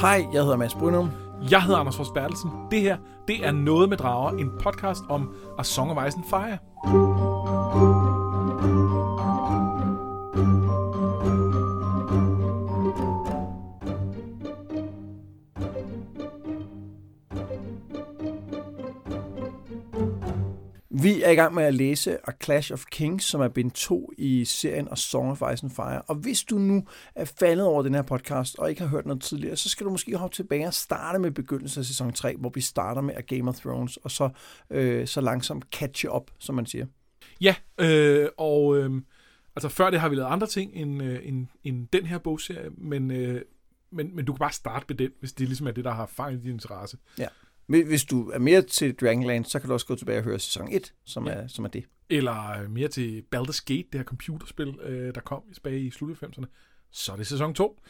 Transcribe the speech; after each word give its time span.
Hej, 0.00 0.26
jeg 0.32 0.42
hedder 0.42 0.56
Mads 0.56 0.74
Brynum. 0.74 1.10
Jeg 1.50 1.62
hedder 1.62 1.78
Anders 1.78 1.96
Fors 1.96 2.10
Bertelsen. 2.10 2.50
Det 2.70 2.80
her, 2.80 2.96
det 3.28 3.46
er 3.46 3.52
Noget 3.52 3.88
med 3.88 3.96
Drager, 3.96 4.30
en 4.30 4.50
podcast 4.60 5.02
om 5.08 5.34
A 5.58 5.62
Song 5.62 5.90
of 5.90 6.08
Ice 6.08 6.16
and 6.16 6.24
Fire. 6.24 7.29
Er 21.30 21.32
i 21.32 21.36
gang 21.36 21.54
med 21.54 21.64
at 21.64 21.74
læse 21.74 22.28
A 22.28 22.32
Clash 22.44 22.72
of 22.72 22.84
Kings, 22.90 23.24
som 23.24 23.40
er 23.40 23.48
bind 23.48 23.70
2 23.70 24.12
i 24.18 24.44
serien 24.44 24.88
A 24.90 24.96
Song 24.96 25.30
of 25.30 25.42
Ice 25.52 25.64
and 25.64 25.70
Fire. 25.70 26.02
Og 26.02 26.14
hvis 26.14 26.44
du 26.44 26.58
nu 26.58 26.86
er 27.14 27.24
faldet 27.24 27.66
over 27.66 27.82
den 27.82 27.94
her 27.94 28.02
podcast 28.02 28.58
og 28.58 28.70
ikke 28.70 28.80
har 28.80 28.88
hørt 28.88 29.06
noget 29.06 29.22
tidligere, 29.22 29.56
så 29.56 29.68
skal 29.68 29.86
du 29.86 29.90
måske 29.90 30.16
hoppe 30.16 30.36
tilbage 30.36 30.66
og 30.66 30.74
starte 30.74 31.18
med 31.18 31.30
begyndelsen 31.30 31.80
af 31.80 31.84
sæson 31.84 32.12
3, 32.12 32.36
hvor 32.36 32.50
vi 32.54 32.60
starter 32.60 33.00
med 33.00 33.14
A 33.14 33.20
Game 33.20 33.48
of 33.48 33.56
Thrones, 33.56 33.96
og 33.96 34.10
så, 34.10 34.28
øh, 34.70 35.06
så 35.06 35.20
langsomt 35.20 35.64
catch 35.72 36.06
up, 36.14 36.30
som 36.38 36.54
man 36.54 36.66
siger. 36.66 36.86
Ja, 37.40 37.54
øh, 37.78 38.28
og 38.36 38.78
øh, 38.78 39.02
altså 39.56 39.68
før 39.68 39.90
det 39.90 40.00
har 40.00 40.08
vi 40.08 40.16
lavet 40.16 40.28
andre 40.28 40.46
ting 40.46 40.72
end, 40.74 41.02
øh, 41.02 41.18
end, 41.22 41.46
end 41.64 41.88
den 41.92 42.06
her 42.06 42.18
bogserie, 42.18 42.70
men, 42.78 43.10
øh, 43.10 43.42
men, 43.90 44.16
men 44.16 44.24
du 44.24 44.32
kan 44.32 44.38
bare 44.38 44.52
starte 44.52 44.84
med 44.88 44.96
den, 44.96 45.10
hvis 45.20 45.32
det 45.32 45.48
ligesom 45.48 45.66
er 45.66 45.72
det, 45.72 45.84
der 45.84 45.92
har 45.92 46.06
fanget 46.06 46.42
din 46.42 46.52
interesse. 46.52 46.96
Ja. 47.18 47.26
Hvis 47.70 48.04
du 48.04 48.30
er 48.30 48.38
mere 48.38 48.62
til 48.62 48.94
Dragonland, 48.94 49.44
så 49.44 49.58
kan 49.58 49.68
du 49.68 49.72
også 49.72 49.86
gå 49.86 49.94
tilbage 49.94 50.18
og 50.18 50.24
høre 50.24 50.38
sæson 50.38 50.68
1, 50.72 50.92
som, 51.04 51.26
ja. 51.26 51.32
er, 51.32 51.46
som 51.46 51.64
er 51.64 51.68
det. 51.68 51.84
Eller 52.10 52.62
øh, 52.62 52.70
mere 52.70 52.88
til 52.88 53.22
Baldur's 53.34 53.64
Gate, 53.66 53.84
det 53.92 53.94
her 53.94 54.04
computerspil, 54.04 54.78
øh, 54.82 55.14
der 55.14 55.20
kom 55.20 55.42
tilbage 55.54 55.80
i 55.80 55.90
slut 55.90 56.16
90'erne. 56.22 56.44
Så 56.90 57.12
er 57.12 57.16
det 57.16 57.26
sæson 57.26 57.54
2. 57.54 57.80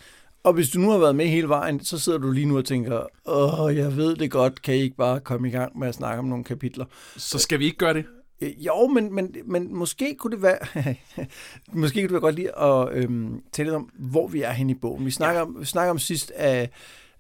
Og 0.43 0.53
hvis 0.53 0.71
du 0.71 0.79
nu 0.79 0.91
har 0.91 0.99
været 0.99 1.17
med 1.17 1.27
hele 1.27 1.49
vejen, 1.49 1.85
så 1.85 1.99
sidder 1.99 2.19
du 2.19 2.31
lige 2.31 2.47
nu 2.47 2.59
og 2.59 2.65
tænker, 2.65 3.07
åh, 3.27 3.77
jeg 3.77 3.97
ved 3.97 4.17
det 4.17 4.31
godt, 4.31 4.63
kan 4.63 4.75
I 4.75 4.79
ikke 4.79 4.97
bare 4.97 5.21
komme 5.21 5.49
i 5.49 5.51
gang 5.51 5.79
med 5.79 5.89
at 5.89 5.95
snakke 5.95 6.19
om 6.19 6.25
nogle 6.25 6.45
kapitler? 6.45 6.85
Så 7.17 7.39
skal 7.39 7.59
vi 7.59 7.65
ikke 7.65 7.79
gøre 7.79 7.95
det? 7.95 8.05
Øh, 8.41 8.67
jo, 8.67 8.87
men, 8.87 9.15
men, 9.15 9.37
men 9.45 9.75
måske 9.75 10.17
kunne 10.19 10.37
det 10.37 10.43
være, 10.43 10.59
måske 11.73 11.95
kunne 11.95 12.03
det 12.03 12.13
være 12.13 12.21
godt 12.21 12.35
lige 12.35 12.59
at 12.59 12.89
øhm, 12.93 13.43
tale 13.53 13.77
om, 13.77 13.91
hvor 13.99 14.29
vi 14.29 14.43
er 14.43 14.53
henne 14.53 14.73
i 14.73 14.75
bogen. 14.75 15.07
Vi 15.07 15.11
snakker, 15.11 15.41
ja. 15.41 15.47
om, 15.47 15.57
vi 15.61 15.65
snakker 15.65 15.91
om 15.91 15.99
sidst 15.99 16.31
af 16.31 16.71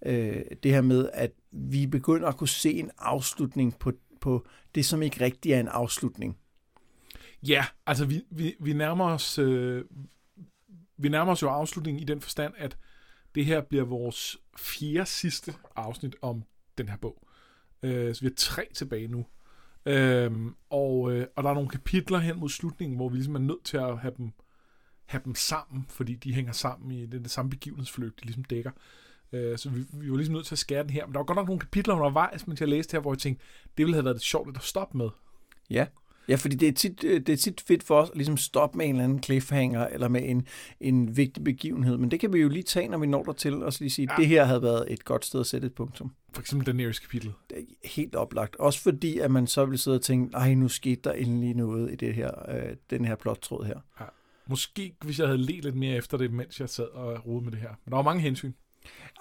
øh, 0.06 0.42
det 0.62 0.70
her 0.70 0.80
med, 0.80 1.10
at 1.12 1.32
vi 1.50 1.86
begynder 1.86 2.28
at 2.28 2.36
kunne 2.36 2.48
se 2.48 2.72
en 2.72 2.90
afslutning 2.98 3.78
på, 3.78 3.92
på 4.20 4.46
det, 4.74 4.84
som 4.84 5.02
ikke 5.02 5.24
rigtig 5.24 5.52
er 5.52 5.60
en 5.60 5.68
afslutning. 5.68 6.36
Ja, 7.48 7.64
altså 7.86 8.04
vi, 8.04 8.22
vi, 8.30 8.56
vi 8.60 8.72
nærmer 8.72 9.04
os 9.04 9.38
øh, 9.38 9.84
vi 11.02 11.08
nærmer 11.08 11.32
os 11.32 11.42
jo 11.42 11.48
afslutningen 11.48 12.02
i 12.02 12.04
den 12.04 12.20
forstand, 12.20 12.54
at 12.56 12.78
det 13.34 13.44
her 13.44 13.60
bliver 13.60 13.84
vores 13.84 14.38
fjerde 14.58 15.06
sidste 15.06 15.54
afsnit 15.76 16.16
om 16.22 16.42
den 16.78 16.88
her 16.88 16.96
bog. 16.96 17.28
Øh, 17.82 18.14
så 18.14 18.20
vi 18.20 18.26
har 18.26 18.34
tre 18.36 18.68
tilbage 18.74 19.08
nu. 19.08 19.26
Øhm, 19.86 20.54
og, 20.70 21.12
øh, 21.12 21.26
og 21.36 21.42
der 21.42 21.50
er 21.50 21.54
nogle 21.54 21.68
kapitler 21.68 22.18
hen 22.18 22.40
mod 22.40 22.48
slutningen, 22.48 22.96
hvor 22.96 23.08
vi 23.08 23.16
ligesom 23.16 23.34
er 23.34 23.38
nødt 23.38 23.64
til 23.64 23.76
at 23.76 23.98
have 23.98 24.14
dem, 24.16 24.32
have 25.06 25.22
dem 25.24 25.34
sammen, 25.34 25.86
fordi 25.88 26.14
de 26.14 26.34
hænger 26.34 26.52
sammen 26.52 26.90
i 26.90 27.06
det, 27.06 27.22
det 27.22 27.30
samme 27.30 27.50
begivenhedsforløb, 27.50 28.20
de 28.20 28.24
ligesom 28.24 28.44
dækker. 28.44 28.70
Øh, 28.70 28.80
så 29.32 29.70
vi, 29.74 29.84
vi 29.92 30.10
var 30.10 30.16
ligesom 30.16 30.34
nødt 30.34 30.46
til 30.46 30.54
at 30.54 30.58
skære 30.58 30.82
den 30.82 30.90
her. 30.90 31.06
Men 31.06 31.12
der 31.12 31.18
var 31.18 31.24
godt 31.24 31.36
nok 31.36 31.46
nogle 31.46 31.60
kapitler 31.60 31.94
undervejs, 31.94 32.46
mens 32.46 32.60
jeg 32.60 32.68
læste 32.68 32.92
her, 32.92 33.00
hvor 33.00 33.12
jeg 33.12 33.18
tænkte, 33.18 33.44
det 33.76 33.86
ville 33.86 33.94
have 33.94 34.04
været 34.04 34.14
det 34.14 34.22
sjovt 34.22 34.56
at 34.56 34.62
stoppe 34.62 34.98
med. 34.98 35.08
Ja. 35.70 35.86
Ja, 36.28 36.34
fordi 36.34 36.56
det 36.56 36.68
er, 36.68 36.72
tit, 36.72 37.04
øh, 37.04 37.20
det 37.20 37.28
er 37.28 37.36
tit 37.36 37.60
fedt 37.60 37.82
for 37.82 38.00
os 38.00 38.10
at 38.10 38.16
ligesom 38.16 38.36
stoppe 38.36 38.78
med 38.78 38.86
en 38.86 38.94
eller 38.94 39.04
anden 39.04 39.22
cliffhanger, 39.22 39.86
eller 39.86 40.08
med 40.08 40.22
en, 40.24 40.46
en 40.80 41.16
vigtig 41.16 41.44
begivenhed. 41.44 41.96
Men 41.96 42.10
det 42.10 42.20
kan 42.20 42.32
vi 42.32 42.38
jo 42.38 42.48
lige 42.48 42.62
tage, 42.62 42.88
når 42.88 42.98
vi 42.98 43.06
når 43.06 43.22
der 43.22 43.32
til, 43.32 43.62
og 43.62 43.72
så 43.72 43.80
lige 43.80 43.90
sige, 43.90 44.08
at 44.10 44.18
ja. 44.18 44.22
det 44.22 44.28
her 44.28 44.44
havde 44.44 44.62
været 44.62 44.92
et 44.92 45.04
godt 45.04 45.24
sted 45.24 45.40
at 45.40 45.46
sætte 45.46 45.66
et 45.66 45.74
punktum. 45.74 46.12
For 46.32 46.40
eksempel 46.40 46.66
Daenerys 46.66 46.98
kapitel. 46.98 47.32
Det 47.50 47.58
er 47.58 47.88
helt 47.88 48.14
oplagt. 48.14 48.56
Også 48.56 48.82
fordi, 48.82 49.18
at 49.18 49.30
man 49.30 49.46
så 49.46 49.64
vil 49.64 49.78
sidde 49.78 49.94
og 49.94 50.02
tænke, 50.02 50.36
ej, 50.36 50.54
nu 50.54 50.68
skete 50.68 51.00
der 51.04 51.12
endelig 51.12 51.54
noget 51.54 51.92
i 51.92 51.96
det 51.96 52.14
her, 52.14 52.30
øh, 52.48 52.76
den 52.90 53.04
her 53.04 53.14
plottråd 53.14 53.64
her. 53.64 53.80
Ja. 54.00 54.04
Måske, 54.46 54.96
hvis 55.04 55.18
jeg 55.18 55.26
havde 55.26 55.42
let 55.42 55.64
lidt 55.64 55.76
mere 55.76 55.96
efter 55.96 56.18
det, 56.18 56.32
mens 56.32 56.60
jeg 56.60 56.68
sad 56.68 56.84
og 56.84 57.26
rodede 57.26 57.44
med 57.44 57.52
det 57.52 57.60
her. 57.60 57.70
Men 57.84 57.90
der 57.90 57.96
var 57.96 58.02
mange 58.02 58.22
hensyn. 58.22 58.52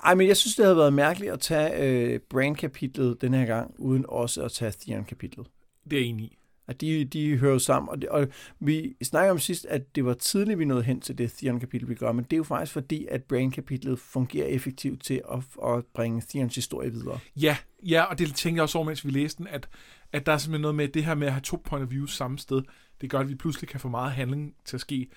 Ej, 0.03 0.15
men 0.15 0.27
jeg 0.27 0.37
synes, 0.37 0.55
det 0.55 0.65
havde 0.65 0.77
været 0.77 0.93
mærkeligt 0.93 1.31
at 1.31 1.39
tage 1.39 1.83
øh, 1.83 2.19
Brain-kapitlet 2.19 3.21
den 3.21 3.33
her 3.33 3.45
gang, 3.45 3.75
uden 3.77 4.05
også 4.09 4.43
at 4.43 4.51
tage 4.51 4.73
Theon-kapitlet. 4.81 5.47
Det 5.89 5.93
er 5.93 6.01
jeg 6.01 6.07
enig 6.07 6.25
i. 6.25 6.35
At 6.67 6.81
de, 6.81 7.05
de 7.05 7.37
hører 7.37 7.57
sammen. 7.57 7.89
Og, 7.89 8.01
det, 8.01 8.09
og 8.09 8.27
vi 8.59 8.95
snakker 9.03 9.31
om 9.31 9.39
sidst, 9.39 9.65
at 9.65 9.95
det 9.95 10.05
var 10.05 10.13
tidligt, 10.13 10.59
vi 10.59 10.65
nåede 10.65 10.83
hen 10.83 11.01
til 11.01 11.17
det 11.17 11.31
Theon-kapitel, 11.31 11.89
vi 11.89 11.95
gør, 11.95 12.11
men 12.11 12.23
det 12.23 12.33
er 12.33 12.37
jo 12.37 12.43
faktisk 12.43 12.73
fordi, 12.73 13.07
at 13.11 13.23
Brain-kapitlet 13.23 13.99
fungerer 13.99 14.47
effektivt 14.47 15.03
til 15.03 15.21
at, 15.31 15.39
at 15.65 15.85
bringe 15.85 16.23
Theons 16.29 16.55
historie 16.55 16.91
videre. 16.91 17.19
Ja, 17.35 17.57
ja, 17.83 18.03
og 18.03 18.19
det 18.19 18.35
tænkte 18.35 18.57
jeg 18.57 18.63
også 18.63 18.77
over, 18.77 18.87
mens 18.87 19.05
vi 19.05 19.11
læste 19.11 19.37
den, 19.37 19.47
at, 19.47 19.69
at 20.11 20.25
der 20.25 20.31
er 20.31 20.37
simpelthen 20.37 20.61
noget 20.61 20.75
med 20.75 20.87
det 20.87 21.05
her 21.05 21.15
med 21.15 21.27
at 21.27 21.33
have 21.33 21.41
to 21.41 21.61
point 21.65 21.83
of 21.83 21.91
view 21.91 22.05
samme 22.05 22.39
sted. 22.39 22.61
Det 23.01 23.09
gør, 23.09 23.19
at 23.19 23.29
vi 23.29 23.35
pludselig 23.35 23.69
kan 23.69 23.79
få 23.79 23.87
meget 23.87 24.11
handling 24.11 24.55
til 24.65 24.77
at 24.77 24.81
ske 24.81 25.07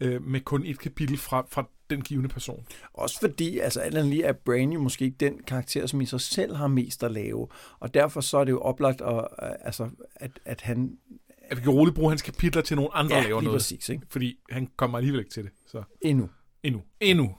øh, 0.00 0.22
med 0.22 0.40
kun 0.40 0.66
et 0.66 0.78
kapitel 0.78 1.16
fra, 1.16 1.46
fra 1.50 1.68
den 1.92 2.02
givende 2.02 2.28
person. 2.28 2.66
Også 2.92 3.20
fordi, 3.20 3.58
altså 3.58 3.80
alt 3.80 4.06
lige 4.06 4.24
er 4.24 4.32
Brain 4.32 4.72
jo 4.72 4.80
måske 4.80 5.04
ikke 5.04 5.16
den 5.20 5.38
karakter, 5.46 5.86
som 5.86 6.00
i 6.00 6.06
sig 6.06 6.20
selv 6.20 6.54
har 6.54 6.66
mest 6.66 7.02
at 7.02 7.12
lave. 7.12 7.48
Og 7.80 7.94
derfor 7.94 8.20
så 8.20 8.38
er 8.38 8.44
det 8.44 8.52
jo 8.52 8.60
oplagt, 8.60 9.00
at, 9.00 9.28
altså, 9.38 9.90
at, 10.16 10.30
at 10.44 10.60
han... 10.60 10.98
At 11.42 11.56
vi 11.56 11.62
kan 11.62 11.72
roligt 11.72 11.94
bruge 11.94 12.10
hans 12.10 12.22
kapitler 12.22 12.62
til 12.62 12.76
nogle 12.76 12.94
andre, 12.94 13.16
ja, 13.16 13.22
laver 13.22 13.40
noget. 13.40 13.58
præcis. 13.58 13.88
Ikke? 13.88 14.02
Fordi 14.08 14.38
han 14.50 14.68
kommer 14.76 14.98
alligevel 14.98 15.20
ikke 15.20 15.30
til 15.30 15.42
det. 15.42 15.52
Så. 15.66 15.82
Endnu. 16.00 16.28
Endnu. 16.62 16.82
Endnu. 17.00 17.34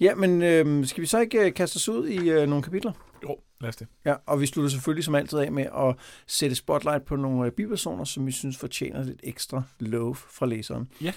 Ja, 0.00 0.14
men 0.14 0.42
øh, 0.42 0.86
skal 0.86 1.00
vi 1.00 1.06
så 1.06 1.20
ikke 1.20 1.46
øh, 1.46 1.54
kaste 1.54 1.76
os 1.76 1.88
ud 1.88 2.08
i 2.08 2.30
øh, 2.30 2.48
nogle 2.48 2.62
kapitler? 2.62 2.92
Jo, 3.22 3.36
lad 3.60 3.68
os 3.68 3.76
det. 3.76 3.86
Ja, 4.04 4.14
og 4.26 4.40
vi 4.40 4.46
slutter 4.46 4.70
selvfølgelig 4.70 5.04
som 5.04 5.14
altid 5.14 5.38
af 5.38 5.52
med 5.52 5.66
at 5.76 5.96
sætte 6.26 6.56
spotlight 6.56 7.04
på 7.04 7.16
nogle 7.16 7.46
øh, 7.46 7.52
bipersoner, 7.52 8.04
som 8.04 8.26
vi 8.26 8.32
synes 8.32 8.56
fortjener 8.56 9.04
lidt 9.04 9.20
ekstra 9.22 9.62
love 9.80 10.14
fra 10.14 10.46
læseren. 10.46 10.88
Ja. 11.02 11.12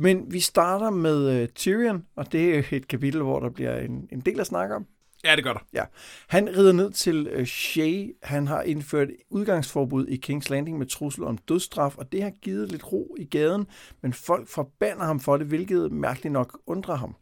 Men 0.00 0.32
vi 0.32 0.40
starter 0.40 0.90
med 0.90 1.42
uh, 1.42 1.48
Tyrion, 1.48 2.06
og 2.16 2.32
det 2.32 2.58
er 2.58 2.76
et 2.76 2.88
kapitel, 2.88 3.22
hvor 3.22 3.40
der 3.40 3.50
bliver 3.50 3.78
en, 3.78 4.08
en 4.12 4.20
del 4.20 4.40
at 4.40 4.46
snakke 4.46 4.74
om. 4.74 4.86
Ja, 5.24 5.36
det 5.36 5.44
gør 5.44 5.52
der. 5.52 5.60
Ja. 5.72 5.84
Han 6.28 6.56
rider 6.56 6.72
ned 6.72 6.90
til 6.90 7.38
uh, 7.38 7.44
Shay. 7.44 8.16
Han 8.22 8.46
har 8.46 8.62
indført 8.62 9.08
udgangsforbud 9.30 10.06
i 10.06 10.20
King's 10.26 10.50
Landing 10.50 10.78
med 10.78 10.86
trussel 10.86 11.24
om 11.24 11.38
dødsstraf, 11.38 11.96
og 11.96 12.12
det 12.12 12.22
har 12.22 12.30
givet 12.30 12.72
lidt 12.72 12.92
ro 12.92 13.16
i 13.18 13.24
gaden, 13.24 13.66
men 14.02 14.12
folk 14.12 14.48
forbander 14.48 15.04
ham 15.04 15.20
for 15.20 15.36
det, 15.36 15.46
hvilket 15.46 15.92
mærkeligt 15.92 16.32
nok 16.32 16.60
undrer 16.66 16.96
ham. 16.96 17.16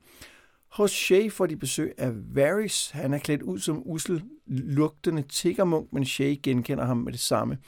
Hos 0.72 0.90
Shay 0.90 1.30
får 1.32 1.46
de 1.46 1.56
besøg 1.56 1.94
af 1.98 2.10
Varys. 2.34 2.90
Han 2.90 3.14
er 3.14 3.18
klædt 3.18 3.42
ud 3.42 3.58
som 3.58 3.82
usel, 3.84 4.22
lugtende 4.46 5.22
tiggermunk, 5.22 5.92
men 5.92 6.04
Shay 6.04 6.36
genkender 6.42 6.84
ham 6.84 6.96
med 6.96 7.12
det 7.12 7.20
samme. 7.20 7.58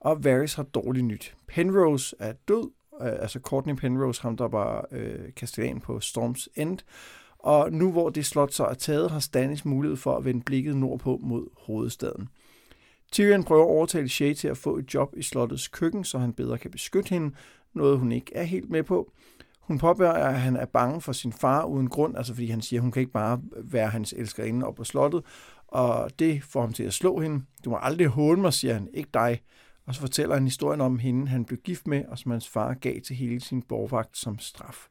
Og 0.00 0.24
Varys 0.24 0.54
har 0.54 0.62
dårligt 0.62 1.06
nyt. 1.06 1.34
Penrose 1.48 2.16
er 2.18 2.32
død, 2.32 2.64
øh, 2.64 2.79
Øh, 3.02 3.12
altså 3.20 3.40
Courtney 3.40 3.74
Penrose, 3.74 4.22
ham 4.22 4.36
der 4.36 4.48
var 4.48 4.86
øh, 4.92 5.32
kastellan 5.36 5.80
på 5.80 6.00
Storms 6.00 6.48
End. 6.56 6.78
Og 7.38 7.72
nu 7.72 7.92
hvor 7.92 8.10
det 8.10 8.26
slot 8.26 8.52
så 8.52 8.64
er 8.64 8.74
taget, 8.74 9.10
har 9.10 9.20
Stannis 9.20 9.64
mulighed 9.64 9.96
for 9.96 10.16
at 10.16 10.24
vende 10.24 10.42
blikket 10.42 10.76
nordpå 10.76 11.18
mod 11.22 11.46
hovedstaden. 11.66 12.28
Tyrion 13.12 13.44
prøver 13.44 13.62
at 13.62 13.70
overtale 13.70 14.08
Shay 14.08 14.32
til 14.32 14.48
at 14.48 14.56
få 14.56 14.76
et 14.76 14.94
job 14.94 15.14
i 15.16 15.22
slottets 15.22 15.68
køkken, 15.68 16.04
så 16.04 16.18
han 16.18 16.32
bedre 16.32 16.58
kan 16.58 16.70
beskytte 16.70 17.10
hende, 17.10 17.34
noget 17.74 17.98
hun 17.98 18.12
ikke 18.12 18.32
er 18.34 18.42
helt 18.42 18.70
med 18.70 18.82
på. 18.82 19.12
Hun 19.60 19.78
påbærer, 19.78 20.12
at 20.12 20.40
han 20.40 20.56
er 20.56 20.64
bange 20.64 21.00
for 21.00 21.12
sin 21.12 21.32
far 21.32 21.64
uden 21.64 21.88
grund, 21.88 22.16
altså 22.16 22.34
fordi 22.34 22.46
han 22.46 22.62
siger, 22.62 22.80
at 22.80 22.82
hun 22.82 22.92
kan 22.92 23.00
ikke 23.00 23.12
bare 23.12 23.40
være 23.56 23.88
hans 23.88 24.14
elskerinde 24.16 24.66
op 24.66 24.74
på 24.74 24.84
slottet, 24.84 25.24
og 25.68 26.10
det 26.18 26.42
får 26.44 26.60
ham 26.60 26.72
til 26.72 26.82
at 26.82 26.92
slå 26.92 27.20
hende. 27.20 27.44
Du 27.64 27.70
må 27.70 27.78
aldrig 27.80 28.06
håne 28.06 28.42
mig, 28.42 28.52
siger 28.52 28.74
han, 28.74 28.88
ikke 28.94 29.10
dig 29.14 29.40
og 29.90 29.94
så 29.94 30.00
fortæller 30.00 30.34
han 30.34 30.44
historien 30.44 30.80
om 30.80 30.98
hende, 30.98 31.28
han 31.28 31.44
blev 31.44 31.58
gift 31.58 31.86
med, 31.86 32.04
og 32.04 32.18
som 32.18 32.30
hans 32.30 32.48
far 32.48 32.74
gav 32.74 33.00
til 33.00 33.16
hele 33.16 33.40
sin 33.40 33.62
borgvagt 33.62 34.18
som 34.18 34.38
straf. 34.38 34.88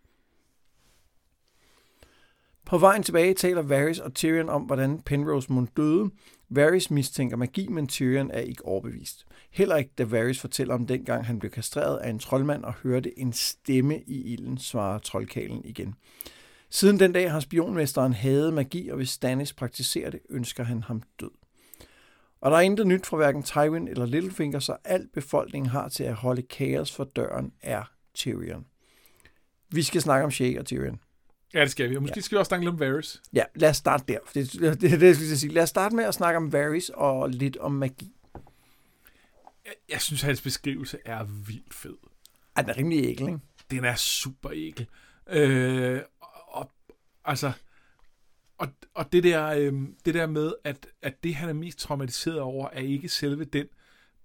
På 2.66 2.78
vejen 2.78 3.04
tilbage 3.04 3.34
taler 3.34 3.62
Varys 3.62 4.00
og 4.00 4.14
Tyrion 4.14 4.50
om, 4.50 4.62
hvordan 4.62 5.02
Penrose 5.02 5.54
mund 5.54 5.68
døde. 5.78 6.10
Varys 6.50 6.92
mistænker 6.92 7.38
magi, 7.38 7.68
men 7.68 7.88
Tyrion 7.88 8.32
er 8.32 8.40
ikke 8.40 8.66
overbevist. 8.66 9.26
Heller 9.52 9.76
ikke, 9.76 9.92
da 9.98 10.04
Varys 10.04 10.40
fortæller 10.40 10.74
om 10.74 10.88
dengang 10.88 11.26
han 11.26 11.40
blev 11.40 11.52
kastreret 11.52 11.98
af 11.98 12.10
en 12.10 12.20
troldmand 12.20 12.64
og 12.64 12.74
hørte 12.74 13.20
en 13.20 13.34
stemme 13.34 14.02
i 14.02 14.34
ilden, 14.34 14.58
svarer 14.58 15.00
troldkalen 15.00 15.66
igen. 15.66 15.96
Siden 16.70 17.00
den 17.00 17.14
dag 17.14 17.32
har 17.32 17.40
spionmesteren 17.40 18.14
hadet 18.14 18.54
magi, 18.54 18.90
og 18.90 18.98
hvis 18.98 19.10
Stannis 19.10 19.54
praktiserer 19.54 20.10
det, 20.10 20.20
ønsker 20.30 20.64
han 20.64 20.84
ham 20.84 21.02
død. 21.20 21.39
Og 22.42 22.52
der 22.52 22.58
er 22.58 22.62
intet 22.62 22.88
nyt 22.88 23.06
fra 23.06 23.18
hverken 23.18 23.44
Tywin 23.44 23.88
eller 23.88 24.06
Littlefinger, 24.06 24.60
så 24.60 24.78
al 24.84 25.08
befolkningen 25.14 25.70
har 25.70 25.90
til 25.90 26.04
at 26.04 26.14
holde 26.14 26.42
kaos 26.42 26.92
for 26.92 27.04
døren 27.04 27.54
er 27.62 27.84
Tyrion. 28.14 28.66
Vi 29.72 29.84
skal 29.84 30.02
snakke 30.02 30.26
om 30.26 30.32
Shay 30.32 30.60
og 30.60 30.66
Tyrion. 30.66 31.00
Ja, 31.54 31.62
det 31.62 31.72
skal 31.72 31.90
vi. 31.90 31.96
Og 31.96 32.02
måske 32.02 32.18
ja. 32.18 32.22
skal 32.22 32.36
vi 32.36 32.40
også 32.40 32.50
snakke 32.50 32.70
om 32.70 32.80
Varys. 32.80 33.22
Ja, 33.34 33.44
lad 33.56 33.70
os 33.70 33.78
starte 33.78 34.04
der. 34.08 34.20
Det, 34.34 34.54
det, 34.54 34.82
det, 34.82 34.92
det 34.92 35.08
jeg 35.08 35.16
skulle 35.16 35.38
sige. 35.38 35.54
Lad 35.54 35.64
os 35.64 35.70
starte 35.70 35.96
med 35.96 36.04
at 36.04 36.14
snakke 36.14 36.38
om 36.38 36.54
Varys 36.54 36.90
og 36.90 37.30
lidt 37.30 37.58
om 37.58 37.72
magi. 37.72 38.12
Jeg, 39.66 39.74
jeg 39.90 40.02
synes, 40.02 40.22
hans 40.22 40.42
beskrivelse 40.42 40.98
er 41.06 41.24
vildt 41.24 41.74
fed. 41.74 41.98
Er 42.56 42.62
den 42.62 42.70
er 42.70 42.78
rimelig 42.78 43.06
ækel, 43.06 43.28
ikke? 43.28 43.40
Den 43.72 43.86
er 43.86 43.96
super 43.96 44.52
ækel. 44.54 44.88
Øh, 45.30 46.02
og, 46.48 46.72
altså, 47.26 47.52
og, 48.60 48.68
og 48.94 49.12
det, 49.12 49.24
der, 49.24 49.48
øh, 49.48 49.74
det 50.06 50.14
der 50.14 50.28
med, 50.28 50.54
at, 50.64 50.88
at 51.02 51.24
det, 51.24 51.36
han 51.36 51.50
er 51.50 51.54
mest 51.54 51.80
traumatiseret 51.80 52.40
over, 52.40 52.70
er 52.70 52.82
ikke 52.82 53.10
selve 53.10 53.46
den, 53.46 53.68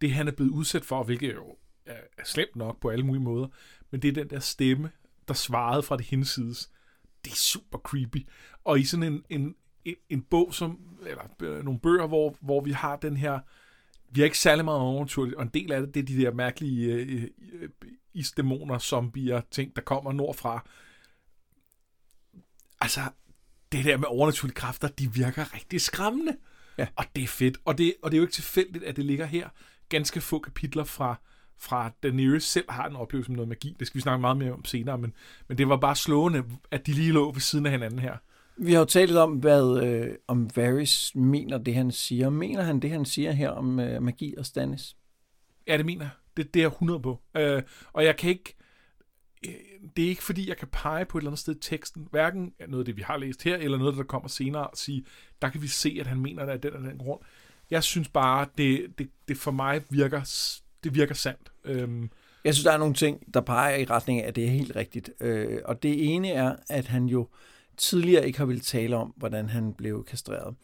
det 0.01 0.13
han 0.13 0.29
er 0.29 0.33
blevet 0.33 0.51
udsat 0.51 0.85
for, 0.85 1.03
hvilket 1.03 1.35
jo 1.35 1.57
er, 1.87 2.01
er 2.19 2.25
slemt 2.25 2.57
nok 2.57 2.81
på 2.81 2.89
alle 2.89 3.07
mulige 3.07 3.23
måder, 3.23 3.49
men 3.91 4.03
det 4.03 4.09
er 4.09 4.13
den 4.13 4.31
der 4.31 4.39
stemme, 4.39 4.91
der 5.29 5.35
svarede 5.35 5.83
fra 5.83 5.97
det 5.97 6.07
hinsides. 6.07 6.71
Det 7.25 7.31
er 7.31 7.37
super 7.37 7.79
creepy. 7.79 8.27
Og 8.65 8.79
i 8.81 8.85
sådan 8.85 9.13
en, 9.13 9.25
en, 9.31 9.55
en, 9.85 9.95
en 10.09 10.23
bog, 10.23 10.55
som, 10.55 10.99
eller 11.07 11.23
øh, 11.43 11.65
nogle 11.65 11.81
bøger, 11.81 12.07
hvor, 12.07 12.37
hvor 12.41 12.61
vi 12.61 12.73
har 12.73 12.97
den 12.97 13.17
her, 13.17 13.41
vi 14.11 14.21
har 14.21 14.25
ikke 14.25 14.39
særlig 14.39 14.65
meget 14.65 14.81
overnaturligt, 14.81 15.37
og 15.37 15.43
en 15.43 15.51
del 15.55 15.73
af 15.73 15.81
det, 15.81 15.95
det 15.95 16.01
er 16.01 16.07
de 16.07 16.23
der 16.23 16.33
mærkelige 16.33 16.93
øh, 16.93 17.29
øh, 17.53 17.69
isdæmoner, 18.15 18.79
zombier, 18.79 19.41
ting, 19.51 19.77
der 19.77 19.83
kommer 19.83 20.13
nordfra. 20.13 20.69
Altså, 22.81 23.01
det 23.77 23.85
der 23.85 23.97
med 23.97 24.09
overnaturlige 24.09 24.55
kræfter, 24.55 24.89
de 24.89 25.13
virker 25.13 25.55
rigtig 25.55 25.81
skræmmende. 25.81 26.37
Ja. 26.79 26.87
Og 26.97 27.05
det 27.17 27.25
er 27.25 27.29
fedt. 27.29 27.59
Og 27.65 27.79
det, 27.79 27.95
og 28.03 28.11
det 28.11 28.17
er 28.17 28.19
jo 28.19 28.25
ikke 28.25 28.35
tilfældigt, 28.35 28.85
at 28.85 28.97
det 28.97 29.05
ligger 29.05 29.27
her 29.27 29.49
ganske 29.89 30.21
få 30.21 30.39
kapitler 30.39 30.85
fra, 30.85 31.21
fra 31.59 31.91
Daenerys 32.03 32.45
selv 32.45 32.65
har 32.69 32.89
en 32.89 32.97
oplevelse 32.97 33.31
med 33.31 33.37
noget 33.37 33.49
magi. 33.49 33.77
Det 33.79 33.87
skal 33.87 33.99
vi 33.99 34.03
snakke 34.03 34.21
meget 34.21 34.37
mere 34.37 34.53
om 34.53 34.65
senere, 34.65 34.99
men, 34.99 35.13
men 35.49 35.59
det 35.59 35.69
var 35.69 35.77
bare 35.77 35.97
slående, 35.97 36.45
at 36.71 36.87
de 36.87 36.93
lige 36.93 37.13
lå 37.13 37.33
ved 37.33 37.41
siden 37.41 37.67
af 37.67 37.73
hinanden 37.73 37.99
her. 37.99 38.17
Vi 38.57 38.73
har 38.73 38.79
jo 38.79 38.85
talt 38.85 39.17
om, 39.17 39.33
hvad 39.33 39.83
øh, 39.83 40.15
om 40.29 40.57
Varys 40.57 41.15
mener 41.15 41.59
det, 41.59 41.75
han 41.75 41.93
siger. 41.93 42.31
Mener 42.31 42.63
han 42.63 42.81
det, 42.81 42.91
han 42.91 43.05
siger 43.05 43.33
her 43.33 43.51
om 43.51 43.81
øh, 43.81 44.03
magi 44.03 44.35
og 44.39 44.47
Stannis? 44.47 44.97
Ja, 45.67 45.77
det 45.77 45.87
mener 45.87 46.05
jeg. 46.05 46.11
Det, 46.37 46.55
det 46.55 46.61
er 46.61 46.65
jeg 46.65 46.73
100 46.73 47.01
på. 47.01 47.21
Øh, 47.37 47.63
og 47.93 48.05
jeg 48.05 48.17
kan 48.17 48.31
ikke... 48.31 48.57
øh, 49.47 49.53
det 49.97 50.05
er 50.05 50.09
ikke 50.09 50.23
fordi, 50.23 50.49
jeg 50.49 50.57
kan 50.57 50.69
pege 50.73 51.05
på 51.05 51.19
et 51.19 51.23
eller 51.23 51.31
andet 51.31 51.41
sted 51.41 51.57
i 51.57 51.61
teksten, 51.61 52.09
hverken 52.11 52.53
noget 52.69 52.83
af 52.83 52.85
det, 52.85 52.97
vi 52.97 53.03
har 53.03 53.17
læst 53.17 53.43
her, 53.43 53.57
eller 53.57 53.79
noget, 53.79 53.97
der 53.97 54.03
kommer 54.03 54.29
senere, 54.29 54.67
og 54.67 54.77
sige, 54.77 55.05
der 55.43 55.49
kan 55.49 55.63
vi 55.63 55.69
se, 55.69 55.97
at 56.01 56.07
han 56.07 56.19
mener 56.21 56.45
det 56.45 56.53
af 56.53 56.61
den 56.61 56.73
og 56.73 56.83
den 56.83 56.99
grund. 56.99 57.21
Jeg 57.71 57.83
synes 57.83 58.09
bare, 58.09 58.47
det, 58.59 58.99
det, 58.99 59.11
det 59.29 59.37
for 59.37 59.51
mig 59.51 59.83
virker, 59.91 60.23
det 60.85 60.95
virker 60.95 61.15
sandt. 61.15 61.53
Øhm, 61.65 62.11
Jeg 62.45 62.55
synes, 62.55 62.65
der 62.65 62.73
er 62.73 62.79
nogle 62.79 62.95
ting, 62.95 63.35
der 63.35 63.41
peger 63.41 63.77
i 63.77 63.85
retning 63.85 64.23
af, 64.23 64.29
at 64.29 64.37
det 64.37 64.45
er 64.45 64.49
helt 64.51 64.77
rigtigt. 64.77 65.11
Øh, 65.21 65.59
og 65.65 65.83
det 65.83 66.15
ene 66.15 66.31
er, 66.31 66.57
at 66.71 66.87
han 66.87 67.07
jo 67.07 67.29
tidligere 67.77 68.27
ikke 68.27 68.39
har 68.39 68.45
ville 68.47 68.61
tale 68.61 68.97
om, 68.97 69.13
hvordan 69.17 69.49
han 69.49 69.75
blev 69.75 70.05
kastreret. 70.05 70.55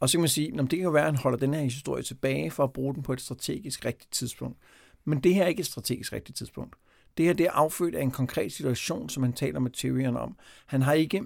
Og 0.00 0.08
så 0.08 0.18
kan 0.18 0.20
man 0.20 0.28
sige, 0.28 0.52
at 0.54 0.60
det 0.60 0.70
kan 0.70 0.78
jo 0.78 0.90
være, 0.90 1.06
at 1.06 1.12
han 1.12 1.22
holder 1.22 1.38
den 1.38 1.54
her 1.54 1.60
historie 1.62 2.02
tilbage 2.02 2.50
for 2.50 2.64
at 2.64 2.72
bruge 2.72 2.94
den 2.94 3.02
på 3.02 3.12
et 3.12 3.20
strategisk 3.20 3.84
rigtigt 3.84 4.12
tidspunkt. 4.12 4.58
Men 5.04 5.20
det 5.20 5.34
her 5.34 5.44
er 5.44 5.48
ikke 5.48 5.60
et 5.60 5.66
strategisk 5.66 6.12
rigtigt 6.12 6.38
tidspunkt. 6.38 6.76
Det 7.16 7.26
her 7.26 7.32
det 7.32 7.46
er 7.46 7.50
affødt 7.50 7.94
af 7.94 8.02
en 8.02 8.10
konkret 8.10 8.52
situation, 8.52 9.08
som 9.08 9.22
han 9.22 9.32
taler 9.32 9.60
med 9.60 9.70
Tyrion 9.70 10.16
om. 10.16 10.36
Han 10.66 10.82
har 10.82 10.92
ikke... 10.92 11.22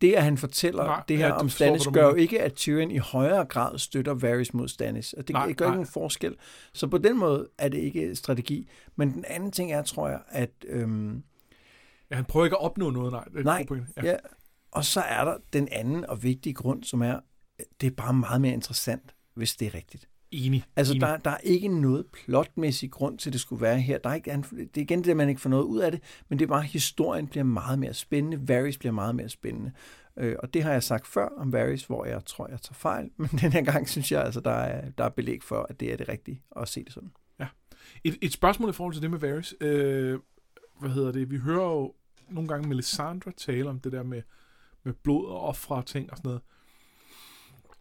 Det, 0.00 0.12
at 0.12 0.22
han 0.22 0.38
fortæller 0.38 0.84
Nej, 0.84 1.02
det 1.08 1.18
her 1.18 1.26
ja, 1.26 1.32
om 1.32 1.48
Stannis, 1.48 1.86
gør 1.86 2.04
jo 2.08 2.14
ikke, 2.14 2.42
at 2.42 2.54
Tyrion 2.54 2.90
i 2.90 2.98
højere 2.98 3.44
grad 3.44 3.78
støtter 3.78 4.14
Varys 4.14 4.54
mod 4.54 4.68
Stannis. 4.68 5.12
Og 5.12 5.28
det, 5.28 5.34
Nej, 5.34 5.42
gør 5.42 5.48
ikke 5.48 5.62
nej. 5.62 5.70
nogen 5.70 5.86
forskel. 5.86 6.36
Så 6.72 6.86
på 6.86 6.98
den 6.98 7.18
måde 7.18 7.48
er 7.58 7.68
det 7.68 7.78
ikke 7.78 8.16
strategi. 8.16 8.68
Men 8.96 9.12
den 9.12 9.24
anden 9.28 9.52
ting 9.52 9.72
er, 9.72 9.82
tror 9.82 10.08
jeg, 10.08 10.20
at... 10.28 10.50
Øhm, 10.66 11.22
ja, 12.10 12.16
han 12.16 12.24
prøver 12.24 12.46
ikke 12.46 12.56
at 12.56 12.62
opnå 12.62 12.90
noget, 12.90 13.12
nej. 13.12 13.24
Det 13.24 13.38
er 13.38 13.42
Nej, 13.42 13.66
ja. 13.96 14.10
ja. 14.10 14.16
Og 14.70 14.84
så 14.84 15.00
er 15.00 15.24
der 15.24 15.36
den 15.52 15.68
anden 15.72 16.06
og 16.06 16.22
vigtige 16.22 16.54
grund, 16.54 16.84
som 16.84 17.02
er, 17.02 17.20
det 17.80 17.86
er 17.86 17.90
bare 17.90 18.14
meget 18.14 18.40
mere 18.40 18.52
interessant, 18.52 19.14
hvis 19.34 19.56
det 19.56 19.66
er 19.66 19.74
rigtigt. 19.74 20.08
Enig. 20.34 20.64
Altså, 20.76 20.92
enig. 20.92 21.00
der, 21.00 21.16
der 21.16 21.30
er 21.30 21.38
ikke 21.42 21.68
noget 21.68 22.06
plotmæssig 22.06 22.90
grund 22.90 23.18
til, 23.18 23.28
at 23.28 23.32
det 23.32 23.40
skulle 23.40 23.62
være 23.62 23.80
her. 23.80 23.98
Der 23.98 24.10
er 24.10 24.14
ikke, 24.14 24.30
det 24.52 24.76
er 24.76 24.82
igen 24.82 25.04
det, 25.04 25.10
at 25.10 25.16
man 25.16 25.28
ikke 25.28 25.40
får 25.40 25.50
noget 25.50 25.64
ud 25.64 25.78
af 25.78 25.92
det, 25.92 26.00
men 26.28 26.38
det 26.38 26.44
er 26.44 26.48
bare, 26.48 26.62
at 26.62 26.70
historien 26.70 27.26
bliver 27.26 27.44
meget 27.44 27.78
mere 27.78 27.94
spændende. 27.94 28.48
Varys 28.48 28.78
bliver 28.78 28.92
meget 28.92 29.14
mere 29.14 29.28
spændende. 29.28 29.72
Øh, 30.18 30.36
og 30.38 30.54
det 30.54 30.62
har 30.62 30.72
jeg 30.72 30.82
sagt 30.82 31.06
før 31.06 31.28
om 31.36 31.52
Varys, 31.52 31.84
hvor 31.84 32.04
jeg 32.04 32.24
tror, 32.26 32.48
jeg 32.48 32.60
tager 32.60 32.74
fejl. 32.74 33.10
Men 33.16 33.28
den 33.28 33.52
her 33.52 33.62
gang 33.62 33.88
synes 33.88 34.12
jeg, 34.12 34.24
altså, 34.24 34.40
der 34.40 34.50
er, 34.50 34.90
der 34.90 35.04
er 35.04 35.08
belæg 35.08 35.42
for, 35.42 35.66
at 35.70 35.80
det 35.80 35.92
er 35.92 35.96
det 35.96 36.08
rigtige 36.08 36.42
at 36.56 36.68
se 36.68 36.84
det 36.84 36.92
sådan. 36.92 37.10
Et, 38.04 38.18
et 38.22 38.32
spørgsmål 38.32 38.70
i 38.70 38.72
forhold 38.72 38.94
til 38.94 39.02
det 39.02 39.10
med 39.10 39.18
Varys. 39.18 39.54
Øh, 39.60 40.18
hvad 40.80 40.90
hedder 40.90 41.12
det? 41.12 41.30
Vi 41.30 41.36
hører 41.36 41.70
jo 41.72 41.94
nogle 42.28 42.48
gange 42.48 42.68
Melisandre 42.68 43.32
tale 43.32 43.68
om 43.68 43.80
det 43.80 43.92
der 43.92 44.02
med, 44.02 44.22
med 44.82 44.92
blod 44.92 45.26
og 45.26 45.40
ofre 45.40 45.76
og 45.76 45.86
ting 45.86 46.10
og 46.10 46.16
sådan 46.16 46.28
noget. 46.28 46.42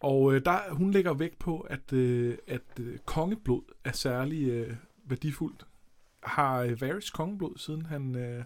Og 0.03 0.33
øh, 0.33 0.45
der, 0.45 0.73
hun 0.73 0.91
lægger 0.91 1.13
vægt 1.13 1.39
på, 1.39 1.59
at, 1.59 1.94
øh, 1.94 2.38
at 2.47 2.79
øh, 2.79 2.97
kongeblod 3.05 3.61
er 3.83 3.91
særlig 3.91 4.50
øh, 4.50 4.75
værdifuldt. 5.05 5.67
Har 6.23 6.61
øh, 6.61 6.81
Varys 6.81 7.09
kongeblod, 7.09 7.57
siden 7.57 7.85
han, 7.85 8.15
øh, 8.15 8.44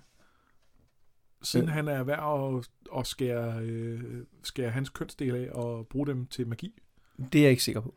siden 1.42 1.68
Ja. 1.68 1.71
han 1.74 1.88
er 1.88 2.04
værd 2.04 2.56
at, 2.57 2.69
at 3.00 3.07
skære, 3.07 3.62
øh, 3.62 4.25
skære 4.44 4.69
hans 4.69 4.89
kønsdel 4.89 5.36
af 5.36 5.50
og 5.51 5.88
bruge 5.88 6.07
dem 6.07 6.27
til 6.27 6.48
magi? 6.48 6.81
Det 7.33 7.39
er 7.39 7.44
jeg 7.44 7.51
ikke 7.51 7.63
sikker 7.63 7.81
på. 7.81 7.95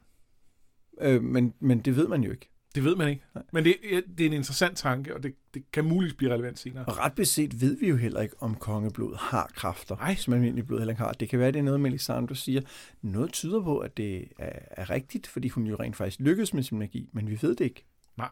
Øh, 1.01 1.23
men, 1.23 1.55
men 1.61 1.81
det 1.81 1.97
ved 1.97 2.09
man 2.09 2.23
jo 2.25 2.31
ikke. 2.31 2.50
Det 2.75 2.85
ved 2.85 2.97
man 2.97 3.09
ikke. 3.09 3.23
Nej. 3.35 3.45
Men 3.53 3.65
det, 3.65 3.77
det 4.19 4.21
er 4.21 4.27
en 4.27 4.33
interessant 4.33 4.77
tanke, 4.77 5.15
og 5.17 5.23
det, 5.23 5.35
det 5.55 5.73
kan 5.73 5.85
muligvis 5.85 6.15
blive 6.15 6.33
relevant 6.33 6.59
senere. 6.59 6.85
Og 6.85 6.99
ret 6.99 7.13
beset 7.13 7.61
ved 7.61 7.77
vi 7.77 7.89
jo 7.89 7.97
heller 7.97 8.21
ikke, 8.21 8.35
om 8.41 8.55
kongeblod 8.55 9.17
har 9.17 9.51
kræfter, 9.55 9.97
Nej. 9.97 10.15
som 10.15 10.33
almindelig 10.33 10.67
blod 10.67 10.79
heller 10.79 10.93
ikke 10.93 11.03
har. 11.03 11.13
Det 11.13 11.29
kan 11.29 11.39
være, 11.39 11.53
det 11.53 11.59
er 11.59 11.63
noget, 11.63 11.81
Melisandre 11.81 12.37
siger. 12.37 12.61
Noget 13.03 13.33
tyder 13.33 13.63
på, 13.63 13.79
at 13.79 13.97
det 13.97 14.29
er, 14.39 14.59
er 14.71 14.91
rigtigt, 14.91 15.27
fordi 15.27 15.49
hun 15.49 15.67
jo 15.67 15.77
rent 15.77 15.97
faktisk 15.97 16.21
lykkedes 16.21 16.55
med 16.55 16.63
sin 16.63 16.79
magi, 16.79 17.09
men 17.13 17.31
vi 17.31 17.39
ved 17.43 17.57
det 17.57 17.65
ikke. 17.65 17.85
Nej. 18.17 18.31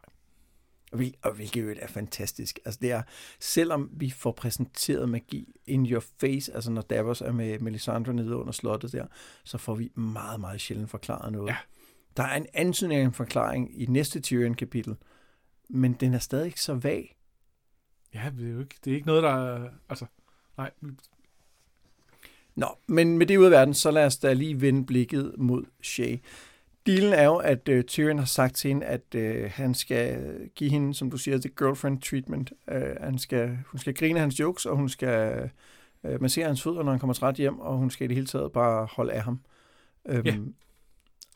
Og, 0.93 0.97
hvil, 0.97 1.15
og 1.23 1.33
hvilket 1.33 1.63
jo 1.63 1.75
er 1.81 1.87
fantastisk. 1.87 2.59
Altså 2.65 2.79
det 2.83 2.93
er, 2.93 3.03
selvom 3.41 3.91
vi 3.93 4.11
får 4.11 4.33
præsenteret 4.33 5.09
magi 5.09 5.55
in 5.67 5.87
your 5.87 6.05
face, 6.21 6.55
altså 6.55 6.71
når 6.71 6.83
Davos 6.83 7.21
er 7.21 7.33
med 7.33 7.59
Melisandre 7.59 8.15
nede 8.15 8.37
under 8.37 8.53
slottet 8.53 8.93
der, 8.93 9.07
så 9.45 9.59
får 9.59 9.75
vi 9.75 9.91
meget, 9.95 10.41
meget 10.41 10.61
sjældent 10.61 10.91
forklaret 10.91 11.33
noget. 11.33 11.49
Ja. 11.49 11.57
Der 12.19 12.25
er 12.25 12.37
en 12.37 12.47
antydning 12.55 13.01
af 13.01 13.05
en 13.05 13.13
forklaring 13.13 13.83
i 13.83 13.87
næste 13.87 14.21
Tyrion-kapitel, 14.21 14.97
men 15.69 15.93
den 15.93 16.15
er 16.15 16.19
stadig 16.19 16.47
ikke 16.47 16.61
så 16.61 16.75
vag. 16.75 17.17
Ja, 18.15 18.31
det 18.39 18.49
er 18.49 18.53
jo 18.53 18.61
ikke, 18.61 18.75
det 18.85 18.91
er 18.91 18.95
ikke 18.95 19.07
noget, 19.07 19.23
der 19.23 19.31
er... 19.31 19.69
Altså, 19.89 20.07
nej, 20.57 20.71
Nå, 22.55 22.67
men 22.87 23.19
med 23.19 23.27
det 23.27 23.37
ud 23.37 23.45
af 23.45 23.51
verden, 23.51 23.75
så 23.75 23.91
lad 23.91 24.07
os 24.07 24.17
da 24.17 24.33
lige 24.33 24.61
vende 24.61 24.87
blikket 24.87 25.35
mod 25.39 25.65
Shay. 25.83 26.19
Dealen 26.87 27.13
er 27.13 27.25
jo, 27.25 27.37
at 27.37 27.69
uh, 27.69 27.81
Tyrion 27.81 28.19
har 28.19 28.27
sagt 28.27 28.57
til 28.57 28.69
hende, 28.69 28.87
at 28.87 29.15
uh, 29.17 29.51
han 29.51 29.75
skal 29.75 30.35
give 30.55 30.71
hende, 30.71 30.95
som 30.95 31.11
du 31.11 31.17
siger, 31.17 31.39
the 31.39 31.51
girlfriend 31.59 32.03
treatment. 32.03 32.53
Uh, 32.73 32.77
han 33.01 33.19
skal, 33.19 33.59
hun 33.67 33.79
skal 33.79 33.95
grine 33.95 34.21
hans 34.21 34.41
jokes, 34.41 34.67
og 34.67 34.77
hun 34.77 34.89
skal 34.89 35.51
uh, 36.03 36.23
massere 36.23 36.47
hans 36.47 36.63
fødder, 36.63 36.83
når 36.83 36.91
han 36.91 37.01
kommer 37.01 37.15
træt 37.15 37.35
hjem, 37.35 37.61
og 37.61 37.77
hun 37.77 37.91
skal 37.91 38.05
i 38.05 38.09
det 38.09 38.17
hele 38.17 38.27
taget 38.27 38.53
bare 38.53 38.89
holde 38.93 39.13
af 39.13 39.23
ham. 39.23 39.41
Um, 40.05 40.23
Ja. 40.25 40.37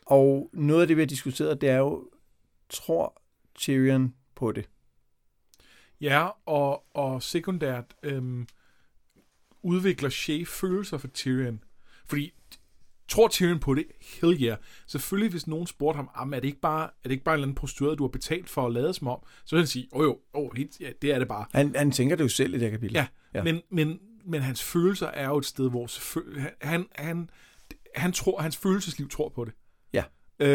Og 0.05 0.49
noget 0.53 0.81
af 0.81 0.87
det, 0.87 0.97
vi 0.97 1.01
har 1.01 1.07
diskuteret, 1.07 1.61
det 1.61 1.69
er 1.69 1.77
jo, 1.77 2.09
tror 2.69 3.21
Tyrion 3.55 4.13
på 4.35 4.51
det? 4.51 4.69
Ja, 6.01 6.27
og, 6.45 6.95
og 6.95 7.23
sekundært 7.23 7.95
øhm, 8.03 8.47
udvikler 9.61 10.09
Shay 10.09 10.47
følelser 10.47 10.97
for 10.97 11.07
Tyrion. 11.07 11.63
Fordi, 12.05 12.33
tror 13.07 13.27
Tyrion 13.27 13.59
på 13.59 13.73
det? 13.73 13.85
Hell 14.21 14.43
yeah. 14.43 14.57
Selvfølgelig, 14.87 15.31
hvis 15.31 15.47
nogen 15.47 15.67
spurgte 15.67 15.95
ham, 15.95 16.09
"Jamen, 16.19 16.33
er 16.33 16.39
det 16.39 16.47
ikke 16.47 16.59
bare, 16.59 16.83
er 16.83 16.89
det 17.03 17.11
ikke 17.11 17.23
bare 17.23 17.33
en 17.35 17.37
eller 17.37 17.45
anden 17.45 17.55
prostitueret, 17.55 17.97
du 17.97 18.03
har 18.03 18.09
betalt 18.09 18.49
for 18.49 18.65
at 18.67 18.73
lade 18.73 18.93
som 18.93 19.07
om? 19.07 19.19
Så 19.45 19.55
vil 19.55 19.61
han 19.61 19.67
sige, 19.67 19.87
åh 19.91 19.99
oh, 19.99 20.05
jo, 20.05 20.19
oh, 20.33 20.49
helt, 20.57 20.79
ja, 20.79 20.91
det 21.01 21.11
er 21.11 21.19
det 21.19 21.27
bare. 21.27 21.45
Han, 21.51 21.75
han 21.75 21.91
tænker 21.91 22.15
det 22.15 22.23
jo 22.23 22.29
selv 22.29 22.53
i 22.53 22.57
det 22.57 22.61
her 22.61 22.71
kapitel. 22.71 22.93
Ja, 22.93 23.07
Ja. 23.33 23.43
Men, 23.43 23.61
men, 23.69 23.99
men 24.25 24.41
hans 24.41 24.63
følelser 24.63 25.07
er 25.07 25.27
jo 25.27 25.37
et 25.37 25.45
sted, 25.45 25.69
hvor 25.69 25.89
han, 26.65 26.87
han, 26.91 27.29
han 27.95 28.13
tror, 28.13 28.41
hans 28.41 28.57
følelsesliv 28.57 29.09
tror 29.09 29.29
på 29.29 29.45
det. 29.45 29.53
Øh, 30.39 30.47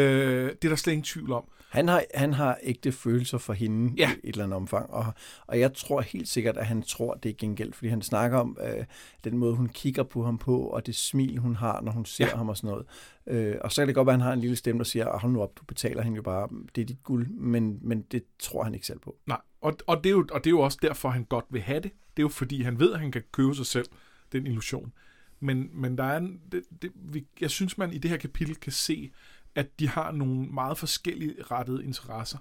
det 0.45 0.65
er 0.65 0.69
der 0.69 0.75
slet 0.75 0.93
ingen 0.93 1.03
tvivl 1.03 1.31
om. 1.31 1.43
Han 1.69 1.87
har, 1.87 2.03
han 2.15 2.33
har 2.33 2.57
ægte 2.63 2.91
følelser 2.91 3.37
for 3.37 3.53
hende 3.53 3.93
Ja. 3.97 4.11
i 4.23 4.27
et 4.29 4.33
eller 4.33 4.43
andet 4.43 4.55
omfang, 4.57 4.89
og, 4.89 5.05
og 5.47 5.59
jeg 5.59 5.73
tror 5.73 6.01
helt 6.01 6.27
sikkert, 6.27 6.57
at 6.57 6.65
han 6.65 6.81
tror, 6.83 7.13
det 7.13 7.29
er 7.29 7.33
gengæld, 7.37 7.73
fordi 7.73 7.89
han 7.89 8.01
snakker 8.01 8.37
om 8.37 8.57
øh, 8.63 8.85
den 9.23 9.37
måde, 9.37 9.55
hun 9.55 9.69
kigger 9.69 10.03
på 10.03 10.23
ham 10.23 10.37
på, 10.37 10.59
og 10.59 10.85
det 10.85 10.95
smil, 10.95 11.37
hun 11.37 11.55
har, 11.55 11.81
når 11.81 11.91
hun 11.91 12.05
ser 12.05 12.25
ja. 12.25 12.29
Ja. 12.31 12.37
ham 12.37 12.49
og 12.49 12.57
sådan 12.57 12.69
noget. 12.69 12.85
Øh, 13.27 13.55
og 13.61 13.71
så 13.71 13.81
kan 13.81 13.87
det 13.87 13.95
godt 13.95 14.05
være, 14.05 14.13
at 14.13 14.19
han 14.19 14.25
har 14.27 14.33
en 14.33 14.39
lille 14.39 14.55
stemme, 14.55 14.79
der 14.79 14.83
siger, 14.85 15.07
"Ah, 15.07 15.21
hold 15.21 15.31
nu 15.33 15.41
op, 15.41 15.57
du 15.59 15.63
betaler 15.65 16.01
hende 16.03 16.15
jo 16.15 16.21
bare, 16.21 16.47
det 16.75 16.81
er 16.81 16.85
dit 16.85 17.03
guld, 17.03 17.27
men, 17.27 17.79
men 17.81 18.01
det 18.01 18.23
tror 18.39 18.63
han 18.63 18.73
ikke 18.73 18.85
selv 18.87 18.99
på. 18.99 19.17
Nej, 19.27 19.41
og, 19.61 19.77
og, 19.87 19.97
det 20.03 20.09
er 20.09 20.11
jo, 20.13 20.27
og 20.31 20.43
det 20.43 20.47
er 20.49 20.51
jo 20.51 20.59
også 20.59 20.77
derfor, 20.81 21.09
han 21.09 21.23
godt 21.23 21.45
vil 21.49 21.61
have 21.61 21.79
det. 21.79 21.91
Det 21.91 22.19
er 22.19 22.23
jo 22.23 22.27
fordi, 22.29 22.61
han 22.61 22.79
ved, 22.79 22.93
at 22.93 22.99
han 22.99 23.11
kan 23.11 23.23
købe 23.31 23.55
sig 23.55 23.65
selv 23.65 23.85
den 24.31 24.47
illusion. 24.47 24.93
Men, 25.39 25.69
men 25.73 25.97
der 25.97 26.03
er 26.03 26.17
en, 26.17 26.39
det, 26.51 26.63
det, 26.81 26.91
vi, 26.95 27.25
jeg 27.41 27.49
synes, 27.49 27.77
man 27.77 27.93
i 27.93 27.97
det 27.97 28.11
her 28.11 28.17
kapitel 28.17 28.55
kan 28.55 28.71
se, 28.71 29.11
at 29.55 29.79
de 29.79 29.87
har 29.87 30.11
nogle 30.11 30.47
meget 30.47 30.77
forskellige 30.77 31.43
rettede 31.43 31.83
interesser. 31.83 32.37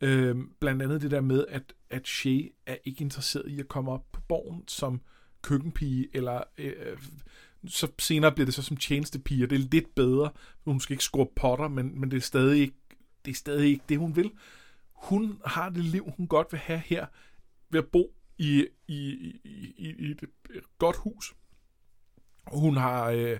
Øhm, 0.00 0.52
blandt 0.60 0.82
andet 0.82 1.02
det 1.02 1.10
der 1.10 1.20
med, 1.20 1.44
at, 1.48 1.74
at 1.90 2.06
Shay 2.06 2.52
er 2.66 2.76
ikke 2.84 3.04
interesseret 3.04 3.48
i 3.48 3.60
at 3.60 3.68
komme 3.68 3.90
op 3.92 4.12
på 4.12 4.20
borgen 4.20 4.68
som 4.68 5.00
køkkenpige, 5.42 6.08
eller 6.12 6.42
øh, 6.58 6.98
så 7.66 7.88
senere 7.98 8.32
bliver 8.32 8.44
det 8.44 8.54
så 8.54 8.62
som 8.62 8.76
tjenestepige, 8.76 9.44
og 9.44 9.50
det 9.50 9.56
er 9.56 9.68
lidt 9.70 9.94
bedre. 9.94 10.30
Hun 10.64 10.80
skal 10.80 10.94
ikke 10.94 11.04
score 11.04 11.26
potter, 11.36 11.68
men, 11.68 12.00
men 12.00 12.10
det, 12.10 12.16
er 12.16 12.20
stadig 12.20 12.60
ikke, 12.60 12.76
det 13.24 13.30
er 13.30 13.34
stadig 13.34 13.68
ikke 13.68 13.84
det, 13.88 13.98
hun 13.98 14.16
vil 14.16 14.30
hun 15.04 15.40
har 15.44 15.68
det 15.68 15.84
liv, 15.84 16.12
hun 16.16 16.26
godt 16.26 16.52
vil 16.52 16.60
have 16.60 16.78
her, 16.78 17.06
ved 17.70 17.80
at 17.80 17.86
bo 17.86 18.14
i, 18.38 18.66
i, 18.88 18.94
i, 19.44 19.74
i, 19.76 19.94
i 19.98 20.10
et 20.10 20.64
godt 20.78 20.96
hus. 20.96 21.34
Hun 22.46 22.76
har... 22.76 23.10
Øh, 23.10 23.38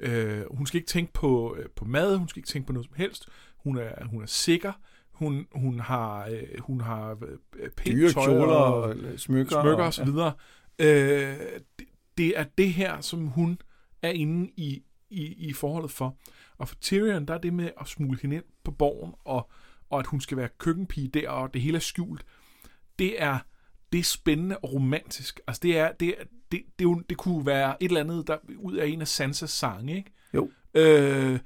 øh, 0.00 0.42
hun 0.50 0.66
skal 0.66 0.78
ikke 0.78 0.88
tænke 0.88 1.12
på, 1.12 1.56
øh, 1.58 1.66
på 1.76 1.84
mad, 1.84 2.16
hun 2.16 2.28
skal 2.28 2.40
ikke 2.40 2.48
tænke 2.48 2.66
på 2.66 2.72
noget 2.72 2.86
som 2.86 2.94
helst. 2.96 3.28
Hun 3.56 3.76
er, 3.76 4.04
hun 4.04 4.22
er 4.22 4.26
sikker. 4.26 4.72
Hun, 5.12 5.46
hun 5.52 5.80
har, 5.80 6.26
øh, 6.26 6.60
hun 6.60 6.80
har 6.80 7.18
øh, 7.56 7.70
pænt 7.70 7.96
Dyre 7.96 8.12
tøj 8.12 8.38
og, 8.38 8.82
og 8.82 8.96
smykker. 9.16 9.62
smykker 9.62 9.84
og 9.84 9.94
så 9.94 10.04
videre. 10.04 10.32
Øh, 10.78 11.36
det, 11.78 11.86
det 12.18 12.38
er 12.38 12.44
det 12.58 12.72
her, 12.72 13.00
som 13.00 13.26
hun 13.26 13.58
er 14.02 14.10
inde 14.10 14.50
i, 14.56 14.82
i, 15.10 15.48
i 15.48 15.52
forholdet 15.52 15.90
for. 15.90 16.16
Og 16.58 16.68
for 16.68 16.76
Tyrion, 16.80 17.26
der 17.26 17.34
er 17.34 17.38
det 17.38 17.52
med 17.52 17.70
at 17.80 17.88
smule 17.88 18.18
hende 18.22 18.36
ind 18.36 18.44
på 18.64 18.70
borgen, 18.70 19.14
og, 19.24 19.50
og 19.90 19.98
at 19.98 20.06
hun 20.06 20.20
skal 20.20 20.36
være 20.36 20.48
køkkenpige 20.58 21.08
der, 21.08 21.30
og 21.30 21.54
det 21.54 21.62
hele 21.62 21.76
er 21.76 21.80
skjult. 21.80 22.24
Det 22.98 23.22
er, 23.22 23.38
det 23.92 23.98
er 23.98 24.04
spændende 24.04 24.58
og 24.58 24.72
romantisk. 24.72 25.40
Altså 25.46 25.60
det 25.62 25.78
er, 25.78 25.92
det, 25.92 26.08
er, 26.08 26.24
det, 26.24 26.28
det, 26.52 26.62
det, 26.78 27.10
det 27.10 27.16
kunne 27.16 27.46
være 27.46 27.82
et 27.82 27.88
eller 27.88 28.00
andet, 28.00 28.26
der 28.26 28.36
ud 28.58 28.74
af 28.76 28.86
en 28.86 29.00
af 29.00 29.08
Sansas 29.08 29.50
sange, 29.50 29.96
ikke? 29.96 30.12
Jo. 30.34 30.50
Øh, 30.74 31.38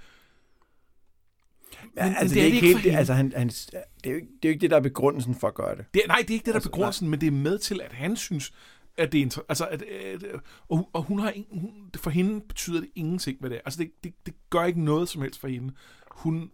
Ja, 1.97 2.05
Men- 2.07 2.15
altså, 2.17 2.23
men 2.23 2.29
det, 2.29 2.35
det 2.35 2.41
er 2.41 2.43
er 2.43 2.47
ikke 2.47 2.67
helt, 2.67 2.85
det, 2.85 2.91
altså, 2.95 3.13
han, 3.15 3.33
han, 3.37 3.49
det, 3.49 3.75
er 4.05 4.11
jo 4.11 4.15
ikke, 4.17 4.27
det 4.27 4.45
er 4.45 4.49
jo 4.49 4.53
ikke 4.53 4.61
det, 4.61 4.71
der 4.71 4.77
er 4.77 4.81
begrundelsen 4.81 5.35
for 5.35 5.49
at 5.49 5.55
gøre 5.55 5.77
det. 5.77 5.85
Det, 5.95 6.03
er- 6.05 6.07
nej, 6.07 6.19
det 6.23 6.31
er 6.31 6.35
ikke 6.35 6.45
det, 6.45 6.47
der 6.47 6.53
er 6.53 6.55
Altså, 6.57 6.71
begrundelsen, 6.71 7.09
men 7.11 7.21
det 7.21 7.27
er 7.27 7.31
med 7.31 7.59
til, 7.59 7.81
at 7.81 7.93
han 7.93 8.17
synes, 8.17 8.53
at 8.97 9.13
det 9.13 9.23
er 9.37 9.43
altså, 9.49 9.67
at, 9.67 9.83
at, 9.83 10.25
og, 10.69 10.91
og 10.93 11.03
hun 11.03 11.19
har 11.19 11.31
ingen, 11.31 11.61
hun, 11.61 11.91
for 11.97 12.11
hende 12.11 12.41
betyder 12.49 12.81
det 12.81 12.91
ingenting, 12.95 13.41
hvad 13.41 13.51
det 13.51 13.57
er. 13.57 13.61
Altså, 13.65 13.79
det, 13.81 13.91
det, 14.05 14.15
det 14.27 14.35
gør 14.51 14.65
ikke 14.65 14.85
noget 14.85 15.09
som 15.09 15.23
helst 15.23 15.41
for 15.41 15.49
hende. 15.49 15.75
Hun, 16.11 16.51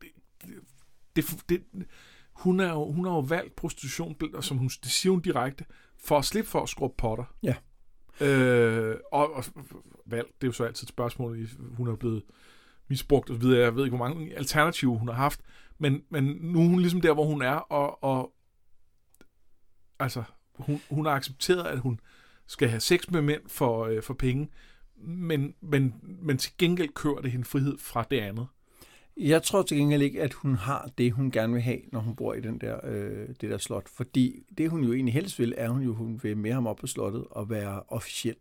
det, 0.00 0.10
det, 1.16 1.24
det, 1.48 1.62
hun, 2.42 2.60
er 2.60 2.70
jo, 2.70 2.92
hun 2.92 3.04
har 3.04 3.12
jo 3.12 3.20
valgt 3.20 3.56
prostitution, 3.56 4.16
som 4.40 4.58
hun, 4.58 4.68
det 4.68 4.90
siger 4.90 5.10
hun 5.10 5.20
direkte, 5.20 5.64
for 6.04 6.18
at 6.18 6.24
slippe 6.24 6.50
for 6.50 6.60
at 6.62 6.68
skrubbe 6.68 6.96
potter. 6.98 7.24
Ja. 7.42 7.54
Øh, 8.20 8.96
og, 9.12 9.34
og 9.34 9.44
valg, 10.06 10.26
det 10.26 10.44
er 10.44 10.48
jo 10.48 10.52
så 10.52 10.64
altid 10.64 10.84
et 10.84 10.88
spørgsmål, 10.88 11.48
hun 11.76 11.88
er 11.88 11.96
blevet 11.96 12.22
misbrugt 12.88 13.30
og 13.30 13.40
videre. 13.40 13.60
Jeg 13.60 13.76
ved 13.76 13.84
ikke, 13.84 13.96
hvor 13.96 14.08
mange 14.08 14.36
alternativer 14.36 14.98
hun 14.98 15.08
har 15.08 15.14
haft, 15.14 15.40
men, 15.78 16.02
men 16.10 16.24
nu 16.24 16.60
er 16.62 16.68
hun 16.68 16.80
ligesom 16.80 17.00
der, 17.00 17.14
hvor 17.14 17.24
hun 17.24 17.42
er, 17.42 17.54
og, 17.54 18.04
og 18.04 18.32
altså, 19.98 20.22
hun, 20.54 20.80
hun 20.90 21.06
har 21.06 21.12
accepteret, 21.12 21.66
at 21.66 21.78
hun 21.78 22.00
skal 22.46 22.68
have 22.68 22.80
sex 22.80 23.10
med 23.10 23.22
mænd 23.22 23.42
for, 23.48 23.84
øh, 23.84 24.02
for 24.02 24.14
penge, 24.14 24.50
men, 24.96 25.54
men, 25.60 25.94
men 26.02 26.38
til 26.38 26.52
gengæld 26.58 26.90
kører 26.94 27.20
det 27.20 27.32
hende 27.32 27.44
frihed 27.44 27.78
fra 27.78 28.04
det 28.10 28.20
andet. 28.20 28.46
Jeg 29.16 29.42
tror 29.42 29.62
til 29.62 29.76
gengæld 29.76 30.02
ikke, 30.02 30.22
at 30.22 30.32
hun 30.32 30.54
har 30.54 30.90
det, 30.98 31.12
hun 31.12 31.30
gerne 31.30 31.52
vil 31.52 31.62
have, 31.62 31.78
når 31.92 32.00
hun 32.00 32.16
bor 32.16 32.34
i 32.34 32.40
den 32.40 32.58
der, 32.58 32.80
øh, 32.84 33.28
det 33.28 33.50
der 33.50 33.58
slot. 33.58 33.88
Fordi 33.88 34.42
det, 34.58 34.70
hun 34.70 34.84
jo 34.84 34.92
egentlig 34.92 35.14
helst 35.14 35.38
vil, 35.38 35.54
er 35.56 35.68
hun 35.68 35.82
jo, 35.82 35.94
hun 35.94 36.20
vil 36.22 36.36
med 36.36 36.52
ham 36.52 36.66
op 36.66 36.76
på 36.76 36.86
slottet 36.86 37.24
og 37.30 37.50
være 37.50 37.82
officiel. 37.88 38.36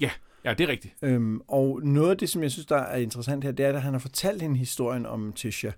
Ja, 0.00 0.10
ja, 0.44 0.54
det 0.54 0.64
er 0.64 0.68
rigtigt. 0.68 0.94
Øhm, 1.02 1.40
og 1.48 1.80
noget 1.82 2.10
af 2.10 2.18
det, 2.18 2.28
som 2.28 2.42
jeg 2.42 2.50
synes, 2.50 2.66
der 2.66 2.76
er 2.76 2.96
interessant 2.96 3.44
her, 3.44 3.52
det 3.52 3.66
er, 3.66 3.72
at 3.72 3.82
han 3.82 3.92
har 3.92 4.00
fortalt 4.00 4.42
hende 4.42 4.56
historien 4.56 5.06
om 5.06 5.32
Tisha. 5.32 5.70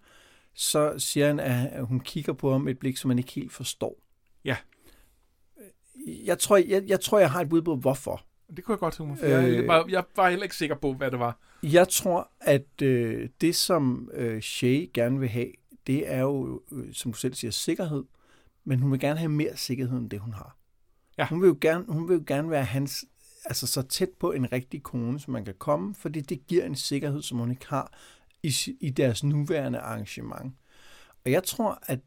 Så 0.55 0.95
siger 0.99 1.27
han, 1.27 1.41
at 1.41 1.87
hun 1.87 2.01
kigger 2.01 2.33
på 2.33 2.53
ham 2.53 2.69
et 2.69 2.79
blik, 2.79 2.97
som 2.97 3.09
man 3.09 3.19
ikke 3.19 3.33
helt 3.33 3.53
forstår. 3.53 4.03
Ja. 4.45 4.57
Jeg 6.07 6.39
tror, 6.39 6.57
jeg, 6.57 6.83
jeg, 6.87 7.01
tror, 7.01 7.19
jeg 7.19 7.31
har 7.31 7.41
et 7.41 7.49
bud 7.49 7.63
på, 7.63 7.77
hvorfor. 7.77 8.23
Det 8.57 8.64
kunne 8.64 8.73
jeg 8.73 8.78
godt 8.78 8.95
tænke 8.95 9.11
mig, 9.11 9.19
for 9.19 9.26
øh, 9.26 9.33
jeg, 9.33 9.49
Øh. 9.49 9.54
jeg, 9.54 9.66
var, 9.66 9.87
jeg 9.88 10.04
var 10.16 10.28
heller 10.30 10.42
ikke 10.42 10.57
sikker 10.57 10.76
på, 10.76 10.92
hvad 10.92 11.11
det 11.11 11.19
var. 11.19 11.38
Jeg 11.62 11.88
tror, 11.88 12.30
at 12.40 12.83
øh, 12.83 13.28
det, 13.40 13.57
som 13.57 14.11
øh, 14.14 14.40
Shay 14.42 14.90
gerne 14.95 15.19
vil 15.21 15.28
have, 15.28 15.52
det 15.87 16.12
er 16.12 16.21
jo, 16.21 16.62
øh, 16.73 16.95
som 16.95 17.12
du 17.12 17.19
selv 17.19 17.35
siger, 17.35 17.50
sikkerhed. 17.50 18.04
Men 18.64 18.80
hun 18.80 18.92
vil 18.92 19.00
gerne 19.00 19.19
have 19.19 19.28
mere 19.28 19.57
sikkerhed, 19.57 19.99
end 19.99 20.11
det 20.11 20.21
hun 20.21 20.33
har. 20.33 20.57
Ja. 21.19 21.26
Hun 21.26 21.42
vil 21.42 21.49
jo 21.49 21.57
gerne, 21.61 21.85
hun 21.88 22.09
vil 22.09 22.14
jo 22.14 22.25
gerne 22.26 22.50
være 22.50 22.64
hans, 22.64 23.04
altså 23.45 23.66
så 23.66 23.83
tæt 23.83 24.09
på 24.21 24.33
en 24.33 24.52
rigtig 24.52 24.83
kone, 24.83 25.21
som 25.21 25.33
man 25.33 25.45
kan 25.45 25.54
komme, 25.59 25.95
fordi 25.95 26.21
det 26.21 26.47
giver 26.47 26.64
en 26.64 26.75
sikkerhed, 26.75 27.23
som 27.23 27.38
hun 27.38 27.50
ikke 27.50 27.66
har 27.69 27.92
i, 28.42 28.54
i 28.80 28.90
deres 28.90 29.25
nuværende 29.25 29.78
arrangement. 29.78 30.54
Og 31.25 31.30
jeg 31.30 31.45
tror, 31.45 31.78
at 31.87 31.99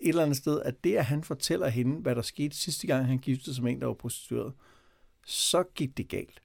et 0.00 0.08
eller 0.08 0.22
andet 0.22 0.36
sted, 0.36 0.60
at 0.62 0.84
det, 0.84 0.96
at 0.96 1.04
han 1.04 1.24
fortæller 1.24 1.68
hende, 1.68 2.00
hvad 2.00 2.14
der 2.14 2.22
skete 2.22 2.56
sidste 2.56 2.86
gang, 2.86 3.06
han 3.06 3.18
giftede 3.18 3.54
sig 3.54 3.64
med 3.64 3.72
en, 3.72 3.80
der 3.80 3.86
var 3.86 3.94
prostitueret, 3.94 4.52
så 5.28 5.62
gik 5.74 5.96
det 5.96 6.08
galt. 6.08 6.42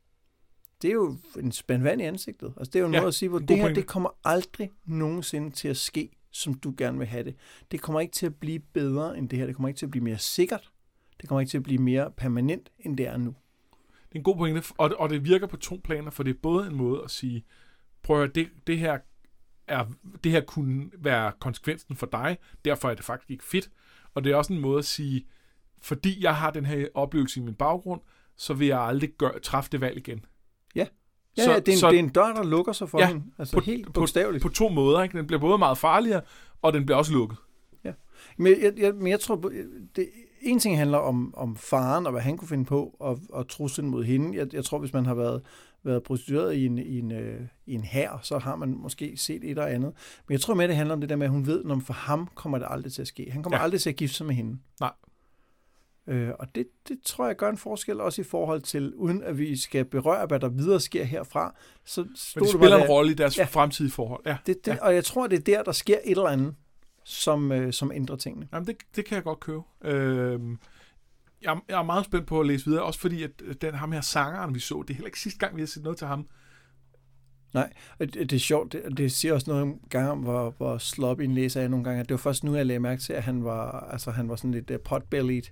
Det 0.82 0.90
er 0.90 0.94
jo 0.94 1.18
en 1.40 1.52
spændt 1.52 1.84
vand 1.84 2.02
i 2.02 2.04
ansigtet. 2.04 2.54
Altså, 2.58 2.72
det 2.72 2.76
er 2.76 2.80
jo 2.80 2.88
en 2.88 2.94
Ja, 2.94 3.00
måde 3.00 3.08
at 3.08 3.14
sige, 3.14 3.30
hvor 3.30 3.40
det 3.40 3.58
her, 3.58 3.74
det 3.74 3.88
kommer 3.88 4.10
aldrig 4.24 4.72
nogensinde 4.86 5.52
til 5.52 5.68
at 5.68 5.78
ske, 5.78 6.10
som 6.32 6.54
du 6.54 6.74
gerne 6.78 6.98
vil 6.98 7.08
have 7.08 7.24
det. 7.24 7.36
Det 7.72 7.82
kommer 7.82 8.00
ikke 8.00 8.12
til 8.12 8.26
at 8.26 8.36
blive 8.36 8.60
bedre 8.60 9.18
end 9.18 9.30
det 9.30 9.40
her. 9.40 9.46
Det 9.46 9.56
kommer 9.56 9.68
ikke 9.68 9.78
til 9.78 9.86
at 9.86 9.92
blive 9.92 10.04
mere 10.04 10.18
sikkert. 10.18 10.72
Det 11.22 11.30
kommer 11.30 11.40
ikke 11.40 11.50
til 11.50 11.58
at 11.58 11.64
blive 11.64 11.82
mere 11.82 12.12
permanent, 12.12 12.72
end 12.80 12.98
det 12.98 13.08
er 13.08 13.18
nu. 13.18 13.36
Det 14.10 14.16
er 14.16 14.20
en 14.20 14.24
god 14.24 14.38
pointe, 14.38 14.64
og 14.78 14.90
det, 14.90 14.98
og 14.98 15.10
det 15.10 15.26
virker 15.26 15.48
på 15.48 15.58
to 15.58 15.82
planer, 15.84 16.12
for 16.12 16.24
det 16.24 16.36
er 16.36 16.40
både 16.42 16.68
en 16.68 16.76
måde 16.76 17.04
at 17.04 17.12
sige, 17.12 17.46
prøv 18.02 18.16
at 18.16 18.20
høre, 18.20 18.32
det, 18.36 18.50
det 18.68 18.80
her 18.80 18.98
er, 19.68 19.86
det 20.24 20.32
her 20.32 20.42
kunne 20.42 20.90
være 20.98 21.32
konsekvensen 21.40 21.96
for 21.96 22.06
dig, 22.06 22.38
derfor 22.66 22.90
er 22.90 22.96
det 22.96 23.06
faktisk 23.06 23.32
ikke 23.32 23.44
fedt. 23.44 23.70
Og 24.14 24.24
det 24.24 24.32
er 24.32 24.36
også 24.36 24.54
en 24.54 24.60
måde 24.60 24.80
at 24.80 24.86
sige, 24.86 25.26
fordi 25.82 26.24
jeg 26.24 26.36
har 26.36 26.52
den 26.52 26.66
her 26.66 26.88
oplevelse 26.94 27.40
i 27.40 27.44
min 27.44 27.56
baggrund, 27.56 28.02
så 28.38 28.54
vil 28.54 28.68
jeg 28.68 28.80
aldrig 28.82 29.10
gøre, 29.18 29.40
træffe 29.40 29.70
det 29.72 29.82
valg 29.82 29.98
igen. 29.98 30.26
Ja, 30.76 30.86
Så- 31.38 31.52
ja, 31.52 31.60
det, 31.60 31.68
er 31.68 31.72
en, 31.72 31.78
så- 31.78 31.90
det 31.90 31.96
er 31.96 32.04
en 32.04 32.10
dør, 32.10 32.34
der 32.34 32.44
lukker 32.44 32.74
sig 32.74 32.90
for 32.90 33.00
Ja, 33.00 33.08
hende. 33.08 33.24
Altså 33.40 33.54
på- 33.58 33.64
helt 33.64 33.86
på- 33.86 33.92
bogstaveligt. 33.92 34.42
På 34.42 34.50
to 34.50 34.70
måder, 34.70 35.04
ikke? 35.04 35.18
Den 35.18 35.28
bliver 35.28 35.40
både 35.40 35.58
meget 35.58 35.78
farligere, 35.78 36.22
og 36.62 36.74
den 36.74 36.86
bliver 36.86 36.98
også 36.98 37.14
lukket. 37.14 37.38
Men 38.38 38.56
jeg, 38.64 38.74
jeg, 38.78 38.94
men 38.96 39.08
jeg 39.08 39.20
tror, 39.20 39.36
på- 39.36 39.52
det, 39.96 40.10
en 40.42 40.60
ting 40.60 40.78
handler 40.78 40.98
om, 40.98 41.34
om 41.38 41.56
faren 41.56 42.06
og 42.06 42.12
hvad 42.12 42.22
han 42.22 42.38
kunne 42.38 42.48
finde 42.48 42.66
på, 42.66 42.96
og, 43.00 43.20
og 43.30 43.48
truslen 43.48 43.90
mod 43.90 44.04
hende. 44.04 44.38
Jeg, 44.38 44.54
jeg 44.54 44.66
tror, 44.66 44.80
hvis 44.80 44.94
man 44.94 45.06
har 45.06 45.14
været, 45.14 45.42
været 45.84 46.04
prostitueret 46.04 46.54
i 46.56 46.66
en, 46.66 46.78
i, 46.78 47.00
en, 47.00 47.12
øh, 47.12 47.42
i 47.66 47.74
en 47.74 47.84
hær, 47.84 48.20
så 48.24 48.38
har 48.38 48.56
man 48.56 48.70
måske 48.78 49.18
set 49.18 49.52
et 49.52 49.58
og 49.60 49.74
andet. 49.74 49.94
Men 50.28 50.34
jeg 50.34 50.42
tror 50.42 50.54
med, 50.54 50.68
det 50.68 50.76
handler 50.76 50.94
om 50.94 51.02
det 51.02 51.10
der 51.10 51.16
med, 51.16 51.26
at 51.26 51.32
hun 51.32 51.46
ved, 51.48 51.64
at 51.72 51.78
for 51.84 51.94
ham 51.94 52.30
kommer 52.36 52.58
det 52.58 52.68
aldrig 52.70 52.94
til 52.94 53.02
at 53.02 53.08
ske. 53.08 53.28
Han 53.32 53.44
kommer 53.44 53.58
Ja. 53.58 53.62
ja. 53.62 53.64
aldrig 53.64 53.82
til 53.82 53.90
at 53.90 53.96
gifte 53.96 54.16
sig 54.16 54.26
med 54.26 54.36
hende. 54.36 54.58
Nej. 54.80 54.92
Øh, 56.08 56.30
og 56.40 56.56
det, 56.56 56.68
det 56.88 56.98
tror 57.06 57.28
jeg 57.28 57.36
gør 57.36 57.50
en 57.50 57.58
forskel 57.58 58.02
også 58.02 58.22
i 58.22 58.24
forhold 58.24 58.62
til, 58.62 58.94
uden 58.96 59.24
at 59.24 59.38
vi 59.38 59.56
skal 59.58 59.86
berøre, 59.86 60.26
hvad 60.26 60.40
der 60.40 60.50
videre 60.50 60.80
sker 60.80 61.04
herfra. 61.04 61.56
Så 61.86 62.02
Men 62.02 62.10
det 62.44 62.50
spiller 62.50 62.70
bare 62.70 62.82
en 62.82 62.90
rolle 62.90 63.12
i 63.12 63.16
deres 63.16 63.38
Ja. 63.38 63.44
fremtidige 63.44 63.92
forhold. 63.92 64.22
Ja. 64.26 64.38
Det, 64.46 64.66
det, 64.66 64.72
Ja. 64.72 64.86
Og 64.86 64.96
jeg 64.96 65.04
tror, 65.06 65.28
det 65.28 65.40
er 65.40 65.44
der, 65.44 65.64
der 65.64 65.72
sker 65.72 65.98
et 66.04 66.12
eller 66.12 66.28
andet, 66.28 66.56
som, 67.04 67.52
øh, 67.52 67.74
som 67.74 67.92
ændrer 67.92 68.16
tingene. 68.16 68.48
Jamen, 68.54 68.68
det, 68.68 68.78
det 68.96 69.06
kan 69.06 69.16
jeg 69.16 69.24
godt 69.24 69.40
købe. 69.40 69.62
Øhm, 69.84 70.60
jeg, 71.42 71.58
jeg 71.70 71.80
er 71.80 71.84
meget 71.84 72.06
spændt 72.06 72.28
på 72.28 72.40
at 72.40 72.46
læse 72.48 72.66
videre, 72.66 72.84
også 72.84 73.00
fordi, 73.00 73.24
at 73.24 73.32
øh, 73.44 73.56
den 73.62 73.74
ham 73.74 73.92
her 73.92 74.02
sangeren, 74.02 74.56
vi 74.56 74.60
så, 74.60 74.84
det 74.88 74.90
er 74.90 74.94
heller 74.94 75.08
ikke 75.08 75.20
sidste 75.20 75.40
gang, 75.40 75.56
vi 75.56 75.62
har 75.62 75.68
set 75.68 75.84
noget 75.84 75.98
til 75.98 76.08
ham. 76.08 76.28
Og 77.54 77.70
Det, 78.00 78.14
det 78.14 78.34
er 78.34 78.40
sjovt, 78.40 78.74
det, 78.74 78.98
det 78.98 79.12
siger 79.12 79.34
også 79.34 79.52
noget 79.52 79.76
gang 79.90 80.10
om, 80.10 80.20
hvor, 80.20 80.54
hvor 80.58 80.78
sloppy 80.78 81.22
en 81.22 81.34
læser 81.34 81.62
er 81.62 81.68
nogle 81.68 81.84
gange. 81.86 82.00
At 82.00 82.10
det 82.10 82.14
var 82.14 82.18
først 82.18 82.44
nu, 82.44 82.56
jeg 82.56 82.66
lagde 82.66 82.80
mærke 82.80 83.02
til, 83.02 83.14
at 83.14 83.24
han 83.24 83.44
var, 83.44 83.80
altså, 83.92 84.12
han 84.12 84.30
var 84.30 84.36
sådan 84.36 84.52
lidt 84.52 84.72
uh, 84.72 84.78
potbellied, 84.86 85.44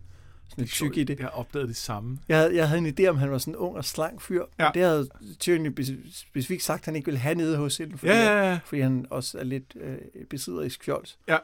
sådan 0.52 0.62
lidt 0.62 0.72
tyk 0.72 0.98
i 0.98 1.04
det. 1.04 1.20
Jeg 1.20 1.26
har 1.26 1.32
opdaget 1.32 1.68
det 1.68 1.76
samme. 1.76 2.18
Jeg 2.30 2.38
havde, 2.38 2.56
jeg 2.56 2.70
havde 2.70 2.88
en 2.88 2.94
idé 3.00 3.08
om, 3.08 3.18
han 3.18 3.32
var 3.32 3.38
sådan 3.38 3.54
en 3.54 3.58
ung 3.58 3.78
og 3.78 3.86
slank 3.86 4.22
fyr. 4.22 4.44
Ja. 4.60 4.66
Ja. 4.66 4.72
Det 4.74 4.82
havde 4.82 5.10
Tyrion 5.40 5.74
specifikt 6.12 6.64
sagt, 6.64 6.80
at 6.82 6.86
han 6.86 6.96
ikke 6.96 7.06
ville 7.06 7.20
have 7.20 7.36
nede 7.36 7.58
hos 7.58 7.78
hende, 7.78 7.98
fordi, 7.98 8.12
Ja, 8.14 8.38
ja, 8.38 8.50
ja. 8.50 8.60
fordi 8.66 8.82
han 8.82 9.06
også 9.10 9.40
er 9.40 9.44
lidt 9.44 9.76
øh, 9.82 9.98
besidderisk 10.30 10.84
fjols. 10.84 11.20
ja 11.28 11.38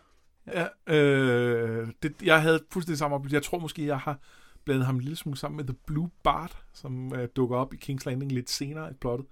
øh, 0.95 1.87
det, 2.03 2.13
jeg 2.23 2.41
havde 2.41 2.59
fuldstændig 2.71 2.97
samme 2.97 3.15
oplevelse. 3.15 3.33
Jeg 3.35 3.43
tror 3.43 3.59
måske, 3.59 3.85
jeg 3.85 3.99
har 3.99 4.19
blandet 4.65 4.85
ham 4.85 4.95
en 4.95 5.01
lille 5.01 5.15
smule 5.15 5.37
sammen 5.37 5.57
med 5.57 5.65
The 5.65 5.75
Blue 5.87 6.09
Bart, 6.23 6.57
som 6.73 7.13
øh, 7.15 7.27
dukker 7.35 7.57
op 7.57 7.73
i 7.73 7.77
King's 7.83 8.01
Landing 8.05 8.31
lidt 8.31 8.49
senere 8.49 8.91
i 8.91 8.93
plottet. 8.93 9.27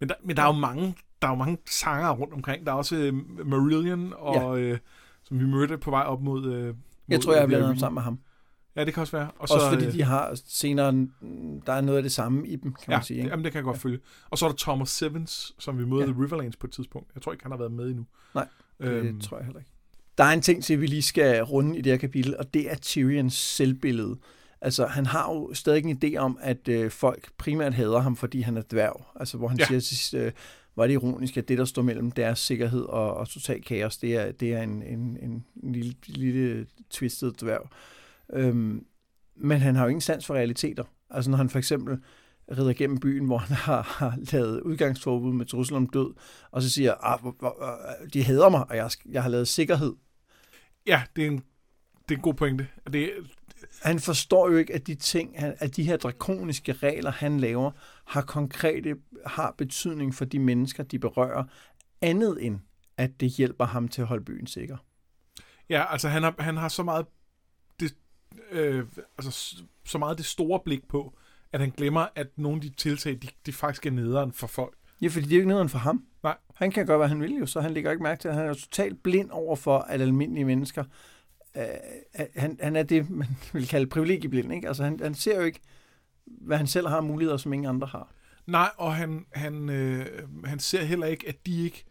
Men 0.00 0.08
der, 0.08 0.14
men 0.24 0.36
der 0.36 0.42
er 0.42 0.46
jo 0.46 0.52
mange, 0.52 0.94
der 1.22 1.28
er 1.28 1.32
jo 1.32 1.36
mange 1.36 1.58
sanger 1.70 2.10
rundt 2.10 2.34
omkring. 2.34 2.66
Der 2.66 2.72
er 2.72 2.76
også 2.76 2.96
øh, 2.96 3.14
Marillion, 3.46 4.12
og, 4.16 4.58
øh, 4.60 4.78
som 5.24 5.38
vi 5.38 5.44
mødte 5.44 5.78
på 5.78 5.90
vej 5.90 6.02
op 6.02 6.22
mod... 6.22 6.52
Øh, 6.52 6.66
mod 6.66 6.74
Jeg 7.08 7.20
tror, 7.20 7.32
jeg 7.32 7.42
har 7.42 7.46
blandet 7.46 7.66
ham 7.68 7.76
sammen 7.78 7.94
med 7.94 8.02
ham. 8.02 8.18
Ja, 8.76 8.84
det 8.84 8.94
kan 8.94 9.00
også 9.00 9.16
være. 9.16 9.26
Og 9.38 9.48
Også 9.50 9.68
fordi 9.72 9.86
øh, 9.86 9.92
de 9.92 10.02
har 10.02 10.40
senere, 10.46 10.92
der 11.66 11.72
er 11.72 11.80
noget 11.80 11.96
af 11.96 12.02
det 12.02 12.12
samme 12.12 12.48
i 12.48 12.56
dem, 12.56 12.72
kan 12.72 12.90
ja, 12.92 12.96
man 12.96 13.04
sige. 13.04 13.18
Ikke? 13.18 13.30
jamen, 13.30 13.44
det 13.44 13.52
kan 13.52 13.58
jeg 13.58 13.64
godt 13.64 13.78
følge. 13.78 13.98
Og 14.30 14.38
så 14.38 14.44
er 14.46 14.48
der 14.50 14.56
Thomas 14.56 14.88
Sevens, 14.88 15.54
som 15.58 15.78
vi 15.78 15.84
mødte 15.84 16.04
Ja. 16.04 16.10
i 16.10 16.14
Riverlands 16.14 16.56
på 16.56 16.66
et 16.66 16.70
tidspunkt. 16.72 17.10
Jeg 17.14 17.22
tror 17.22 17.32
ikke, 17.32 17.44
han 17.44 17.52
har 17.52 17.58
været 17.58 17.72
med 17.72 17.86
endnu. 17.88 18.06
Nej, 18.34 18.46
øhm, 18.80 19.14
Det 19.18 19.22
tror 19.28 19.36
jeg 19.36 19.46
heller 19.46 19.60
ikke. 19.60 19.70
Der 20.18 20.24
er 20.24 20.32
en 20.32 20.40
ting 20.40 20.64
til, 20.64 20.80
vi 20.80 20.86
lige 20.86 21.02
skal 21.02 21.42
runde 21.44 21.78
i 21.78 21.80
det 21.80 21.92
her 21.92 21.98
kapitel, 21.98 22.36
og 22.36 22.54
det 22.54 22.70
er 22.70 22.76
Tyrions 22.76 23.34
selvbillede. 23.34 24.16
Altså, 24.60 24.86
han 24.86 25.06
har 25.06 25.32
jo 25.32 25.50
stadig 25.54 25.84
en 25.84 25.98
idé 26.04 26.16
om, 26.16 26.38
at 26.40 26.68
øh, 26.68 26.90
folk 26.90 27.28
primært 27.38 27.74
hader 27.74 27.98
ham, 27.98 28.16
fordi 28.16 28.40
han 28.40 28.56
er 28.56 28.62
dværg. 28.70 29.06
Altså, 29.16 29.36
hvor 29.38 29.48
han 29.48 29.58
Ja. 29.58 29.62
ja. 29.62 29.66
siger 29.66 29.80
sidst, 29.80 30.14
øh, 30.14 30.32
var 30.76 30.86
det 30.86 30.92
ironisk, 30.94 31.36
at 31.36 31.48
det, 31.48 31.58
der 31.58 31.64
står 31.64 31.82
mellem 31.82 32.10
deres 32.10 32.38
sikkerhed 32.38 32.82
og, 32.82 33.14
og 33.16 33.28
total 33.28 33.62
kaos, 33.62 33.96
det 33.96 34.16
er, 34.16 34.32
det 34.32 34.52
er 34.52 34.62
en, 34.62 34.82
en, 34.82 35.18
en, 35.22 35.44
en 35.62 35.72
lille, 35.72 35.94
lille 36.06 36.66
twistet 36.90 37.40
dværg. 37.40 37.68
Øhm, 38.34 38.86
men 39.36 39.60
han 39.60 39.76
har 39.76 39.84
jo 39.84 39.88
ingen 39.88 40.00
sans 40.00 40.26
for 40.26 40.34
realiteter. 40.34 40.84
Altså, 41.10 41.30
når 41.30 41.38
han 41.38 41.50
for 41.50 41.58
eksempel 41.58 41.98
rider 42.50 42.72
gennem 42.72 43.00
byen, 43.00 43.26
hvor 43.26 43.38
han 43.38 43.56
har, 43.68 43.82
har 43.82 44.18
lavet 44.32 44.60
udgangsforbud 44.60 45.32
med 45.32 45.46
trussel 45.46 45.76
om 45.76 45.86
død, 45.86 46.14
og 46.50 46.62
så 46.62 46.70
siger, 46.70 46.94
ah, 46.94 47.20
hvor, 47.20 47.62
øh, 47.62 48.10
de 48.12 48.24
hader 48.24 48.48
mig, 48.48 48.70
og 48.70 48.76
jeg, 48.76 48.90
jeg 49.10 49.22
har 49.22 49.30
lavet 49.30 49.48
sikkerhed. 49.48 49.94
Ja, 50.86 51.02
det 51.16 51.24
er 51.24 51.28
en, 51.28 51.42
det 52.08 52.14
er 52.14 52.18
en 52.18 52.22
god 52.22 52.34
pointe. 52.34 52.68
Det, 52.92 53.10
Han 53.82 54.00
forstår 54.00 54.50
jo 54.50 54.56
ikke, 54.56 54.74
at 54.74 54.86
de 54.86 54.94
ting, 54.94 55.38
at 55.38 55.76
de 55.76 55.82
her 55.82 55.96
drakoniske 55.96 56.72
regler, 56.72 57.10
han 57.10 57.40
laver, 57.40 57.70
har 58.04 58.22
konkrete, 58.22 58.96
har 59.26 59.54
betydning 59.58 60.14
for 60.14 60.24
de 60.24 60.38
mennesker, 60.38 60.82
de 60.82 60.98
berører, 60.98 61.44
andet 62.00 62.46
end, 62.46 62.58
at 62.96 63.20
det 63.20 63.30
hjælper 63.30 63.64
ham 63.64 63.88
til 63.88 64.02
at 64.02 64.08
holde 64.08 64.24
byen 64.24 64.46
sikker. 64.46 64.76
Ja, 65.68 65.92
altså 65.92 66.08
han 66.08 66.22
har, 66.22 66.34
han 66.38 66.56
har 66.56 66.68
så 66.68 66.82
meget 66.82 67.06
øh, 68.50 68.84
altså, 69.18 69.56
så 69.84 69.98
meget 69.98 70.18
det 70.18 70.26
store 70.26 70.60
blik 70.64 70.88
på, 70.88 71.14
at 71.52 71.60
han 71.60 71.70
glemmer, 71.70 72.06
at 72.14 72.26
nogle 72.36 72.56
af 72.56 72.60
de 72.62 72.68
tiltag, 72.68 73.12
de, 73.22 73.28
de 73.46 73.52
faktisk 73.52 73.86
er 73.86 73.90
nederen 73.90 74.32
for 74.32 74.46
folk. 74.46 74.74
Ja, 75.02 75.08
fordi 75.08 75.24
det 75.24 75.32
er 75.32 75.36
jo 75.36 75.40
ikke 75.40 75.48
nederen 75.48 75.68
for 75.68 75.78
ham. 75.78 76.04
Nej. 76.22 76.36
Han 76.54 76.70
kan 76.70 76.86
gøre, 76.86 76.98
hvad 76.98 77.08
han 77.08 77.20
vil 77.20 77.36
jo, 77.36 77.46
så 77.46 77.60
han 77.60 77.74
lægger 77.74 77.90
ikke 77.90 78.02
mærke 78.02 78.20
til, 78.20 78.28
at 78.28 78.34
han 78.34 78.46
er 78.46 78.54
totalt 78.54 79.02
blind 79.02 79.30
over 79.30 79.56
for, 79.56 79.78
at 79.78 80.00
almindelige 80.00 80.44
mennesker, 80.44 80.84
øh, 81.56 81.64
han, 82.36 82.58
han 82.62 82.76
er 82.76 82.82
det, 82.82 83.10
man 83.10 83.28
vil 83.52 83.68
kalde 83.68 83.86
privilegieblind, 83.86 84.52
ikke? 84.52 84.68
Altså 84.68 84.84
han, 84.84 85.00
han 85.02 85.14
ser 85.14 85.36
jo 85.36 85.42
ikke, 85.42 85.60
hvad 86.26 86.56
han 86.56 86.66
selv 86.66 86.88
har 86.88 87.00
muligheder, 87.00 87.36
som 87.36 87.52
ingen 87.52 87.68
andre 87.68 87.86
har. 87.86 88.12
Nej, 88.46 88.70
og 88.76 88.94
han, 88.94 89.26
han, 89.32 89.68
øh, 89.68 90.06
han 90.44 90.58
ser 90.58 90.84
heller 90.84 91.06
ikke, 91.06 91.28
at 91.28 91.46
de 91.46 91.64
ikke 91.64 91.84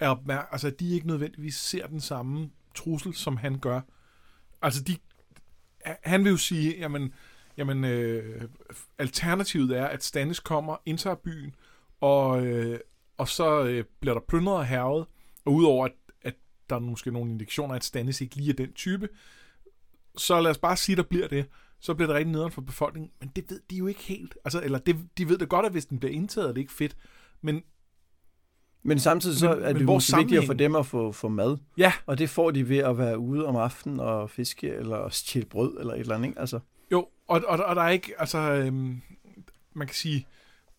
er 0.00 0.08
opmærk- 0.08 0.48
altså 0.52 0.66
at 0.66 0.80
de 0.80 0.90
ikke 0.90 1.06
nødvendigvis 1.06 1.54
ser 1.54 1.86
den 1.86 2.00
samme 2.00 2.50
trussel, 2.74 3.14
som 3.14 3.36
han 3.36 3.58
gør. 3.58 3.80
Altså 4.62 4.82
de, 4.82 4.96
han 6.02 6.24
vil 6.24 6.30
jo 6.30 6.36
sige, 6.36 6.76
jamen, 6.78 7.12
jamen 7.56 7.84
øh, 7.84 8.42
alternativet 8.98 9.70
er, 9.78 9.86
at 9.86 10.04
Stannis 10.04 10.40
kommer, 10.40 10.76
indtager 10.86 11.16
byen, 11.16 11.54
og, 12.00 12.46
øh, 12.46 12.80
og 13.18 13.28
så 13.28 13.64
øh, 13.64 13.84
bliver 14.00 14.14
der 14.14 14.20
plyndret 14.28 14.56
og 14.56 14.66
hervet, 14.66 15.06
og 15.44 15.52
udover 15.52 15.84
at, 15.84 15.92
at 16.22 16.34
der 16.70 16.76
er 16.76 16.80
måske 16.80 17.10
nogle 17.10 17.30
indikationer, 17.30 17.74
at 17.74 17.84
Stannis 17.84 18.20
ikke 18.20 18.36
lige 18.36 18.50
er 18.50 18.54
den 18.54 18.72
type, 18.72 19.08
så 20.16 20.40
lad 20.40 20.50
os 20.50 20.58
bare 20.58 20.76
sige, 20.76 20.96
der 20.96 21.02
bliver 21.02 21.28
det, 21.28 21.46
så 21.80 21.94
bliver 21.94 22.06
det 22.06 22.16
rigtig 22.16 22.32
nederen 22.32 22.52
for 22.52 22.60
befolkningen, 22.60 23.10
men 23.20 23.32
det 23.36 23.50
ved 23.50 23.60
de 23.70 23.76
jo 23.76 23.86
ikke 23.86 24.02
helt. 24.02 24.38
Altså, 24.44 24.62
eller 24.62 24.78
det, 24.78 24.96
de 25.18 25.28
ved 25.28 25.38
det 25.38 25.48
godt, 25.48 25.66
at 25.66 25.72
hvis 25.72 25.86
den 25.86 25.98
bliver 25.98 26.12
indtaget, 26.12 26.48
er 26.48 26.52
det 26.52 26.60
ikke 26.60 26.72
fedt, 26.72 26.96
men 27.40 27.62
men 28.86 28.98
samtidig 28.98 29.38
så 29.38 29.48
Men- 29.54 29.58
er 29.62 29.66
men 29.66 29.76
det 29.76 29.84
hvor 29.84 29.94
måske 29.94 30.16
vigtigt 30.16 30.46
for 30.46 30.54
dem 30.54 30.76
at 30.76 30.86
få, 30.86 31.12
få 31.12 31.28
mad. 31.28 31.56
ja, 31.78 31.92
Og 32.06 32.18
det 32.18 32.30
får 32.30 32.50
de 32.50 32.68
ved 32.68 32.78
at 32.78 32.98
være 32.98 33.18
ude 33.18 33.46
om 33.46 33.56
aftenen 33.56 34.00
og 34.00 34.30
fiske, 34.30 34.68
eller 34.68 35.08
stjæle 35.08 35.46
brød, 35.46 35.76
eller 35.80 35.94
et 35.94 36.00
eller 36.00 36.14
andet. 36.14 36.28
Ikke? 36.28 36.40
Altså, 36.40 36.60
Jo, 36.92 37.06
og, 37.28 37.42
og, 37.48 37.58
og 37.64 37.76
der 37.76 37.82
er 37.82 37.88
ikke, 37.88 38.12
altså, 38.18 38.38
øhm, 38.38 39.00
man 39.74 39.86
kan 39.86 39.94
sige, 39.94 40.26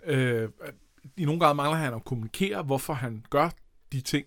øh, 0.05 0.49
i 1.17 1.25
nogle 1.25 1.39
grad 1.39 1.53
mangler 1.53 1.77
han 1.77 1.93
at 1.93 2.05
kommunikere, 2.05 2.63
hvorfor 2.63 2.93
han 2.93 3.25
gør 3.29 3.49
de 3.91 4.01
ting. 4.01 4.25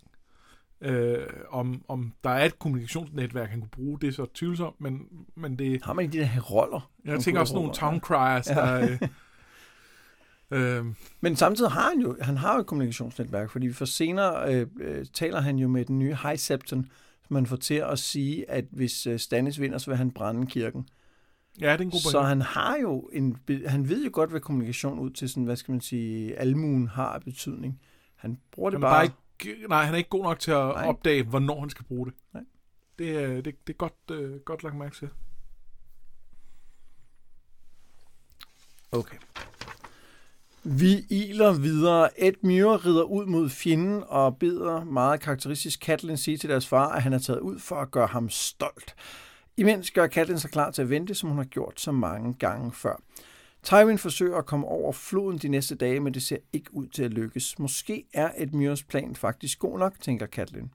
Øh, 0.83 1.27
om, 1.51 1.83
om 1.89 2.13
der 2.25 2.31
er 2.31 2.45
et 2.45 2.59
kommunikationsnetværk, 2.59 3.51
han 3.51 3.61
kunne 3.61 3.69
bruge, 3.69 3.99
det 4.01 4.09
er 4.09 4.13
så 4.13 4.27
tvivlsomt, 4.35 4.81
men, 4.81 5.09
men 5.37 5.59
det, 5.59 5.85
har 5.85 5.93
man 5.93 6.03
ikke 6.05 6.13
de 6.13 6.19
der 6.19 6.25
heroller? 6.25 6.91
jeg 7.05 7.21
tænker 7.21 7.41
også 7.41 7.55
nogle 7.55 7.73
town 7.75 8.01
criers, 8.01 8.49
Ja. 8.51 8.55
der, 8.55 8.83
øh, 8.91 8.99
øh, 10.51 10.87
Men 11.21 11.37
samtidig 11.37 11.71
har 11.71 11.89
han 11.91 12.01
jo, 12.01 12.17
han 12.21 12.37
har 12.37 12.55
jo 12.55 12.61
et 12.61 12.67
kommunikationsnetværk, 12.67 13.51
fordi 13.51 13.73
for 13.73 13.85
senere 13.85 14.55
øh, 14.55 14.67
øh, 14.81 15.07
taler 15.13 15.41
han 15.41 15.59
jo 15.59 15.69
med 15.69 15.85
den 15.85 15.99
nye 15.99 16.15
High 16.23 16.39
Septon, 16.39 16.85
som 17.27 17.35
man 17.35 17.47
får 17.47 17.57
til 17.57 17.75
at 17.75 17.99
sige, 17.99 18.51
at 18.51 18.65
hvis 18.71 19.07
øh, 19.07 19.19
Stannis 19.19 19.61
vinder, 19.61 19.79
så 19.79 19.91
vil 19.91 19.97
han 19.97 20.11
brænde 20.11 20.47
kirken. 20.47 20.89
ja, 21.61 21.73
det 21.73 21.81
er 21.81 21.85
en 21.85 21.91
god 21.91 22.01
Så 22.01 22.13
pointe. 22.13 22.29
han 22.29 22.41
har 22.43 22.77
jo 22.77 23.11
en, 23.13 23.39
han 23.67 23.89
ved 23.89 24.05
jo 24.05 24.11
godt, 24.13 24.31
hvad 24.31 24.41
kommunikation 24.41 24.99
ud 24.99 25.11
til 25.11 25.29
sådan, 25.29 25.45
hvad 25.45 25.57
skal 25.57 25.73
man 25.73 25.81
sige, 25.81 26.37
almuen 26.39 26.89
har 26.89 27.07
af 27.09 27.23
betydning. 27.23 27.81
Han 28.17 28.39
bruger 28.53 28.71
det 28.71 28.77
Han 28.77 28.81
bare... 28.81 29.09
bare 29.09 29.15
ikke, 29.55 29.69
nej, 29.69 29.85
han 29.85 29.95
er 29.95 29.99
ikke 29.99 30.11
god 30.11 30.23
nok 30.23 30.39
til 30.39 30.51
at 30.51 30.57
Nej. 30.57 30.87
opdage, 30.87 31.23
hvornår 31.23 31.61
han 31.61 31.71
skal 31.71 31.85
bruge 31.85 32.07
det. 32.07 32.15
Nej. 32.35 32.43
Det, 32.99 33.11
er, 33.25 33.29
det, 33.41 33.45
det 33.67 33.73
er 33.73 33.77
godt, 33.77 33.95
øh, 34.11 34.37
godt 34.41 34.63
lagt 34.63 34.77
mærke 34.77 34.97
til. 34.97 35.09
Okay. 38.93 39.17
Vi 40.65 41.07
iler 41.11 41.53
videre. 41.53 42.23
Ed 42.23 42.33
Muir 42.43 42.87
rider 42.87 43.03
ud 43.03 43.27
mod 43.27 43.49
fjenden 43.49 44.05
og 44.07 44.37
beder 44.37 44.85
meget 44.85 45.21
karakteristisk 45.21 45.81
Katlin 45.81 46.17
sige 46.17 46.37
til 46.37 46.51
deres 46.51 46.67
far, 46.67 46.89
at 46.89 47.03
han 47.03 47.13
er 47.13 47.19
taget 47.19 47.41
ud 47.41 47.59
for 47.59 47.77
at 47.77 47.91
gøre 47.91 48.07
ham 48.07 48.29
stolt. 48.29 48.95
Imens 49.57 49.91
gør 49.91 50.07
Katlin 50.07 50.39
sig 50.39 50.51
klar 50.51 50.71
til 50.71 50.83
at 50.83 50.91
vente, 50.91 51.15
som 51.15 51.29
hun 51.29 51.39
har 51.39 51.45
gjort 51.45 51.81
så 51.81 51.93
mange 51.93 52.35
gange 52.35 52.73
før. 52.73 53.03
Tywin 53.63 53.99
forsøger 53.99 54.37
at 54.37 54.47
komme 54.47 54.67
over 54.67 54.93
floden 54.93 55.39
de 55.39 55.49
næste 55.49 55.75
dage, 55.75 56.01
men 56.01 56.15
det 56.15 56.23
ser 56.23 56.37
ikke 56.53 56.75
ud 56.75 56.87
til 56.87 57.03
at 57.03 57.11
lykkes. 57.11 57.59
Måske 57.59 58.05
er 58.13 58.31
et 58.39 58.55
Muirs 58.55 58.83
plan 58.83 59.17
faktisk 59.17 59.59
god 59.59 59.79
nok, 59.79 60.01
tænker 60.01 60.27
Katlin. 60.27 60.71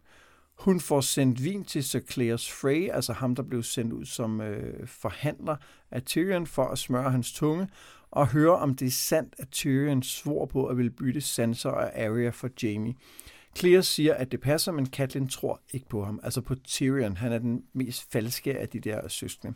Hun 0.60 0.80
får 0.80 1.02
sendt 1.02 1.43
vin 1.43 1.63
til 1.63 1.84
Sir 1.84 2.00
Clares 2.00 2.52
Frey, 2.52 2.89
altså 2.91 3.13
ham, 3.13 3.36
der 3.36 3.43
blev 3.43 3.63
sendt 3.63 3.93
ud 3.93 4.06
som 4.06 4.41
øh, 4.41 4.88
forhandler 4.88 5.56
af 5.91 6.04
Tyrion 6.04 6.48
for 6.48 6.65
at 6.65 6.78
smøre 6.78 7.12
hans 7.12 7.34
tunge, 7.34 7.67
og 8.15 8.28
høre, 8.28 8.56
om 8.56 8.75
det 8.75 8.86
er 8.86 8.91
sandt, 8.91 9.36
at 9.38 9.49
Tyrion 9.49 10.04
svor 10.04 10.45
på 10.45 10.65
at 10.65 10.78
ville 10.78 10.91
bytte 10.91 11.21
Sansa 11.21 11.69
og 11.69 11.99
Arya 11.99 12.30
for 12.30 12.49
Jamie. 12.63 12.95
Clear 13.58 13.82
siger, 13.82 14.13
at 14.13 14.32
det 14.32 14.41
passer, 14.41 14.71
men 14.71 14.86
Catelyn 14.86 15.28
tror 15.28 15.62
ikke 15.73 15.89
på 15.89 16.06
ham. 16.06 16.19
Altså 16.23 16.41
på 16.41 16.56
Tyrion. 16.56 17.17
Han 17.17 17.32
er 17.32 17.39
den 17.39 17.63
mest 17.73 18.12
falske 18.12 18.60
af 18.60 18.69
de 18.69 18.80
der 18.80 19.08
søskende. 19.08 19.54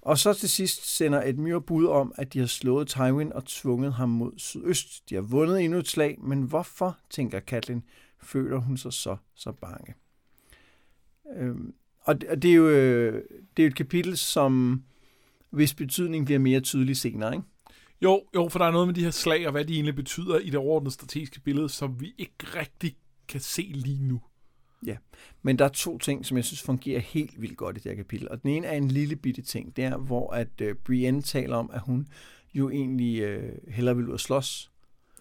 Og 0.00 0.18
så 0.18 0.32
til 0.32 0.48
sidst 0.48 0.96
sender 0.96 1.22
et 1.22 1.64
bud 1.66 1.86
om, 1.86 2.12
at 2.18 2.32
de 2.32 2.38
har 2.38 2.46
slået 2.46 2.88
Tywin 2.88 3.32
og 3.32 3.44
tvunget 3.44 3.92
ham 3.92 4.08
mod 4.08 4.32
sydøst. 4.36 5.10
De 5.10 5.14
har 5.14 5.22
vundet 5.22 5.60
endnu 5.60 5.78
et 5.78 5.88
slag, 5.88 6.18
men 6.20 6.42
hvorfor, 6.42 6.98
tænker 7.10 7.40
Catelyn, 7.40 7.80
føler 8.22 8.58
hun 8.58 8.76
sig 8.76 8.92
så 8.92 9.16
så 9.34 9.52
bange? 9.52 9.94
Øhm, 11.36 11.74
og 12.00 12.20
det, 12.20 12.28
og 12.28 12.42
det, 12.42 12.50
er 12.50 12.54
jo, 12.54 12.68
øh, 12.68 13.22
det 13.56 13.62
er 13.62 13.66
jo 13.66 13.70
et 13.70 13.76
kapitel, 13.76 14.16
som 14.16 14.82
hvis 15.50 15.74
betydning 15.74 16.24
bliver 16.24 16.38
mere 16.38 16.60
tydelig 16.60 16.96
senere, 16.96 17.34
ikke? 17.34 17.46
Jo, 18.02 18.22
jo, 18.34 18.48
for 18.48 18.58
der 18.58 18.66
er 18.66 18.70
noget 18.70 18.88
med 18.88 18.94
de 18.94 19.04
her 19.04 19.10
slag, 19.10 19.46
og 19.46 19.52
hvad 19.52 19.64
de 19.64 19.74
egentlig 19.74 19.94
betyder 19.94 20.38
i 20.38 20.46
det 20.46 20.54
overordnede 20.56 20.94
strategiske 20.94 21.40
billede, 21.40 21.68
som 21.68 22.00
vi 22.00 22.14
ikke 22.18 22.36
rigtig 22.54 22.96
kan 23.28 23.40
se 23.40 23.62
lige 23.74 24.02
nu. 24.02 24.20
Men 25.42 25.58
der 25.58 25.64
er 25.64 25.68
to 25.68 25.98
ting, 25.98 26.26
som 26.26 26.36
jeg 26.36 26.44
synes 26.44 26.62
fungerer 26.62 27.00
helt 27.00 27.42
vildt 27.42 27.56
godt 27.56 27.76
i 27.76 27.80
det 27.80 27.90
her 27.90 27.96
kapitel. 27.96 28.28
Og 28.28 28.42
den 28.42 28.50
ene 28.50 28.66
er 28.66 28.76
en 28.76 28.88
lille 28.88 29.16
bitte 29.16 29.42
ting. 29.42 29.76
Det 29.76 29.84
er, 29.84 29.96
hvor 29.96 30.30
at 30.30 30.48
uh, 30.62 30.68
Brienne 30.84 31.22
taler 31.22 31.56
om, 31.56 31.70
at 31.72 31.80
hun 31.80 32.08
jo 32.54 32.70
egentlig 32.70 33.36
uh, 33.38 33.42
hellere 33.68 33.96
vil 33.96 34.08
ud 34.08 34.12
og 34.12 34.20
slås. 34.20 34.70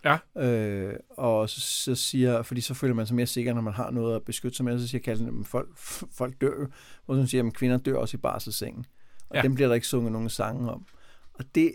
Ja. 0.06 0.42
Øh, 0.44 0.94
og 1.10 1.50
så, 1.50 1.62
så 1.62 1.96
siger, 1.96 2.42
fordi 2.42 2.62
så 2.62 2.74
føler 2.74 2.94
man 2.94 3.08
sig 3.08 3.16
mere 3.16 3.26
sikker, 3.26 3.54
når 3.54 3.62
man 3.62 3.74
har 3.74 3.92
noget 3.92 4.16
at 4.16 4.24
beskytte 4.24 4.58
sig 4.58 4.66
med, 4.66 4.80
så 4.80 4.88
siger 4.88 5.02
Kalden, 5.02 5.40
at 5.40 5.48
folk, 5.48 5.78
folk 6.12 6.42
dør 6.42 6.62
jo. 6.62 6.68
Hvor 7.06 7.16
hun 7.16 7.28
siger, 7.28 7.48
at 7.48 7.54
kvinder 7.54 7.78
dør 7.78 7.96
også 7.96 8.18
i 8.18 8.20
barselssengen. 8.20 8.86
Og 9.30 9.36
Ja. 9.36 9.40
ja. 9.40 9.44
dem 9.44 9.56
bliver 9.56 9.68
der 9.68 9.76
ikke 9.76 9.88
sunget 9.88 10.12
nogen 10.12 10.30
sange 10.30 10.72
om. 10.72 10.86
Og 11.34 11.46
det, 11.56 11.72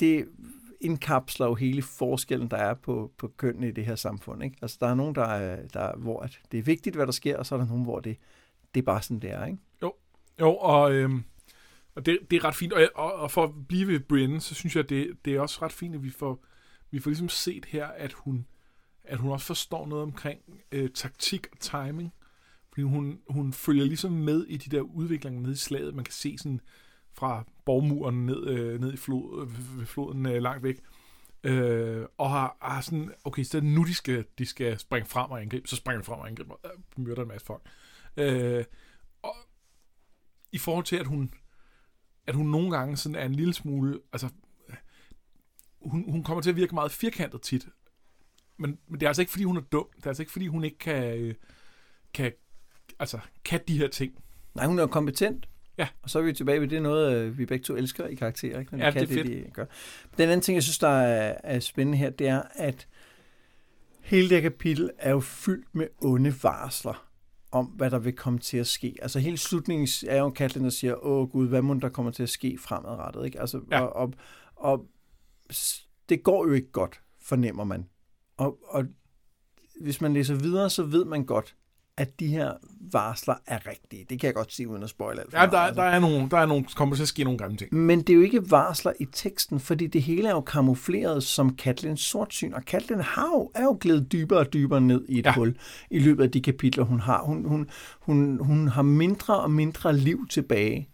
det 0.00 0.28
indkapsler 0.80 1.46
jo 1.46 1.54
hele 1.54 1.82
forskellen, 1.82 2.48
der 2.48 2.56
er 2.56 2.74
på, 2.74 3.12
på 3.18 3.28
kønnene 3.28 3.68
i 3.68 3.72
det 3.72 3.86
her 3.86 3.96
samfund. 3.96 4.44
Ikke? 4.44 4.56
Altså, 4.62 4.76
der 4.80 4.86
er 4.86 4.94
nogen, 4.94 5.14
der 5.14 5.24
er, 5.24 5.66
der, 5.68 5.96
hvor 5.96 6.20
at 6.20 6.40
det 6.52 6.58
er 6.58 6.62
vigtigt, 6.62 6.96
hvad 6.96 7.06
der 7.06 7.12
sker, 7.12 7.36
og 7.36 7.46
så 7.46 7.54
er 7.54 7.58
der 7.58 7.66
nogen, 7.66 7.84
hvor 7.84 8.00
det, 8.00 8.16
det 8.74 8.80
er 8.80 8.84
bare 8.84 9.02
sådan, 9.02 9.20
det 9.20 9.30
er. 9.30 9.46
Ikke? 9.46 9.58
Jo, 10.40 10.56
og, 10.56 10.92
øhm, 10.92 11.24
og 11.94 12.06
det, 12.06 12.18
det 12.30 12.36
er 12.36 12.44
ret 12.44 12.54
fint. 12.54 12.72
Og, 12.72 12.88
og, 12.94 13.12
og 13.12 13.30
for 13.30 13.44
at 13.44 13.50
blive 13.68 13.88
ved 13.88 14.00
Brienne, 14.00 14.40
så 14.40 14.54
synes 14.54 14.76
jeg, 14.76 14.88
det, 14.88 15.16
det 15.24 15.34
er 15.34 15.40
også 15.40 15.58
ret 15.62 15.72
fint, 15.72 15.94
at 15.94 16.02
vi 16.02 16.10
får, 16.10 16.44
vi 16.90 16.98
får 16.98 17.10
ligesom 17.10 17.28
set 17.28 17.64
her, 17.64 17.86
at 17.86 18.12
hun, 18.12 18.46
at 19.04 19.18
hun 19.18 19.30
også 19.30 19.46
forstår 19.46 19.86
noget 19.86 20.02
omkring 20.02 20.40
øh, 20.72 20.90
taktik 20.90 21.46
og 21.52 21.58
timing. 21.60 22.12
Fordi 22.68 22.82
hun, 22.82 23.20
hun 23.28 23.52
følger 23.52 23.84
ligesom 23.84 24.12
med 24.12 24.44
i 24.46 24.56
de 24.56 24.76
der 24.76 24.80
udviklinger 24.80 25.40
nede 25.40 25.52
i 25.52 25.56
slaget. 25.56 25.94
Man 25.94 26.04
kan 26.04 26.12
se 26.12 26.38
sådan 26.38 26.60
fra 27.12 27.44
borgmuren 27.66 28.26
ned, 28.26 28.46
øh, 28.46 28.80
ned 28.80 28.92
i 28.92 28.96
flod, 28.96 29.48
øh, 29.80 29.86
floden 29.86 30.26
øh, 30.26 30.42
langt 30.42 30.62
væk. 30.62 30.80
Øh, 31.44 32.06
og 32.18 32.30
har, 32.30 32.56
har 32.62 32.80
sådan, 32.80 33.12
okay, 33.24 33.42
så 33.42 33.60
nu, 33.60 33.84
de 33.84 33.94
skal, 33.94 34.24
de 34.38 34.46
skal 34.46 34.78
springe 34.78 35.08
frem 35.08 35.30
og 35.30 35.42
angribe. 35.42 35.68
Så 35.68 35.76
springer 35.76 36.00
de 36.00 36.06
frem 36.06 36.18
og 36.18 36.28
angriber 36.28 36.54
og 36.54 36.60
øh, 36.64 37.04
myrder 37.04 37.22
en 37.22 37.28
masse 37.28 37.46
folk. 37.46 37.62
Øh, 38.16 38.64
og 39.22 39.34
i 40.52 40.58
forhold 40.58 40.84
til, 40.84 40.96
at 40.96 41.06
hun, 41.06 41.34
at 42.26 42.34
hun 42.34 42.46
nogle 42.46 42.70
gange 42.70 42.96
sådan 42.96 43.16
er 43.16 43.24
en 43.24 43.34
lille 43.34 43.54
smule, 43.54 44.00
altså, 44.12 44.28
hun, 45.82 46.10
hun 46.10 46.24
kommer 46.24 46.42
til 46.42 46.50
at 46.50 46.56
virke 46.56 46.74
meget 46.74 46.92
firkantet 46.92 47.42
tit. 47.42 47.68
Men, 48.56 48.78
men 48.86 49.00
det 49.00 49.06
er 49.06 49.10
altså 49.10 49.22
ikke, 49.22 49.32
fordi 49.32 49.44
hun 49.44 49.56
er 49.56 49.60
dum. 49.60 49.86
Det 49.96 50.04
er 50.04 50.10
altså 50.10 50.22
ikke, 50.22 50.32
fordi 50.32 50.46
hun 50.46 50.64
ikke 50.64 50.78
kan, 50.78 51.18
øh, 51.18 51.34
kan, 52.14 52.32
altså, 52.98 53.18
kan 53.44 53.60
de 53.68 53.78
her 53.78 53.88
ting. 53.88 54.24
Nej, 54.54 54.66
hun 54.66 54.78
er 54.78 54.86
kompetent. 54.86 55.48
Ja. 55.78 55.88
Og 56.02 56.10
så 56.10 56.18
er 56.18 56.22
vi 56.22 56.32
tilbage 56.32 56.60
ved 56.60 56.68
det 56.68 56.82
noget, 56.82 57.16
øh, 57.16 57.38
vi 57.38 57.46
begge 57.46 57.62
to 57.64 57.76
elsker 57.76 58.06
i 58.06 58.14
karakterer. 58.14 58.60
Ikke? 58.60 58.72
Når 58.72 58.78
de 58.78 58.84
Ja, 58.84 58.90
kan 58.90 59.08
det 59.08 59.18
er 59.18 59.22
det, 59.22 59.44
de 59.46 59.50
gør. 59.50 59.64
Den 60.18 60.28
anden 60.28 60.40
ting, 60.40 60.54
jeg 60.54 60.62
synes, 60.62 60.78
der 60.78 60.88
er, 60.88 61.34
er 61.44 61.60
spændende 61.60 61.98
her, 61.98 62.10
det 62.10 62.28
er, 62.28 62.42
at 62.54 62.88
hele 64.00 64.28
det 64.28 64.36
her 64.42 64.50
kapitel 64.50 64.90
er 64.98 65.10
jo 65.10 65.20
fyldt 65.20 65.74
med 65.74 65.86
onde 66.02 66.34
varsler 66.42 67.08
om, 67.52 67.66
hvad 67.66 67.90
der 67.90 67.98
vil 67.98 68.12
komme 68.12 68.38
til 68.38 68.56
at 68.58 68.66
ske. 68.66 68.94
Altså 69.02 69.18
hele 69.18 69.36
slutningen 69.36 69.88
er 70.08 70.18
jo 70.18 70.30
Katlin, 70.30 70.64
der 70.64 70.70
siger, 70.70 71.04
åh 71.06 71.28
gud, 71.30 71.48
hvad 71.48 71.62
må 71.62 71.74
der 71.74 71.88
kommer 71.88 72.12
til 72.12 72.22
at 72.22 72.28
ske 72.28 72.58
fremadrettet? 72.60 73.24
Ikke? 73.24 73.40
Altså, 73.40 73.60
Ja. 73.70 73.80
og, 73.80 73.96
og, 73.96 74.14
og 74.56 74.88
det 76.08 76.22
går 76.22 76.46
jo 76.46 76.52
ikke 76.52 76.70
godt, 76.72 77.00
fornemmer 77.20 77.64
man. 77.64 77.88
Og, 78.36 78.58
og 78.68 78.84
hvis 79.80 80.00
man 80.00 80.12
læser 80.12 80.34
videre, 80.34 80.70
så 80.70 80.82
ved 80.82 81.04
man 81.04 81.24
godt, 81.24 81.56
at 81.98 82.20
de 82.20 82.26
her 82.26 82.52
varsler 82.92 83.34
er 83.46 83.66
rigtige. 83.66 84.06
Det 84.10 84.20
kan 84.20 84.26
jeg 84.26 84.34
godt 84.34 84.52
sige 84.52 84.68
uden 84.68 84.82
at 84.82 84.88
spoil 84.88 85.18
alt 85.18 85.32
Ja, 85.32 85.38
meget, 85.38 85.52
der, 85.52 85.58
altså. 85.58 85.82
der, 85.82 85.88
er 85.88 85.98
nogle, 85.98 86.28
der 86.30 86.38
er 86.38 86.46
nogle, 86.46 86.64
kommer 86.76 86.94
til 86.96 87.02
at 87.02 87.08
ske 87.08 87.24
nogle 87.24 87.38
grimme 87.38 87.56
ting. 87.56 87.74
Men 87.74 87.98
det 88.00 88.10
er 88.10 88.14
jo 88.14 88.20
ikke 88.22 88.50
varsler 88.50 88.92
i 89.00 89.04
teksten, 89.12 89.60
fordi 89.60 89.86
det 89.86 90.02
hele 90.02 90.28
er 90.28 90.32
jo 90.32 90.40
kamufleret 90.40 91.22
som 91.22 91.56
Katlins 91.56 92.00
sortsyn, 92.00 92.52
og 92.52 92.64
Katlin 92.64 93.00
har 93.00 93.28
jo, 93.34 93.50
er 93.54 93.62
jo 93.62 93.78
glædet 93.80 94.12
dybere 94.12 94.38
og 94.38 94.52
dybere 94.52 94.80
ned 94.80 95.04
i 95.08 95.18
et 95.18 95.24
Ja. 95.26 95.32
hul 95.34 95.56
i 95.90 95.98
løbet 95.98 96.24
af 96.24 96.30
de 96.30 96.40
kapitler, 96.42 96.84
hun 96.84 97.00
har. 97.00 97.22
Hun, 97.22 97.44
hun, 97.44 97.68
hun, 98.00 98.38
hun 98.42 98.68
har 98.68 98.82
mindre 98.82 99.40
og 99.40 99.50
mindre 99.50 99.96
liv 99.96 100.26
tilbage, 100.30 100.88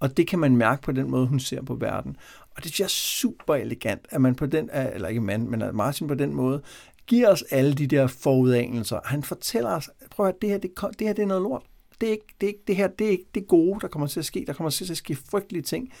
og 0.00 0.16
det 0.16 0.26
kan 0.26 0.38
man 0.38 0.56
mærke 0.56 0.82
på 0.82 0.92
den 0.92 1.10
måde, 1.10 1.26
hun 1.26 1.40
ser 1.40 1.62
på 1.62 1.74
verden. 1.74 2.16
Og 2.56 2.64
det 2.64 2.64
synes 2.64 2.80
jeg 2.80 2.84
er 2.84 2.88
super 2.88 3.54
elegant, 3.54 4.06
at 4.10 4.20
man 4.20 4.34
på 4.34 4.46
den, 4.46 4.70
eller 4.72 5.08
ikke 5.08 5.20
mand, 5.20 5.48
men 5.48 5.62
at 5.62 5.74
Martin 5.74 6.08
på 6.08 6.14
den 6.14 6.34
måde, 6.34 6.62
giver 7.06 7.28
os 7.28 7.42
alle 7.50 7.74
de 7.74 7.86
der 7.86 8.06
forudanelser. 8.06 9.00
Han 9.04 9.22
fortæller 9.22 9.70
os, 9.70 9.90
prøv 10.10 10.26
at 10.26 10.34
det 10.42 10.50
her, 10.50 10.58
det, 10.58 10.70
det 10.98 11.06
her 11.06 11.14
det 11.14 11.22
er 11.22 11.26
noget 11.26 11.42
lort. 11.42 11.62
Det, 12.00 12.06
er 12.06 12.12
ikke, 12.12 12.26
det, 12.40 12.46
er 12.46 12.50
ikke, 12.50 12.62
det 12.66 12.76
her 12.76 12.88
det 12.88 13.06
er 13.06 13.10
ikke 13.10 13.26
det 13.34 13.46
gode, 13.46 13.80
der 13.80 13.88
kommer 13.88 14.06
til 14.06 14.20
at 14.20 14.26
ske. 14.26 14.44
Der 14.46 14.52
kommer 14.52 14.70
til 14.70 14.90
at 14.90 14.96
ske 14.96 15.16
frygtelige 15.30 15.62
ting. 15.62 15.92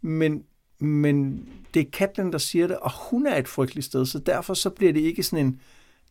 Men, 0.00 0.44
men 0.78 1.48
det 1.74 1.80
er 1.80 1.90
Katlin, 1.92 2.32
der 2.32 2.38
siger 2.38 2.66
det, 2.66 2.76
og 2.78 2.90
hun 3.10 3.26
er 3.26 3.36
et 3.36 3.48
frygteligt 3.48 3.86
sted, 3.86 4.06
så 4.06 4.18
derfor 4.18 4.54
så 4.54 4.70
bliver 4.70 4.92
det 4.92 5.00
ikke 5.00 5.22
sådan 5.22 5.46
en, 5.46 5.60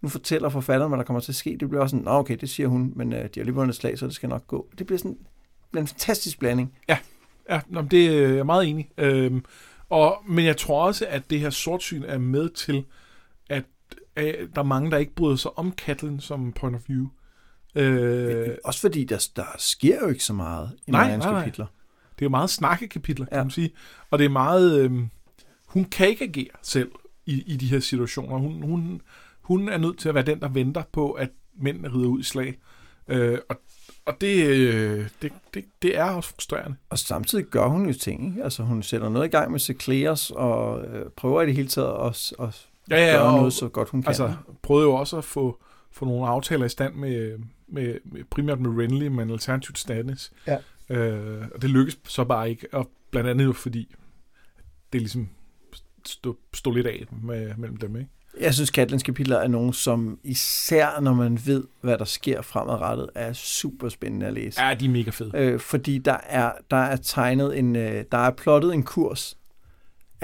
nu 0.01 0.10
fortæller 0.10 0.49
forfatteren, 0.49 0.89
hvad 0.89 0.97
der 0.97 1.03
kommer 1.03 1.19
til 1.19 1.31
at 1.31 1.36
ske. 1.36 1.58
Det 1.60 1.69
bliver 1.69 1.81
også 1.81 1.93
sådan, 1.93 2.03
Nå, 2.03 2.12
okay, 2.12 2.38
det 2.41 2.49
siger 2.49 2.67
hun, 2.67 2.93
men 2.95 3.13
øh, 3.13 3.19
de 3.19 3.39
har 3.39 3.43
lige 3.43 3.55
vundet 3.55 3.73
et 3.73 3.79
slag, 3.79 3.99
så 3.99 4.05
det 4.05 4.15
skal 4.15 4.29
nok 4.29 4.47
gå. 4.47 4.69
Det 4.77 4.86
bliver 4.86 4.99
sådan 4.99 5.17
bliver 5.71 5.84
en 5.84 5.88
fantastisk 5.88 6.39
blanding. 6.39 6.73
Ja, 7.49 7.62
nå, 7.67 7.81
det 7.81 8.10
øh, 8.10 8.29
er 8.31 8.36
jeg 8.36 8.45
meget 8.45 8.67
enig. 8.67 8.89
Øhm, 8.97 9.45
og, 9.89 10.23
men 10.27 10.45
jeg 10.45 10.58
tror 10.58 10.86
også, 10.86 11.05
at 11.10 11.29
det 11.29 11.39
her 11.39 11.49
sortsyn 11.49 12.03
er 12.03 12.17
med 12.17 12.49
til, 12.49 12.86
at, 13.49 13.63
at 14.15 14.36
der 14.56 14.62
er 14.62 14.65
mange, 14.65 14.91
der 14.91 14.97
ikke 14.97 15.15
bryder 15.15 15.36
sig 15.36 15.58
om 15.58 15.71
Katlin 15.71 16.19
som 16.19 16.51
point 16.54 16.75
of 16.75 16.82
view. 16.89 17.08
Øh, 17.75 18.47
Øh, 18.47 18.56
også 18.63 18.82
fordi 18.82 19.04
der, 19.04 19.28
der 19.36 19.45
sker 19.58 19.99
jo 20.01 20.08
ikke 20.08 20.23
så 20.23 20.34
meget 20.34 20.71
i 20.88 20.91
Nej, 20.91 21.04
Marians 21.04 21.23
nej, 21.23 21.34
nej. 21.34 21.41
kapitler. 21.43 21.65
det 22.15 22.21
er 22.21 22.25
jo 22.25 22.30
meget 22.30 22.49
snakkekapitler, 22.49 23.25
kan 23.25 23.38
Ja. 23.38 23.43
man 23.43 23.51
sige. 23.51 23.71
Og 24.12 24.19
det 24.19 24.25
er 24.25 24.30
meget... 24.30 24.80
Øhm, 24.80 25.10
hun 25.65 25.86
kan 25.86 26.08
ikke 26.10 26.23
agere 26.23 26.47
selv 26.62 26.91
i, 27.25 27.43
i 27.47 27.58
de 27.58 27.67
her 27.67 27.80
situationer. 27.80 28.38
Hun, 28.38 28.62
hun, 28.62 29.01
hun 29.41 29.69
er 29.69 29.78
nødt 29.78 29.99
til 29.99 30.10
at 30.10 30.15
være 30.15 30.25
den, 30.25 30.39
der 30.39 30.47
venter 30.47 30.84
på, 30.91 31.12
at 31.12 31.30
mændene 31.58 31.88
rider 31.93 32.08
ud 32.08 32.19
i 32.19 32.23
slag. 32.23 32.58
Øh, 33.08 33.39
og 33.49 33.62
og 34.06 34.21
det, 34.21 34.45
øh, 34.47 35.08
det, 35.21 35.32
det, 35.54 35.65
det 35.82 35.97
er 35.97 36.04
også 36.04 36.30
frustrerende. 36.30 36.78
Og 36.89 36.99
samtidig 36.99 37.45
gør 37.45 37.67
hun 37.67 37.88
jo 37.88 37.93
ting. 37.93 38.28
Ikke? 38.28 38.43
Altså 38.43 38.63
hun 38.63 38.84
sætter 38.84 39.10
noget 39.10 39.25
i 39.28 39.30
gang 39.32 39.51
med 39.51 39.60
Secleas 39.60 40.32
og 40.32 40.86
øh, 40.86 41.06
prøver 41.17 41.41
i 41.41 41.45
det 41.45 41.56
hele 41.56 41.67
taget 41.67 42.08
at, 42.08 42.34
at 42.47 42.67
Ja, 42.89 43.06
ja, 43.06 43.12
gøre 43.12 43.21
og, 43.21 43.38
noget 43.38 43.54
så 43.54 43.67
godt 43.67 43.89
hun 43.89 44.02
kan. 44.02 44.08
Altså, 44.08 44.34
prøvede 44.62 44.86
jo 44.86 44.93
også 44.93 45.17
at 45.17 45.24
få, 45.24 45.62
få 45.91 46.06
nogle 46.06 46.28
aftaler 46.28 46.65
i 46.65 46.69
stand 46.69 46.95
med, 46.95 47.39
med, 47.67 48.00
med 48.06 48.24
primært 48.30 48.60
med 48.60 48.84
Renly, 48.84 49.08
men 49.08 49.30
alternativt 49.30 49.80
Stannis. 49.80 50.32
Ja. 50.48 50.58
Øh, 50.89 51.48
og 51.56 51.62
det 51.62 51.69
lykkedes 51.69 52.00
så 52.08 52.24
bare 52.24 52.50
ikke, 52.50 52.67
og 52.71 52.89
blandt 53.12 53.30
andet 53.30 53.45
jo 53.45 53.54
fordi 53.54 53.95
det 54.93 55.02
ligesom 55.02 55.30
stod, 56.06 56.36
stod 56.54 56.74
lidt 56.74 56.88
af 56.88 57.06
med, 57.24 57.56
mellem 57.58 57.78
dem, 57.78 57.95
ikke? 57.95 58.10
Jeg 58.39 58.54
synes, 58.54 58.69
Katlins 58.69 59.04
kapitler 59.04 59.38
er 59.38 59.48
nogen, 59.48 59.74
som 59.74 60.19
især 60.24 61.00
når 61.00 61.13
man 61.13 61.39
ved, 61.45 61.63
hvad 61.82 61.98
der 61.98 62.06
sker 62.06 62.41
fremadrettet, 62.41 63.10
er 63.15 63.34
super 63.34 63.89
spændende 63.89 64.26
at 64.26 64.34
læse. 64.34 64.63
Ja, 64.63 64.74
de 64.74 64.86
er 64.86 64.89
mega 64.89 65.10
fede. 65.10 65.32
Øh, 65.34 65.60
fordi 65.60 65.98
der 65.98 66.17
er, 66.24 66.52
der 66.71 66.78
er 66.78 66.95
tegnet 66.95 67.60
en, 67.60 67.76
øh, 67.76 68.04
der 68.12 68.17
er 68.17 68.32
plottet 68.32 68.74
en 68.74 68.84
kurs 68.84 69.38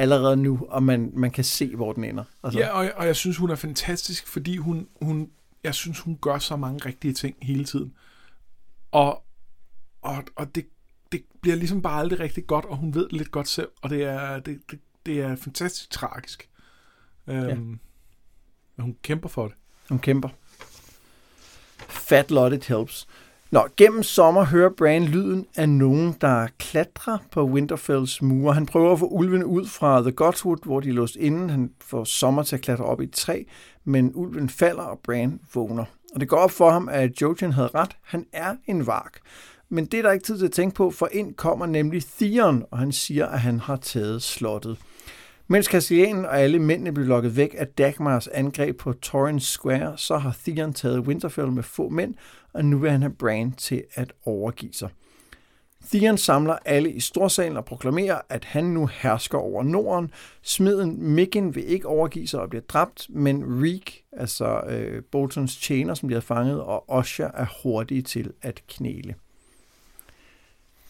allerede 0.01 0.37
nu, 0.37 0.67
og 0.69 0.83
man, 0.83 1.11
man 1.13 1.31
kan 1.31 1.43
se, 1.43 1.75
hvor 1.75 1.93
den 1.93 2.03
ender. 2.03 2.23
Altså, 2.43 2.59
Ja, 2.59 2.69
og, 2.69 2.91
og 2.95 3.05
jeg 3.05 3.15
synes, 3.15 3.37
hun 3.37 3.49
er 3.49 3.55
fantastisk, 3.55 4.27
fordi 4.27 4.57
hun, 4.57 4.87
hun, 5.01 5.29
jeg 5.63 5.75
synes, 5.75 5.99
hun 5.99 6.17
gør 6.21 6.37
så 6.37 6.55
mange 6.55 6.85
rigtige 6.85 7.13
ting 7.13 7.35
hele 7.41 7.65
tiden. 7.65 7.93
Og, 8.91 9.23
og, 10.01 10.23
og 10.35 10.55
det, 10.55 10.65
det 11.11 11.23
bliver 11.41 11.55
ligesom 11.55 11.81
bare 11.81 11.99
aldrig 11.99 12.19
rigtig 12.19 12.47
godt, 12.47 12.65
og 12.65 12.77
hun 12.77 12.93
ved 12.93 13.03
det 13.03 13.13
lidt 13.13 13.31
godt 13.31 13.47
selv, 13.47 13.69
og 13.81 13.89
det 13.89 14.03
er, 14.03 14.39
det, 14.39 14.61
det, 14.71 14.79
det 15.05 15.19
er 15.19 15.35
fantastisk 15.35 15.89
tragisk. 15.89 16.49
Øhm, 17.27 17.57
Men 17.57 17.79
hun 18.79 18.97
kæmper 19.03 19.29
for 19.29 19.47
det. 19.47 19.55
Hun 19.89 19.99
kæmper. 19.99 20.29
Fat 21.89 22.31
lot 22.31 22.53
it 22.53 22.65
helps. 22.65 23.07
Nå, 23.51 23.67
gennem 23.77 24.03
sommer 24.03 24.43
hører 24.43 24.69
Bran 24.77 25.03
lyden 25.03 25.45
af 25.55 25.69
nogen, 25.69 26.15
der 26.21 26.47
klatrer 26.59 27.17
på 27.31 27.43
Winterfells 27.43 28.21
mure. 28.21 28.53
Han 28.53 28.65
prøver 28.65 28.93
at 28.93 28.99
få 28.99 29.07
ulven 29.07 29.43
ud 29.43 29.67
fra 29.67 30.01
The 30.01 30.11
Godswood, 30.11 30.57
hvor 30.65 30.79
de 30.79 30.89
er 30.89 30.93
låst 30.93 31.15
inden. 31.15 31.49
Han 31.49 31.71
får 31.81 32.03
sommer 32.03 32.43
til 32.43 32.55
at 32.55 32.61
klatre 32.61 32.85
op 32.85 33.01
i 33.01 33.03
et 33.03 33.11
træ, 33.11 33.43
men 33.85 34.11
ulven 34.15 34.49
falder, 34.49 34.83
og 34.83 34.99
Bran 35.03 35.39
vågner. 35.53 35.85
Og 36.13 36.19
det 36.19 36.29
går 36.29 36.37
op 36.37 36.51
for 36.51 36.69
ham, 36.69 36.89
at 36.91 37.21
Jojen 37.21 37.51
havde 37.51 37.69
ret. 37.75 37.91
Han 38.03 38.25
er 38.33 38.55
en 38.67 38.87
vark. 38.87 39.19
Men 39.69 39.85
det 39.85 39.97
er 39.97 40.01
der 40.01 40.11
ikke 40.11 40.25
tid 40.25 40.37
til 40.37 40.45
at 40.45 40.51
tænke 40.51 40.75
på, 40.75 40.91
for 40.91 41.09
ind 41.11 41.33
kommer 41.33 41.65
nemlig 41.65 42.03
Theon, 42.03 42.63
og 42.71 42.77
han 42.77 42.91
siger, 42.91 43.27
at 43.27 43.39
han 43.39 43.59
har 43.59 43.75
taget 43.75 44.21
slottet. 44.21 44.77
Mens 45.51 45.65
Castellanen 45.65 46.25
og 46.25 46.39
alle 46.39 46.59
mændene 46.59 46.93
blev 46.93 47.05
lokket 47.05 47.37
væk 47.37 47.55
af 47.57 47.67
Dagmars 47.67 48.27
angreb 48.27 48.77
på 48.77 48.93
Torrens 48.93 49.43
Square, 49.43 49.97
så 49.97 50.17
har 50.17 50.37
Theon 50.45 50.73
taget 50.73 50.99
Winterfell 50.99 51.51
med 51.51 51.63
få 51.63 51.89
mænd, 51.89 52.15
og 52.53 52.65
nu 52.65 52.77
vil 52.77 52.91
han 52.91 53.01
have 53.01 53.13
Bran 53.13 53.51
til 53.51 53.83
at 53.93 54.13
overgive 54.25 54.73
sig. 54.73 54.89
Theon 55.91 56.17
samler 56.17 56.57
alle 56.65 56.91
i 56.91 56.99
storsalen 56.99 57.57
og 57.57 57.65
proklamerer, 57.65 58.21
at 58.29 58.45
han 58.45 58.63
nu 58.63 58.89
hersker 59.01 59.37
over 59.37 59.63
Norden. 59.63 60.11
Smeden 60.41 61.03
Mikken 61.03 61.55
vil 61.55 61.69
ikke 61.69 61.87
overgive 61.87 62.27
sig 62.27 62.39
og 62.39 62.49
bliver 62.49 62.63
dræbt, 62.67 63.07
men 63.09 63.63
Reek, 63.63 64.03
altså 64.11 64.61
øh, 64.69 65.03
Boltons 65.11 65.57
tjener, 65.57 65.93
som 65.93 66.07
bliver 66.07 66.21
fanget, 66.21 66.61
og 66.61 66.89
Osha 66.89 67.27
er 67.33 67.61
hurtige 67.63 68.01
til 68.01 68.33
at 68.41 68.61
knæle. 68.67 69.15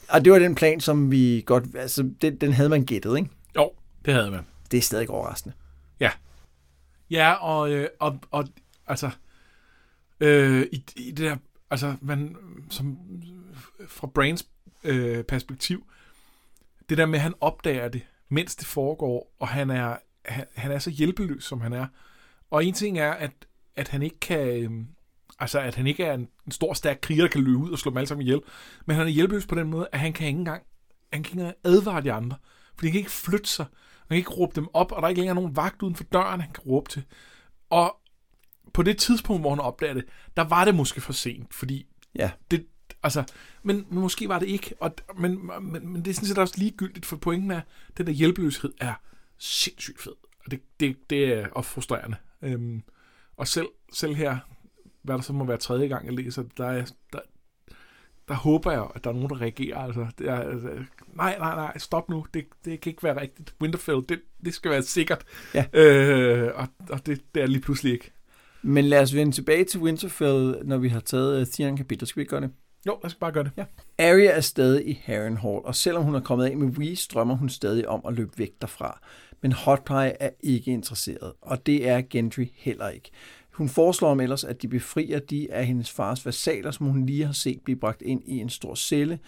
Og 0.10 0.26
det 0.26 0.34
var 0.34 0.40
den 0.40 0.56
plan, 0.56 0.80
som 0.80 1.12
vi 1.12 1.44
godt... 1.46 1.64
Altså, 1.76 2.10
den, 2.22 2.36
den 2.36 2.54
havde 2.54 2.70
man 2.70 2.86
gættet, 2.86 3.18
ikke? 3.18 3.30
Jo, 3.56 3.72
det 4.06 4.14
havde 4.14 4.32
man. 4.32 4.42
Det 4.72 4.78
er 4.78 4.82
stadig 4.82 5.10
overraskende. 5.10 5.56
Ja, 7.12 7.32
og, 7.34 7.72
øh, 7.72 7.88
og, 8.00 8.20
og 8.32 8.48
altså, 8.88 9.10
øh, 10.20 10.68
i, 10.72 10.86
i 10.96 11.12
det 11.12 11.18
der, 11.18 11.38
altså, 11.70 11.96
man, 12.02 12.36
som, 12.70 12.98
fra 13.88 14.08
Brains 14.08 14.48
øh, 14.84 15.24
perspektiv, 15.24 15.88
det 16.90 16.98
der 16.98 17.06
med, 17.06 17.16
at 17.16 17.24
han 17.24 17.34
opdager 17.42 17.88
det, 17.88 18.02
mens 18.30 18.56
det 18.56 18.68
foregår, 18.68 19.36
og 19.40 19.48
han 19.48 19.70
er, 19.70 19.98
han, 20.26 20.46
han 20.56 20.72
er 20.72 20.80
så 20.80 20.90
hjælpeløs, 20.90 21.44
som 21.44 21.62
han 21.62 21.74
er. 21.74 21.88
Og 22.52 22.66
en 22.66 22.74
ting 22.74 23.00
er, 23.00 23.12
at, 23.12 23.32
at 23.76 23.88
han 23.88 24.02
ikke 24.02 24.20
kan, 24.20 24.48
øh, 24.48 24.86
altså, 25.40 25.60
at 25.60 25.76
han 25.76 25.88
ikke 25.88 26.04
er 26.04 26.14
en, 26.14 26.28
en 26.46 26.52
stor, 26.52 26.74
stærk 26.74 27.00
kriger, 27.02 27.22
der 27.22 27.30
kan 27.30 27.42
løbe 27.42 27.58
ud 27.58 27.72
og 27.72 27.80
slå 27.80 27.90
dem 27.90 27.98
alle 27.98 28.08
sammen 28.08 28.28
ihjel, 28.28 28.42
men 28.86 28.96
han 28.96 29.06
er 29.06 29.12
hjælpeløs 29.12 29.48
på 29.48 29.56
den 29.56 29.68
måde, 29.68 29.88
at 29.92 30.00
han 30.00 30.14
kan 30.14 30.28
ikke 30.28 30.40
engang, 30.40 30.64
han 31.14 31.24
kan 31.24 31.32
ikke 31.32 31.42
engang 31.42 31.58
advare 31.64 32.02
de 32.02 32.12
andre, 32.12 32.38
fordi 32.76 32.88
han 32.88 32.92
kan 32.92 33.00
ikke 33.00 33.12
flytte 33.12 33.50
sig, 33.50 33.66
kan 34.12 34.18
ikke 34.18 34.30
råbe 34.30 34.52
dem 34.56 34.68
op, 34.74 34.92
og 34.92 34.98
der 35.02 35.04
er 35.04 35.10
ikke 35.10 35.22
længere 35.22 35.36
nogen 35.36 35.56
vagt 35.56 35.82
uden 35.82 35.96
for 35.96 36.04
døren, 36.04 36.42
han 36.42 36.52
kan 36.52 36.64
råbe 36.64 36.90
til. 36.90 37.04
Og 37.70 37.98
på 38.74 38.84
det 38.84 38.98
tidspunkt, 38.98 39.42
hvor 39.42 39.50
han 39.50 39.60
opdager 39.60 39.94
det, 39.94 40.06
der 40.38 40.44
var 40.44 40.66
det 40.66 40.76
måske 40.76 41.02
for 41.02 41.14
sent, 41.14 41.54
fordi 41.54 41.86
Ja. 42.16 42.32
det, 42.52 42.66
altså, 43.04 43.24
men, 43.64 43.86
men 43.90 44.00
måske 44.00 44.30
var 44.30 44.40
det 44.40 44.48
ikke, 44.48 44.76
og, 44.80 44.94
men, 45.18 45.50
men, 45.62 45.90
men 45.94 46.06
det 46.06 46.12
er 46.12 46.14
sådan 46.16 46.28
set 46.28 46.38
også 46.38 46.54
ligegyldigt, 46.58 47.06
for 47.06 47.18
pointen 47.18 47.52
er, 47.52 47.58
at 47.58 47.98
den 47.98 48.06
der 48.06 48.14
hjælpeløshed 48.14 48.74
er 48.80 48.94
sindssygt 49.38 50.02
fed, 50.02 50.14
og 50.46 50.52
det, 50.52 50.62
det, 50.80 50.98
det 51.10 51.34
er 51.34 51.48
også 51.52 51.70
frustrerende. 51.70 52.18
Øhm, 52.42 52.84
og 53.38 53.48
selv, 53.48 53.68
selv 53.94 54.16
her, 54.16 54.38
hvad 55.02 55.16
der 55.16 55.22
så 55.22 55.34
må 55.34 55.44
være 55.46 55.58
tredje 55.58 55.88
gang, 55.88 56.06
jeg 56.06 56.14
læser, 56.14 56.44
der, 56.58 56.66
er, 56.66 56.86
der, 57.14 57.20
der 58.32 58.38
håber 58.38 58.72
jeg, 58.72 58.88
at 58.96 59.04
der 59.04 59.10
er 59.10 59.14
nogen, 59.14 59.30
der 59.30 59.42
reagerer. 59.42 59.78
Altså, 59.78 60.08
det 60.18 60.30
er, 60.30 60.36
altså, 60.36 60.70
nej, 61.16 61.38
nej, 61.38 61.56
nej, 61.56 61.78
stop 61.78 62.10
nu. 62.10 62.26
Det, 62.34 62.46
det 62.66 62.82
kan 62.82 62.90
ikke 62.90 63.04
være 63.04 63.22
rigtigt. 63.22 63.54
Winterfell, 63.62 64.02
det, 64.10 64.22
det 64.46 64.54
skal 64.54 64.72
være 64.72 64.82
sikkert. 64.84 65.24
Ja. 65.54 65.66
Øh, 65.74 66.52
og 66.56 66.68
og 66.90 67.06
det, 67.06 67.22
det 67.36 67.44
er 67.44 67.48
lige 67.48 67.62
pludselig 67.62 67.94
ikke. 67.94 68.12
Men 68.62 68.86
lad 68.86 69.02
os 69.02 69.16
vende 69.16 69.32
tilbage 69.32 69.64
til 69.64 69.80
Winterfell, 69.80 70.56
når 70.64 70.78
vi 70.78 70.90
har 70.90 71.00
taget 71.00 71.42
uh, 71.42 71.48
Theon 71.48 71.78
kapitel. 71.78 72.08
Skal 72.08 72.20
vi 72.20 72.22
ikke 72.22 72.30
gøre 72.30 72.42
det? 72.42 72.52
Jo, 72.88 73.00
lad 73.04 73.06
os 73.06 73.16
bare 73.16 73.32
gøre 73.32 73.44
det. 73.44 73.52
Ja. 73.58 73.66
Arya 74.00 74.32
er 74.32 74.42
stadig 74.42 74.88
i 74.88 75.02
Harrenhal, 75.04 75.60
og 75.64 75.76
selvom 75.76 76.04
hun 76.04 76.16
er 76.16 76.20
kommet 76.20 76.46
af 76.46 76.58
med 76.58 76.80
Reese, 76.80 77.10
drømmer 77.14 77.36
hun 77.36 77.50
stadig 77.50 77.88
om 77.88 78.02
at 78.08 78.14
løbe 78.14 78.32
væk 78.38 78.52
derfra. 78.62 79.00
Men 79.42 79.52
Hotpie 79.52 80.22
er 80.22 80.30
ikke 80.40 80.72
interesseret, 80.72 81.34
og 81.42 81.66
det 81.66 81.90
er 81.90 82.02
Gendry 82.10 82.48
heller 82.56 82.90
ikke. 82.90 83.12
Hun 83.52 83.70
foreslår 83.70 84.12
om 84.12 84.20
ellers, 84.20 84.44
at 84.44 84.62
de 84.62 84.68
befrier 84.68 85.20
de 85.20 85.54
af 85.54 85.66
hendes 85.66 85.92
fars 85.92 86.26
vasaler, 86.26 86.72
som 86.72 86.86
hun 86.86 87.06
lige 87.06 87.26
har 87.26 87.34
set 87.34 87.62
blive 87.62 87.80
bragt 87.80 88.02
ind 88.02 88.22
i 88.26 88.38
en 88.38 88.50
stor 88.50 88.76
celle. 88.76 89.20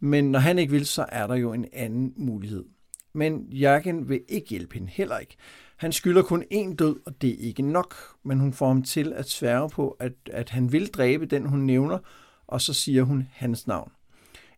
Men 0.00 0.30
når 0.30 0.38
han 0.38 0.58
ikke 0.58 0.72
vil, 0.72 0.86
så 0.86 1.06
er 1.08 1.26
der 1.26 1.34
jo 1.34 1.52
en 1.52 1.66
anden 1.72 2.12
mulighed. 2.16 2.64
Men 3.12 3.48
Jagen 3.52 4.08
vil 4.08 4.20
ikke 4.28 4.48
hjælpe 4.48 4.74
hende 4.74 4.88
heller 4.92 5.18
ikke. 5.18 5.36
Han 5.76 5.92
skylder 5.92 6.22
kun 6.22 6.44
én 6.54 6.74
død, 6.74 6.96
og 7.06 7.22
det 7.22 7.30
er 7.30 7.46
ikke 7.48 7.62
nok, 7.62 7.94
men 8.22 8.40
hun 8.40 8.52
får 8.52 8.68
ham 8.68 8.82
til 8.82 9.12
at 9.12 9.30
sværge 9.30 9.70
på, 9.70 9.90
at, 9.90 10.12
at 10.26 10.50
han 10.50 10.72
vil 10.72 10.86
dræbe 10.86 11.26
den, 11.26 11.46
hun 11.46 11.60
nævner, 11.60 11.98
og 12.46 12.60
så 12.60 12.74
siger 12.74 13.02
hun 13.02 13.28
hans 13.32 13.66
navn. 13.66 13.92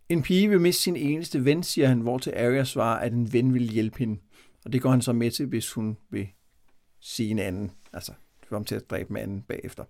En 0.08 0.22
pige 0.22 0.48
vil 0.48 0.60
miste 0.60 0.82
sin 0.82 0.96
eneste 0.96 1.44
ven, 1.44 1.62
siger 1.62 1.88
han, 1.88 2.00
hvor 2.00 2.18
til 2.18 2.32
Arya 2.36 2.64
svarer, 2.64 2.98
at 2.98 3.12
en 3.12 3.32
ven 3.32 3.54
vil 3.54 3.62
hjælpe 3.62 3.98
hende. 3.98 4.20
Og 4.64 4.72
det 4.72 4.82
går 4.82 4.90
han 4.90 5.02
så 5.02 5.12
med 5.12 5.30
til, 5.30 5.46
hvis 5.46 5.72
hun 5.72 5.96
vil 6.10 6.28
sige 7.00 7.30
en 7.30 7.38
anden. 7.38 7.70
Altså, 7.92 8.12
komme 8.52 8.64
til 8.64 8.74
at 8.74 8.90
dræbe 8.90 9.12
manden 9.12 9.42
bagefter. 9.48 9.84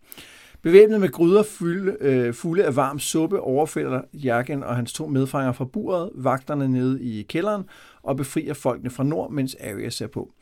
Bevæbnet 0.62 1.00
med 1.00 1.08
gryder 1.08 1.42
fulde, 1.42 1.96
øh, 2.00 2.34
fulde 2.34 2.64
af 2.64 2.76
varm 2.76 2.98
suppe 2.98 3.40
overfælder 3.40 4.00
Jakken 4.14 4.62
og 4.62 4.76
hans 4.76 4.92
to 4.92 5.06
medfanger 5.06 5.52
fra 5.52 5.64
buret, 5.64 6.10
vagterne 6.14 6.68
nede 6.68 7.02
i 7.02 7.22
kælderen 7.22 7.64
og 8.02 8.16
befrier 8.16 8.54
folkene 8.54 8.90
fra 8.90 9.04
nord, 9.04 9.30
mens 9.30 9.54
Arya 9.54 9.90
ser 9.90 10.06
på. 10.06 10.32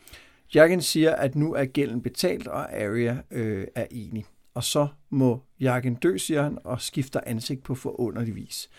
Jakken 0.54 0.83
siger, 0.83 1.14
at 1.14 1.35
nu 1.35 1.54
er 1.54 1.64
gælden 1.64 2.02
betalt, 2.02 2.48
og 2.48 2.72
Arya 2.72 3.16
øh, 3.30 3.66
er 3.74 3.87
enig. 3.90 4.24
Og 4.54 4.64
så 4.64 4.88
må 5.11 5.42
Jakken 5.61 5.94
dø, 5.94 6.16
siger 6.16 6.42
han, 6.42 6.59
og 6.64 6.80
skifter 6.80 7.20
ansigt 7.26 7.62
på 7.62 7.74
forunderlig 7.74 8.37
vis. 8.37 8.70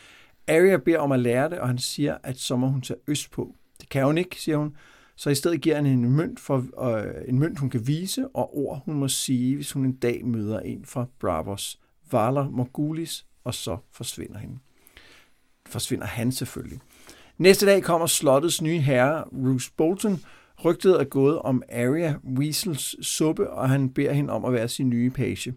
Arya 0.48 0.78
beder 0.78 1.00
om 1.00 1.12
at 1.12 1.20
lære 1.20 1.50
det, 1.50 1.60
og 1.60 1.68
han 1.68 1.78
siger, 1.78 2.18
at 2.24 2.38
så 2.38 2.56
må 2.56 2.68
hun 2.68 2.82
tage 2.82 3.00
øst 3.08 3.32
på. 3.32 3.56
Det 3.82 3.90
kan 3.90 4.06
hun 4.06 4.18
ikke, 4.18 4.36
siger 4.42 4.58
hun. 4.58 4.76
Så 5.22 5.30
i 5.30 5.36
stedet 5.36 5.62
giver 5.62 5.76
han 5.76 5.86
hende 5.86 6.08
en 6.08 6.16
mønt, 6.16 6.40
for, 6.40 6.86
øh, 6.90 7.14
en 7.28 7.40
mønt, 7.40 7.60
hun 7.60 7.70
kan 7.70 7.88
vise, 7.88 8.28
og 8.28 8.58
ord, 8.58 8.82
hun 8.86 8.96
må 8.96 9.08
sige, 9.08 9.56
hvis 9.56 9.72
hun 9.72 9.86
en 9.86 9.96
dag 9.96 10.26
møder 10.26 10.60
en 10.60 10.86
fra 10.86 11.06
Bravos, 11.20 11.80
Valar 12.12 12.50
Morgulis, 12.50 13.26
og 13.44 13.54
så 13.54 13.78
forsvinder 13.92 14.38
hende. 14.38 14.58
Forsvinder 15.66 16.06
han 16.06 16.32
selvfølgelig. 16.32 16.80
Næste 17.38 17.66
dag 17.66 17.84
kommer 17.84 18.08
slottets 18.08 18.62
nye 18.62 18.80
herre, 18.80 19.24
Roose 19.24 19.72
Bolton. 19.78 20.20
Rygtet 20.66 21.00
er 21.00 21.04
gået 21.04 21.40
om 21.40 21.64
Arya 21.72 22.16
Weasels 22.38 23.08
suppe, 23.08 23.50
og 23.50 23.70
han 23.70 23.90
beder 23.90 24.14
hende 24.14 24.34
om 24.34 24.46
at 24.46 24.54
være 24.54 24.68
sin 24.68 24.90
nye 24.90 25.10
page. 25.10 25.54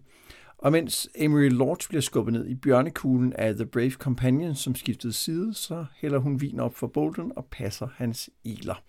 Og 0.57 0.71
mens 0.71 1.09
Emery 1.15 1.49
Lodge 1.49 1.89
bliver 1.89 2.01
skubbet 2.01 2.33
ned 2.33 2.47
i 2.47 2.55
bjørnekuglen 2.55 3.33
af 3.33 3.55
The 3.55 3.65
Brave 3.65 3.91
Companion, 3.91 4.55
som 4.55 4.75
skiftede 4.75 5.13
side, 5.13 5.53
så 5.53 5.85
hælder 5.95 6.19
hun 6.19 6.41
vin 6.41 6.59
op 6.59 6.75
for 6.75 6.87
Bolton 6.87 7.31
og 7.35 7.45
passer 7.51 7.87
hans 7.95 8.29
iler. 8.43 8.81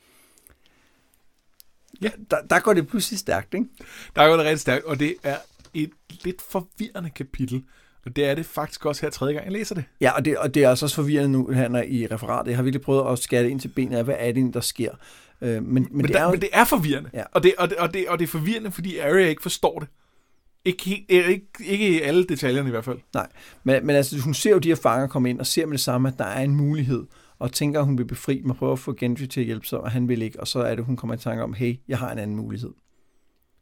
Ja, 2.02 2.10
der, 2.30 2.36
der 2.50 2.60
går 2.60 2.72
det 2.72 2.88
pludselig 2.88 3.18
stærkt, 3.18 3.54
ikke? 3.54 3.66
Der 4.16 4.28
går 4.28 4.36
det 4.36 4.44
rigtig 4.44 4.60
stærkt, 4.60 4.84
og 4.84 4.98
det 4.98 5.14
er 5.22 5.36
et 5.74 5.90
lidt 6.24 6.42
forvirrende 6.50 7.10
kapitel. 7.10 7.64
Og 8.06 8.16
det 8.16 8.24
er 8.24 8.34
det 8.34 8.46
faktisk 8.46 8.86
også 8.86 9.02
her 9.02 9.10
tredje 9.10 9.34
gang, 9.34 9.44
jeg 9.44 9.52
læser 9.52 9.74
det. 9.74 9.84
Ja, 10.00 10.10
og 10.10 10.24
det, 10.24 10.38
og 10.38 10.54
det 10.54 10.64
er 10.64 10.68
også 10.68 10.94
forvirrende 10.94 11.32
nu 11.32 11.48
her 11.48 11.82
i 11.82 12.06
referatet. 12.06 12.50
Jeg 12.50 12.58
har 12.58 12.62
virkelig 12.62 12.82
prøvet 12.82 13.12
at 13.12 13.18
skære 13.18 13.42
det 13.42 13.48
ind 13.48 13.60
til 13.60 13.68
benet 13.68 13.96
af, 13.96 14.04
hvad 14.04 14.14
er 14.18 14.32
det, 14.32 14.54
der 14.54 14.60
sker. 14.60 14.90
Øh, 15.40 15.48
men, 15.48 15.62
men, 15.62 15.88
men, 15.90 16.04
det 16.04 16.14
der, 16.14 16.20
er 16.20 16.24
jo... 16.24 16.30
men 16.30 16.40
det 16.40 16.48
er 16.52 16.64
forvirrende. 16.64 17.10
Ja. 17.14 17.22
Og, 17.32 17.42
det, 17.42 17.54
og, 17.58 17.68
det, 17.68 17.76
og, 17.76 17.94
det, 17.94 18.08
og 18.08 18.18
det 18.18 18.24
er 18.24 18.28
forvirrende, 18.28 18.70
fordi 18.70 18.98
Arya 18.98 19.28
ikke 19.28 19.42
forstår 19.42 19.78
det. 19.78 19.88
Ikke, 20.64 20.84
helt, 20.84 21.10
ikke, 21.10 21.46
ikke 21.64 22.04
alle 22.04 22.24
detaljerne 22.24 22.68
i 22.68 22.70
hvert 22.70 22.84
fald. 22.84 22.98
Nej, 23.14 23.26
men, 23.64 23.86
men 23.86 23.96
altså, 23.96 24.20
hun 24.20 24.34
ser 24.34 24.50
jo 24.50 24.58
de 24.58 24.68
her 24.68 24.76
fanger 24.76 25.06
komme 25.06 25.30
ind, 25.30 25.40
og 25.40 25.46
ser 25.46 25.66
med 25.66 25.72
det 25.72 25.80
samme, 25.80 26.08
at 26.08 26.14
der 26.18 26.24
er 26.24 26.42
en 26.42 26.56
mulighed, 26.56 27.04
og 27.38 27.52
tænker, 27.52 27.80
at 27.80 27.86
hun 27.86 27.98
vil 27.98 28.04
befri 28.04 28.42
mig, 28.44 28.56
prøver 28.56 28.72
at 28.72 28.78
få 28.78 28.92
Gendry 28.92 29.26
til 29.26 29.40
at 29.40 29.46
hjælpe 29.46 29.66
sig, 29.66 29.80
og 29.80 29.90
han 29.90 30.08
vil 30.08 30.22
ikke, 30.22 30.40
og 30.40 30.48
så 30.48 30.58
er 30.58 30.74
det, 30.74 30.84
hun 30.84 30.96
kommer 30.96 31.14
i 31.14 31.18
tanke 31.18 31.42
om, 31.42 31.54
hey, 31.54 31.76
jeg 31.88 31.98
har 31.98 32.12
en 32.12 32.18
anden 32.18 32.36
mulighed. 32.36 32.70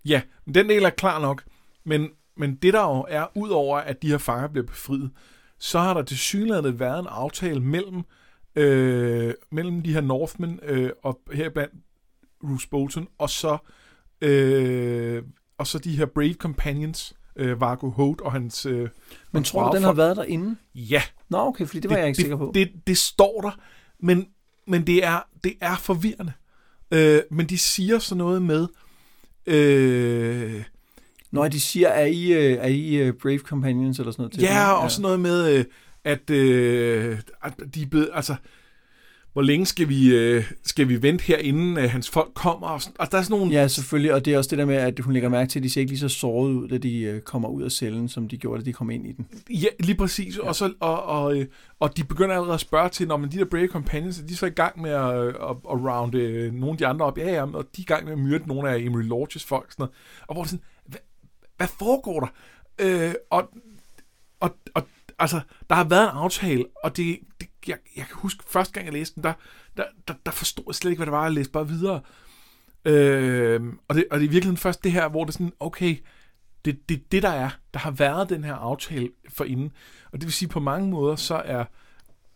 Ja, 0.04 0.22
men 0.44 0.54
den 0.54 0.68
del 0.68 0.82
er 0.82 0.90
klar 0.90 1.20
nok. 1.20 1.44
Men, 1.84 2.10
men 2.36 2.54
det 2.54 2.72
der 2.72 2.96
jo 2.96 3.06
er, 3.08 3.26
udover 3.36 3.78
at 3.78 4.02
de 4.02 4.08
her 4.08 4.18
fanger 4.18 4.48
bliver 4.48 4.66
befriet, 4.66 5.10
så 5.58 5.78
har 5.78 5.94
der 5.94 6.02
til 6.02 6.18
synligheden 6.18 6.80
været 6.80 6.98
en 7.00 7.06
aftale 7.06 7.60
mellem, 7.60 8.02
øh, 8.56 9.34
mellem 9.50 9.82
de 9.82 9.92
her 9.92 10.00
Northmen 10.00 10.60
øh, 10.62 10.90
og 11.02 11.20
heriblandt 11.32 11.74
Bruce 12.40 12.68
Bolton, 12.68 13.08
og 13.18 13.30
så, 13.30 13.58
øh, 14.20 15.22
og 15.58 15.66
så 15.66 15.78
de 15.78 15.96
her 15.96 16.06
Brave 16.06 16.34
Companions, 16.34 17.14
øh, 17.36 17.60
Vargo 17.60 17.90
Holt 17.90 18.20
og 18.20 18.32
hans... 18.32 18.66
Øh, 18.66 18.88
Men 19.32 19.44
tror 19.44 19.70
du, 19.70 19.76
den 19.76 19.84
har 19.84 19.92
været 19.92 20.16
derinde? 20.16 20.56
Ja. 20.74 21.02
Nå, 21.28 21.38
okay, 21.38 21.66
fordi 21.66 21.80
det 21.80 21.90
var 21.90 21.96
det, 21.96 22.00
jeg 22.00 22.08
ikke 22.08 22.16
det, 22.16 22.22
sikker 22.22 22.36
på. 22.36 22.50
Det, 22.54 22.72
det 22.86 22.98
står 22.98 23.40
der, 23.40 23.58
men, 24.00 24.26
men 24.66 24.86
det, 24.86 25.04
er, 25.04 25.20
det 25.44 25.54
er 25.60 25.76
forvirrende. 25.76 26.32
Øh, 26.90 27.20
men 27.30 27.46
de 27.46 27.58
siger 27.58 27.98
så 27.98 28.14
noget 28.14 28.42
med... 28.42 28.66
Øh, 29.46 30.62
Når 31.30 31.48
de 31.48 31.60
siger, 31.60 31.88
er 31.88 32.06
I, 32.06 32.32
øh, 32.32 32.52
er 32.60 32.66
I 32.68 32.94
øh, 32.94 33.12
Brave 33.22 33.38
Companions 33.38 33.98
eller 33.98 34.12
sådan 34.12 34.22
noget? 34.22 34.32
Til 34.32 34.42
Ja, 34.42 34.68
dem? 34.70 34.82
og 34.84 34.90
sådan 34.90 35.02
noget 35.02 35.20
med, 35.20 35.58
øh, 35.58 35.64
at, 36.04 36.30
øh, 36.30 37.18
at 37.42 37.52
de 37.74 37.82
er 37.82 37.86
blevet, 37.86 38.10
altså, 38.12 38.34
hvor 39.34 39.42
længe 39.42 39.66
skal 39.66 39.88
vi, 39.88 40.14
øh, 40.14 40.52
skal 40.64 40.88
vi 40.88 41.02
vente 41.02 41.24
her, 41.24 41.36
inden 41.36 41.78
øh, 41.78 41.90
hans 41.90 42.10
folk 42.10 42.30
kommer? 42.34 42.68
Og, 42.68 42.82
sådan, 42.82 42.96
og 42.98 43.12
der 43.12 43.18
er 43.18 43.22
sådan 43.22 43.38
nogle... 43.38 43.52
Ja, 43.52 43.68
selvfølgelig, 43.68 44.14
og 44.14 44.24
det 44.24 44.34
er 44.34 44.38
også 44.38 44.50
det 44.50 44.58
der 44.58 44.64
med, 44.64 44.74
at 44.74 45.00
hun 45.00 45.12
lægger 45.12 45.28
mærke 45.28 45.48
til, 45.48 45.58
at 45.58 45.62
de 45.62 45.70
ser 45.70 45.80
ikke 45.80 45.90
lige 45.90 46.00
så 46.00 46.08
såret 46.08 46.50
ud, 46.50 46.68
da 46.68 46.78
de 46.78 47.00
øh, 47.00 47.20
kommer 47.20 47.48
ud 47.48 47.62
af 47.62 47.70
cellen, 47.70 48.08
som 48.08 48.28
de 48.28 48.36
gjorde, 48.36 48.60
da 48.60 48.64
de 48.64 48.72
kom 48.72 48.90
ind 48.90 49.06
i 49.06 49.12
den. 49.12 49.26
Ja, 49.50 49.66
lige 49.80 49.96
præcis. 49.96 50.36
Ja. 50.36 50.48
Og, 50.48 50.54
så, 50.54 50.72
og, 50.80 51.02
og, 51.02 51.36
øh, 51.36 51.46
og 51.80 51.96
de 51.96 52.04
begynder 52.04 52.34
allerede 52.34 52.54
at 52.54 52.60
spørge 52.60 52.88
til, 52.88 53.08
når 53.08 53.16
man 53.16 53.30
de 53.30 53.38
der 53.38 53.44
Brave 53.44 53.68
Companions, 53.68 54.20
er 54.20 54.26
de 54.26 54.36
så 54.36 54.46
i 54.46 54.50
gang 54.50 54.80
med 54.80 54.90
at, 54.90 55.28
at, 55.28 55.56
at 55.70 55.84
rounde 55.84 56.18
øh, 56.18 56.52
nogle 56.52 56.72
af 56.72 56.78
de 56.78 56.86
andre 56.86 57.06
op? 57.06 57.18
Ja, 57.18 57.32
ja, 57.32 57.42
og 57.42 57.64
de 57.76 57.80
er 57.80 57.82
i 57.82 57.84
gang 57.84 58.04
med 58.04 58.12
at 58.12 58.18
myrde 58.18 58.48
nogle 58.48 58.70
af 58.70 58.78
Emery 58.78 59.02
Lodges 59.02 59.44
folk. 59.44 59.72
Sådan 59.72 59.82
noget. 59.82 59.94
Og 60.26 60.34
hvor 60.34 60.42
det 60.42 60.50
sådan, 60.50 60.64
hvad, 60.86 61.00
hvad 61.56 61.68
foregår 61.78 62.20
der? 62.20 62.28
Øh, 62.78 63.14
og, 63.30 63.50
og, 64.40 64.56
og 64.74 64.82
altså, 65.18 65.40
der 65.70 65.74
har 65.74 65.84
været 65.84 66.02
en 66.02 66.16
aftale, 66.16 66.64
og 66.84 66.96
det, 66.96 67.18
det 67.40 67.48
jeg, 67.68 67.78
jeg 67.96 68.06
kan 68.06 68.16
huske, 68.16 68.44
første 68.46 68.72
gang 68.72 68.86
jeg 68.86 68.92
læste 68.92 69.14
den, 69.14 69.24
der, 69.24 69.32
der, 69.76 69.84
der, 70.08 70.14
der 70.26 70.32
forstod 70.32 70.64
jeg 70.68 70.74
slet 70.74 70.90
ikke, 70.90 70.98
hvad 70.98 71.06
det 71.06 71.12
var, 71.12 71.22
jeg 71.22 71.32
læste 71.32 71.52
bare 71.52 71.68
videre. 71.68 72.00
Øh, 72.84 73.62
og, 73.88 73.94
det, 73.94 74.04
og 74.10 74.20
det 74.20 74.26
er 74.26 74.30
virkelig 74.30 74.58
først 74.58 74.84
det 74.84 74.92
her, 74.92 75.08
hvor 75.08 75.24
det 75.24 75.30
er 75.30 75.32
sådan, 75.32 75.52
okay, 75.60 75.96
det, 76.64 76.88
det 76.88 77.12
det, 77.12 77.22
der 77.22 77.28
er. 77.28 77.50
Der 77.74 77.80
har 77.80 77.90
været 77.90 78.28
den 78.28 78.44
her 78.44 78.54
aftale 78.54 79.10
for 79.28 79.44
inden. 79.44 79.72
Og 80.12 80.20
det 80.20 80.24
vil 80.24 80.32
sige, 80.32 80.48
på 80.48 80.60
mange 80.60 80.90
måder, 80.90 81.16
så 81.16 81.34
er, 81.34 81.64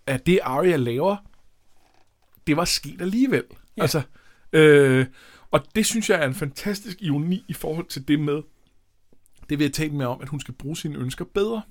er 0.07 0.17
det, 0.17 0.41
Arya 0.43 0.77
laver, 0.77 1.17
det 2.47 2.57
var 2.57 2.65
sket 2.65 3.01
alligevel. 3.01 3.45
Ja. 3.77 3.83
Altså, 3.83 4.03
øh, 4.53 5.07
og 5.51 5.65
det 5.75 5.87
synes 5.87 6.11
jeg 6.11 6.23
er 6.23 6.27
en 6.27 6.35
fantastisk 6.35 7.03
ironi 7.03 7.45
i 7.49 7.53
forhold 7.53 7.87
til 7.87 8.09
det 8.09 8.21
med, 8.21 8.43
det 9.49 9.59
vil 9.59 9.65
jeg 9.65 9.73
tale 9.73 9.93
med 9.93 10.07
om, 10.07 10.21
at 10.21 10.29
hun 10.29 10.41
skal 10.41 10.55
bruge 10.55 10.77
sine 10.77 10.99
ønsker 10.99 11.25
bedre. 11.25 11.63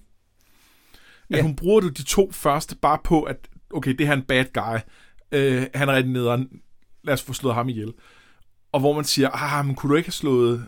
At 1.33 1.43
hun 1.43 1.55
bruger 1.55 1.79
du 1.79 1.87
de 1.87 2.03
to 2.03 2.31
første 2.31 2.75
bare 2.75 2.99
på, 3.03 3.23
at 3.23 3.49
okay, 3.73 3.91
det 3.91 4.07
her 4.07 4.13
er 4.13 4.17
en 4.17 4.23
bad 4.23 4.45
guy. 4.53 4.79
Øh, 5.31 5.67
han 5.75 5.89
er 5.89 5.93
rigtig 5.93 6.13
nederen. 6.13 6.61
Lad 7.03 7.13
os 7.13 7.21
få 7.21 7.33
slået 7.33 7.55
ham 7.55 7.69
ihjel. 7.69 7.93
Og 8.71 8.79
hvor 8.79 8.93
man 8.93 9.03
siger, 9.03 9.29
ah, 9.29 9.65
men 9.65 9.75
kunne 9.75 9.89
du 9.89 9.95
ikke 9.95 10.07
have 10.07 10.13
slået... 10.13 10.67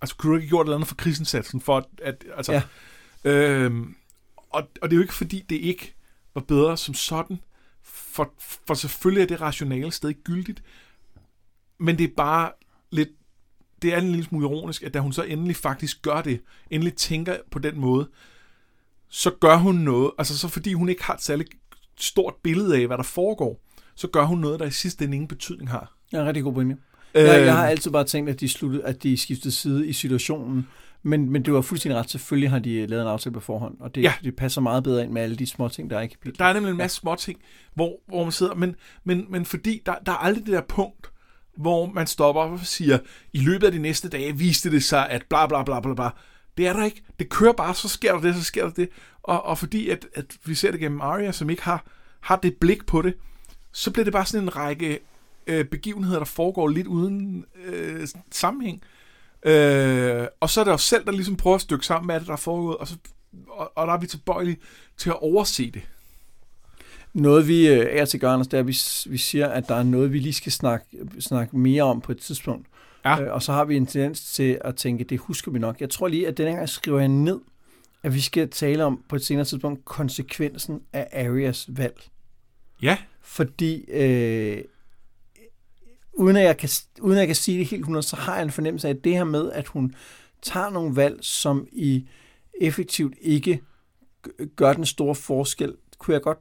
Altså, 0.00 0.16
kunne 0.16 0.30
du 0.30 0.36
ikke 0.36 0.46
have 0.46 0.50
gjort 0.50 0.66
noget 0.66 0.76
andet 0.76 0.88
for 0.88 0.94
krisensatsen? 0.94 1.60
For 1.60 1.76
at, 1.76 1.84
at 2.02 2.24
altså, 2.36 2.52
ja. 3.24 3.30
øhm, 3.30 3.94
og, 4.36 4.68
og 4.82 4.90
det 4.90 4.92
er 4.92 4.96
jo 4.96 5.02
ikke, 5.02 5.14
fordi 5.14 5.44
det 5.48 5.56
ikke 5.56 5.94
var 6.34 6.40
bedre 6.40 6.76
som 6.76 6.94
sådan. 6.94 7.40
For, 7.82 8.34
for 8.66 8.74
selvfølgelig 8.74 9.22
er 9.22 9.26
det 9.26 9.40
rationale 9.40 9.92
stadig 9.92 10.16
gyldigt. 10.24 10.62
Men 11.78 11.98
det 11.98 12.04
er 12.04 12.14
bare 12.16 12.52
lidt... 12.90 13.08
Det 13.82 13.94
er 13.94 13.98
en 13.98 14.08
lille 14.08 14.24
smule 14.24 14.46
ironisk, 14.46 14.82
at 14.82 14.94
da 14.94 14.98
hun 14.98 15.12
så 15.12 15.22
endelig 15.22 15.56
faktisk 15.56 16.02
gør 16.02 16.20
det, 16.22 16.40
endelig 16.70 16.94
tænker 16.94 17.36
på 17.50 17.58
den 17.58 17.78
måde, 17.78 18.08
så 19.10 19.30
gør 19.40 19.56
hun 19.56 19.74
noget, 19.74 20.10
altså 20.18 20.38
så 20.38 20.48
fordi 20.48 20.72
hun 20.72 20.88
ikke 20.88 21.04
har 21.04 21.14
et 21.14 21.22
særligt 21.22 21.50
stort 21.98 22.34
billede 22.42 22.76
af, 22.76 22.86
hvad 22.86 22.96
der 22.96 23.02
foregår, 23.02 23.60
så 23.94 24.08
gør 24.08 24.24
hun 24.24 24.38
noget, 24.38 24.60
der 24.60 24.66
i 24.66 24.70
sidste 24.70 25.04
ende 25.04 25.14
ingen 25.14 25.28
betydning 25.28 25.70
har. 25.70 25.96
Ja, 26.12 26.24
rigtig 26.24 26.42
god 26.42 26.52
pointe. 26.52 26.76
Øh, 27.14 27.24
jeg, 27.24 27.46
jeg 27.46 27.56
har 27.56 27.66
altid 27.66 27.90
bare 27.90 28.04
tænkt, 28.04 28.30
at 28.30 28.40
de, 28.40 28.48
sluttede, 28.48 28.84
at 28.84 29.02
de 29.02 29.16
skiftede 29.16 29.54
side 29.54 29.86
i 29.86 29.92
situationen, 29.92 30.68
men, 31.02 31.30
men 31.30 31.44
det 31.44 31.52
var 31.52 31.60
fuldstændig 31.60 31.98
ret. 31.98 32.10
Selvfølgelig 32.10 32.50
har 32.50 32.58
de 32.58 32.86
lavet 32.86 33.02
en 33.02 33.08
aftale 33.08 33.32
på 33.32 33.40
forhånd, 33.40 33.76
og 33.80 33.94
det, 33.94 34.02
ja. 34.02 34.12
det 34.24 34.36
passer 34.36 34.60
meget 34.60 34.84
bedre 34.84 35.04
ind 35.04 35.12
med 35.12 35.22
alle 35.22 35.36
de 35.36 35.46
små 35.46 35.68
ting, 35.68 35.90
der 35.90 35.96
er 35.96 36.00
i 36.00 36.06
kapitlet. 36.06 36.38
Der 36.38 36.44
er 36.44 36.52
nemlig 36.52 36.70
en 36.70 36.76
masse 36.76 36.98
ja. 36.98 37.00
små 37.00 37.14
ting, 37.14 37.40
hvor, 37.74 38.00
hvor 38.08 38.22
man 38.22 38.32
sidder, 38.32 38.54
men, 38.54 38.76
men, 39.04 39.26
men 39.30 39.44
fordi 39.44 39.82
der, 39.86 39.94
der 40.06 40.12
er 40.12 40.16
aldrig 40.16 40.46
det 40.46 40.52
der 40.52 40.62
punkt, 40.68 41.10
hvor 41.56 41.86
man 41.86 42.06
stopper 42.06 42.42
og 42.42 42.60
siger, 42.62 42.98
i 43.32 43.40
løbet 43.40 43.66
af 43.66 43.72
de 43.72 43.78
næste 43.78 44.08
dage 44.08 44.36
viste 44.36 44.70
det 44.70 44.84
sig, 44.84 45.10
at 45.10 45.24
bla 45.28 45.46
bla 45.46 45.62
bla 45.62 45.80
bla 45.80 45.94
bla. 45.94 46.10
Det 46.56 46.66
er 46.66 46.72
der 46.72 46.84
ikke. 46.84 47.02
Det 47.18 47.28
kører 47.28 47.52
bare, 47.52 47.74
så 47.74 47.88
sker 47.88 48.12
der 48.12 48.20
det, 48.20 48.34
så 48.34 48.44
sker 48.44 48.64
der 48.64 48.72
det. 48.72 48.88
Og, 49.22 49.42
og 49.42 49.58
fordi 49.58 49.88
at, 49.88 50.06
at 50.14 50.36
vi 50.44 50.54
ser 50.54 50.70
det 50.70 50.80
gennem 50.80 51.00
Arya, 51.00 51.32
som 51.32 51.50
ikke 51.50 51.62
har, 51.62 51.84
har 52.20 52.36
det 52.36 52.56
blik 52.56 52.86
på 52.86 53.02
det, 53.02 53.14
så 53.72 53.90
bliver 53.90 54.04
det 54.04 54.12
bare 54.12 54.26
sådan 54.26 54.44
en 54.44 54.56
række 54.56 54.98
øh, 55.46 55.64
begivenheder, 55.64 56.18
der 56.18 56.24
foregår 56.24 56.68
lidt 56.68 56.86
uden 56.86 57.44
øh, 57.64 58.08
sammenhæng. 58.32 58.82
Øh, 59.42 60.26
og 60.40 60.50
så 60.50 60.60
er 60.60 60.64
det 60.64 60.74
os 60.74 60.82
selv, 60.82 61.04
der 61.04 61.12
ligesom 61.12 61.36
prøver 61.36 61.54
at 61.54 61.60
stykke 61.60 61.86
sammen 61.86 62.06
med 62.06 62.20
det, 62.20 62.26
der 62.26 62.32
er 62.32 62.36
foregået, 62.36 62.76
og, 62.76 62.88
så, 62.88 62.96
og, 63.48 63.72
og 63.74 63.86
der 63.86 63.92
er 63.92 63.98
vi 63.98 64.06
tilbøjelige 64.06 64.58
til 64.96 65.10
at 65.10 65.22
overse 65.22 65.70
det. 65.70 65.82
Noget 67.12 67.48
vi 67.48 67.68
øh, 67.68 67.86
er 67.90 68.04
til 68.04 68.20
gør, 68.20 68.32
Anders, 68.32 68.46
det 68.46 68.56
er, 68.56 68.60
at 68.60 68.66
vi, 68.66 68.76
vi 69.06 69.18
siger, 69.18 69.48
at 69.48 69.68
der 69.68 69.74
er 69.74 69.82
noget, 69.82 70.12
vi 70.12 70.18
lige 70.18 70.32
skal 70.32 70.52
snakke, 70.52 70.86
snakke 71.20 71.56
mere 71.56 71.82
om 71.82 72.00
på 72.00 72.12
et 72.12 72.18
tidspunkt. 72.18 72.66
Ja. 73.04 73.22
Øh, 73.22 73.32
og 73.32 73.42
så 73.42 73.52
har 73.52 73.64
vi 73.64 73.76
en 73.76 73.86
tendens 73.86 74.32
til 74.32 74.58
at 74.64 74.76
tænke, 74.76 75.04
det 75.04 75.18
husker 75.18 75.50
vi 75.50 75.58
nok. 75.58 75.80
Jeg 75.80 75.90
tror 75.90 76.08
lige, 76.08 76.28
at 76.28 76.36
denne 76.36 76.52
gang 76.52 76.68
skriver 76.68 76.98
jeg 76.98 77.08
ned, 77.08 77.40
at 78.02 78.14
vi 78.14 78.20
skal 78.20 78.50
tale 78.50 78.84
om 78.84 79.04
på 79.08 79.16
et 79.16 79.24
senere 79.24 79.44
tidspunkt 79.44 79.84
konsekvensen 79.84 80.82
af 80.92 81.26
Arias 81.26 81.68
valg. 81.68 82.02
Ja. 82.82 82.98
Fordi 83.20 83.84
øh, 83.90 84.64
uden, 86.12 86.36
at 86.36 86.44
jeg 86.44 86.56
kan, 86.56 86.68
uden 87.00 87.16
at 87.16 87.20
jeg 87.20 87.28
kan 87.28 87.36
sige 87.36 87.58
det 87.58 87.66
helt 87.66 87.80
100, 87.80 88.02
så 88.02 88.16
har 88.16 88.34
jeg 88.34 88.42
en 88.42 88.50
fornemmelse 88.50 88.88
af, 88.88 88.94
at 88.94 89.04
det 89.04 89.12
her 89.12 89.24
med, 89.24 89.52
at 89.52 89.66
hun 89.66 89.94
tager 90.42 90.70
nogle 90.70 90.96
valg, 90.96 91.18
som 91.24 91.66
i 91.72 92.08
effektivt 92.60 93.14
ikke 93.20 93.60
gør 94.56 94.72
den 94.72 94.86
store 94.86 95.14
forskel, 95.14 95.76
kunne 95.98 96.14
jeg 96.14 96.22
godt 96.22 96.38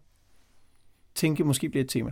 tænke 1.15 1.43
måske 1.43 1.69
bliver 1.69 1.83
et 1.83 1.89
tema. 1.89 2.11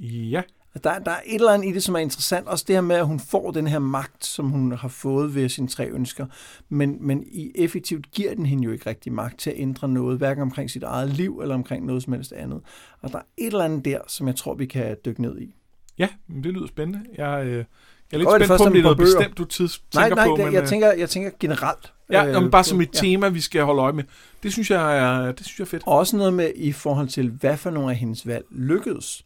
Ja. 0.00 0.42
Der, 0.84 0.98
der 0.98 1.10
er 1.10 1.20
et 1.26 1.34
eller 1.34 1.52
andet 1.52 1.68
i 1.68 1.72
det, 1.72 1.82
som 1.82 1.94
er 1.94 1.98
interessant. 1.98 2.48
Også 2.48 2.64
det 2.68 2.76
her 2.76 2.80
med, 2.80 2.96
at 2.96 3.06
hun 3.06 3.20
får 3.20 3.50
den 3.50 3.66
her 3.66 3.78
magt, 3.78 4.24
som 4.24 4.50
hun 4.50 4.72
har 4.72 4.88
fået 4.88 5.34
ved 5.34 5.48
sine 5.48 5.68
tre 5.68 5.88
ønsker. 5.90 6.26
Men, 6.68 6.96
men 7.00 7.24
i 7.26 7.52
effektivt 7.54 8.10
giver 8.10 8.34
den 8.34 8.46
hende 8.46 8.64
jo 8.64 8.70
ikke 8.72 8.90
rigtig 8.90 9.12
magt 9.12 9.38
til 9.38 9.50
at 9.50 9.56
ændre 9.58 9.88
noget, 9.88 10.18
hverken 10.18 10.42
omkring 10.42 10.70
sit 10.70 10.82
eget 10.82 11.10
liv 11.10 11.38
eller 11.42 11.54
omkring 11.54 11.86
noget 11.86 12.02
som 12.02 12.12
helst 12.12 12.32
andet. 12.32 12.60
Og 13.02 13.12
der 13.12 13.18
er 13.18 13.22
et 13.36 13.46
eller 13.46 13.64
andet 13.64 13.84
der, 13.84 13.98
som 14.06 14.26
jeg 14.26 14.36
tror, 14.36 14.54
vi 14.54 14.66
kan 14.66 14.96
dykke 15.04 15.22
ned 15.22 15.38
i. 15.40 15.54
Ja, 15.98 16.08
det 16.28 16.52
lyder 16.52 16.66
spændende. 16.66 17.00
Jeg, 17.16 17.46
øh, 17.46 17.52
jeg 17.52 17.64
er 18.12 18.18
lidt 18.18 18.28
Godt, 18.28 18.40
det 18.40 18.48
spændt 18.48 18.60
på, 18.60 18.66
om 18.66 18.72
det 18.72 18.78
er 18.78 18.82
noget 18.82 18.98
bøger. 18.98 19.18
bestemt, 19.18 19.38
du 19.38 19.44
tids, 19.44 19.82
Nej, 19.94 20.04
tænker 20.04 20.16
nej, 20.16 20.26
på. 20.26 20.36
det, 20.36 20.44
men, 20.44 20.54
jeg, 20.54 20.62
øh, 20.62 20.68
tænker, 20.68 20.92
jeg 20.92 21.10
tænker 21.10 21.30
generelt. 21.40 21.92
Ja, 22.10 22.26
øh, 22.26 22.44
øh, 22.44 22.50
bare 22.50 22.64
som 22.64 22.80
et 22.80 22.90
tema, 22.92 23.28
vi 23.28 23.40
skal 23.40 23.62
holde 23.62 23.82
øje 23.82 23.92
med. 23.92 24.04
Det 24.42 24.52
synes 24.52 24.70
jeg 24.70 24.98
er, 24.98 25.32
det 25.32 25.46
synes 25.46 25.58
jeg 25.58 25.64
er 25.64 25.68
fedt. 25.68 25.82
Og 25.86 25.98
også 25.98 26.16
noget 26.16 26.32
med 26.32 26.52
i 26.56 26.72
forhold 26.72 27.08
til, 27.08 27.30
hvad 27.30 27.56
for 27.56 27.70
nogle 27.70 27.90
af 27.90 27.96
hendes 27.96 28.26
valg 28.26 28.44
lykkedes. 28.50 29.24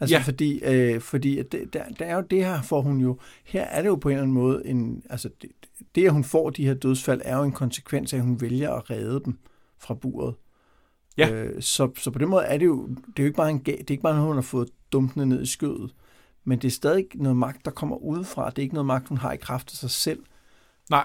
Altså 0.00 0.16
Ja. 0.16 0.22
fordi, 0.22 0.60
øh, 0.64 1.00
fordi 1.00 1.38
at 1.38 1.52
det, 1.52 1.72
der, 1.72 1.84
der 1.98 2.04
er 2.04 2.14
jo 2.14 2.20
det 2.30 2.44
her, 2.44 2.62
får 2.62 2.80
hun 2.80 3.00
jo, 3.00 3.18
her 3.44 3.62
er 3.62 3.82
det 3.82 3.88
jo 3.88 3.96
på 3.96 4.08
en 4.08 4.12
eller 4.12 4.22
anden 4.22 4.34
måde, 4.34 4.66
en, 4.66 5.02
altså 5.10 5.30
det, 5.42 5.50
det 5.94 6.06
at 6.06 6.12
hun 6.12 6.24
får 6.24 6.50
de 6.50 6.66
her 6.66 6.74
dødsfald, 6.74 7.20
er 7.24 7.36
jo 7.36 7.42
en 7.42 7.52
konsekvens 7.52 8.12
af, 8.12 8.16
at 8.18 8.24
hun 8.24 8.40
vælger 8.40 8.70
at 8.70 8.90
redde 8.90 9.20
dem 9.24 9.38
fra 9.78 9.94
buret. 9.94 10.34
Ja. 11.16 11.30
Øh, 11.30 11.62
så, 11.62 11.90
så 11.96 12.10
på 12.10 12.18
den 12.18 12.28
måde 12.28 12.44
er 12.44 12.58
det 12.58 12.66
jo, 12.66 12.86
det 12.88 13.18
er 13.18 13.22
jo 13.22 13.24
ikke 13.24 13.36
bare 13.36 13.50
en, 13.50 13.58
det 13.58 13.74
er 13.74 13.84
ikke 13.90 14.02
bare 14.02 14.12
noget, 14.14 14.26
hun 14.26 14.36
har 14.36 14.42
fået 14.42 14.68
dumpende 14.92 15.26
ned 15.26 15.42
i 15.42 15.46
skødet, 15.46 15.94
men 16.44 16.58
det 16.58 16.68
er 16.68 16.72
stadig 16.72 17.06
noget 17.14 17.36
magt, 17.36 17.64
der 17.64 17.70
kommer 17.70 17.96
udefra. 17.96 18.50
Det 18.50 18.58
er 18.58 18.62
ikke 18.62 18.74
noget 18.74 18.86
magt, 18.86 19.08
hun 19.08 19.18
har 19.18 19.32
i 19.32 19.36
kraft 19.36 19.70
af 19.72 19.76
sig 19.76 19.90
selv. 19.90 20.22
Nej. 20.90 21.04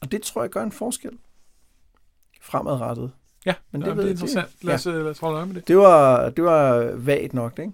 Og 0.00 0.12
det 0.12 0.22
tror 0.22 0.42
jeg 0.42 0.50
gør 0.50 0.62
en 0.62 0.72
forskel 0.72 1.10
fremadrettet. 2.40 3.10
Ja, 3.46 3.54
Men 3.70 3.80
det 3.82 3.96
ved 3.96 4.02
det 4.02 4.08
er 4.08 4.12
interessant. 4.12 4.48
Lad 4.62 4.74
os, 4.74 4.86
ja. 4.86 4.92
lad 4.92 5.04
os 5.10 5.18
holde 5.18 5.36
øje 5.36 5.46
med 5.46 5.54
det. 5.54 5.68
Det 5.68 5.76
var, 5.76 6.30
det 6.30 6.44
var 6.44 6.92
vagt 6.96 7.34
nok, 7.34 7.58
ikke? 7.58 7.72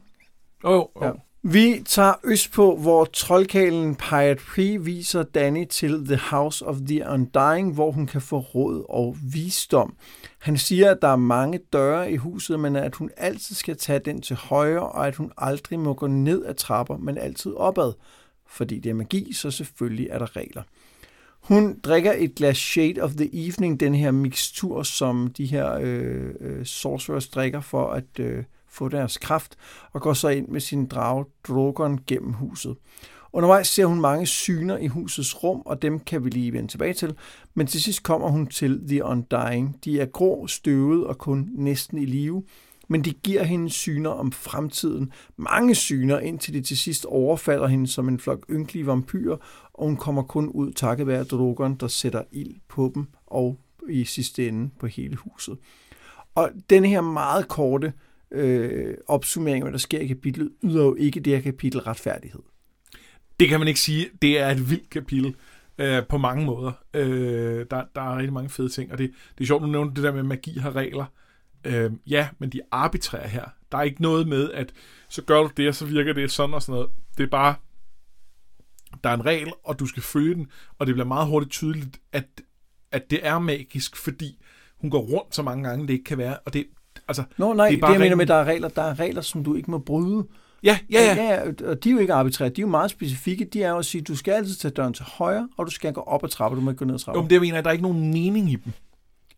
Jo, 0.64 0.70
jo, 0.70 0.88
oh. 0.94 1.04
Ja. 1.06 1.12
Vi 1.44 1.82
tager 1.86 2.14
østpå, 2.24 2.76
hvor 2.76 3.04
troldkalen 3.04 3.94
Pirate 3.94 4.42
Pri 4.48 4.76
viser 4.76 5.22
Danny 5.22 5.64
til 5.64 6.06
The 6.06 6.16
House 6.16 6.66
of 6.66 6.76
the 6.86 7.08
Undying, 7.08 7.74
hvor 7.74 7.90
hun 7.90 8.06
kan 8.06 8.20
få 8.20 8.38
råd 8.38 8.84
og 8.88 9.16
visdom. 9.22 9.96
Han 10.38 10.58
siger, 10.58 10.90
at 10.90 10.98
der 11.02 11.08
er 11.08 11.16
mange 11.16 11.60
døre 11.72 12.12
i 12.12 12.16
huset, 12.16 12.60
men 12.60 12.76
at 12.76 12.94
hun 12.94 13.10
altid 13.16 13.54
skal 13.56 13.76
tage 13.76 13.98
den 13.98 14.22
til 14.22 14.36
højre, 14.36 14.88
og 14.88 15.06
at 15.06 15.16
hun 15.16 15.32
aldrig 15.38 15.78
må 15.78 15.94
gå 15.94 16.06
ned 16.06 16.44
ad 16.44 16.54
trapper, 16.54 16.96
men 16.96 17.18
altid 17.18 17.52
opad. 17.54 17.92
Fordi 18.46 18.78
det 18.78 18.90
er 18.90 18.94
magi, 18.94 19.32
så 19.32 19.50
selvfølgelig 19.50 20.08
er 20.10 20.18
der 20.18 20.36
regler. 20.36 20.62
Hun 21.40 21.80
drikker 21.84 22.12
et 22.16 22.34
glas 22.34 22.56
Shade 22.56 23.02
of 23.02 23.10
the 23.10 23.46
Evening, 23.46 23.80
den 23.80 23.94
her 23.94 24.10
mixtur, 24.10 24.82
som 24.82 25.32
de 25.36 25.46
her 25.46 25.78
øh, 25.80 26.34
øh, 26.40 26.66
sorcerers 26.66 27.28
drikker 27.28 27.60
for 27.60 27.90
at 27.90 28.18
øh, 28.20 28.44
få 28.72 28.88
deres 28.88 29.18
kraft, 29.18 29.56
og 29.92 30.00
går 30.00 30.12
så 30.12 30.28
ind 30.28 30.48
med 30.48 30.60
sin 30.60 30.86
drage 30.86 31.24
Drogon 31.48 32.00
gennem 32.06 32.32
huset. 32.32 32.76
Undervejs 33.32 33.66
ser 33.66 33.86
hun 33.86 34.00
mange 34.00 34.26
syner 34.26 34.76
i 34.76 34.86
husets 34.86 35.42
rum, 35.44 35.62
og 35.64 35.82
dem 35.82 36.00
kan 36.00 36.24
vi 36.24 36.30
lige 36.30 36.52
vende 36.52 36.68
tilbage 36.68 36.94
til. 36.94 37.14
Men 37.54 37.66
til 37.66 37.82
sidst 37.82 38.02
kommer 38.02 38.28
hun 38.28 38.46
til 38.46 38.80
The 38.88 39.04
Undying. 39.04 39.84
De 39.84 40.00
er 40.00 40.06
grå, 40.06 40.46
støvet 40.46 41.06
og 41.06 41.18
kun 41.18 41.48
næsten 41.52 41.98
i 41.98 42.04
live, 42.04 42.42
men 42.88 43.04
de 43.04 43.12
giver 43.12 43.42
hende 43.42 43.70
syner 43.70 44.10
om 44.10 44.32
fremtiden. 44.32 45.12
Mange 45.36 45.74
syner, 45.74 46.18
indtil 46.18 46.54
de 46.54 46.60
til 46.60 46.78
sidst 46.78 47.04
overfalder 47.04 47.66
hende 47.66 47.86
som 47.86 48.08
en 48.08 48.18
flok 48.18 48.44
ynkelige 48.50 48.86
vampyrer, 48.86 49.36
og 49.74 49.86
hun 49.86 49.96
kommer 49.96 50.22
kun 50.22 50.48
ud 50.48 50.72
takket 50.72 51.06
være 51.06 51.24
Drogon, 51.24 51.74
der 51.74 51.88
sætter 51.88 52.22
ild 52.32 52.54
på 52.68 52.92
dem, 52.94 53.06
og 53.26 53.58
i 53.88 54.04
sidste 54.04 54.48
ende 54.48 54.70
på 54.80 54.86
hele 54.86 55.16
huset. 55.16 55.58
Og 56.34 56.50
den 56.70 56.84
her 56.84 57.00
meget 57.00 57.48
korte 57.48 57.92
øh, 58.32 58.94
opsummering 59.06 59.62
af, 59.62 59.64
hvad 59.64 59.72
der 59.72 59.78
sker 59.78 59.98
i 59.98 60.06
kapitlet, 60.06 60.50
yder 60.64 60.84
jo 60.84 60.94
ikke 60.94 61.20
det 61.20 61.32
her 61.32 61.40
kapitel 61.40 61.80
retfærdighed. 61.80 62.40
Det 63.40 63.48
kan 63.48 63.58
man 63.58 63.68
ikke 63.68 63.80
sige. 63.80 64.10
Det 64.22 64.38
er 64.40 64.48
et 64.48 64.70
vildt 64.70 64.90
kapitel 64.90 65.34
øh, 65.78 66.06
på 66.08 66.18
mange 66.18 66.44
måder. 66.44 66.72
Øh, 66.94 67.66
der, 67.70 67.84
der 67.94 68.00
er 68.00 68.16
rigtig 68.16 68.32
mange 68.32 68.50
fede 68.50 68.68
ting, 68.68 68.92
og 68.92 68.98
det, 68.98 69.12
det 69.38 69.44
er 69.44 69.46
sjovt, 69.46 69.62
du 69.62 69.66
nævnte 69.66 69.94
det 69.94 70.04
der 70.04 70.12
med, 70.12 70.20
at 70.20 70.26
magi 70.26 70.58
har 70.58 70.76
regler. 70.76 71.04
Øh, 71.64 71.90
ja, 72.06 72.28
men 72.38 72.50
de 72.50 72.58
er 72.58 72.64
arbitrære 72.70 73.28
her. 73.28 73.44
Der 73.72 73.78
er 73.78 73.82
ikke 73.82 74.02
noget 74.02 74.28
med, 74.28 74.50
at 74.52 74.72
så 75.08 75.22
gør 75.22 75.42
du 75.42 75.50
det, 75.56 75.68
og 75.68 75.74
så 75.74 75.86
virker 75.86 76.12
det 76.12 76.30
sådan 76.30 76.54
og 76.54 76.62
sådan 76.62 76.72
noget. 76.72 76.90
Det 77.18 77.24
er 77.24 77.28
bare, 77.30 77.54
der 79.04 79.10
er 79.10 79.14
en 79.14 79.26
regel, 79.26 79.52
og 79.64 79.78
du 79.78 79.86
skal 79.86 80.02
følge 80.02 80.34
den, 80.34 80.46
og 80.78 80.86
det 80.86 80.94
bliver 80.94 81.06
meget 81.06 81.28
hurtigt 81.28 81.52
tydeligt, 81.52 82.00
at, 82.12 82.26
at 82.92 83.10
det 83.10 83.26
er 83.26 83.38
magisk, 83.38 83.96
fordi 83.96 84.44
hun 84.76 84.90
går 84.90 85.00
rundt 85.00 85.34
så 85.34 85.42
mange 85.42 85.68
gange, 85.68 85.86
det 85.86 85.92
ikke 85.92 86.04
kan 86.04 86.18
være, 86.18 86.38
og 86.38 86.52
det, 86.52 86.66
altså, 87.08 87.22
Nå 87.38 87.52
nej, 87.54 87.68
Det 87.68 87.76
er 87.76 87.80
bare 87.80 87.90
det 87.90 87.94
jeg 87.94 88.00
mener 88.04 88.16
med, 88.16 88.26
der 88.26 88.34
er 88.34 88.44
regler, 88.44 88.68
der 88.68 88.82
er 88.82 89.00
regler, 89.00 89.20
som 89.22 89.44
du 89.44 89.54
ikke 89.54 89.70
må 89.70 89.78
bryde. 89.78 90.26
ja, 90.62 90.78
ja, 90.90 91.14
ja, 91.14 91.24
ja, 91.24 91.40
og 91.70 91.84
de 91.84 91.88
er 91.88 91.92
jo 91.92 91.98
ikke 91.98 92.12
arbitrære, 92.12 92.48
de 92.48 92.60
er 92.60 92.62
jo 92.62 92.68
meget 92.68 92.90
specifikke. 92.90 93.44
De 93.44 93.62
er 93.62 93.70
jo 93.70 93.78
at 93.78 93.84
sige, 93.86 94.00
at 94.00 94.08
du 94.08 94.16
skal 94.16 94.32
altid 94.32 94.54
tage 94.54 94.72
døren 94.72 94.92
til 94.94 95.04
højre, 95.08 95.48
og 95.56 95.66
du 95.66 95.70
skal 95.70 95.92
gå 95.92 96.00
op 96.00 96.24
ad 96.24 96.28
trapper, 96.28 96.56
du 96.56 96.62
må 96.64 96.70
ikke 96.70 96.78
gå 96.78 96.84
ned 96.84 96.94
ad 96.94 96.98
jo, 96.98 97.04
trapper. 97.04 97.20
men 97.22 97.30
det 97.30 97.34
jeg 97.34 97.40
mener, 97.40 97.58
at 97.58 97.64
der 97.64 97.70
er 97.70 97.72
ikke 97.72 97.82
nogen 97.82 98.10
mening 98.12 98.52
i 98.52 98.56
dem. 98.56 98.72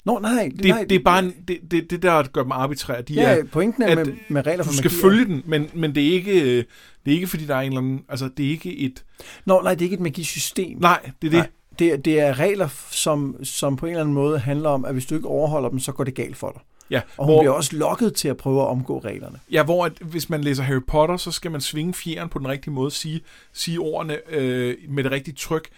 Nå 0.04 0.18
nej, 0.18 0.50
Det, 0.56 0.64
nej, 0.66 0.84
det 0.88 0.94
er 0.96 1.02
bare 1.04 1.24
en, 1.24 1.34
det, 1.48 1.58
det, 1.70 1.90
det 1.90 2.02
der 2.02 2.22
gør 2.22 2.42
dem 2.42 2.52
arbitrære. 2.52 3.02
De 3.02 3.18
er, 3.20 3.36
Ja, 3.36 3.42
pointen 3.52 3.82
er 3.82 3.86
at 3.86 3.96
med, 4.06 4.14
med 4.28 4.46
regler 4.46 4.64
for 4.64 4.70
du 4.70 4.76
skal 4.76 4.90
magi. 4.90 5.00
følge 5.00 5.24
den, 5.24 5.42
men, 5.46 5.70
men 5.74 5.94
det, 5.94 6.08
er 6.08 6.12
ikke, 6.12 6.56
det 6.56 6.66
er 7.06 7.10
ikke, 7.10 7.26
fordi 7.26 7.46
der 7.46 7.54
er 7.56 7.60
en 7.60 7.66
eller 7.66 7.78
anden... 7.80 8.04
Altså, 8.08 8.28
det 8.36 8.46
er 8.46 8.50
ikke 8.50 8.76
et... 8.78 9.04
Nå 9.44 9.60
nej, 9.62 9.72
det 9.74 9.80
er 9.80 9.84
ikke 9.84 9.94
et 9.94 10.00
magisystem. 10.00 10.78
Nej, 10.80 11.00
det 11.22 11.26
er 11.26 11.30
det. 11.30 11.32
Nej. 11.32 11.46
Det, 11.78 11.92
er- 11.92 11.96
det 11.96 12.20
er 12.20 12.38
regler, 12.38 12.68
som, 12.90 13.36
som 13.44 13.76
på 13.76 13.86
en 13.86 13.90
eller 13.90 14.00
anden 14.00 14.14
måde 14.14 14.38
handler 14.38 14.68
om, 14.68 14.84
at 14.84 14.92
hvis 14.92 15.06
du 15.06 15.14
ikke 15.14 15.28
overholder 15.28 15.68
dem, 15.68 15.78
så 15.78 15.92
går 15.92 16.04
det 16.04 16.14
galt 16.14 16.36
for 16.36 16.50
dig. 16.50 16.60
Ja, 16.90 17.00
Og 17.16 17.24
hun 17.24 17.34
hvor, 17.34 17.42
bliver 17.42 17.52
også 17.52 17.76
lokket 17.76 18.14
til 18.14 18.28
at 18.28 18.36
prøve 18.36 18.62
at 18.62 18.68
omgå 18.68 18.98
reglerne. 18.98 19.40
ja, 19.50 19.64
hvor 19.64 19.86
at, 19.86 19.92
hvis 20.00 20.30
man 20.30 20.40
læser 20.40 20.62
Harry 20.62 20.80
Potter, 20.88 21.16
så 21.16 21.30
skal 21.30 21.50
man 21.50 21.60
svinge 21.60 21.94
fjeren 21.94 22.28
på 22.28 22.38
den 22.38 22.48
rigtige 22.48 22.74
måde, 22.74 22.90
sige, 22.90 23.20
sige 23.52 23.80
ordene 23.80 24.18
øh, 24.28 24.76
med 24.88 25.04
det 25.04 25.12
rigtige 25.12 25.34
tryk. 25.34 25.68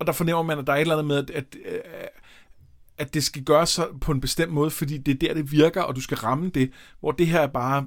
Og 0.00 0.06
der 0.06 0.12
fornemmer 0.12 0.42
man, 0.42 0.58
at 0.58 0.66
der 0.66 0.72
er 0.72 0.76
et 0.76 0.80
eller 0.80 0.94
andet 0.94 1.06
med, 1.06 1.16
at, 1.16 1.30
at, 1.30 1.44
øh, 1.64 1.80
at 2.98 3.14
det 3.14 3.24
skal 3.24 3.44
gøres 3.44 3.80
på 4.00 4.12
en 4.12 4.20
bestemt 4.20 4.52
måde, 4.52 4.70
fordi 4.70 4.98
det 4.98 5.14
er 5.14 5.18
der, 5.28 5.34
det 5.34 5.52
virker, 5.52 5.82
og 5.82 5.96
du 5.96 6.00
skal 6.00 6.16
ramme 6.16 6.48
det. 6.48 6.70
Hvor 7.00 7.10
det 7.10 7.26
her 7.26 7.40
er 7.40 7.46
bare... 7.46 7.86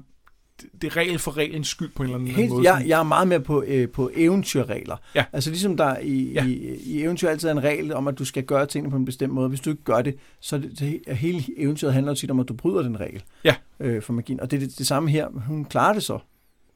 Det, 0.82 0.84
er 0.84 0.96
regel 0.96 1.18
for 1.18 1.36
reglens 1.36 1.68
skyld 1.68 1.90
på 1.96 2.02
en 2.02 2.08
eller 2.08 2.18
anden 2.18 2.34
Helt, 2.34 2.50
måde. 2.50 2.72
jeg, 2.74 2.84
jeg 2.88 2.98
er 3.00 3.02
meget 3.04 3.28
med 3.28 3.40
på, 3.40 3.62
øh, 3.66 3.88
på 3.88 4.10
eventyrregler. 4.14 4.96
Ja. 5.14 5.24
Altså 5.32 5.50
ligesom 5.50 5.76
der 5.76 5.98
i, 5.98 6.32
Ja. 6.32 6.44
i, 6.46 6.52
i 6.84 7.02
eventyr 7.02 7.28
altid 7.28 7.48
er 7.48 7.52
en 7.52 7.62
regel 7.62 7.92
om, 7.94 8.08
at 8.08 8.18
du 8.18 8.24
skal 8.24 8.42
gøre 8.42 8.66
tingene 8.66 8.90
på 8.90 8.96
en 8.96 9.04
bestemt 9.04 9.32
måde. 9.32 9.48
Hvis 9.48 9.60
du 9.60 9.70
ikke 9.70 9.82
gør 9.82 10.02
det, 10.02 10.16
så 10.40 10.56
er 10.56 10.60
det, 10.60 10.78
det 11.06 11.16
hele 11.16 11.44
eventyret 11.56 11.92
handler 11.94 12.14
tit 12.14 12.30
om, 12.30 12.40
at 12.40 12.48
du 12.48 12.54
bryder 12.54 12.82
den 12.82 13.00
regel 13.00 13.22
Ja. 13.44 13.54
øh, 13.80 14.02
for 14.02 14.12
magien. 14.12 14.40
Og 14.40 14.50
det 14.50 14.56
er 14.62 14.66
det, 14.66 14.78
det 14.78 14.86
samme 14.86 15.10
her. 15.10 15.28
Hun 15.46 15.64
klarer 15.64 15.92
det 15.92 16.02
så. 16.02 16.18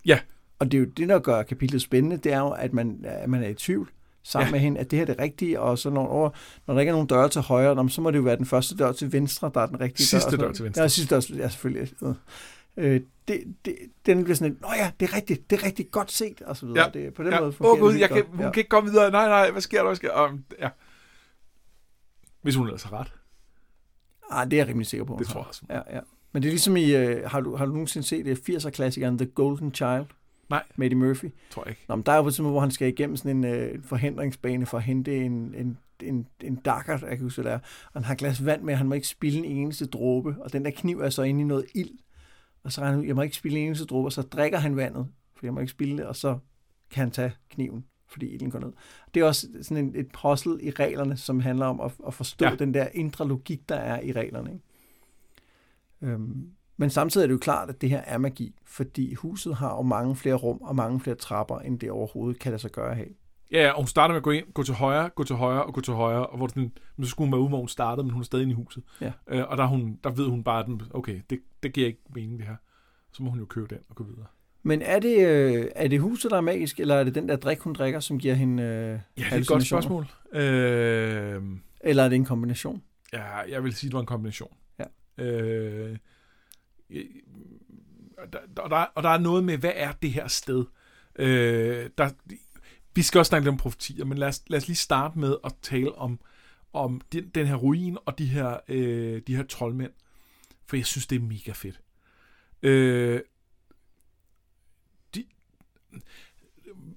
Ja. 0.06 0.18
Og 0.58 0.72
det 0.72 0.78
er 0.78 0.82
jo 0.82 0.86
det, 0.96 1.08
der 1.08 1.18
gør 1.18 1.42
kapitlet 1.42 1.82
spændende, 1.82 2.16
det 2.16 2.32
er 2.32 2.38
jo, 2.38 2.48
at 2.50 2.72
man, 2.72 3.04
at 3.04 3.28
man 3.30 3.42
er 3.42 3.48
i 3.48 3.54
tvivl 3.54 3.88
sammen 4.22 4.46
Ja. 4.46 4.52
med 4.52 4.60
hende, 4.60 4.80
at 4.80 4.90
det 4.90 4.96
her 4.98 5.06
er 5.06 5.06
det 5.12 5.18
rigtige, 5.20 5.60
og 5.60 5.78
så 5.78 5.90
når, 5.90 6.06
over, 6.06 6.30
når 6.66 6.74
der 6.74 6.80
ikke 6.80 6.88
er 6.90 6.94
nogen 6.94 7.06
døre 7.08 7.28
til 7.28 7.40
højre, 7.40 7.90
så 7.90 8.00
må 8.00 8.10
det 8.10 8.16
jo 8.18 8.22
være 8.22 8.36
den 8.36 8.46
første 8.46 8.76
dør 8.76 8.92
til 8.92 9.12
venstre, 9.12 9.50
der 9.54 9.60
er 9.60 9.66
den 9.66 9.80
rigtige 9.80 10.06
Sidste 10.06 10.30
dør. 10.30 10.36
så- 10.36 10.42
dør 10.46 10.52
til 10.52 10.64
venstre. 10.64 10.82
Ja, 10.82 10.88
sidste 10.88 11.14
dør, 11.14 11.20
ja 11.42 11.48
selvfølgelig. 11.48 11.88
Øh. 12.76 13.00
Øh, 13.30 13.36
det, 13.36 13.54
det, 13.64 13.76
den 14.06 14.24
bliver 14.24 14.36
sådan 14.36 14.56
nå 14.60 14.68
ja, 14.76 14.90
det 15.00 15.10
er 15.10 15.16
rigtigt, 15.16 15.50
det 15.50 15.60
er 15.62 15.66
rigtig 15.66 15.90
godt 15.90 16.12
set, 16.12 16.42
og 16.42 16.56
så 16.56 16.66
videre. 16.66 16.90
Ja. 16.94 17.00
Det, 17.00 17.14
på 17.14 17.22
den 17.22 17.32
Ja. 17.32 17.40
måde 17.40 17.48
Åh 17.48 17.54
fungerer 17.54 17.74
oh, 17.74 17.80
gud, 17.80 17.94
jeg 17.94 18.08
kan, 18.08 18.24
hun 18.26 18.38
kan 18.52 18.56
ikke 18.56 18.68
komme 18.68 18.90
videre. 18.90 19.10
Nej, 19.10 19.28
nej, 19.28 19.50
hvad 19.50 19.60
sker 19.62 19.78
der? 19.78 19.86
Hvad 19.86 19.96
sker 19.96 20.08
der? 20.12 20.28
Um, 20.28 20.44
ja. 20.58 20.68
Hvis 22.42 22.54
hun 22.56 22.66
ellers 22.66 22.82
har 22.82 23.00
ret. 23.00 23.12
Ja. 24.30 24.40
Ah, 24.40 24.44
det 24.50 24.52
er 24.52 24.56
jeg 24.60 24.68
rimelig 24.68 24.86
sikker 24.86 25.04
på. 25.04 25.16
Det 25.18 25.26
tror 25.26 25.40
jeg 25.40 25.48
også. 25.48 25.62
Ja, 25.70 25.80
ja. 25.96 26.00
Men 26.32 26.42
det 26.42 26.48
er 26.48 26.52
ligesom 26.52 26.76
i, 26.76 26.94
øh, 26.94 27.30
har, 27.30 27.40
du, 27.40 27.56
har 27.56 27.66
du 27.66 27.72
nogensinde 27.72 28.06
set 28.06 28.26
det 28.26 28.50
80'er-klassikeren 28.50 29.18
The 29.18 29.26
Golden 29.26 29.74
Child? 29.74 30.06
Nej. 30.50 30.62
Med 30.76 30.86
Eddie 30.86 30.98
Murphy. 30.98 31.30
Tror 31.50 31.62
jeg 31.64 31.70
ikke. 31.70 31.84
Nå, 31.88 31.96
men 31.96 32.02
der 32.06 32.12
er 32.12 32.16
jo 32.16 32.22
på 32.22 32.28
et 32.28 32.34
tidspunkt, 32.34 32.52
hvor 32.52 32.60
han 32.60 32.70
skal 32.70 32.88
igennem 32.88 33.16
sådan 33.16 33.36
en 33.36 33.44
øh, 33.44 33.82
forhindringsbane 33.84 34.66
for 34.66 34.76
at 34.76 34.82
hente 34.82 35.16
en, 35.16 35.54
en, 35.54 35.78
en, 36.02 36.26
en 36.40 36.56
dakker, 36.56 36.92
jeg 36.92 37.08
kan 37.08 37.20
huske, 37.20 37.42
hvad 37.42 37.52
det 37.52 37.56
er. 37.56 37.60
Og 37.84 37.92
han 37.92 38.04
har 38.04 38.12
et 38.12 38.18
glas 38.18 38.44
vand 38.44 38.62
med, 38.62 38.74
og 38.74 38.78
han 38.78 38.88
må 38.88 38.94
ikke 38.94 39.08
spille 39.08 39.38
en 39.38 39.44
eneste 39.44 39.86
dråbe. 39.86 40.36
Og 40.40 40.52
den 40.52 40.64
der 40.64 40.70
kniv 40.70 41.00
er 41.00 41.10
så 41.10 41.22
inde 41.22 41.40
i 41.40 41.44
noget 41.44 41.66
ild. 41.74 41.90
Og 42.62 42.72
så 42.72 42.80
regner 42.80 42.90
han 42.90 43.00
ud, 43.00 43.06
jeg 43.06 43.16
må 43.16 43.22
ikke 43.22 43.36
spille 43.36 43.58
en 43.58 43.66
eneste 43.66 43.84
dråbe, 43.84 44.08
og 44.08 44.12
så 44.12 44.22
drikker 44.22 44.58
han 44.58 44.76
vandet, 44.76 45.08
for 45.36 45.46
jeg 45.46 45.54
må 45.54 45.60
ikke 45.60 45.70
spille 45.70 45.96
det, 45.96 46.06
og 46.06 46.16
så 46.16 46.38
kan 46.90 47.00
han 47.00 47.10
tage 47.10 47.32
kniven, 47.50 47.84
fordi 48.08 48.26
ilden 48.26 48.50
går 48.50 48.58
ned. 48.58 48.72
Det 49.14 49.20
er 49.20 49.24
også 49.24 49.48
sådan 49.62 49.84
en, 49.84 49.92
et 49.96 50.08
puzzle 50.12 50.62
i 50.62 50.70
reglerne, 50.70 51.16
som 51.16 51.40
handler 51.40 51.66
om 51.66 51.80
at, 51.80 51.92
at 52.06 52.14
forstå 52.14 52.44
Ja. 52.44 52.54
den 52.54 52.74
der 52.74 52.88
indre 52.94 53.28
logik, 53.28 53.68
der 53.68 53.74
er 53.74 54.00
i 54.00 54.12
reglerne. 54.12 54.50
Ikke? 54.52 54.64
Øhm, 56.02 56.50
men 56.76 56.90
samtidig 56.90 57.24
er 57.24 57.26
det 57.26 57.34
jo 57.34 57.38
klart, 57.38 57.68
at 57.68 57.80
det 57.80 57.90
her 57.90 58.00
er 58.00 58.18
magi, 58.18 58.54
fordi 58.64 59.14
huset 59.14 59.54
har 59.54 59.76
jo 59.76 59.82
mange 59.82 60.16
flere 60.16 60.34
rum 60.34 60.58
og 60.62 60.76
mange 60.76 61.00
flere 61.00 61.16
trapper, 61.16 61.58
end 61.58 61.78
det 61.78 61.90
overhovedet 61.90 62.40
kan 62.40 62.52
lade 62.52 62.62
sig 62.62 62.70
gøre 62.70 62.90
at 62.90 62.96
have. 62.96 63.08
Ja, 63.52 63.70
og 63.70 63.76
hun 63.76 63.86
starter 63.86 64.12
med 64.12 64.16
at 64.16 64.22
gå 64.22 64.30
ind, 64.30 64.52
gå 64.52 64.62
til 64.62 64.74
højre, 64.74 65.08
gå 65.08 65.24
til 65.24 65.36
højre 65.36 65.64
og 65.64 65.74
gå 65.74 65.80
til 65.80 65.92
højre, 65.94 66.26
og 66.26 66.36
hvor 66.36 66.46
den, 66.46 66.72
men 66.96 67.04
så 67.04 67.10
skulle 67.10 67.26
hun 67.26 67.32
være 67.32 67.40
ude, 67.40 67.48
hvor 67.48 67.58
hun 67.58 67.68
startede, 67.68 68.04
men 68.04 68.10
hun 68.12 68.20
er 68.20 68.24
stadig 68.24 68.42
inde 68.42 68.52
i 68.52 68.54
huset. 68.54 68.82
Ja. 69.00 69.12
Øh, 69.28 69.48
og 69.48 69.56
der, 69.56 69.62
er 69.64 69.68
hun, 69.68 69.98
der 70.04 70.10
ved 70.10 70.26
hun 70.28 70.44
bare, 70.44 70.60
at 70.60 70.66
den, 70.66 70.82
okay, 70.90 71.20
det, 71.30 71.40
det 71.62 71.72
giver 71.72 71.86
ikke 71.86 72.00
mening 72.14 72.38
det 72.38 72.46
her. 72.46 72.56
Så 73.12 73.22
må 73.22 73.30
hun 73.30 73.38
jo 73.38 73.44
købe 73.44 73.66
den 73.70 73.78
og 73.88 73.96
gå 73.96 74.04
videre. 74.04 74.26
Men 74.62 74.82
er 74.82 74.98
det, 74.98 75.26
øh, 75.28 75.66
er 75.76 75.88
det 75.88 76.00
huset, 76.00 76.30
der 76.30 76.36
er 76.36 76.40
magisk, 76.40 76.80
eller 76.80 76.94
er 76.94 77.04
det 77.04 77.14
den 77.14 77.28
der 77.28 77.36
drik, 77.36 77.58
hun 77.58 77.72
drikker, 77.72 78.00
som 78.00 78.18
giver 78.18 78.34
hende 78.34 78.62
øh, 78.62 78.68
Ja, 78.68 79.24
det 79.24 79.32
er 79.32 79.36
et 79.36 79.46
godt 79.46 79.66
spørgsmål. 79.66 80.06
Øh, 80.32 81.42
Eller 81.80 82.04
er 82.04 82.08
det 82.08 82.16
en 82.16 82.24
kombination? 82.24 82.82
ja, 83.12 83.38
jeg 83.48 83.64
vil 83.64 83.74
sige, 83.74 83.90
det 83.90 83.94
var 83.94 84.00
en 84.00 84.06
kombination. 84.06 84.54
Ja. 84.78 84.84
Øh, 85.24 85.96
øh, 86.90 87.04
og 88.18 88.32
der, 88.32 88.38
og, 88.62 88.70
der, 88.70 88.76
og 88.76 89.02
der 89.02 89.08
er 89.08 89.18
noget 89.18 89.44
med, 89.44 89.58
hvad 89.58 89.72
er 89.74 89.92
det 90.02 90.10
her 90.12 90.28
sted? 90.28 90.64
Øh, 91.18 91.90
der, 91.98 92.10
vi 92.94 93.02
skal 93.02 93.18
også 93.18 93.28
snakke 93.28 93.44
lidt 93.44 93.52
om 93.52 93.58
profetier, 93.58 94.04
men 94.04 94.18
lad 94.18 94.28
os, 94.28 94.42
lad 94.46 94.58
os 94.58 94.66
lige 94.66 94.76
starte 94.76 95.18
med 95.18 95.36
at 95.44 95.54
tale 95.62 95.94
om, 95.94 96.20
om 96.72 97.00
den, 97.12 97.28
den 97.28 97.46
her 97.46 97.54
ruin 97.54 97.98
og 98.06 98.18
de 98.18 98.26
her, 98.26 98.58
øh, 98.68 99.22
de 99.26 99.36
her 99.36 99.44
troldmænd. 99.44 99.92
For 100.66 100.76
jeg 100.76 100.86
synes, 100.86 101.06
det 101.06 101.16
er 101.16 101.20
mega 101.20 101.52
fedt. 101.52 101.80
Øh, 102.62 103.20
de, 105.14 105.24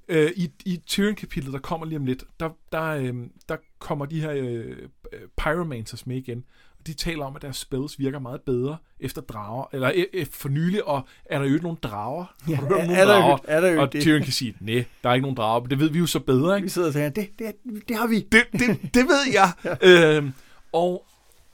øh, 0.07 0.31
I 0.35 0.51
i 0.65 0.77
Tyrion-kapitlet, 0.85 1.53
der 1.53 1.59
kommer 1.59 1.85
lige 1.85 1.97
om 1.97 2.05
lidt, 2.05 2.23
der, 2.39 2.49
der, 2.71 2.83
øh, 2.83 3.27
der 3.49 3.57
kommer 3.79 4.05
de 4.05 4.21
her 4.21 4.31
øh, 4.31 4.89
pyromancers 5.37 6.07
med 6.07 6.17
igen. 6.17 6.45
De 6.88 6.93
taler 6.93 7.25
om, 7.25 7.36
at 7.36 7.41
deres 7.41 7.57
spells 7.57 7.99
virker 7.99 8.19
meget 8.19 8.41
bedre 8.41 8.77
efter 8.99 9.21
drager, 9.21 9.65
eller 9.73 9.91
e, 9.95 10.05
e, 10.21 10.25
for 10.31 10.49
nylig, 10.49 10.88
og 10.88 11.07
er 11.25 11.39
der 11.39 11.45
jo 11.45 11.53
ikke 11.53 11.63
nogen 11.63 11.77
drager? 11.84 12.36
Ja, 12.49 12.55
Har 12.55 12.61
du 12.61 12.67
hørt 12.67 12.79
om 12.81 12.86
nogen 12.88 12.99
er, 13.01 13.05
der, 13.05 13.13
drager? 13.19 13.31
jo- 13.31 13.38
er 13.47 13.61
der 13.61 13.71
jo 13.71 13.81
Og 13.81 13.93
det? 13.93 14.01
Tyrion 14.01 14.23
kan 14.23 14.31
sige, 14.34 14.55
nej, 14.59 14.86
der 15.03 15.09
er 15.09 15.13
ikke 15.13 15.21
nogen 15.21 15.38
drager, 15.38 15.61
men 15.61 15.69
det 15.69 15.79
ved 15.79 15.89
vi 15.89 15.99
jo 15.99 16.05
så 16.05 16.19
bedre, 16.19 16.55
ikke? 16.55 16.65
Vi 16.65 16.69
sidder 16.69 16.88
og 16.88 16.93
siger, 16.93 17.09
det, 17.09 17.29
det, 17.39 17.55
det 17.88 17.95
har 17.97 18.07
vi. 18.07 18.19
Det, 18.19 18.43
det, 18.51 18.93
det 18.93 19.05
ved 19.07 19.34
jeg. 19.34 19.51
ja. 19.81 20.17
øhm, 20.17 20.34
og, 20.71 21.05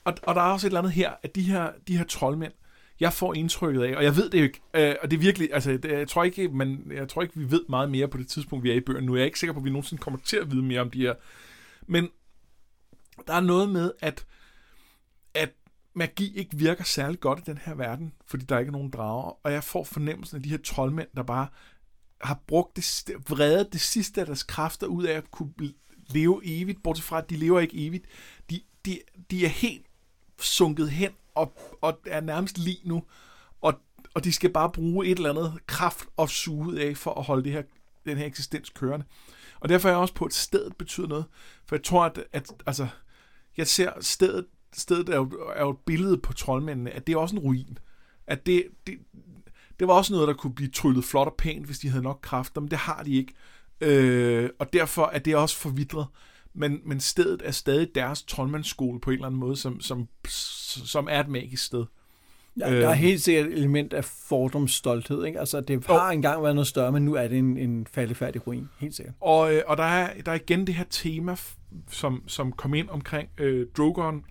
og, 0.03 0.13
og 0.23 0.36
der 0.36 0.41
er 0.41 0.51
også 0.51 0.67
et 0.67 0.69
eller 0.69 0.80
andet 0.80 0.93
her, 0.93 1.11
at 1.23 1.36
de 1.36 1.41
her, 1.41 1.69
de 1.88 1.97
her 1.97 2.03
troldmænd, 2.05 2.51
jeg 2.99 3.13
får 3.13 3.34
indtrykket 3.34 3.84
af, 3.84 3.95
og 3.95 4.03
jeg 4.03 4.15
ved 4.15 4.30
det 4.30 4.39
jo 4.39 4.43
ikke, 4.43 4.61
øh, 4.73 4.95
og 5.01 5.11
det 5.11 5.17
er 5.17 5.21
virkelig, 5.21 5.49
altså, 5.53 5.71
det, 5.71 5.86
jeg, 5.91 6.07
tror 6.07 6.23
ikke, 6.23 6.47
man, 6.49 6.91
jeg 6.95 7.09
tror 7.09 7.21
ikke, 7.21 7.39
vi 7.39 7.51
ved 7.51 7.61
meget 7.69 7.91
mere 7.91 8.07
på 8.07 8.17
det 8.17 8.27
tidspunkt, 8.27 8.63
vi 8.63 8.71
er 8.71 8.75
i 8.75 8.80
bøgerne 8.80 9.05
nu. 9.05 9.15
Jeg 9.15 9.21
er 9.21 9.25
ikke 9.25 9.39
sikker 9.39 9.53
på, 9.53 9.59
at 9.59 9.65
vi 9.65 9.69
nogensinde 9.69 10.01
kommer 10.01 10.19
til 10.25 10.38
at 10.38 10.51
vide 10.51 10.63
mere 10.63 10.82
om 10.82 10.89
de 10.89 10.99
her. 11.01 11.13
Men 11.88 12.09
der 13.27 13.34
er 13.34 13.39
noget 13.39 13.69
med, 13.69 13.91
at 13.99 14.25
magi 16.00 16.38
ikke 16.38 16.58
virker 16.58 16.84
særlig 16.84 17.20
godt 17.20 17.39
i 17.39 17.41
den 17.45 17.58
her 17.58 17.76
verden, 17.76 18.14
fordi 18.26 18.45
der 18.45 18.60
ikke 18.60 18.70
er 18.70 18.74
nogen 18.74 18.89
drager, 18.89 19.39
og 19.43 19.52
jeg 19.52 19.64
får 19.64 19.84
fornemmelsen 19.84 20.38
af 20.38 20.43
de 20.43 20.50
her 20.50 20.58
troldmænd, 20.58 21.08
der 21.16 21.24
bare 21.24 21.47
har 22.22 22.39
brugt 22.47 22.76
det, 22.76 23.10
vredet 23.30 23.74
det 23.74 23.82
sidste 23.82 24.22
af 24.22 24.28
deres 24.28 24.43
kræfter 24.43 24.88
ud 24.88 25.04
af 25.04 25.14
at 25.14 25.32
kunne 25.32 25.54
leve 26.08 26.41
evigt, 26.43 26.84
bortset 26.84 27.06
fra, 27.06 27.18
at 27.18 27.30
de 27.30 27.36
lever 27.36 27.60
ikke 27.60 27.88
evigt. 27.88 28.06
De, 28.50 28.62
de, 28.86 29.00
de 29.32 29.45
er 29.45 29.50
helt 29.50 29.86
sunket 30.39 30.89
hen 30.89 31.12
og, 31.36 31.78
og 31.82 32.00
er 32.06 32.22
nærmest 32.22 32.58
lige 32.58 32.82
nu, 32.84 33.04
og, 33.62 33.74
og 34.14 34.24
de 34.24 34.34
skal 34.34 34.50
bare 34.50 34.72
bruge 34.72 35.08
et 35.08 35.18
eller 35.18 35.30
andet 35.30 35.60
kraft 35.68 36.06
og 36.18 36.30
suge 36.30 36.68
ud 36.68 36.76
af 36.76 36.97
for 36.97 37.14
at 37.14 37.24
holde 37.24 37.43
det 37.43 37.52
her, 37.52 37.62
den 38.06 38.18
her 38.18 38.26
eksistens 38.26 38.70
kørende. 38.70 39.06
Og 39.60 39.70
derfor 39.70 39.89
er 39.89 39.93
jeg 39.93 40.00
også 40.00 40.14
på, 40.14 40.26
at 40.26 40.34
stedet 40.34 40.76
betyder 40.76 41.08
noget. 41.08 41.26
For 41.66 41.76
jeg 41.76 41.84
tror, 41.84 42.06
at, 42.06 42.24
at 42.34 42.52
altså, 42.66 42.88
jeg 43.58 43.68
ser 43.68 43.91
stedet, 44.02 44.45
stedet 44.74 45.09
er 45.09 45.15
jo, 45.15 45.32
er 45.55 45.61
jo 45.61 45.70
et 45.70 45.78
billede 45.86 46.17
på 46.17 46.34
troldmændene, 46.34 46.91
at 46.91 47.07
det 47.07 47.13
er 47.13 47.17
også 47.17 47.36
en 47.36 47.41
ruin. 47.41 47.78
At 48.28 48.45
det, 48.45 48.63
det, 48.88 48.95
det 49.80 49.88
var 49.88 49.93
også 49.93 50.13
noget, 50.13 50.28
der 50.28 50.34
kunne 50.34 50.53
blive 50.53 50.70
tryllet 50.70 51.03
flot 51.03 51.28
og 51.28 51.36
pænt, 51.38 51.65
hvis 51.65 51.80
de 51.80 51.89
havde 51.89 52.03
nok 52.03 52.20
kræfter, 52.22 52.61
men 52.61 52.72
det 52.72 52.78
har 52.78 53.03
de 53.03 53.15
ikke. 53.15 53.34
Øh, 53.82 54.49
og 54.59 54.74
derfor 54.74 55.05
er 55.13 55.20
det 55.20 55.36
også 55.36 55.57
forvidret. 55.57 56.07
Men, 56.53 56.82
men 56.86 56.99
stedet 56.99 57.41
er 57.45 57.51
stadig 57.51 57.88
deres 57.95 58.24
troldmandsskole 58.24 58.99
på 58.99 59.09
en 59.09 59.13
eller 59.13 59.28
anden 59.28 59.39
måde, 59.39 59.55
som, 59.57 59.80
som, 59.80 60.07
som 60.86 61.07
er 61.11 61.20
et 61.20 61.28
magisk 61.28 61.65
sted. 61.65 61.86
Ja, 62.59 62.82
der 62.82 62.89
er 62.89 62.93
helt 62.93 63.22
sikkert 63.22 63.45
et 63.45 63.53
element 63.53 63.93
af 63.93 64.05
fordomsstolthed. 64.05 65.26
Ikke? 65.26 65.39
Altså, 65.39 65.61
det 65.61 65.86
har 65.86 66.09
engang 66.09 66.43
været 66.43 66.55
noget 66.55 66.67
større, 66.67 66.91
men 66.91 67.05
nu 67.05 67.13
er 67.13 67.28
det 67.28 67.38
en, 67.38 67.57
en 67.57 67.88
faldefærdig 67.91 68.47
ruin. 68.47 68.70
Helt 68.80 68.95
sikkert. 68.95 69.15
Og, 69.20 69.55
øh, 69.55 69.61
og 69.67 69.78
der, 69.78 69.84
er, 69.84 70.22
der 70.22 70.32
er 70.32 70.36
igen 70.36 70.67
det 70.67 70.76
her 70.76 70.86
tema, 70.89 71.36
som, 71.91 72.24
som 72.28 72.51
kom 72.51 72.74
ind 72.74 72.89
omkring 72.89 73.30
øh, 73.38 73.67
Drogon, 73.78 74.24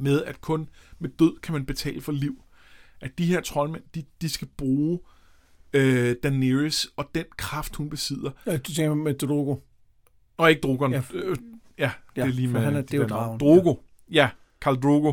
med 0.00 0.22
at 0.24 0.40
kun 0.40 0.68
med 0.98 1.08
død 1.10 1.40
kan 1.40 1.52
man 1.52 1.66
betale 1.66 2.00
for 2.00 2.12
liv. 2.12 2.42
At 3.00 3.18
de 3.18 3.26
her 3.26 3.40
troldmænd, 3.40 3.82
de, 3.94 4.04
de 4.20 4.28
skal 4.28 4.48
bruge 4.56 5.00
øh, 5.72 6.16
Daenerys 6.22 6.86
og 6.96 7.10
den 7.14 7.24
kraft, 7.36 7.76
hun 7.76 7.90
besidder. 7.90 8.30
Ja, 8.46 8.56
du 8.56 8.72
tænker 8.74 8.94
med 8.94 9.14
Drogo. 9.14 9.56
Og 10.36 10.50
ikke 10.50 10.60
Drogon. 10.60 10.92
Ja, 10.92 11.02
Ja, 11.12 11.18
øh, 11.18 11.36
ja 11.78 11.90
det 12.16 12.22
ja, 12.22 12.26
er 12.26 12.26
lige 12.32 12.48
med 12.48 12.60
han 12.60 12.74
er- 12.74 12.80
de 12.80 12.86
det 12.86 12.94
er 12.94 12.98
jo 13.02 13.08
dragen. 13.08 13.40
Drogo. 13.40 13.74
Ja, 14.10 14.30
Karl 14.60 14.76
Drogo. 14.82 15.12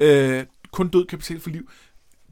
Øh, 0.00 0.44
kun 0.72 0.88
død 0.88 1.06
kan 1.06 1.18
betale 1.18 1.40
for 1.40 1.50
liv. 1.50 1.70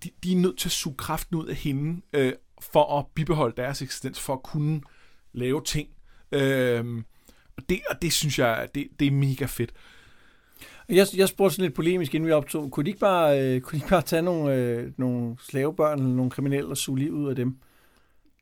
De, 0.04 0.10
de 0.24 0.32
er 0.32 0.36
nødt 0.36 0.58
til 0.58 0.68
at 0.68 0.72
suge 0.72 0.96
kraften 0.96 1.36
ud 1.36 1.46
af 1.46 1.54
hende, 1.56 2.00
øh, 2.12 2.32
for 2.72 2.98
at 2.98 3.06
bibeholde 3.14 3.56
deres 3.56 3.82
eksistens, 3.82 4.20
for 4.20 4.32
at 4.34 4.42
kunne 4.42 4.80
lave 5.32 5.62
ting. 5.64 5.88
Øh, 6.32 7.02
og, 7.56 7.62
det, 7.68 7.80
og 7.90 8.02
det 8.02 8.12
synes 8.12 8.38
jeg, 8.38 8.68
det, 8.74 8.88
det 9.00 9.06
er 9.06 9.10
mega 9.10 9.44
fedt. 9.44 9.72
Jeg, 10.88 11.06
jeg 11.16 11.28
spurgte 11.28 11.54
sådan 11.54 11.64
lidt 11.64 11.74
polemisk, 11.74 12.14
inden 12.14 12.26
vi 12.26 12.32
optog. 12.32 12.70
Kunne 12.70 12.84
de 12.84 12.90
ikke 12.90 13.00
bare, 13.00 13.42
øh, 13.42 13.60
kunne 13.60 13.72
de 13.72 13.76
ikke 13.76 13.88
bare 13.88 14.02
tage 14.02 14.22
nogle, 14.22 14.54
øh, 14.54 14.92
nogle 14.96 15.36
slavebørn 15.40 15.98
eller 15.98 16.14
nogle 16.14 16.30
kriminelle 16.30 16.70
og 16.70 16.76
suge 16.76 17.12
ud 17.12 17.28
af 17.28 17.36
dem? 17.36 17.58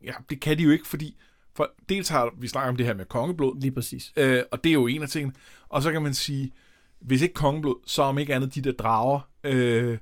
Ja, 0.04 0.12
det 0.30 0.40
kan 0.40 0.58
de 0.58 0.62
jo 0.62 0.70
ikke, 0.70 0.86
fordi 0.86 1.16
for 1.54 1.70
dels 1.88 2.08
har 2.08 2.34
vi 2.38 2.48
snakket 2.48 2.68
om 2.68 2.76
det 2.76 2.86
her 2.86 2.94
med 2.94 3.04
kongeblod, 3.04 3.60
Lige 3.60 3.72
præcis. 3.72 4.12
øh, 4.16 4.42
og 4.50 4.64
det 4.64 4.70
er 4.70 4.74
jo 4.74 4.86
en 4.86 5.02
af 5.02 5.08
tingene. 5.08 5.34
Og 5.68 5.82
så 5.82 5.92
kan 5.92 6.02
man 6.02 6.14
sige, 6.14 6.52
hvis 7.00 7.22
ikke 7.22 7.34
kongeblod, 7.34 7.76
så 7.86 8.02
om 8.02 8.18
ikke 8.18 8.34
andet 8.34 8.54
de 8.54 8.60
der 8.60 8.72
drager, 8.72 9.20
øh, 9.44 9.98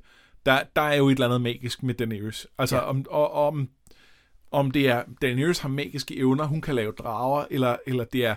der, 0.46 0.62
der 0.76 0.82
er 0.82 0.94
jo 0.94 1.08
et 1.08 1.12
eller 1.12 1.26
andet 1.26 1.40
magisk 1.40 1.82
med 1.82 1.94
Daenerys. 1.94 2.46
Altså, 2.58 2.76
ja. 2.76 2.82
om, 2.82 3.06
og, 3.10 3.32
om, 3.32 3.68
om 4.50 4.70
det 4.70 4.88
er, 4.88 5.02
Daenerys 5.22 5.58
har 5.58 5.68
magiske 5.68 6.16
evner, 6.16 6.44
hun 6.44 6.60
kan 6.60 6.74
lave 6.74 6.92
drager, 6.92 7.44
eller, 7.50 7.76
eller 7.86 8.04
det 8.04 8.26
er, 8.26 8.36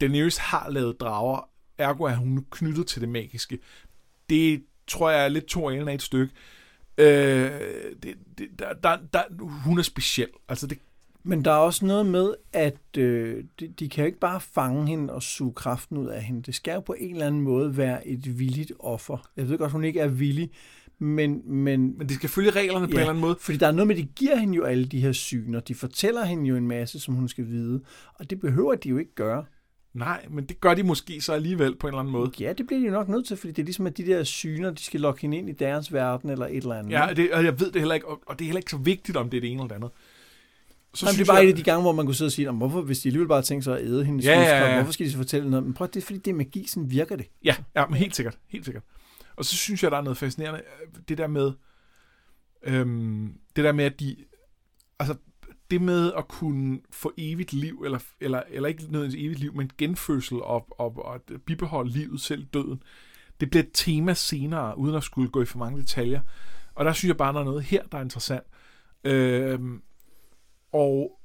Daenerys 0.00 0.36
har 0.36 0.70
lavet 0.70 1.00
drager, 1.00 1.48
ergo 1.78 2.04
er 2.04 2.14
hun 2.14 2.46
knyttet 2.50 2.86
til 2.86 3.00
det 3.00 3.08
magiske. 3.08 3.58
Det 4.30 4.64
tror 4.86 5.10
jeg 5.10 5.24
er 5.24 5.28
lidt 5.28 5.46
to 5.46 5.70
af 5.70 5.94
et 5.94 6.02
stykke. 6.02 6.34
Øh, 6.98 7.50
det, 8.02 8.14
det, 8.38 8.48
der, 8.58 8.72
der, 8.82 8.96
der, 9.12 9.22
hun 9.40 9.78
er 9.78 9.82
speciel. 9.82 10.28
Altså, 10.48 10.66
det, 10.66 10.78
Men 11.22 11.44
der 11.44 11.50
er 11.50 11.56
også 11.56 11.86
noget 11.86 12.06
med, 12.06 12.34
at 12.52 12.98
øh, 12.98 13.44
de, 13.60 13.68
de 13.68 13.88
kan 13.88 14.02
jo 14.02 14.06
ikke 14.06 14.18
bare 14.18 14.40
fange 14.40 14.86
hende 14.86 15.12
og 15.12 15.22
suge 15.22 15.52
kraften 15.52 15.96
ud 15.96 16.06
af 16.06 16.22
hende. 16.22 16.42
Det 16.42 16.54
skal 16.54 16.74
jo 16.74 16.80
på 16.80 16.94
en 16.98 17.12
eller 17.12 17.26
anden 17.26 17.40
måde 17.40 17.76
være 17.76 18.08
et 18.08 18.38
villigt 18.38 18.72
offer. 18.78 19.30
Jeg 19.36 19.48
ved 19.48 19.58
godt, 19.58 19.72
hun 19.72 19.84
ikke 19.84 20.00
er 20.00 20.08
villig, 20.08 20.50
men, 20.98 21.42
men, 21.44 21.98
men 21.98 22.08
det 22.08 22.16
skal 22.16 22.28
følge 22.28 22.50
reglerne 22.50 22.86
på 22.86 22.90
en 22.90 22.98
eller 22.98 23.08
anden 23.08 23.20
måde. 23.20 23.36
Fordi 23.40 23.58
der 23.58 23.66
er 23.66 23.72
noget 23.72 23.86
med, 23.86 23.96
at 23.96 24.02
de 24.02 24.08
giver 24.16 24.36
hende 24.36 24.54
jo 24.54 24.64
alle 24.64 24.86
de 24.86 25.00
her 25.00 25.12
syner. 25.12 25.60
De 25.60 25.74
fortæller 25.74 26.24
hende 26.24 26.48
jo 26.48 26.56
en 26.56 26.68
masse, 26.68 27.00
som 27.00 27.14
hun 27.14 27.28
skal 27.28 27.46
vide. 27.46 27.82
Og 28.14 28.30
det 28.30 28.40
behøver 28.40 28.74
de 28.74 28.88
jo 28.88 28.98
ikke 28.98 29.14
gøre. 29.14 29.44
Nej, 29.96 30.26
men 30.30 30.44
det 30.44 30.60
gør 30.60 30.74
de 30.74 30.82
måske 30.82 31.20
så 31.20 31.32
alligevel 31.32 31.76
på 31.76 31.86
en 31.86 31.92
eller 31.92 32.00
anden 32.00 32.12
måde. 32.12 32.30
Ja, 32.40 32.52
det 32.52 32.66
bliver 32.66 32.80
de 32.80 32.86
jo 32.86 32.92
nok 32.92 33.08
nødt 33.08 33.26
til, 33.26 33.36
fordi 33.36 33.52
det 33.52 33.62
er 33.62 33.64
ligesom, 33.64 33.86
at 33.86 33.96
de 33.96 34.06
der 34.06 34.24
syner, 34.24 34.70
de 34.70 34.82
skal 34.82 35.00
lokke 35.00 35.20
hende 35.20 35.36
ind 35.36 35.48
i 35.48 35.52
deres 35.52 35.92
verden 35.92 36.30
eller 36.30 36.46
et 36.46 36.56
eller 36.56 36.74
andet. 36.74 36.92
Ja, 36.92 37.08
det, 37.16 37.32
og 37.32 37.44
jeg 37.44 37.60
ved 37.60 37.70
det 37.72 37.80
heller 37.80 37.94
ikke, 37.94 38.08
og, 38.08 38.22
og 38.26 38.38
det 38.38 38.44
er 38.44 38.46
heller 38.46 38.58
ikke 38.58 38.70
så 38.70 38.76
vigtigt, 38.76 39.16
om 39.16 39.30
det 39.30 39.36
er 39.36 39.40
det 39.40 39.50
ene 39.50 39.60
eller 39.62 39.68
det 39.68 39.74
andet. 39.74 39.90
Så 40.94 41.06
Så 41.06 41.12
det 41.12 41.20
er 41.20 41.24
bare 41.26 41.36
jeg... 41.36 41.44
et 41.44 41.50
af 41.50 41.56
de 41.56 41.62
gange, 41.62 41.82
hvor 41.82 41.92
man 41.92 42.06
kunne 42.06 42.14
sidde 42.14 42.28
og 42.28 42.32
sige, 42.32 42.46
"Nå, 42.46 42.52
hvorfor, 42.52 42.80
hvis 42.80 42.98
de 42.98 43.08
alligevel 43.08 43.28
bare 43.28 43.42
tænker 43.42 43.62
sig 43.62 43.78
at 43.78 43.84
æde 43.86 44.04
hendes 44.04 44.24
Ja, 44.26 44.30
ja, 44.32 44.38
livskraft, 44.38 44.70
ja. 44.70 44.74
hvorfor 44.76 44.92
skal 44.92 45.06
de 45.06 45.10
så 45.10 45.16
fortælle 45.16 45.50
noget? 45.50 45.64
Men 45.64 45.74
prøv, 45.74 45.88
det 45.88 45.96
er 45.96 46.00
fordi, 46.06 46.18
det 46.18 46.30
er 46.30 46.34
magi, 46.34 46.66
sådan 46.66 46.90
virker 46.90 47.16
det. 47.16 47.26
Ja, 47.44 47.56
ja, 47.76 47.86
men 47.86 47.94
helt 47.96 48.16
sikkert, 48.16 48.38
helt 48.48 48.64
sikkert. 48.64 48.82
Og 49.36 49.44
så 49.44 49.56
synes 49.56 49.82
jeg, 49.82 49.90
der 49.90 49.96
er 49.96 50.02
noget 50.02 50.16
fascinerende, 50.18 50.60
øh, 50.60 51.00
det 51.08 51.18
der 51.18 51.26
med, 51.26 51.52
øhm, 52.62 53.32
det 53.56 53.64
der 53.64 53.72
med, 53.72 53.84
at 53.84 54.00
de, 54.00 54.16
altså, 54.98 55.14
det 55.70 55.82
med 55.82 56.12
at 56.12 56.28
kunne 56.28 56.80
få 56.90 57.12
evigt 57.18 57.52
liv, 57.52 57.82
eller, 57.84 57.98
eller, 58.20 58.42
eller 58.50 58.68
ikke 58.68 58.82
nødvendigvis 58.82 59.24
evigt 59.26 59.40
liv, 59.40 59.54
men 59.54 59.70
genfødsel 59.78 60.42
og, 60.42 60.66
og, 60.70 61.04
og 61.04 61.20
bibeholde 61.46 61.90
livet 61.90 62.20
selv 62.20 62.44
døden, 62.44 62.82
det 63.40 63.50
bliver 63.50 63.62
et 63.62 63.70
tema 63.74 64.14
senere, 64.14 64.78
uden 64.78 64.94
at 64.94 65.02
skulle 65.02 65.30
gå 65.30 65.42
i 65.42 65.44
for 65.44 65.58
mange 65.58 65.80
detaljer. 65.80 66.20
Og 66.74 66.84
der 66.84 66.92
synes 66.92 67.08
jeg 67.08 67.16
bare, 67.16 67.32
der 67.32 67.40
er 67.40 67.44
noget 67.44 67.62
her, 67.62 67.82
der 67.92 67.98
er 67.98 68.02
interessant. 68.02 68.44
Øhm, 69.04 69.82
og 70.72 71.20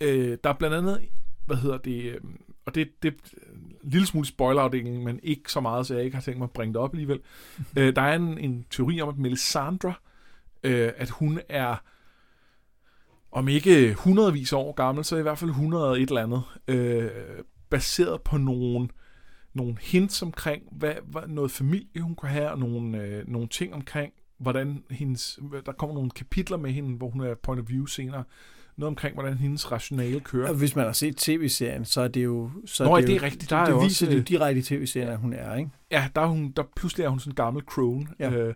øh, 0.00 0.38
der 0.44 0.50
er 0.50 0.54
blandt 0.54 0.76
andet, 0.76 1.08
hvad 1.46 1.56
hedder 1.56 1.78
det, 1.78 2.02
øh, 2.02 2.20
og 2.64 2.74
det, 2.74 3.02
det 3.02 3.08
er 3.12 3.16
en 3.52 3.90
lille 3.90 4.06
smule 4.06 4.26
spoilerafdeling, 4.26 5.04
men 5.04 5.20
ikke 5.22 5.52
så 5.52 5.60
meget, 5.60 5.86
så 5.86 5.94
jeg 5.94 6.04
ikke 6.04 6.14
har 6.14 6.22
tænkt 6.22 6.38
mig 6.38 6.44
at 6.44 6.50
bringe 6.50 6.72
det 6.72 6.80
op 6.80 6.94
alligevel. 6.94 7.20
øh, 7.78 7.96
der 7.96 8.02
er 8.02 8.16
en, 8.16 8.38
en 8.38 8.66
teori 8.70 9.00
om, 9.00 9.08
at 9.08 9.18
Melisandre, 9.18 9.94
øh, 10.62 10.92
at 10.96 11.10
hun 11.10 11.40
er 11.48 11.76
om 13.32 13.48
ikke 13.48 13.94
hundredvis 13.94 14.52
af 14.52 14.56
år 14.56 14.72
gammel, 14.72 15.04
så 15.04 15.16
i 15.16 15.22
hvert 15.22 15.38
fald 15.38 15.50
100 15.50 16.00
et 16.00 16.08
eller 16.08 16.22
andet, 16.22 16.42
øh, 16.68 17.10
baseret 17.70 18.22
på 18.22 18.36
nogle, 18.36 18.88
nogle 19.54 19.76
hints 19.80 20.22
omkring, 20.22 20.62
hvad, 20.72 20.94
hvad, 21.04 21.22
noget 21.28 21.50
familie 21.50 22.00
hun 22.00 22.14
kunne 22.14 22.28
have, 22.28 22.50
og 22.50 22.58
nogle, 22.58 23.02
øh, 23.02 23.28
nogle 23.28 23.48
ting 23.48 23.74
omkring, 23.74 24.12
hvordan 24.38 24.82
hendes, 24.90 25.38
der 25.66 25.72
kommer 25.72 25.94
nogle 25.94 26.10
kapitler 26.10 26.56
med 26.56 26.70
hende, 26.70 26.96
hvor 26.96 27.10
hun 27.10 27.20
er 27.20 27.34
point 27.34 27.60
of 27.60 27.68
view 27.68 27.86
senere, 27.86 28.24
noget 28.76 28.88
omkring, 28.88 29.14
hvordan 29.14 29.38
hendes 29.38 29.72
rationale 29.72 30.20
kører. 30.20 30.48
Og 30.48 30.54
hvis 30.54 30.76
man 30.76 30.84
har 30.84 30.92
set 30.92 31.16
tv-serien, 31.16 31.84
så 31.84 32.00
er 32.00 32.08
det 32.08 32.24
jo... 32.24 32.50
Så 32.66 32.84
Nå, 32.84 32.96
det, 32.96 33.02
ja, 33.02 33.06
det 33.06 33.12
jo, 33.12 33.18
er 33.18 33.22
rigtigt. 33.22 33.50
Der 33.50 33.56
er 33.56 33.64
det 33.64 33.72
jo 33.72 33.78
viser 33.78 34.06
det 34.06 34.16
jo 34.16 34.22
direkte 34.22 34.58
i 34.58 34.62
tv-serien, 34.62 35.08
at 35.08 35.18
hun 35.18 35.32
er, 35.32 35.56
ikke? 35.56 35.70
Ja, 35.90 36.08
der 36.14 36.20
er 36.20 36.26
hun, 36.26 36.50
der 36.50 36.62
pludselig 36.76 37.04
er 37.04 37.08
hun 37.08 37.20
sådan 37.20 37.30
en 37.30 37.34
gammel 37.34 37.62
crone. 37.62 38.06
Ja. 38.18 38.30
Øh, 38.30 38.54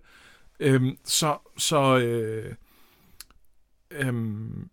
øhm, 0.60 0.96
så, 1.04 1.36
så 1.58 1.98
øh, 1.98 2.54
øhm, 3.90 4.70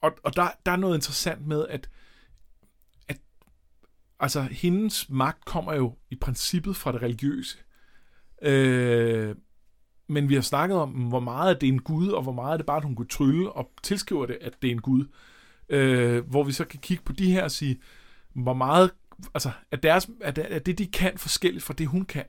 og, 0.00 0.12
og 0.24 0.36
der, 0.36 0.48
der 0.66 0.72
er 0.72 0.76
noget 0.76 0.94
interessant 0.96 1.46
med, 1.46 1.66
at, 1.68 1.90
at 3.08 3.18
altså, 4.20 4.42
hendes 4.42 5.10
magt 5.10 5.44
kommer 5.44 5.74
jo 5.74 5.94
i 6.10 6.16
princippet 6.16 6.76
fra 6.76 6.92
det 6.92 7.02
religiøse. 7.02 7.58
Øh, 8.42 9.36
men 10.08 10.28
vi 10.28 10.34
har 10.34 10.42
snakket 10.42 10.78
om, 10.78 10.90
hvor 10.90 11.20
meget 11.20 11.60
det 11.60 11.68
er 11.68 11.72
en 11.72 11.82
gud, 11.82 12.08
og 12.08 12.22
hvor 12.22 12.32
meget 12.32 12.52
er 12.52 12.56
det 12.56 12.66
bare, 12.66 12.76
at 12.76 12.84
hun 12.84 12.94
kunne 12.94 13.08
trylle, 13.08 13.52
og 13.52 13.70
tilskriver 13.82 14.26
det, 14.26 14.38
at 14.40 14.62
det 14.62 14.68
er 14.68 14.72
en 14.72 14.80
gud. 14.80 15.06
øh, 15.68 16.30
hvor 16.30 16.44
vi 16.44 16.52
så 16.52 16.64
kan 16.64 16.80
kigge 16.80 17.04
på 17.04 17.12
de 17.12 17.32
her 17.32 17.44
og 17.44 17.50
sige, 17.50 17.80
hvor 18.34 18.54
meget, 18.54 18.90
altså, 19.34 19.50
er, 19.70 19.76
deres, 19.76 20.10
er, 20.20 20.30
det, 20.30 20.54
er 20.54 20.58
det, 20.58 20.78
de 20.78 20.86
kan 20.86 21.18
forskelligt 21.18 21.64
fra 21.64 21.74
det, 21.74 21.86
hun 21.86 22.04
kan? 22.04 22.24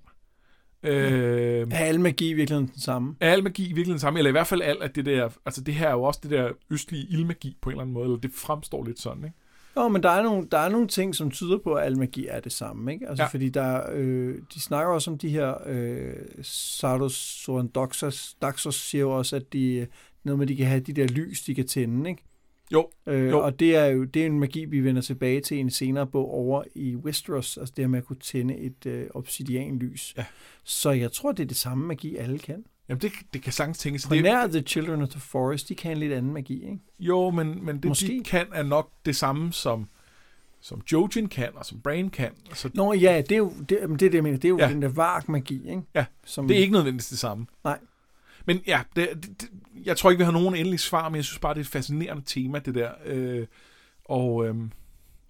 Øh, 0.83 1.67
er 1.71 1.77
al 1.77 1.99
magi 1.99 2.29
i 2.29 2.33
virkeligheden 2.33 2.71
den 2.73 2.81
samme? 2.81 3.15
Er 3.19 3.31
al 3.31 3.43
magi 3.43 3.63
i 3.63 3.65
virkeligheden 3.65 3.91
den 3.91 3.99
samme? 3.99 4.19
Eller 4.19 4.29
i 4.29 4.31
hvert 4.31 4.47
fald 4.47 4.61
alt 4.61 4.83
at 4.83 4.95
det 4.95 5.05
der, 5.05 5.29
altså 5.45 5.61
det 5.61 5.73
her 5.73 5.87
er 5.87 5.91
jo 5.91 6.03
også 6.03 6.19
det 6.23 6.31
der 6.31 6.51
østlige 6.69 7.07
ildmagi 7.09 7.57
på 7.61 7.69
en 7.69 7.73
eller 7.73 7.81
anden 7.81 7.93
måde, 7.93 8.05
eller 8.05 8.17
det 8.17 8.31
fremstår 8.33 8.85
lidt 8.85 8.99
sådan, 8.99 9.23
ikke? 9.23 9.35
Jo, 9.77 9.87
men 9.87 10.03
der 10.03 10.09
er, 10.09 10.23
nogle, 10.23 10.47
der 10.51 10.57
er 10.57 10.69
nogle 10.69 10.87
ting, 10.87 11.15
som 11.15 11.31
tyder 11.31 11.57
på, 11.57 11.73
at 11.73 11.85
al 11.85 11.97
magi 11.97 12.27
er 12.27 12.39
det 12.39 12.51
samme. 12.51 12.93
Ikke? 12.93 13.09
Altså, 13.09 13.23
ja. 13.23 13.27
Fordi 13.27 13.49
der, 13.49 13.81
øh, 13.91 14.35
de 14.53 14.61
snakker 14.61 14.93
også 14.93 15.11
om 15.11 15.17
de 15.17 15.29
her 15.29 15.53
øh, 15.65 16.13
Sardos 16.41 17.13
Sorandoxos, 17.15 18.35
Daxos 18.41 18.75
siger 18.75 19.01
jo 19.01 19.17
også, 19.17 19.35
at 19.35 19.53
de, 19.53 19.87
noget 20.23 20.39
med, 20.39 20.45
at 20.45 20.49
de 20.49 20.55
kan 20.55 20.65
have 20.65 20.79
de 20.79 20.93
der 20.93 21.07
lys, 21.07 21.41
de 21.43 21.55
kan 21.55 21.67
tænde. 21.67 22.09
Ikke? 22.09 22.23
Jo, 22.71 22.89
øh, 23.05 23.29
jo. 23.29 23.39
Og 23.39 23.59
det 23.59 23.75
er 23.75 23.85
jo 23.85 24.03
det 24.03 24.21
er 24.21 24.25
en 24.25 24.39
magi, 24.39 24.65
vi 24.65 24.79
vender 24.79 25.01
tilbage 25.01 25.41
til 25.41 25.57
i 25.57 25.59
en 25.59 25.69
senere 25.69 26.07
bog 26.07 26.33
over 26.33 26.63
i 26.75 26.95
Westeros, 26.95 27.57
altså 27.57 27.73
det 27.77 27.83
her 27.83 27.89
med 27.89 27.99
at 27.99 28.05
kunne 28.05 28.19
tænde 28.19 28.57
et 28.57 28.85
øh, 28.85 29.07
obsidianlys. 29.13 30.13
Ja. 30.17 30.25
Så 30.63 30.91
jeg 30.91 31.11
tror, 31.11 31.31
det 31.31 31.43
er 31.43 31.47
det 31.47 31.57
samme 31.57 31.87
magi, 31.87 32.15
alle 32.15 32.39
kan. 32.39 32.65
Jamen, 32.89 33.01
det, 33.01 33.11
det 33.33 33.41
kan 33.41 33.53
sagtens 33.53 33.77
tænkes. 33.77 34.07
På 34.07 34.13
nær 34.13 34.47
The 34.47 34.61
Children 34.61 35.01
of 35.01 35.09
the 35.09 35.19
Forest, 35.19 35.69
de 35.69 35.75
kan 35.75 35.91
en 35.91 35.97
lidt 35.97 36.13
anden 36.13 36.33
magi, 36.33 36.63
ikke? 36.63 36.79
Jo, 36.99 37.29
men, 37.29 37.65
men 37.65 37.75
det, 37.75 37.85
Måske. 37.85 38.07
de 38.07 38.23
kan 38.23 38.47
er 38.53 38.63
nok 38.63 38.91
det 39.05 39.15
samme, 39.15 39.53
som, 39.53 39.87
som 40.61 40.81
Jojen 40.91 41.29
kan, 41.29 41.49
og 41.55 41.65
som 41.65 41.81
Brain 41.81 42.09
kan. 42.09 42.31
Så, 42.53 42.69
Nå 42.73 42.93
ja, 42.93 43.21
det 43.21 43.31
er 43.31 43.37
jo 43.37 43.53
det, 43.59 43.69
det, 43.69 43.81
er 43.81 43.95
det 43.97 44.13
jeg 44.13 44.23
mener. 44.23 44.37
Det 44.37 44.45
er 44.45 44.49
jo 44.49 44.59
ja. 44.59 44.69
den 44.69 44.81
der 44.81 44.87
vark-magi, 44.87 45.69
ikke? 45.69 45.81
Ja, 45.95 46.05
som, 46.25 46.47
det 46.47 46.57
er 46.57 46.61
ikke 46.61 46.73
nødvendigvis 46.73 47.07
det 47.07 47.19
samme. 47.19 47.45
Nej. 47.63 47.79
Men 48.49 48.61
ja, 48.67 48.81
det, 48.95 49.09
det, 49.41 49.49
jeg 49.85 49.97
tror 49.97 50.09
ikke, 50.09 50.17
vi 50.17 50.23
har 50.23 50.31
nogen 50.31 50.55
endelig 50.55 50.79
svar, 50.79 51.09
men 51.09 51.15
jeg 51.15 51.25
synes 51.25 51.39
bare, 51.39 51.53
det 51.53 51.59
er 51.59 51.63
et 51.63 51.67
fascinerende 51.67 52.23
tema, 52.25 52.59
det 52.59 52.75
der. 52.75 52.91
Øh, 53.05 53.47
og 54.05 54.47
øh, 54.47 54.55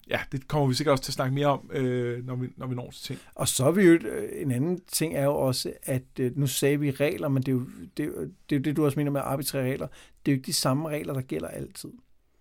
ja, 0.09 0.19
det 0.31 0.47
kommer 0.47 0.67
vi 0.67 0.73
sikkert 0.73 0.91
også 0.91 1.03
til 1.03 1.11
at 1.11 1.13
snakke 1.13 1.35
mere 1.35 1.47
om, 1.47 1.69
øh, 1.73 2.25
når, 2.25 2.35
vi, 2.35 2.47
når 2.57 2.67
vi 2.67 2.75
når 2.75 2.91
til 2.91 3.03
ting. 3.03 3.19
Og 3.35 3.47
så 3.47 3.65
er 3.65 3.71
vi 3.71 3.83
jo, 3.83 3.93
øh, 3.93 4.41
en 4.41 4.51
anden 4.51 4.79
ting 4.87 5.15
er 5.15 5.23
jo 5.23 5.35
også, 5.35 5.73
at 5.83 6.03
øh, 6.19 6.37
nu 6.37 6.47
sagde 6.47 6.79
vi 6.79 6.91
regler, 6.91 7.27
men 7.27 7.43
det 7.43 7.51
er, 7.51 7.55
jo, 7.55 7.65
det, 7.97 8.03
er 8.03 8.07
jo, 8.07 8.21
det, 8.21 8.55
er 8.55 8.59
jo 8.59 8.61
det, 8.61 8.77
du 8.77 8.85
også 8.85 8.99
mener 8.99 9.11
med 9.11 9.21
arbitrære 9.23 9.63
regler. 9.63 9.87
Det 10.25 10.31
er 10.31 10.35
jo 10.35 10.37
ikke 10.37 10.45
de 10.45 10.53
samme 10.53 10.89
regler, 10.89 11.13
der 11.13 11.21
gælder 11.21 11.47
altid. 11.47 11.89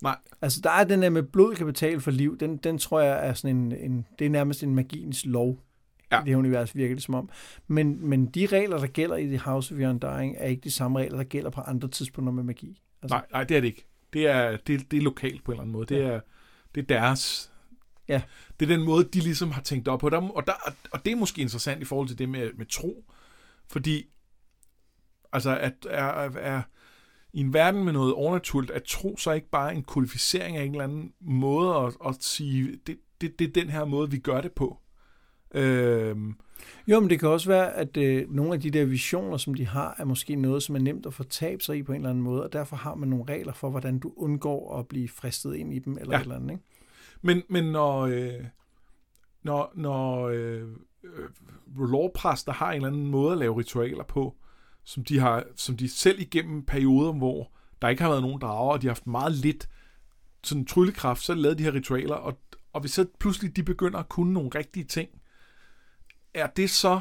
Nej. 0.03 0.17
Altså, 0.43 0.61
der 0.61 0.71
er 0.71 0.85
den 0.85 1.03
der 1.03 1.11
med 1.11 1.23
blod 1.23 1.55
kan 1.55 1.67
betale 1.67 2.01
for 2.01 2.11
liv, 2.11 2.39
den, 2.39 2.57
den 2.57 2.79
tror 2.79 3.01
jeg 3.01 3.29
er 3.29 3.35
sådan 3.35 3.57
en, 3.57 3.73
en, 3.73 4.07
det 4.19 4.25
er 4.25 4.31
nærmest 4.31 4.63
en 4.63 4.75
magiens 4.75 5.27
lov. 5.27 5.59
Ja. 6.13 6.23
Det 6.27 6.35
univers 6.35 6.77
virker 6.77 6.95
det 6.95 7.05
som 7.05 7.15
om. 7.15 7.31
Men, 7.67 8.09
men 8.09 8.27
de 8.27 8.47
regler, 8.47 8.79
der 8.79 8.87
gælder 8.87 9.17
i 9.17 9.27
The 9.27 9.39
House 9.39 9.75
of 9.75 9.81
Undying, 9.81 10.37
er 10.39 10.47
ikke 10.47 10.61
de 10.61 10.71
samme 10.71 10.99
regler, 10.99 11.17
der 11.17 11.25
gælder 11.25 11.51
på 11.51 11.61
andre 11.61 11.89
tidspunkter 11.89 12.33
med 12.33 12.43
magi. 12.43 12.83
Altså. 13.03 13.15
Nej, 13.15 13.27
nej, 13.33 13.45
det 13.45 13.57
er 13.57 13.61
det 13.61 13.69
ikke. 13.69 13.87
Det 14.13 14.27
er, 14.27 14.57
det, 14.57 14.91
det 14.91 14.97
er 14.97 15.03
lokalt 15.03 15.45
på 15.45 15.53
en 15.53 15.55
eller 15.55 15.63
anden 15.63 15.73
måde. 15.73 15.87
Det 15.87 16.05
er, 16.05 16.21
det 16.75 16.81
er 16.81 16.87
deres... 16.87 17.53
Ja. 18.09 18.23
Det 18.61 18.71
er 18.71 18.77
den 18.77 18.87
måde, 18.87 19.05
de 19.05 19.21
ligesom 19.21 19.51
har 19.51 19.63
tænkt 19.63 19.89
op 19.89 20.01
på. 20.01 20.09
Der, 20.09 20.17
og, 20.17 20.47
der, 20.47 20.53
og 20.93 21.05
det 21.05 21.13
er 21.13 21.17
måske 21.17 21.43
interessant 21.43 21.83
i 21.83 21.85
forhold 21.85 22.09
til 22.09 22.19
det 22.19 22.29
med, 22.29 22.51
med 22.53 22.67
tro. 22.67 23.05
Fordi, 23.67 24.07
altså, 25.33 25.59
at 25.59 25.87
er, 25.91 26.05
er, 26.05 26.31
er, 26.31 26.63
i 27.33 27.41
en 27.41 27.55
verden 27.55 27.85
med 27.85 27.93
noget 27.93 28.15
overnaturligt, 28.15 28.73
at 28.73 28.83
tro 28.85 29.17
så 29.17 29.33
ikke 29.33 29.51
bare 29.51 29.75
en 29.75 29.83
kodificering 29.83 30.57
af 30.57 30.65
en 30.65 30.71
eller 30.71 30.85
anden 30.85 31.13
måde 31.21 31.77
at, 31.77 31.97
at 32.07 32.17
sige, 32.21 32.79
det, 32.87 32.99
det, 33.21 33.39
det 33.39 33.49
er 33.49 33.53
den 33.53 33.71
her 33.71 33.85
måde, 33.85 34.11
vi 34.11 34.19
gør 34.19 34.41
det 34.41 34.53
på. 34.53 34.79
Øhm. 35.55 36.35
Jo, 36.89 37.01
men 37.01 37.11
det 37.11 37.21
kan 37.21 37.29
også 37.29 37.49
være, 37.49 37.73
at 37.75 37.97
øh, 37.97 38.31
nogle 38.31 38.55
af 38.55 38.61
de 38.61 38.71
der 38.71 38.85
visioner, 38.85 39.37
som 39.37 39.55
de 39.55 39.67
har, 39.67 39.95
er 39.99 40.05
måske 40.05 40.37
noget, 40.37 40.63
som 40.63 40.75
er 40.75 40.81
nemt 40.81 41.07
at 41.07 41.15
få 41.15 41.23
tab 41.23 41.63
sig 41.63 41.77
i 41.77 41.83
på 41.83 41.93
en 41.93 41.97
eller 41.97 42.11
anden 42.11 42.25
måde, 42.25 42.45
og 42.45 42.53
derfor 42.53 42.77
har 42.77 42.95
man 42.95 43.09
nogle 43.09 43.25
regler 43.29 43.53
for, 43.53 43.71
hvordan 43.71 43.99
du 43.99 44.13
undgår 44.17 44.79
at 44.79 44.89
blive 44.89 45.09
fristet 45.09 45.55
ind 45.55 45.75
i 45.75 45.79
dem, 45.79 45.99
eller 46.01 46.15
ja. 46.15 46.19
et 46.19 46.23
eller 46.23 46.37
andet, 46.37 46.51
ikke? 46.51 46.63
Men, 47.23 47.43
men 47.49 47.65
når, 47.65 48.01
øh, 48.01 48.45
når, 49.43 49.73
når 49.75 50.29
øh, 50.29 50.63
øh, 51.05 51.29
lovpræster 51.77 52.53
har 52.53 52.71
en 52.71 52.77
eller 52.77 52.89
anden 52.89 53.07
måde 53.07 53.33
at 53.33 53.39
lave 53.39 53.59
ritualer 53.59 54.05
på, 54.05 54.37
som 54.85 55.05
de, 55.05 55.19
har, 55.19 55.45
som 55.57 55.77
de 55.77 55.89
selv 55.89 56.21
igennem 56.21 56.65
perioder, 56.65 57.13
hvor 57.13 57.53
der 57.83 57.89
ikke 57.89 58.03
har 58.03 58.11
været 58.11 58.23
nogen 58.23 58.41
drager, 58.41 58.73
og 58.73 58.83
de 58.83 58.87
har 58.87 58.95
haft 58.95 59.07
meget 59.07 59.33
lidt 59.33 59.69
sådan 60.45 60.65
tryllekraft, 60.65 61.23
så 61.23 61.35
lavede 61.35 61.59
de 61.59 61.65
her 61.65 61.75
ritualer, 61.75 62.15
og, 62.15 62.39
og 62.73 62.81
hvis 62.81 62.91
så 62.91 63.07
pludselig 63.21 63.57
de 63.57 63.63
begynder 63.63 63.99
at 63.99 64.09
kunne 64.09 64.33
nogle 64.33 64.51
rigtige 64.55 64.85
ting, 64.85 65.09
er 66.35 66.47
det 66.47 66.71
så 66.71 67.01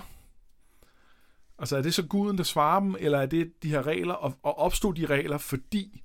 altså 1.59 1.77
er 1.77 1.81
det 1.81 1.93
så 1.93 2.03
guden, 2.03 2.37
der 2.37 2.43
svarer 2.43 2.79
dem, 2.79 2.95
eller 2.99 3.19
er 3.19 3.25
det 3.25 3.63
de 3.63 3.69
her 3.69 3.87
regler, 3.87 4.13
og, 4.13 4.33
og 4.43 4.59
opstod 4.59 4.93
de 4.93 5.05
regler, 5.05 5.37
fordi 5.37 6.03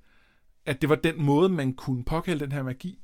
at 0.65 0.81
det 0.81 0.89
var 0.89 0.95
den 0.95 1.21
måde, 1.21 1.49
man 1.49 1.73
kunne 1.73 2.03
påkalde 2.03 2.39
den 2.39 2.51
her 2.51 2.63
magi 2.63 2.99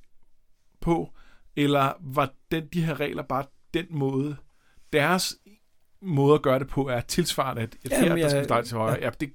på, 0.81 1.09
eller 1.55 1.93
var 1.99 2.33
den, 2.51 2.67
de 2.73 2.85
her 2.85 2.99
regler 2.99 3.23
bare 3.23 3.45
den 3.73 3.85
måde, 3.89 4.35
deres 4.93 5.37
måde 6.01 6.35
at 6.35 6.41
gøre 6.41 6.59
det 6.59 6.67
på, 6.67 6.87
er 6.87 7.01
tilsvarende, 7.01 7.61
at 7.61 7.75
et 7.85 7.93
her, 7.93 8.15
der 8.15 8.29
skal 8.29 8.43
starte 8.43 8.67
til 8.67 8.77
højre. 8.77 8.97
Ja. 8.99 9.05
Ja, 9.05 9.09
det, 9.19 9.31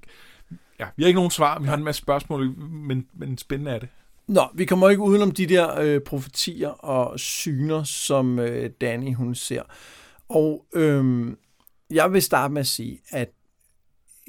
ja, 0.79 0.89
vi 0.97 1.03
har 1.03 1.09
ikke 1.09 1.19
nogen 1.19 1.31
svar, 1.31 1.59
vi 1.59 1.67
har 1.67 1.77
en 1.77 1.85
masse 1.85 2.03
spørgsmål, 2.03 2.59
men, 2.59 3.07
men 3.13 3.39
spændende 3.39 3.71
er 3.71 3.79
det. 3.79 3.89
Nå, 4.27 4.43
vi 4.55 4.65
kommer 4.65 4.91
ikke 4.91 5.03
udenom 5.03 5.31
de 5.31 5.47
der 5.47 5.81
øh, 5.81 6.01
profetier 6.01 6.69
og 6.69 7.21
syner, 7.21 7.83
som 7.83 8.39
øh, 8.39 8.71
Danny 8.81 9.15
hun 9.15 9.35
ser. 9.35 9.63
Og 10.29 10.67
øhm, 10.73 11.39
jeg 11.91 12.13
vil 12.13 12.23
starte 12.23 12.55
med 12.55 12.61
at 12.61 12.67
sige, 12.67 13.01
at 13.11 13.33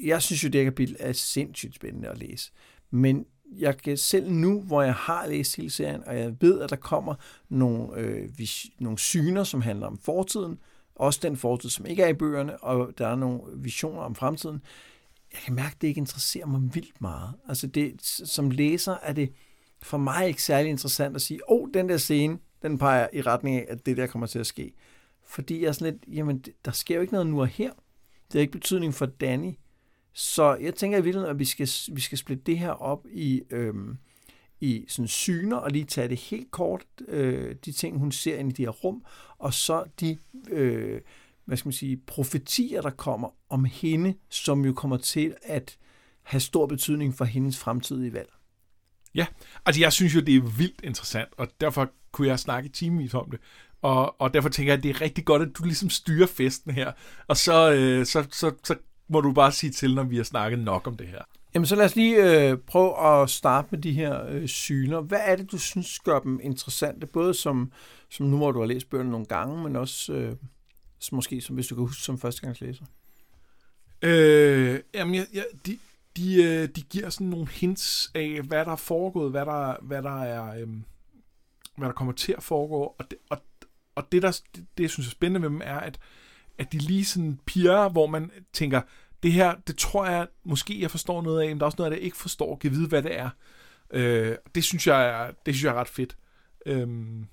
jeg 0.02 0.22
synes 0.22 0.44
jo, 0.44 0.48
det 0.48 0.60
her 0.60 0.64
kapitel 0.64 0.96
er 0.98 1.12
sindssygt 1.12 1.74
spændende 1.74 2.08
at 2.08 2.18
læse. 2.18 2.50
Men 2.90 3.26
jeg 3.52 3.76
kan 3.76 3.96
selv 3.96 4.32
nu, 4.32 4.60
hvor 4.60 4.82
jeg 4.82 4.94
har 4.94 5.26
læst 5.26 5.56
hele 5.56 5.70
serien, 5.70 6.04
og 6.06 6.18
jeg 6.18 6.34
ved, 6.40 6.60
at 6.60 6.70
der 6.70 6.76
kommer 6.76 7.14
nogle, 7.48 7.96
øh, 7.96 8.38
vis, 8.38 8.66
nogle 8.78 8.98
syner, 8.98 9.44
som 9.44 9.60
handler 9.60 9.86
om 9.86 9.98
fortiden, 9.98 10.58
også 10.94 11.20
den 11.22 11.36
fortid, 11.36 11.70
som 11.70 11.86
ikke 11.86 12.02
er 12.02 12.08
i 12.08 12.14
bøgerne, 12.14 12.56
og 12.56 12.98
der 12.98 13.06
er 13.06 13.16
nogle 13.16 13.40
visioner 13.54 14.00
om 14.00 14.14
fremtiden. 14.14 14.62
Jeg 15.32 15.40
kan 15.44 15.54
mærke, 15.54 15.74
at 15.74 15.82
det 15.82 15.88
ikke 15.88 15.98
interesserer 15.98 16.46
mig 16.46 16.74
vildt 16.74 17.00
meget. 17.00 17.34
Altså 17.48 17.66
det, 17.66 18.02
som 18.02 18.50
læser 18.50 18.96
er 19.02 19.12
det 19.12 19.32
for 19.82 19.98
mig 19.98 20.28
ikke 20.28 20.42
særlig 20.42 20.70
interessant 20.70 21.16
at 21.16 21.22
sige, 21.22 21.50
åh, 21.50 21.62
oh, 21.62 21.68
den 21.74 21.88
der 21.88 21.96
scene, 21.96 22.38
den 22.62 22.78
peger 22.78 23.08
i 23.12 23.22
retning 23.22 23.56
af, 23.56 23.66
at 23.68 23.86
det 23.86 23.96
der 23.96 24.06
kommer 24.06 24.26
til 24.26 24.38
at 24.38 24.46
ske. 24.46 24.72
Fordi 25.26 25.60
jeg 25.60 25.68
er 25.68 25.72
sådan 25.72 25.92
lidt, 25.92 26.16
jamen, 26.16 26.44
der 26.64 26.70
sker 26.70 26.94
jo 26.94 27.00
ikke 27.00 27.12
noget 27.12 27.26
nu 27.26 27.40
og 27.40 27.48
her. 27.48 27.70
Det 28.26 28.32
har 28.32 28.40
ikke 28.40 28.52
betydning 28.52 28.94
for 28.94 29.06
Danny. 29.06 29.52
Så 30.12 30.54
jeg 30.54 30.74
tænker 30.74 30.98
i 30.98 31.02
virkeligheden, 31.02 31.30
at 31.30 31.38
vi 31.38 31.44
skal, 31.44 31.68
vi 31.92 32.00
skal 32.00 32.18
splitte 32.18 32.44
det 32.46 32.58
her 32.58 32.70
op 32.70 33.06
i, 33.10 33.42
øhm, 33.50 33.98
i 34.60 34.84
sådan 34.88 35.08
syner, 35.08 35.56
og 35.56 35.70
lige 35.70 35.84
tage 35.84 36.08
det 36.08 36.18
helt 36.18 36.50
kort, 36.50 36.84
øh, 37.08 37.54
de 37.64 37.72
ting, 37.72 37.98
hun 37.98 38.12
ser 38.12 38.36
ind 38.36 38.52
i 38.52 38.54
de 38.54 38.62
her 38.62 38.70
rum, 38.70 39.04
og 39.38 39.54
så 39.54 39.84
de, 40.00 40.18
øh, 40.50 41.00
hvad 41.44 41.56
skal 41.56 41.68
man 41.68 41.72
sige, 41.72 41.96
profetier, 41.96 42.80
der 42.80 42.90
kommer 42.90 43.28
om 43.48 43.64
hende, 43.64 44.14
som 44.28 44.64
jo 44.64 44.72
kommer 44.72 44.96
til 44.96 45.34
at 45.42 45.78
have 46.22 46.40
stor 46.40 46.66
betydning 46.66 47.14
for 47.14 47.24
hendes 47.24 47.58
fremtidige 47.58 48.12
valg. 48.12 48.32
Ja, 49.14 49.26
altså 49.66 49.80
jeg 49.80 49.92
synes 49.92 50.14
jo, 50.14 50.20
det 50.20 50.36
er 50.36 50.40
vildt 50.40 50.80
interessant, 50.84 51.28
og 51.36 51.48
derfor 51.60 51.90
kunne 52.12 52.28
jeg 52.28 52.38
snakke 52.38 52.68
timevis 52.68 53.14
om 53.14 53.30
det. 53.30 53.40
Og, 53.82 54.20
og 54.20 54.34
derfor 54.34 54.48
tænker 54.48 54.72
jeg, 54.72 54.78
at 54.78 54.82
det 54.82 54.90
er 54.90 55.00
rigtig 55.00 55.24
godt, 55.24 55.42
at 55.42 55.48
du 55.58 55.64
ligesom 55.64 55.90
styrer 55.90 56.26
festen 56.26 56.72
her. 56.72 56.92
Og 57.26 57.36
så, 57.36 57.72
øh, 57.72 58.06
så, 58.06 58.26
så, 58.32 58.52
så 58.64 58.76
må 59.08 59.20
du 59.20 59.32
bare 59.32 59.52
sige 59.52 59.70
til, 59.70 59.94
når 59.94 60.02
vi 60.02 60.16
har 60.16 60.24
snakket 60.24 60.58
nok 60.58 60.86
om 60.86 60.96
det 60.96 61.06
her. 61.06 61.22
Jamen 61.54 61.66
så 61.66 61.76
lad 61.76 61.84
os 61.84 61.96
lige 61.96 62.48
øh, 62.50 62.58
prøve 62.58 63.22
at 63.22 63.30
starte 63.30 63.68
med 63.70 63.78
de 63.78 63.92
her 63.92 64.26
øh, 64.28 64.48
syner. 64.48 65.00
Hvad 65.00 65.20
er 65.22 65.36
det, 65.36 65.52
du 65.52 65.58
synes 65.58 65.98
gør 65.98 66.18
dem 66.18 66.40
interessante? 66.42 67.06
Både 67.06 67.34
som, 67.34 67.72
som 68.10 68.26
nu, 68.26 68.36
hvor 68.36 68.52
du 68.52 68.58
har 68.58 68.66
læst 68.66 68.90
bøgerne 68.90 69.10
nogle 69.10 69.26
gange, 69.26 69.62
men 69.62 69.76
også 69.76 70.12
øh, 70.12 70.36
måske, 71.12 71.40
som 71.40 71.54
hvis 71.54 71.66
du 71.66 71.74
kan 71.74 71.84
huske 71.84 72.02
som 72.02 72.18
førstegangslæser. 72.18 72.84
Øh, 74.02 74.80
jamen, 74.94 75.14
jeg, 75.14 75.26
jeg, 75.34 75.44
de, 75.66 75.78
de, 76.16 76.42
øh, 76.42 76.68
de 76.68 76.82
giver 76.82 77.10
sådan 77.10 77.26
nogle 77.26 77.48
hints 77.48 78.10
af, 78.14 78.40
hvad 78.42 78.64
der 78.64 78.72
er 78.72 78.76
foregået, 78.76 79.30
hvad 79.30 79.46
der, 79.46 79.76
hvad 79.82 80.02
der 80.02 80.22
er... 80.22 80.60
Øh, 80.60 80.68
hvad 81.76 81.88
der 81.88 81.94
kommer 81.94 82.12
til 82.12 82.34
at 82.36 82.42
foregå, 82.42 82.94
og 82.98 83.10
det, 83.10 83.18
og 83.30 83.38
og 83.96 84.12
det, 84.12 84.22
der, 84.22 84.40
det, 84.56 84.66
det, 84.78 84.82
jeg 84.82 84.90
synes 84.90 85.06
er 85.06 85.10
spændende 85.10 85.40
med 85.40 85.48
dem, 85.48 85.60
er, 85.64 85.80
at, 85.80 85.98
at 86.58 86.72
de 86.72 86.78
lige 86.78 87.04
sådan 87.04 87.40
piger, 87.46 87.88
hvor 87.88 88.06
man 88.06 88.30
tænker, 88.52 88.80
det 89.22 89.32
her, 89.32 89.54
det 89.66 89.76
tror 89.76 90.06
jeg, 90.06 90.26
måske 90.44 90.80
jeg 90.80 90.90
forstår 90.90 91.22
noget 91.22 91.42
af, 91.42 91.48
men 91.48 91.58
der 91.58 91.64
er 91.64 91.66
også 91.66 91.76
noget 91.78 91.90
af 91.90 91.94
det, 91.94 91.98
jeg 92.00 92.04
ikke 92.04 92.16
forstår, 92.16 92.56
kan 92.56 92.70
vide, 92.70 92.88
hvad 92.88 93.02
det 93.02 93.18
er. 93.18 93.30
Øh, 93.90 94.36
det, 94.54 94.64
synes 94.64 94.86
jeg 94.86 95.08
er, 95.08 95.30
det 95.46 95.54
synes 95.54 95.64
jeg 95.64 95.70
er 95.70 95.80
ret 95.80 95.88
fedt. 95.88 96.16
Øhm. 96.66 97.26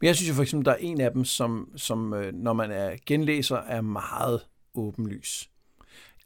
Men 0.00 0.06
jeg 0.06 0.16
synes 0.16 0.28
jo 0.28 0.34
for 0.34 0.42
eksempel, 0.42 0.64
der 0.64 0.72
er 0.72 0.76
en 0.76 1.00
af 1.00 1.12
dem, 1.12 1.24
som, 1.24 1.72
som 1.76 2.14
øh, 2.14 2.34
når 2.34 2.52
man 2.52 2.70
er 2.70 2.96
genlæser, 3.06 3.56
er 3.56 3.80
meget 3.80 4.40
åbenlys. 4.74 5.50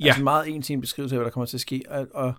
Ja. 0.00 0.06
Altså 0.06 0.22
meget 0.22 0.48
en 0.48 0.62
til 0.62 0.72
en 0.72 0.80
beskrivelse 0.80 1.14
af, 1.14 1.18
hvad 1.18 1.24
der 1.24 1.30
kommer 1.30 1.46
til 1.46 1.56
at 1.56 1.60
ske. 1.60 1.82
Og, 1.88 2.06
og 2.14 2.34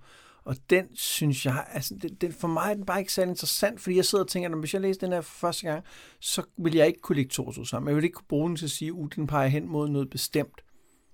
og 0.47 0.55
den 0.69 0.85
synes 0.95 1.45
jeg, 1.45 1.65
altså 1.73 1.95
den, 2.01 2.15
den, 2.15 2.33
for 2.33 2.47
mig 2.47 2.69
er 2.69 2.73
den 2.73 2.85
bare 2.85 2.99
ikke 2.99 3.13
særlig 3.13 3.31
interessant, 3.31 3.81
fordi 3.81 3.95
jeg 3.95 4.05
sidder 4.05 4.23
og 4.23 4.29
tænker, 4.29 4.49
at 4.49 4.59
hvis 4.59 4.73
jeg 4.73 4.81
læser 4.81 4.99
den 4.99 5.11
her 5.11 5.21
for 5.21 5.39
første 5.39 5.67
gang, 5.67 5.83
så 6.19 6.43
vil 6.57 6.75
jeg 6.75 6.87
ikke 6.87 6.99
kunne 6.99 7.15
lægge 7.15 7.29
to 7.29 7.63
sammen. 7.63 7.87
Jeg 7.87 7.95
vil 7.95 8.03
ikke 8.03 8.13
kunne 8.13 8.27
bruge 8.29 8.49
den 8.49 8.55
til 8.55 8.65
at 8.65 8.71
sige, 8.71 8.87
at 8.87 8.93
uh, 8.93 9.07
den 9.15 9.27
peger 9.27 9.47
hen 9.47 9.67
mod 9.67 9.89
noget 9.89 10.09
bestemt. 10.09 10.61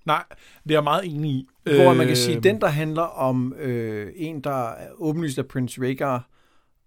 Nej, 0.06 0.24
det 0.64 0.70
er 0.70 0.74
jeg 0.74 0.84
meget 0.84 1.04
enig 1.04 1.30
i. 1.30 1.48
Hvor 1.64 1.94
man 1.94 2.06
kan 2.06 2.16
sige, 2.16 2.36
at 2.36 2.36
øh, 2.36 2.42
den, 2.42 2.60
der 2.60 2.68
handler 2.68 3.02
om 3.02 3.52
øh, 3.52 4.12
en, 4.16 4.40
der 4.40 4.68
er 4.68 4.88
åbenlyst 4.94 5.38
af 5.38 5.46
Prince 5.46 5.80
Rhaegar, 5.80 6.28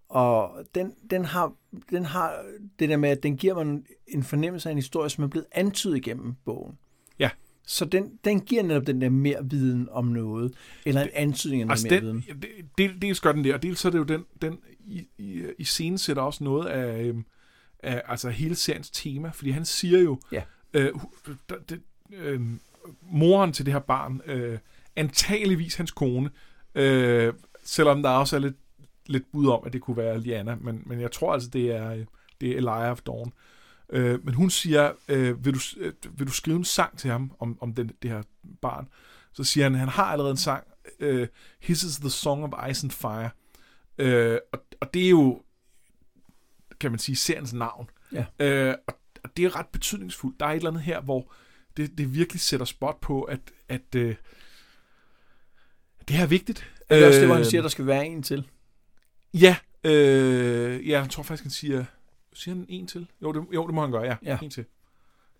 og 0.08 0.50
den, 0.74 0.92
den, 1.10 1.24
har, 1.24 1.52
den 1.90 2.04
har 2.04 2.44
det 2.78 2.88
der 2.88 2.96
med, 2.96 3.08
at 3.08 3.22
den 3.22 3.36
giver 3.36 3.64
mig 3.64 3.82
en 4.06 4.22
fornemmelse 4.22 4.68
af 4.68 4.72
en 4.72 4.78
historie, 4.78 5.10
som 5.10 5.24
er 5.24 5.28
blevet 5.28 5.46
antydet 5.52 5.96
igennem 5.96 6.34
bogen. 6.44 6.78
Så 7.70 7.84
den, 7.84 8.18
den 8.24 8.40
giver 8.40 8.62
netop 8.62 8.86
den 8.86 9.00
der 9.00 9.08
mere 9.08 9.50
viden 9.50 9.88
om 9.90 10.04
noget, 10.06 10.54
eller 10.86 11.02
en 11.02 11.08
antydning 11.14 11.62
af 11.62 11.66
noget 11.66 11.72
Altså, 11.74 11.86
mere 11.90 12.00
den, 12.00 12.24
viden. 12.28 12.42
det, 12.42 12.48
del, 12.78 13.02
dels 13.02 13.20
gør 13.20 13.32
den 13.32 13.44
det, 13.44 13.54
og 13.54 13.62
dels 13.62 13.78
så 13.80 13.88
er 13.88 13.92
det 13.92 13.98
jo 13.98 14.04
den, 14.04 14.24
den 14.42 14.58
i, 14.86 15.06
i, 15.18 15.42
i 15.58 15.64
scenen 15.64 15.98
sætter 15.98 16.22
også 16.22 16.44
noget 16.44 16.66
af, 16.66 17.02
øhm, 17.04 17.24
af 17.82 18.02
altså 18.06 18.30
hele 18.30 18.54
seriens 18.54 18.90
tema, 18.90 19.30
fordi 19.30 19.50
han 19.50 19.64
siger 19.64 19.98
jo, 20.00 20.20
Ja. 20.32 20.42
øh, 20.74 20.92
det, 21.68 21.80
øh, 22.12 22.40
moren 23.02 23.52
til 23.52 23.64
det 23.66 23.72
her 23.72 23.80
barn, 23.80 24.20
øh, 24.26 24.58
antageligvis 24.96 25.74
hans 25.74 25.90
kone, 25.90 26.30
øh, 26.74 27.32
selvom 27.64 28.02
der 28.02 28.10
også 28.10 28.36
er 28.36 28.40
lidt, 28.40 28.56
lidt 29.06 29.32
bud 29.32 29.48
om, 29.48 29.62
at 29.66 29.72
det 29.72 29.80
kunne 29.80 29.96
være 29.96 30.20
Liana, 30.20 30.54
men, 30.60 30.82
men 30.86 31.00
jeg 31.00 31.12
tror 31.12 31.32
altså, 31.32 31.48
det 31.48 31.70
er, 31.76 31.90
øh, 31.92 32.04
det 32.40 32.50
er 32.50 32.56
Elijah 32.56 32.90
of 32.90 33.00
Dawn. 33.06 33.32
Øh, 33.92 34.24
men 34.24 34.34
hun 34.34 34.50
siger, 34.50 34.92
øh, 35.08 35.44
vil, 35.44 35.54
du, 35.54 35.60
øh, 35.76 35.92
vil 36.18 36.26
du 36.26 36.32
skrive 36.32 36.56
en 36.56 36.64
sang 36.64 36.98
til 36.98 37.10
ham 37.10 37.32
om, 37.38 37.58
om 37.60 37.74
den, 37.74 37.90
det 38.02 38.10
her 38.10 38.22
barn? 38.62 38.88
Så 39.32 39.44
siger 39.44 39.64
han, 39.64 39.74
han 39.74 39.88
har 39.88 40.04
allerede 40.04 40.30
en 40.30 40.36
sang, 40.36 40.64
øh, 41.00 41.28
His 41.60 41.82
is 41.82 41.96
the 41.96 42.10
Song 42.10 42.44
of 42.44 42.70
Ice 42.70 42.84
and 42.84 42.90
Fire. 42.90 43.30
Øh, 43.98 44.38
og, 44.52 44.64
og 44.80 44.94
det 44.94 45.04
er 45.04 45.10
jo, 45.10 45.42
kan 46.80 46.90
man 46.90 46.98
sige, 46.98 47.16
seriens 47.16 47.52
navn. 47.52 47.90
Ja. 48.12 48.24
Øh, 48.38 48.74
og, 48.86 48.94
og 49.24 49.36
det 49.36 49.44
er 49.44 49.56
ret 49.56 49.66
betydningsfuldt. 49.66 50.40
Der 50.40 50.46
er 50.46 50.50
et 50.50 50.56
eller 50.56 50.70
andet 50.70 50.82
her, 50.82 51.00
hvor 51.00 51.32
det, 51.76 51.98
det 51.98 52.14
virkelig 52.14 52.40
sætter 52.40 52.66
spot 52.66 53.00
på, 53.00 53.22
at, 53.22 53.40
at 53.68 53.94
øh, 53.96 54.14
det 56.08 56.16
her 56.16 56.22
er 56.22 56.28
vigtigt. 56.28 56.72
Er 56.88 56.96
det 56.96 57.06
også 57.06 57.18
det, 57.18 57.28
hvor 57.28 57.34
han 57.34 57.44
Øh, 57.44 57.50
siger, 57.50 57.60
at 57.60 57.62
der 57.62 57.68
skal 57.68 57.86
være 57.86 58.06
en 58.06 58.22
til? 58.22 58.48
Ja, 59.34 59.56
øh, 59.84 60.88
ja, 60.88 61.00
jeg 61.00 61.10
tror 61.10 61.22
faktisk, 61.22 61.44
han 61.44 61.50
siger... 61.50 61.84
Siger 62.38 62.54
han 62.54 62.66
en 62.68 62.86
til? 62.86 63.06
Jo, 63.22 63.32
det, 63.32 63.46
jo, 63.54 63.66
det 63.66 63.74
må 63.74 63.80
han 63.80 63.90
gøre, 63.90 64.02
ja. 64.02 64.16
Ja. 64.22 64.38
En 64.42 64.50
til. 64.50 64.64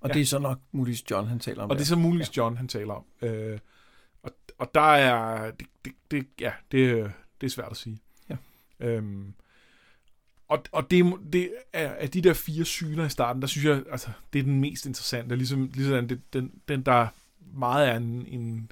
Og 0.00 0.08
Ja. 0.08 0.14
det 0.14 0.22
er 0.22 0.26
så 0.26 0.38
nok 0.38 0.58
muligvis 0.72 1.10
John, 1.10 1.28
han 1.28 1.38
taler 1.38 1.62
om 1.62 1.70
Og 1.70 1.76
det 1.76 1.80
er 1.80 1.84
der. 1.84 1.88
så 1.88 1.96
muligvis 1.96 2.36
John, 2.36 2.56
han 2.56 2.68
taler 2.68 2.94
om. 2.94 3.04
Øh, 3.22 3.58
og, 4.22 4.30
og 4.58 4.70
der 4.74 4.80
er... 4.80 5.50
Det, 5.50 5.66
det, 5.84 5.92
det, 6.10 6.26
ja, 6.40 6.52
det, 6.72 7.12
det 7.40 7.46
er 7.46 7.50
svært 7.50 7.70
at 7.70 7.76
sige. 7.76 7.98
Ja. 8.30 8.36
Øhm, 8.80 9.34
og, 10.48 10.64
og 10.72 10.90
det, 10.90 11.14
det 11.32 11.50
er 11.72 11.92
af 11.94 12.10
de 12.10 12.20
der 12.22 12.34
fire 12.34 12.64
syner 12.64 13.04
i 13.04 13.08
starten, 13.08 13.42
der 13.42 13.48
synes 13.48 13.64
jeg, 13.64 13.82
altså, 13.90 14.08
det 14.32 14.38
er 14.38 14.42
den 14.42 14.60
mest 14.60 14.86
interessante. 14.86 15.36
Ligesom, 15.36 15.70
ligesom 15.74 16.08
det, 16.08 16.20
den, 16.32 16.52
den, 16.68 16.82
der 16.82 17.06
meget 17.54 17.88
er 17.88 17.96
en, 17.96 18.26
en 18.26 18.70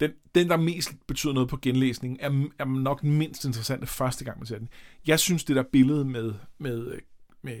den, 0.00 0.10
den, 0.34 0.48
der 0.48 0.56
mest 0.56 0.90
betyder 1.06 1.32
noget 1.32 1.48
på 1.48 1.58
genlæsning, 1.62 2.18
er, 2.20 2.48
er 2.58 2.64
nok 2.64 3.00
den 3.02 3.18
mindst 3.18 3.44
interessante 3.44 3.86
første 3.86 4.24
gang, 4.24 4.38
man 4.38 4.46
ser 4.46 4.58
den. 4.58 4.68
Jeg 5.06 5.20
synes, 5.20 5.44
det 5.44 5.56
der 5.56 5.64
billede 5.72 6.04
med, 6.04 6.34
med, 6.58 6.92
med, 7.42 7.58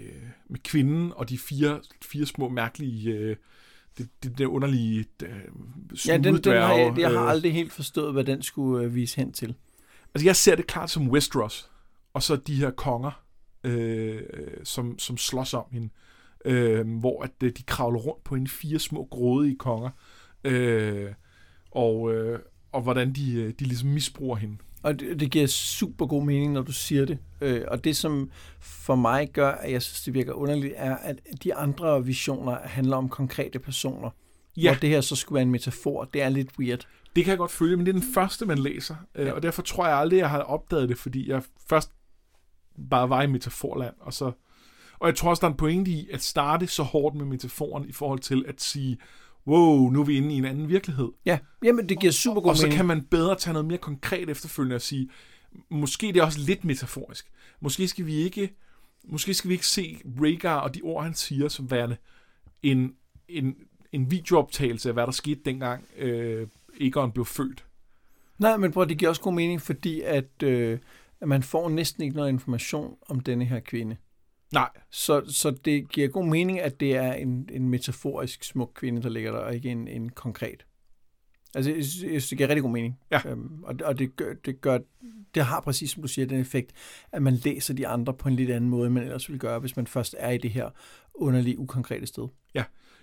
med 0.48 0.58
kvinden 0.58 1.12
og 1.16 1.28
de 1.28 1.38
fire, 1.38 1.80
fire 2.02 2.26
små 2.26 2.48
mærkelige, 2.48 3.12
øh, 3.12 3.36
det, 3.98 4.08
det 4.22 4.38
der 4.38 4.46
underlige 4.46 5.06
øh, 5.22 5.28
Ja, 6.08 6.16
den, 6.16 6.36
den 6.36 6.52
har 6.52 6.74
jeg, 6.74 6.98
jeg 6.98 7.10
har 7.10 7.22
øh, 7.22 7.30
aldrig 7.30 7.52
helt 7.52 7.72
forstået, 7.72 8.12
hvad 8.12 8.24
den 8.24 8.42
skulle 8.42 8.84
øh, 8.84 8.94
vise 8.94 9.16
hen 9.16 9.32
til. 9.32 9.54
Altså, 10.14 10.26
jeg 10.26 10.36
ser 10.36 10.54
det 10.54 10.66
klart 10.66 10.90
som 10.90 11.10
Westeros, 11.10 11.70
og 12.14 12.22
så 12.22 12.36
de 12.36 12.54
her 12.54 12.70
konger, 12.70 13.22
øh, 13.64 14.22
som, 14.64 14.98
som 14.98 15.16
slås 15.16 15.54
om 15.54 15.64
hende, 15.72 15.88
øh, 16.44 16.98
hvor 16.98 17.22
at 17.22 17.30
øh, 17.42 17.52
de 17.58 17.62
kravler 17.62 17.98
rundt 17.98 18.24
på 18.24 18.34
en 18.34 18.48
fire 18.48 18.78
små 18.78 19.08
grådige 19.10 19.56
konger, 19.56 19.90
øh, 20.44 21.12
og, 21.76 22.14
øh, 22.14 22.38
og 22.72 22.82
hvordan 22.82 23.12
de, 23.12 23.32
øh, 23.34 23.52
de 23.58 23.64
ligesom 23.64 23.88
misbruger 23.88 24.36
hende. 24.36 24.56
Og 24.82 25.00
det, 25.00 25.20
det 25.20 25.30
giver 25.30 25.46
super 25.46 26.06
god 26.06 26.24
mening, 26.24 26.52
når 26.52 26.62
du 26.62 26.72
siger 26.72 27.04
det. 27.04 27.18
Øh, 27.40 27.62
og 27.68 27.84
det, 27.84 27.96
som 27.96 28.30
for 28.60 28.94
mig 28.94 29.30
gør, 29.32 29.50
at 29.50 29.72
jeg 29.72 29.82
synes, 29.82 30.02
det 30.02 30.14
virker 30.14 30.32
underligt, 30.32 30.74
er, 30.76 30.96
at 30.96 31.20
de 31.44 31.54
andre 31.54 32.04
visioner 32.04 32.58
handler 32.64 32.96
om 32.96 33.08
konkrete 33.08 33.58
personer. 33.58 34.10
Ja, 34.56 34.70
Hvor 34.72 34.80
det 34.80 34.90
her 34.90 35.00
så 35.00 35.16
skulle 35.16 35.34
være 35.36 35.42
en 35.42 35.50
metafor. 35.50 36.04
Det 36.04 36.22
er 36.22 36.28
lidt 36.28 36.48
weird. 36.58 36.86
det 37.16 37.24
kan 37.24 37.30
jeg 37.30 37.38
godt 37.38 37.50
følge, 37.50 37.76
men 37.76 37.86
det 37.86 37.96
er 37.96 38.00
den 38.00 38.14
første, 38.14 38.46
man 38.46 38.58
læser, 38.58 38.96
øh, 39.14 39.26
Ja. 39.26 39.32
og 39.32 39.42
derfor 39.42 39.62
tror 39.62 39.86
jeg 39.86 39.96
aldrig, 39.96 40.18
jeg 40.18 40.30
har 40.30 40.38
opdaget 40.40 40.88
det, 40.88 40.98
fordi 40.98 41.30
jeg 41.30 41.42
først 41.70 41.90
bare 42.90 43.08
var 43.10 43.22
i 43.22 43.26
metaforland, 43.26 43.94
og 44.00 44.12
så... 44.12 44.32
Og 44.98 45.08
jeg 45.08 45.16
tror 45.16 45.30
også, 45.30 45.40
der 45.40 45.46
er 45.46 45.50
en 45.50 45.56
pointe 45.56 45.90
i 45.90 46.08
at 46.12 46.22
starte 46.22 46.66
så 46.66 46.82
hårdt 46.82 47.16
med 47.16 47.24
metaforen 47.24 47.88
i 47.88 47.92
forhold 47.92 48.18
til 48.18 48.44
at 48.48 48.60
sige, 48.60 48.98
wow, 49.46 49.90
nu 49.90 50.00
er 50.00 50.04
vi 50.04 50.16
inde 50.16 50.34
i 50.34 50.38
en 50.38 50.44
anden 50.44 50.68
virkelighed. 50.68 51.08
Ja, 51.26 51.38
jamen 51.64 51.88
det 51.88 52.00
giver 52.00 52.12
super 52.12 52.40
god 52.40 52.50
og 52.50 52.56
så 52.56 52.62
mening. 52.62 52.76
kan 52.76 52.86
man 52.86 53.04
bedre 53.04 53.34
tage 53.34 53.52
noget 53.52 53.66
mere 53.66 53.78
konkret 53.78 54.30
efterfølgende 54.30 54.76
og 54.76 54.82
sige, 54.82 55.10
måske 55.68 56.06
det 56.06 56.16
er 56.16 56.24
også 56.24 56.40
lidt 56.40 56.64
metaforisk. 56.64 57.30
Måske 57.60 57.88
skal 57.88 58.06
vi 58.06 58.14
ikke, 58.14 58.54
måske 59.04 59.34
skal 59.34 59.48
vi 59.48 59.54
ikke 59.54 59.66
se 59.66 59.98
Rhaegar 60.20 60.58
og 60.58 60.74
de 60.74 60.80
ord, 60.82 61.04
han 61.04 61.14
siger, 61.14 61.48
som 61.48 61.70
værende 61.70 61.96
en, 62.62 62.94
en, 63.28 63.54
en 63.92 64.10
videooptagelse 64.10 64.88
af, 64.88 64.94
hvad 64.94 65.06
der 65.06 65.12
skete 65.12 65.40
dengang 65.44 65.84
øh, 65.96 66.46
Aegon 66.80 67.12
blev 67.12 67.24
født. 67.24 67.64
Nej, 68.38 68.56
men 68.56 68.72
prøv, 68.72 68.88
det 68.88 68.98
giver 68.98 69.08
også 69.08 69.22
god 69.22 69.32
mening, 69.32 69.62
fordi 69.62 70.00
at, 70.00 70.42
øh, 70.42 70.78
at 71.20 71.28
man 71.28 71.42
får 71.42 71.68
næsten 71.68 72.02
ikke 72.02 72.16
noget 72.16 72.28
information 72.28 72.96
om 73.08 73.20
denne 73.20 73.44
her 73.44 73.60
kvinde. 73.60 73.96
Nej, 74.52 74.68
Så, 74.90 75.22
så 75.28 75.50
det 75.50 75.88
giver 75.88 76.08
god 76.08 76.26
mening, 76.26 76.60
at 76.60 76.80
det 76.80 76.96
er 76.96 77.12
en, 77.12 77.48
en 77.52 77.68
metaforisk 77.68 78.44
smuk 78.44 78.72
kvinde, 78.74 79.02
der 79.02 79.08
ligger 79.08 79.32
der, 79.32 79.38
og 79.38 79.54
ikke 79.54 79.70
en, 79.70 79.88
en 79.88 80.08
konkret. 80.08 80.66
Altså, 81.54 81.70
jeg 81.74 81.84
synes, 81.84 82.02
jeg 82.02 82.10
synes, 82.10 82.28
det 82.28 82.38
giver 82.38 82.48
rigtig 82.48 82.62
god 82.62 82.70
mening. 82.70 82.98
Ja. 83.10 83.20
Øhm, 83.26 83.64
og 83.64 83.74
og 83.84 83.98
det, 83.98 84.16
gør, 84.16 84.34
det, 84.44 84.60
gør, 84.60 84.78
det 85.34 85.44
har 85.44 85.60
præcis, 85.60 85.90
som 85.90 86.02
du 86.02 86.08
siger, 86.08 86.26
den 86.26 86.40
effekt, 86.40 86.72
at 87.12 87.22
man 87.22 87.34
læser 87.34 87.74
de 87.74 87.88
andre 87.88 88.14
på 88.14 88.28
en 88.28 88.36
lidt 88.36 88.50
anden 88.50 88.70
måde, 88.70 88.86
end 88.86 88.94
man 88.94 89.02
ellers 89.02 89.28
ville 89.28 89.38
gøre, 89.38 89.58
hvis 89.58 89.76
man 89.76 89.86
først 89.86 90.14
er 90.18 90.30
i 90.30 90.38
det 90.38 90.50
her 90.50 90.70
underlige, 91.14 91.58
ukonkrete 91.58 92.06
sted. 92.06 92.28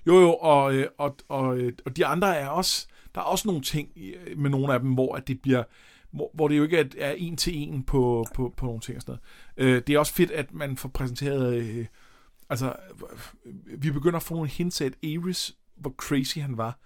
Jo, 0.08 0.20
jo, 0.20 0.34
og, 0.34 0.74
øh, 0.76 0.88
og, 0.98 1.18
og, 1.28 1.58
øh, 1.58 1.74
og 1.86 1.98
de 1.98 2.06
andre 2.06 2.38
er 2.38 2.48
også, 2.48 2.88
der 3.16 3.22
er 3.22 3.26
også 3.26 3.48
nogle 3.48 3.62
ting 3.62 3.90
med 4.38 4.50
nogle 4.50 4.74
af 4.74 4.80
dem, 4.80 4.94
hvor 4.94 5.16
at 5.16 5.28
det 5.28 5.42
bliver, 5.42 5.64
hvor, 6.14 6.32
hvor 6.34 6.48
det 6.48 6.58
jo 6.58 6.64
ikke 6.64 6.78
er, 6.78 6.86
er 6.98 7.12
en 7.12 7.38
til 7.38 7.56
en 7.56 7.84
på, 7.84 8.26
på, 8.34 8.54
på 8.58 8.66
nogle 8.66 8.82
ting 8.82 8.96
og 8.96 9.02
sådan 9.02 9.18
noget. 9.58 9.76
Øh, 9.76 9.82
det 9.88 9.96
er 9.96 10.00
også 10.00 10.14
fedt, 10.14 10.32
at 10.32 10.54
man 10.54 10.78
får 10.78 10.90
præsenteret, 10.90 11.56
øh, 11.56 11.86
altså, 12.50 12.76
vi 13.78 13.92
begynder 13.92 14.18
at 14.18 14.24
få 14.24 14.34
nogle 14.34 14.50
hints 14.50 14.82
af, 14.82 14.86
at 14.86 14.94
Ares, 15.04 15.58
hvor 15.76 15.92
crazy 15.98 16.38
han 16.38 16.58
var, 16.58 16.80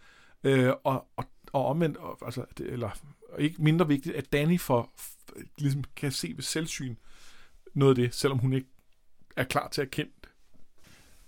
øh, 0.44 0.74
og, 0.84 1.08
og, 1.16 1.26
og 1.54 1.66
omvendt, 1.66 1.98
og, 1.98 2.18
altså, 2.26 2.46
det, 2.58 2.66
eller 2.74 2.90
og 3.30 3.42
ikke 3.42 3.64
mindre 3.64 3.88
vigtigt, 3.88 4.16
at 4.16 4.34
Danny 4.34 4.60
får, 4.60 4.94
ligesom 5.58 5.84
kan 5.96 6.12
se 6.12 6.34
ved 6.36 6.44
selvsyn 6.44 6.96
noget 7.74 7.92
af 7.92 7.96
det, 7.96 8.16
selvom 8.16 8.38
hun 8.38 8.54
ikke 8.54 8.68
er 9.38 9.44
klar 9.44 9.68
til 9.70 9.82
at 9.82 9.92
kende 9.92 10.12
det. 10.22 10.30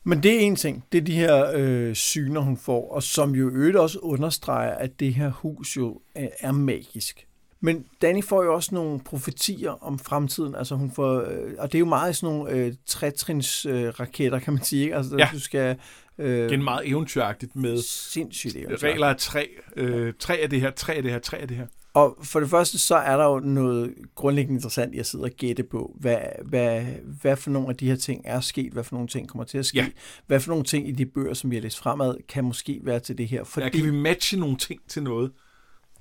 Men 0.03 0.23
det 0.23 0.35
er 0.35 0.39
en 0.39 0.55
ting. 0.55 0.85
Det 0.91 0.97
er 0.97 1.01
de 1.01 1.15
her 1.15 1.51
øh, 1.55 1.95
syner, 1.95 2.41
hun 2.41 2.57
får, 2.57 2.91
og 2.91 3.03
som 3.03 3.35
jo 3.35 3.49
øvrigt 3.49 3.77
også 3.77 3.99
understreger, 3.99 4.71
at 4.71 4.99
det 4.99 5.13
her 5.13 5.29
hus 5.29 5.77
jo 5.77 6.01
er, 6.15 6.29
er 6.39 6.51
magisk. 6.51 7.28
Men 7.61 7.85
Danny 8.01 8.23
får 8.23 8.43
jo 8.43 8.53
også 8.53 8.75
nogle 8.75 8.99
profetier 8.99 9.71
om 9.83 9.99
fremtiden. 9.99 10.55
Altså 10.55 10.75
hun 10.75 10.91
får, 10.91 11.19
øh, 11.19 11.51
og 11.57 11.71
det 11.71 11.77
er 11.77 11.79
jo 11.79 11.85
meget 11.85 12.15
sådan 12.15 12.35
nogle 12.35 12.51
øh, 12.51 12.73
trætrins 12.85 13.65
øh, 13.65 13.87
raketter, 13.99 14.39
kan 14.39 14.53
man 14.53 14.63
sige. 14.63 14.83
Ikke? 14.83 14.95
Altså, 14.95 15.15
Ja. 15.17 15.29
du 15.33 15.39
skal... 15.39 15.77
Øh, 16.17 16.43
Det 16.49 16.53
er 16.53 16.57
meget 16.57 16.87
eventyragtigt 16.89 17.55
med 17.55 17.81
sindssygt 17.81 18.55
eventyr. 18.55 18.87
regler 18.87 19.07
af 19.07 19.15
tre. 19.17 19.49
Øh, 19.75 20.13
tre 20.19 20.37
af 20.37 20.49
det 20.49 20.61
her, 20.61 20.71
tre 20.71 20.93
af 20.93 21.03
det 21.03 21.11
her, 21.11 21.19
tre 21.19 21.37
af 21.37 21.47
det 21.47 21.57
her. 21.57 21.67
Og 21.93 22.17
for 22.23 22.39
det 22.39 22.49
første, 22.49 22.77
så 22.79 22.95
er 22.95 23.17
der 23.17 23.25
jo 23.25 23.39
noget 23.39 23.93
grundlæggende 24.15 24.57
interessant 24.57 24.95
i 24.95 24.99
at 24.99 25.05
sidde 25.05 25.23
og 25.23 25.29
gætte 25.37 25.63
på, 25.63 25.95
hvad, 25.99 26.17
hvad, 26.45 26.81
hvad 27.21 27.35
for 27.35 27.49
nogle 27.49 27.69
af 27.69 27.75
de 27.75 27.87
her 27.89 27.95
ting 27.95 28.21
er 28.25 28.39
sket, 28.39 28.73
hvad 28.73 28.83
for 28.83 28.95
nogle 28.95 29.07
ting 29.07 29.29
kommer 29.29 29.43
til 29.43 29.57
at 29.57 29.65
ske, 29.65 29.77
Ja. 29.77 29.85
hvad 30.27 30.39
for 30.39 30.49
nogle 30.49 30.63
ting 30.63 30.87
i 30.89 30.91
de 30.91 31.05
bøger, 31.05 31.33
som 31.33 31.51
vi 31.51 31.55
har 31.55 31.61
læst 31.61 31.77
fremad, 31.77 32.15
kan 32.29 32.43
måske 32.43 32.79
være 32.83 32.99
til 32.99 33.17
det 33.17 33.27
her. 33.27 33.43
Fordi... 33.43 33.63
Ja, 33.65 33.69
kan 33.69 33.83
vi 33.85 33.91
matche 33.91 34.39
nogle 34.39 34.57
ting 34.57 34.81
til 34.87 35.03
noget? 35.03 35.31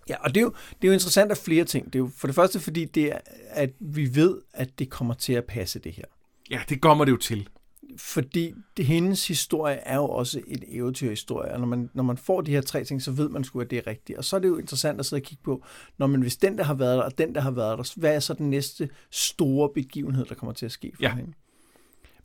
Ja, 0.08 0.16
og 0.20 0.34
det 0.34 0.36
er, 0.40 0.44
jo, 0.44 0.52
det 0.68 0.84
er 0.84 0.88
jo 0.88 0.92
interessant 0.92 1.30
af 1.30 1.36
flere 1.36 1.64
ting. 1.64 1.86
Det 1.86 1.94
er 1.94 1.98
jo 1.98 2.10
for 2.16 2.26
det 2.26 2.34
første, 2.34 2.60
fordi 2.60 2.84
det 2.84 3.12
er, 3.12 3.18
at 3.50 3.70
vi 3.80 4.14
ved, 4.14 4.38
at 4.52 4.78
det 4.78 4.90
kommer 4.90 5.14
til 5.14 5.32
at 5.32 5.44
passe 5.44 5.78
det 5.78 5.92
her. 5.92 6.04
Ja, 6.50 6.60
det 6.68 6.80
kommer 6.80 7.04
det 7.04 7.12
jo 7.12 7.16
til. 7.16 7.48
Fordi 7.96 8.54
det, 8.76 8.86
hendes 8.86 9.28
historie 9.28 9.74
er 9.76 9.96
jo 9.96 10.04
også 10.08 10.40
et 10.46 10.64
eventyrhistorie, 10.68 11.52
og 11.52 11.60
når 11.60 11.66
man, 11.66 11.90
når 11.94 12.02
man 12.02 12.16
får 12.16 12.40
de 12.40 12.50
her 12.50 12.60
tre 12.60 12.84
ting, 12.84 13.02
så 13.02 13.10
ved 13.12 13.28
man 13.28 13.44
sgu, 13.44 13.60
at 13.60 13.70
det 13.70 13.78
er 13.78 13.86
rigtigt. 13.86 14.18
Og 14.18 14.24
så 14.24 14.36
er 14.36 14.40
det 14.40 14.48
jo 14.48 14.56
interessant 14.56 15.00
at 15.00 15.06
sidde 15.06 15.20
og 15.20 15.24
kigge 15.24 15.42
på, 15.44 15.64
når 15.98 16.06
man 16.06 16.20
hvis 16.22 16.36
den, 16.36 16.58
der 16.58 16.64
har 16.64 16.74
været 16.74 16.96
der, 16.98 17.02
og 17.02 17.18
den, 17.18 17.34
der 17.34 17.40
har 17.40 17.50
været 17.50 17.78
der, 17.78 17.92
hvad 18.00 18.14
er 18.14 18.20
så 18.20 18.34
den 18.34 18.50
næste 18.50 18.88
store 19.10 19.70
begivenhed, 19.74 20.24
der 20.24 20.34
kommer 20.34 20.52
til 20.52 20.66
at 20.66 20.72
ske 20.72 20.92
for 20.94 21.02
Ja. 21.02 21.14
hende? 21.14 21.32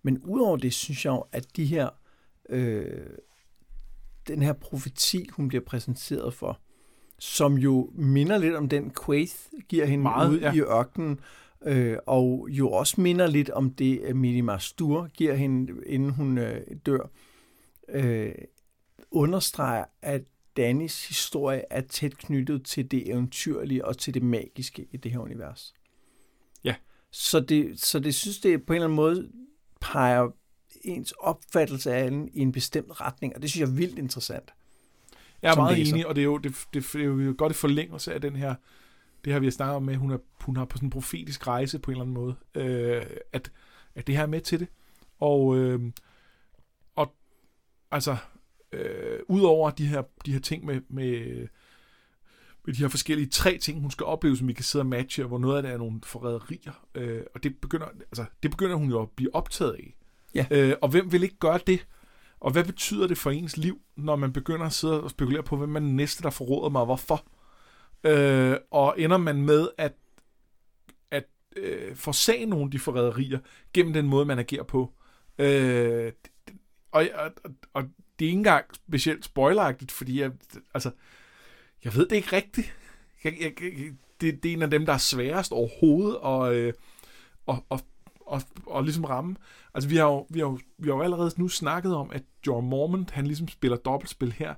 Men 0.04 0.22
udover 0.24 0.58
det, 0.58 0.74
synes 0.74 1.06
jeg 1.06 1.12
jo, 1.12 1.24
at 1.32 1.46
de 1.56 1.66
her, 1.66 1.90
øh, 2.50 2.86
den 4.28 4.42
her 4.42 4.54
profeti, 4.54 5.28
hun 5.32 5.48
bliver 5.48 5.64
præsenteret 5.64 6.34
for, 6.34 6.60
som 7.24 7.58
jo 7.58 7.92
minder 7.96 8.38
lidt 8.38 8.56
om 8.56 8.70
den 8.70 8.92
Quaith 9.06 9.36
giver 9.70 9.86
hende 9.86 10.04
Meget, 10.04 10.30
ude 10.30 10.40
ja. 10.40 10.54
i 10.54 10.60
ørkenen, 10.60 11.20
øh, 11.66 11.98
og 12.06 12.48
jo 12.52 12.72
også 12.72 13.02
minder 13.02 13.28
lidt 13.28 13.50
om 13.50 13.74
det, 13.74 14.16
Minima 14.16 14.58
Stur 14.58 15.10
giver 15.14 15.34
hende, 15.34 15.74
inden 15.86 16.10
hun 16.10 16.38
øh, 16.38 16.62
dør, 16.86 17.10
øh, 17.90 18.32
understreger, 19.12 19.86
at 20.02 20.24
Dannys 20.58 21.08
historie 21.08 21.64
er 21.70 21.82
tæt 21.82 22.18
knyttet 22.18 22.66
til 22.66 22.92
det 22.92 23.10
eventyrlige 23.10 23.86
og 23.86 23.98
til 23.98 24.14
det 24.14 24.24
magiske 24.24 24.88
i 24.92 24.98
det 24.98 25.12
her 25.12 25.20
univers. 25.20 25.74
Ja. 26.64 26.76
Så 27.12 27.40
det, 27.40 27.80
så 27.80 28.00
det 28.00 28.16
synes, 28.16 28.40
det 28.40 28.66
på 28.66 28.74
en 28.74 28.76
eller 28.76 28.86
anden 28.86 28.96
måde 28.96 29.32
peger 29.82 30.30
ens 30.82 31.12
opfattelse 31.12 31.94
af 31.94 32.12
den 32.12 32.30
i 32.34 32.40
en 32.40 32.52
bestemt 32.52 33.02
retning, 33.02 33.36
og 33.36 33.42
det 33.42 33.50
synes 33.50 33.62
jeg 33.62 33.70
er 33.70 33.78
vildt 33.78 34.00
interessant. 34.00 34.54
Jeg 35.44 35.52
er 35.52 35.56
meget 35.56 35.78
læser. 35.78 35.94
enig, 35.94 36.08
og 36.08 36.16
det 36.16 36.22
er, 36.22 36.26
jo, 36.26 36.38
det, 36.38 36.66
det, 36.74 36.90
det 36.94 37.02
er 37.02 37.06
jo 37.06 37.36
godt 37.38 37.52
i 37.52 37.56
forlængelse 37.56 38.14
af 38.14 38.22
den 38.22 38.36
her, 38.36 38.56
det 39.26 39.34
her 39.34 39.40
vi 39.40 39.46
har 39.46 39.52
snakket 39.52 39.76
om 39.76 39.84
med, 39.84 39.96
hun 39.96 40.12
er, 40.12 40.18
hun 40.42 40.58
har 40.58 40.66
på 40.66 40.78
sådan 40.78 40.88
en 40.88 40.92
profetisk 40.92 41.48
rejse 41.48 41.80
på 41.80 41.92
en 41.92 41.96
eller 41.96 42.02
anden 42.02 42.14
måde, 42.14 42.36
øh, 42.56 43.06
at, 43.34 43.52
at 43.96 44.08
det 44.08 44.16
her 44.16 44.24
er 44.24 44.28
med 44.28 44.42
til 44.42 44.60
det. 44.60 44.68
Og, 45.20 45.58
øh, 45.58 45.92
og 46.96 47.16
altså, 47.92 48.18
øh, 48.72 49.20
udover 49.28 49.70
de 49.70 49.88
her, 49.88 50.04
de 50.26 50.34
her 50.34 50.40
ting 50.40 50.66
med, 50.66 50.82
med, 50.90 51.48
med 52.66 52.74
de 52.74 52.80
her 52.80 52.88
forskellige 52.88 53.30
tre 53.30 53.58
ting, 53.58 53.82
hun 53.82 53.92
skal 53.92 54.06
opleve, 54.06 54.38
som 54.38 54.48
vi 54.48 54.54
kan 54.54 54.64
sidde 54.64 54.82
og 54.82 54.88
matche, 54.88 55.24
hvor 55.24 55.38
noget 55.38 55.58
af 55.58 55.64
det 55.64 55.72
er 55.72 55.78
nogle 55.78 56.02
forræderier, 56.04 56.86
øh, 56.96 57.22
og 57.36 57.44
det 57.44 57.58
begynder, 57.62 57.86
altså, 57.86 58.26
det 58.44 58.52
begynder 58.52 58.76
hun 58.76 58.90
jo 58.90 59.02
at 59.02 59.10
blive 59.10 59.36
optaget 59.36 59.74
af. 59.74 59.96
Ja. 60.36 60.46
Øh, 60.52 60.76
og 60.82 60.90
hvem 60.90 61.12
vil 61.12 61.24
ikke 61.24 61.38
gøre 61.40 61.60
det? 61.68 61.88
Og 62.44 62.52
hvad 62.52 62.64
betyder 62.64 63.08
det 63.08 63.18
for 63.18 63.32
ens 63.32 63.58
liv, 63.58 63.82
når 63.96 64.16
man 64.16 64.34
begynder 64.34 64.66
at 64.66 64.74
sidde 64.74 65.04
og 65.04 65.10
spekulere 65.10 65.44
på, 65.44 65.58
hvem 65.58 65.70
man 65.70 65.84
næste, 65.84 66.24
der 66.24 66.30
forråder 66.30 66.70
mig, 66.70 66.80
og 66.82 66.86
hvorfor? 66.86 67.26
Øh, 68.04 68.58
og 68.72 68.96
ender 68.98 69.18
man 69.18 69.42
med 69.42 69.68
at, 69.78 69.94
at 71.12 71.26
øh, 71.56 71.96
forsage 71.96 72.46
nogle 72.46 72.66
af 72.66 72.72
de 72.72 72.80
forræderier 72.80 73.40
gennem 73.74 73.94
den 73.94 74.08
måde, 74.08 74.26
man 74.26 74.40
agerer 74.40 74.64
på. 74.64 74.94
Øh, 75.38 76.12
og, 76.92 77.08
og, 77.14 77.32
og, 77.44 77.52
og 77.74 77.84
det 78.20 78.26
er 78.26 78.30
ikke 78.30 78.38
engang 78.38 78.66
specielt 78.76 79.26
spoileragtigt, 79.26 79.92
fordi 79.92 80.22
jeg, 80.22 80.32
altså, 80.74 80.92
jeg 81.84 81.96
ved 81.96 82.08
det 82.08 82.16
ikke 82.16 82.36
rigtigt. 82.36 82.74
Jeg, 83.24 83.34
jeg, 83.42 83.54
jeg, 83.62 83.94
det, 84.22 84.44
det 84.44 84.50
er 84.50 84.54
en 84.54 84.62
af 84.62 84.72
dem, 84.72 84.86
der 84.86 84.94
er 84.94 84.98
sværest 84.98 85.52
overhovedet 85.52 86.18
at, 86.26 86.54
øh, 86.54 86.74
og, 87.46 87.66
og, 87.70 87.80
og, 88.26 88.42
og 88.66 88.84
ligesom 88.84 89.04
ramme. 89.04 89.36
Altså, 89.74 89.90
vi 89.90 89.96
har, 89.96 90.06
jo, 90.06 90.28
vi, 90.30 90.40
har 90.40 90.46
jo, 90.46 90.60
vi 90.78 90.90
har 90.90 90.96
jo 90.96 91.02
allerede 91.02 91.32
nu 91.38 91.48
snakket 91.48 91.96
om, 91.96 92.12
at 92.12 92.24
John 92.48 92.70
Mormont, 92.70 93.12
han 93.12 93.28
ligesom 93.28 93.48
spiller 93.48 93.78
dobbeltspil 93.78 94.32
her. 94.32 94.54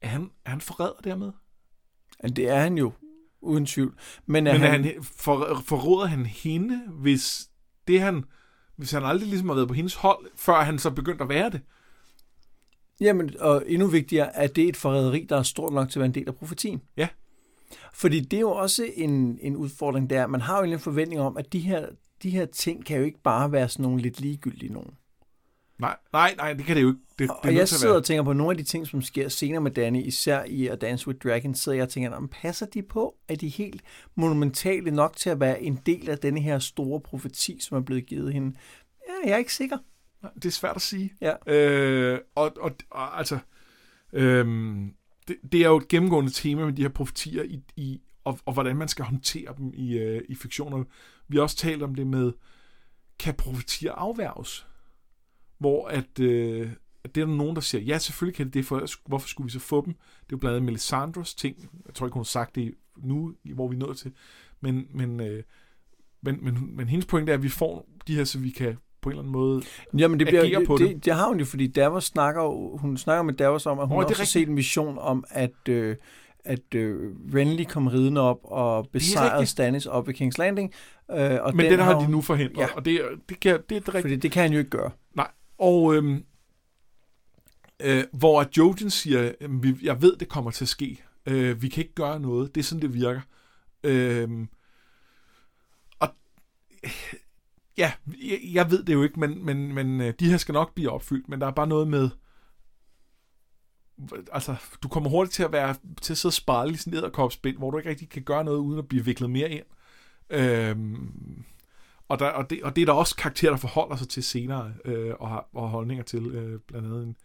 Er 0.00 0.08
han, 0.08 0.30
er 0.44 0.50
han 0.50 0.60
forræder 0.60 1.00
dermed? 1.04 1.32
Ja, 2.22 2.28
det 2.28 2.48
er 2.48 2.60
han 2.60 2.78
jo, 2.78 2.92
uden 3.40 3.66
tvivl. 3.66 3.98
Men, 4.26 4.46
er 4.46 4.52
Men 4.52 4.62
er 4.62 4.68
han, 4.68 4.84
han, 4.84 5.02
for, 5.02 5.62
forråder 5.64 6.06
han 6.06 6.26
hende, 6.26 6.82
hvis 6.88 7.50
det 7.88 8.00
han, 8.00 8.24
hvis 8.76 8.90
han 8.90 9.04
aldrig 9.04 9.28
ligesom 9.28 9.48
har 9.48 9.54
været 9.54 9.68
på 9.68 9.74
hendes 9.74 9.94
hold, 9.94 10.26
før 10.36 10.62
han 10.62 10.78
så 10.78 10.90
begyndte 10.90 11.22
at 11.22 11.28
være 11.28 11.50
det? 11.50 11.60
Jamen, 13.00 13.30
og 13.40 13.62
endnu 13.66 13.86
vigtigere, 13.86 14.36
at 14.36 14.56
det 14.56 14.64
er 14.64 14.68
et 14.68 14.76
forræderi, 14.76 15.26
der 15.28 15.36
er 15.36 15.42
stort 15.42 15.72
nok 15.72 15.90
til 15.90 15.98
at 15.98 16.00
være 16.00 16.06
en 16.06 16.14
del 16.14 16.28
af 16.28 16.34
profetien. 16.34 16.82
Ja. 16.96 17.08
Fordi 17.94 18.20
det 18.20 18.36
er 18.36 18.40
jo 18.40 18.50
også 18.50 18.86
en, 18.94 19.38
en 19.40 19.56
udfordring 19.56 20.10
der. 20.10 20.26
Man 20.26 20.40
har 20.40 20.58
jo 20.58 20.72
en 20.72 20.78
forventning 20.78 21.20
om, 21.20 21.36
at 21.36 21.52
de 21.52 21.58
her, 21.58 21.86
de 22.22 22.30
her 22.30 22.46
ting 22.46 22.84
kan 22.84 22.98
jo 22.98 23.04
ikke 23.04 23.22
bare 23.22 23.52
være 23.52 23.68
sådan 23.68 23.82
nogle 23.82 24.02
lidt 24.02 24.20
ligegyldige 24.20 24.72
nogen. 24.72 24.94
Nej, 25.78 25.96
nej, 26.12 26.34
nej, 26.36 26.52
det 26.52 26.64
kan 26.64 26.76
det 26.76 26.82
jo 26.82 26.88
ikke. 26.88 27.00
Det, 27.18 27.18
det 27.18 27.30
Og 27.30 27.40
nødt 27.44 27.54
jeg 27.54 27.62
at 27.62 27.68
sidder 27.68 27.94
og 27.94 28.04
tænker 28.04 28.22
på 28.22 28.32
nogle 28.32 28.50
af 28.50 28.56
de 28.56 28.62
ting, 28.62 28.86
som 28.86 29.02
sker 29.02 29.28
senere 29.28 29.60
med 29.60 29.70
Danny, 29.70 30.02
især 30.06 30.44
i 30.44 30.66
A 30.66 30.74
Dance 30.74 31.08
with 31.08 31.18
Dragons, 31.18 31.58
sidder 31.58 31.76
jeg 31.76 31.82
og 31.82 31.88
tænker, 31.88 32.10
om 32.10 32.28
passer 32.28 32.66
de 32.66 32.82
på? 32.82 33.16
Er 33.28 33.36
de 33.36 33.48
helt 33.48 33.82
monumentale 34.14 34.90
nok 34.90 35.16
til 35.16 35.30
at 35.30 35.40
være 35.40 35.62
en 35.62 35.80
del 35.86 36.10
af 36.10 36.18
denne 36.18 36.40
her 36.40 36.58
store 36.58 37.00
profeti, 37.00 37.58
som 37.60 37.76
er 37.76 37.80
blevet 37.80 38.06
givet 38.06 38.32
hende? 38.32 38.56
Ja, 39.08 39.28
jeg 39.28 39.34
er 39.34 39.38
ikke 39.38 39.54
sikker. 39.54 39.78
Det 40.34 40.44
er 40.44 40.50
svært 40.50 40.76
at 40.76 40.82
sige. 40.82 41.12
Ja. 41.20 41.52
Øh, 41.54 42.20
og, 42.34 42.52
og, 42.60 42.70
og 42.90 43.18
altså, 43.18 43.38
øhm, 44.12 44.94
det, 45.28 45.36
det 45.52 45.60
er 45.60 45.68
jo 45.68 45.76
et 45.76 45.88
gennemgående 45.88 46.30
tema 46.30 46.64
med 46.64 46.72
de 46.72 46.82
her 46.82 46.88
profetier, 46.88 47.42
i, 47.42 47.62
i, 47.76 48.00
og, 48.24 48.38
og 48.46 48.52
hvordan 48.52 48.76
man 48.76 48.88
skal 48.88 49.04
håndtere 49.04 49.54
dem 49.58 49.72
i, 49.74 49.98
øh, 49.98 50.22
i 50.28 50.34
fiktioner. 50.34 50.84
Vi 51.28 51.36
har 51.36 51.42
også 51.42 51.56
talt 51.56 51.82
om 51.82 51.94
det 51.94 52.06
med, 52.06 52.32
kan 53.18 53.34
profetier 53.34 53.92
afværges? 53.92 54.66
Hvor 55.58 55.88
at, 55.88 56.20
øh, 56.20 56.70
at 57.04 57.14
det 57.14 57.20
er 57.20 57.26
der 57.26 57.34
nogen, 57.34 57.54
der 57.54 57.60
siger, 57.60 57.82
ja, 57.82 57.98
selvfølgelig 57.98 58.36
kan 58.36 58.46
det 58.46 58.54
det, 58.54 58.64
for 58.64 58.86
hvorfor 59.08 59.28
skulle 59.28 59.44
vi 59.44 59.50
så 59.52 59.58
få 59.58 59.84
dem? 59.84 59.92
Det 59.94 60.00
er 60.00 60.26
jo 60.32 60.36
blandt 60.36 60.56
andet 60.56 60.66
Melisandros 60.66 61.34
ting. 61.34 61.70
Jeg 61.86 61.94
tror 61.94 62.06
ikke, 62.06 62.14
hun 62.14 62.20
har 62.20 62.24
sagt 62.24 62.54
det 62.54 62.74
nu, 62.96 63.34
hvor 63.54 63.68
vi 63.68 63.76
er 63.76 63.80
nået 63.80 63.96
til. 63.96 64.12
Men, 64.60 64.86
men, 64.90 65.20
øh, 65.20 65.42
men, 66.22 66.44
men, 66.44 66.76
men 66.76 66.88
hendes 66.88 67.06
pointe 67.06 67.32
er, 67.32 67.36
at 67.36 67.42
vi 67.42 67.48
får 67.48 67.88
de 68.06 68.14
her, 68.14 68.24
så 68.24 68.38
vi 68.38 68.50
kan 68.50 68.76
på 69.00 69.10
en 69.10 69.12
eller 69.12 69.22
anden 69.22 69.32
måde 69.32 69.62
Jamen, 69.98 70.20
det, 70.20 70.26
bliver, 70.26 70.42
Agere 70.42 70.66
på 70.66 70.76
det, 70.76 70.88
det. 70.88 70.94
det, 70.96 71.04
det 71.04 71.14
har 71.14 71.28
hun 71.28 71.38
jo, 71.38 71.44
fordi 71.44 71.66
Davos 71.66 72.04
snakker, 72.04 72.78
hun 72.78 72.96
snakker 72.96 73.22
med 73.22 73.34
Davos 73.34 73.66
om, 73.66 73.78
at 73.78 73.88
hun 73.88 73.98
det 73.98 74.04
er 74.04 74.08
også 74.08 74.22
har 74.22 74.26
set 74.26 74.48
en 74.48 74.56
vision 74.56 74.98
om, 74.98 75.24
at, 75.30 75.68
øh, 75.68 75.96
at 76.46 76.74
øh, 76.74 77.12
Renly 77.34 77.64
kom 77.64 77.86
ridende 77.86 78.20
op 78.20 78.38
og 78.42 78.88
besejrede. 78.92 79.46
Stannis 79.46 79.86
op 79.86 80.06
ved 80.06 80.14
King's 80.20 80.38
Landing. 80.38 80.72
Øh, 81.10 81.16
og 81.42 81.56
Men 81.56 81.64
den, 81.64 81.72
den 81.72 81.80
har 81.80 81.94
hun, 81.94 82.04
de 82.04 82.10
nu 82.10 82.20
forhindret, 82.20 82.62
ja. 82.62 82.74
Og 82.74 82.84
det, 82.84 83.00
det, 83.28 83.40
kan, 83.40 83.60
det 83.68 83.76
er 83.76 83.80
det 83.80 83.88
rigtigt. 83.88 84.02
Fordi 84.02 84.16
det 84.16 84.32
kan 84.32 84.42
han 84.42 84.52
jo 84.52 84.58
ikke 84.58 84.70
gøre. 84.70 84.90
Nej, 85.14 85.30
og 85.58 85.94
øhm, 85.94 86.24
øh, 87.82 88.04
hvor 88.12 88.40
at 88.40 88.56
Jojen 88.56 88.90
siger, 88.90 89.32
"Jamen, 89.40 89.62
vi, 89.62 89.76
jeg 89.82 90.02
ved, 90.02 90.16
det 90.16 90.28
kommer 90.28 90.50
til 90.50 90.64
at 90.64 90.68
ske. 90.68 91.02
Øh, 91.26 91.62
vi 91.62 91.68
kan 91.68 91.82
ikke 91.82 91.94
gøre 91.94 92.20
noget. 92.20 92.54
Det 92.54 92.60
er 92.60 92.64
sådan, 92.64 92.82
det 92.82 92.94
virker. 92.94 93.20
Øhm, 93.84 94.48
og 96.00 96.08
øh, 96.84 96.90
ja, 97.78 97.92
jeg, 98.06 98.38
jeg 98.52 98.70
ved 98.70 98.82
det 98.84 98.92
jo 98.92 99.02
ikke, 99.02 99.20
men, 99.20 99.44
men, 99.44 99.74
men 99.74 100.00
øh, 100.00 100.14
de 100.20 100.30
her 100.30 100.36
skal 100.36 100.52
nok 100.52 100.74
blive 100.74 100.90
opfyldt, 100.90 101.28
men 101.28 101.40
der 101.40 101.46
er 101.46 101.50
bare 101.50 101.66
noget 101.66 101.88
med, 101.88 102.10
altså, 104.32 104.56
du 104.82 104.88
kommer 104.88 105.10
hurtigt 105.10 105.34
til 105.34 105.42
at 105.42 105.52
være 105.52 105.74
til 106.02 106.12
at 106.12 106.18
sidde 106.18 106.30
og 106.30 106.34
spejle 106.34 106.72
i 106.72 106.76
sådan 106.76 106.92
et 106.92 106.96
edderkopspind, 106.98 107.58
hvor 107.58 107.70
du 107.70 107.78
ikke 107.78 107.90
rigtig 107.90 108.08
kan 108.08 108.22
gøre 108.22 108.44
noget, 108.44 108.58
uden 108.58 108.78
at 108.78 108.88
blive 108.88 109.04
viklet 109.04 109.30
mere 109.30 109.50
ind. 109.50 109.64
Øhm, 110.30 111.44
og, 112.08 112.18
der, 112.18 112.26
og, 112.26 112.50
det, 112.50 112.62
og 112.62 112.76
det 112.76 112.82
er 112.82 112.86
der 112.86 112.92
også 112.92 113.16
karakterer, 113.16 113.52
der 113.52 113.58
forholder 113.58 113.96
sig 113.96 114.08
til 114.08 114.22
senere, 114.22 114.74
øh, 114.84 115.14
og 115.18 115.28
har 115.28 115.48
og 115.52 115.62
har 115.62 115.68
holdninger 115.68 116.04
til, 116.04 116.26
øh, 116.26 116.60
blandt 116.60 116.86
andet 116.86 117.02
en, 117.02 117.16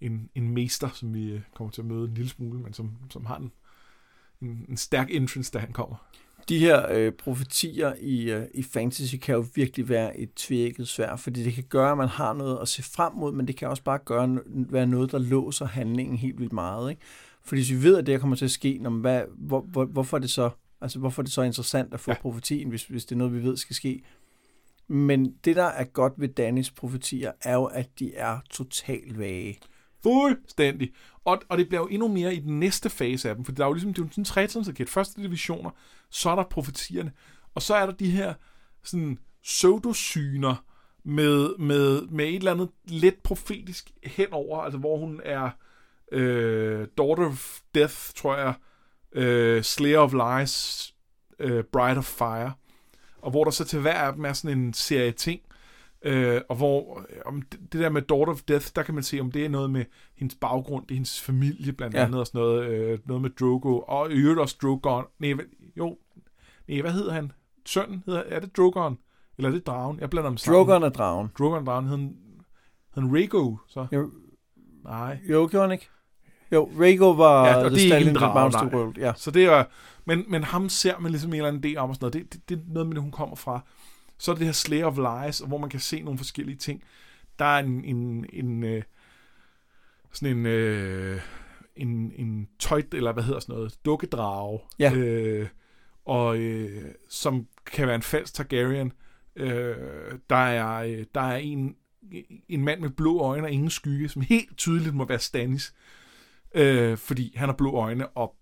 en, 0.00 0.30
en 0.34 0.48
mester, 0.48 0.88
som 0.88 1.14
vi 1.14 1.32
øh, 1.32 1.40
kommer 1.54 1.70
til 1.70 1.82
at 1.82 1.86
møde 1.86 2.08
en 2.08 2.14
lille 2.14 2.30
smule, 2.30 2.58
men 2.60 2.72
som, 2.72 2.92
som 3.10 3.26
har 3.26 3.36
en, 3.36 3.52
en, 4.42 4.66
en 4.68 4.76
stærk 4.76 5.10
entrance, 5.10 5.52
da 5.52 5.58
han 5.58 5.72
kommer. 5.72 5.96
De 6.48 6.58
her 6.58 6.92
øh, 6.92 7.12
profetier 7.12 7.92
i, 8.00 8.30
øh, 8.30 8.46
i 8.54 8.62
fantasy 8.62 9.14
kan 9.16 9.34
jo 9.34 9.46
virkelig 9.54 9.88
være 9.88 10.18
et 10.18 10.34
tvækket 10.34 10.88
svær, 10.88 11.16
fordi 11.16 11.44
det 11.44 11.54
kan 11.54 11.64
gøre, 11.64 11.90
at 11.90 11.98
man 11.98 12.08
har 12.08 12.32
noget 12.32 12.58
at 12.62 12.68
se 12.68 12.82
frem 12.82 13.12
mod, 13.12 13.32
men 13.32 13.46
det 13.46 13.56
kan 13.56 13.68
også 13.68 13.82
bare 13.82 13.98
gøre, 13.98 14.38
være 14.46 14.86
noget, 14.86 15.12
der 15.12 15.18
låser 15.18 15.66
handlingen 15.66 16.16
helt 16.16 16.38
vildt 16.40 16.52
meget. 16.52 16.90
Ikke? 16.90 17.02
Fordi 17.44 17.60
hvis 17.60 17.70
vi 17.70 17.82
ved, 17.82 17.96
at 17.96 18.06
det 18.06 18.12
her 18.14 18.18
kommer 18.18 18.36
til 18.36 18.44
at 18.44 18.50
ske, 18.50 18.78
når, 18.80 18.90
hvad, 18.90 19.22
hvor, 19.38 19.60
hvor, 19.60 19.84
hvorfor 19.84 20.16
er 20.16 20.20
det 20.20 20.30
så 20.30 20.50
Altså, 20.80 20.98
hvorfor 20.98 21.22
er 21.22 21.24
det 21.24 21.32
så 21.32 21.42
interessant 21.42 21.94
at 21.94 22.00
få 22.00 22.10
Ja. 22.10 22.16
profetien, 22.20 22.68
hvis, 22.68 22.84
hvis 22.84 23.04
det 23.04 23.14
er 23.14 23.18
noget, 23.18 23.34
vi 23.34 23.42
ved 23.42 23.56
skal 23.56 23.76
ske? 23.76 24.02
Men 24.88 25.34
det, 25.44 25.56
der 25.56 25.64
er 25.64 25.84
godt 25.84 26.12
ved 26.16 26.28
Dannys 26.28 26.70
profetier, 26.70 27.32
er 27.42 27.54
jo, 27.54 27.64
at 27.64 27.88
de 27.98 28.14
er 28.14 28.38
totalt 28.50 29.18
vage. 29.18 29.58
Fuldstændig. 30.04 30.92
Og, 31.24 31.42
og 31.48 31.58
det 31.58 31.68
bliver 31.68 31.80
jo 31.80 31.86
endnu 31.86 32.08
mere 32.08 32.34
i 32.34 32.40
den 32.40 32.60
næste 32.60 32.90
fase 32.90 33.28
af 33.28 33.34
dem, 33.34 33.44
for 33.44 33.52
der 33.52 33.64
er 33.64 33.68
jo 33.68 33.72
ligesom, 33.72 33.94
det 33.94 34.02
er 34.02 34.06
jo 34.06 34.10
sådan 34.10 34.20
en 34.20 34.24
trætrinsraket. 34.24 34.88
Først 34.88 35.18
er 35.18 35.70
så 36.10 36.30
er 36.30 36.34
der 36.34 36.44
profetierne, 36.44 37.12
og 37.54 37.62
så 37.62 37.74
er 37.74 37.86
der 37.86 37.92
de 37.92 38.10
her 38.10 38.34
sådan 38.82 39.18
pseudosyner 39.42 40.64
med, 41.04 41.58
med, 41.58 42.02
med 42.06 42.24
et 42.24 42.34
eller 42.34 42.52
andet 42.52 42.68
lidt 42.84 43.22
profetisk 43.22 43.90
henover, 44.02 44.60
altså 44.60 44.78
hvor 44.78 44.98
hun 44.98 45.20
er 45.24 45.50
øh, 46.12 46.88
Daughter 46.98 47.26
of 47.26 47.58
Death, 47.74 47.94
tror 48.16 48.36
jeg, 48.36 48.54
øh, 49.12 49.62
Slayer 49.62 49.98
of 49.98 50.12
Lies, 50.12 50.94
øh, 51.38 51.64
Bride 51.64 51.98
of 51.98 52.04
Fire, 52.04 52.52
og 53.18 53.30
hvor 53.30 53.44
der 53.44 53.50
så 53.50 53.64
til 53.64 53.80
hver 53.80 53.94
af 53.94 54.12
dem 54.12 54.24
er 54.24 54.32
sådan 54.32 54.58
en 54.58 54.74
serie 54.74 55.12
ting, 55.12 55.40
Øh, 56.04 56.40
og 56.48 56.56
hvor 56.56 56.98
øh, 57.10 57.16
om 57.26 57.42
det, 57.42 57.72
der 57.72 57.88
med 57.88 58.02
Daughter 58.02 58.32
of 58.32 58.40
Death, 58.48 58.66
der 58.76 58.82
kan 58.82 58.94
man 58.94 59.02
se, 59.04 59.20
om 59.20 59.32
det 59.32 59.44
er 59.44 59.48
noget 59.48 59.70
med 59.70 59.84
hendes 60.16 60.34
baggrund, 60.40 60.82
det 60.86 60.90
er 60.90 60.94
hendes 60.94 61.20
familie 61.22 61.72
blandt 61.72 61.96
Ja. 61.96 62.04
andet, 62.04 62.20
og 62.20 62.26
sådan 62.26 62.40
noget, 62.40 62.66
øh, 62.68 62.98
noget 63.04 63.22
med 63.22 63.30
Drogo, 63.30 63.78
og 63.78 64.10
i 64.10 64.14
øvrigt 64.14 64.40
også 64.40 64.56
Drogon. 64.62 65.04
Nej, 65.18 65.34
jo, 65.76 65.96
nej, 66.68 66.80
hvad 66.80 66.92
hedder 66.92 67.12
han? 67.12 67.32
Sønnen 67.66 68.02
hedder, 68.06 68.22
er 68.26 68.40
det 68.40 68.56
Drogon? 68.56 68.98
Eller 69.38 69.48
er 69.48 69.54
det 69.54 69.66
dragen? 69.66 70.00
Jeg 70.00 70.10
blander 70.10 70.30
dem 70.30 70.36
sammen. 70.36 70.58
Drogon 70.66 70.82
er 70.82 70.88
dragen. 70.88 71.30
Drogon 71.38 71.58
og 71.58 71.66
dragen, 71.66 71.88
hed 71.88 71.98
han, 72.94 73.14
Rhaego, 73.16 73.56
så? 73.68 73.86
Jo, 73.92 74.10
Nej. 74.84 75.18
jo 75.30 75.48
gjorde 75.50 75.66
han 75.68 75.72
ikke? 75.72 75.88
Jo, 76.52 76.70
Rhaego 76.80 77.10
var 77.10 77.46
Ja, 77.46 77.64
og 77.64 77.70
det 77.70 77.92
er 77.92 77.96
ikke 77.96 78.10
en 78.10 78.16
nej. 78.16 78.64
World. 78.74 78.98
Ja. 78.98 79.12
Så 79.16 79.30
det 79.30 79.44
er, 79.44 79.64
men, 80.04 80.24
men 80.28 80.44
ham 80.44 80.68
ser 80.68 80.98
man 80.98 81.10
ligesom 81.10 81.30
en 81.30 81.34
eller 81.36 81.48
anden 81.48 81.72
idé 81.72 81.78
om 81.78 81.88
og 81.90 81.94
sådan 81.96 82.04
noget. 82.04 82.32
Det, 82.32 82.32
det, 82.32 82.48
det 82.48 82.58
er 82.58 82.72
noget 82.74 82.86
med 82.86 82.94
det, 82.94 83.02
hun 83.02 83.10
kommer 83.12 83.36
fra. 83.36 83.60
Så 84.18 84.30
er 84.30 84.34
det 84.34 84.46
her 84.46 84.52
Slayer 84.52 84.86
of 84.86 84.96
Lies, 84.96 85.38
hvor 85.38 85.58
man 85.58 85.70
kan 85.70 85.80
se 85.80 86.02
nogle 86.02 86.18
forskellige 86.18 86.56
ting. 86.56 86.82
Der 87.38 87.44
er 87.44 87.58
en, 87.58 87.84
en, 87.84 88.26
en 88.32 88.64
øh, 88.64 88.82
sådan 90.12 90.36
en, 90.36 90.46
øh, 90.46 91.20
en, 91.76 92.12
en 92.16 92.48
tøj, 92.58 92.82
eller 92.92 93.12
hvad 93.12 93.22
hedder 93.22 93.40
sådan 93.40 93.54
noget, 93.54 93.78
dukkedrage. 93.84 94.60
Ja. 94.78 94.92
Øh, 94.94 95.48
og 96.04 96.38
øh, 96.38 96.94
som 97.08 97.46
kan 97.66 97.86
være 97.86 97.96
en 97.96 98.02
falsk 98.02 98.34
Targaryen. 98.34 98.92
Øh, 99.36 99.76
der 100.30 100.36
er, 100.36 100.76
øh, 100.76 101.04
der 101.14 101.20
er 101.20 101.36
en, 101.36 101.76
en 102.48 102.64
mand 102.64 102.80
med 102.80 102.90
blå 102.90 103.20
øjne 103.20 103.46
og 103.46 103.50
ingen 103.50 103.70
skygge, 103.70 104.08
som 104.08 104.22
helt 104.22 104.56
tydeligt 104.56 104.94
må 104.94 105.04
være 105.04 105.18
Stannis. 105.18 105.74
Øh, 106.54 106.96
fordi 106.96 107.32
han 107.36 107.48
har 107.48 107.56
blå 107.56 107.72
øjne, 107.72 108.08
og 108.08 108.36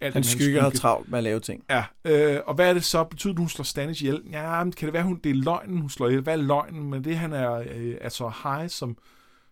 alt 0.00 0.14
Han 0.14 0.22
den 0.22 0.30
skygge 0.30 0.60
har 0.60 0.70
travlt 0.70 1.08
med 1.10 1.18
at 1.18 1.24
lave 1.24 1.40
ting. 1.40 1.64
Ja, 1.70 1.84
øh, 2.04 2.40
og 2.46 2.54
hvad 2.54 2.68
er 2.68 2.74
det 2.74 2.84
så? 2.84 3.04
Betyder 3.04 3.32
det, 3.32 3.38
hun 3.38 3.48
slår 3.48 3.62
Stannis 3.62 4.00
ihjel? 4.00 4.22
Ja, 4.30 4.64
men 4.64 4.72
kan 4.72 4.86
det 4.86 4.92
være, 4.92 5.02
hun, 5.02 5.20
det 5.24 5.30
er 5.30 5.34
løgnen, 5.34 5.78
hun 5.78 5.90
slår 5.90 6.08
ihjel? 6.08 6.22
Hvad 6.22 6.32
er 6.32 6.42
løgnen? 6.42 6.90
Men 6.90 7.04
det, 7.04 7.16
han 7.16 7.32
er, 7.32 7.52
øh, 7.52 7.96
er 8.00 8.08
så 8.08 8.32
high, 8.42 8.70
som, 8.70 8.96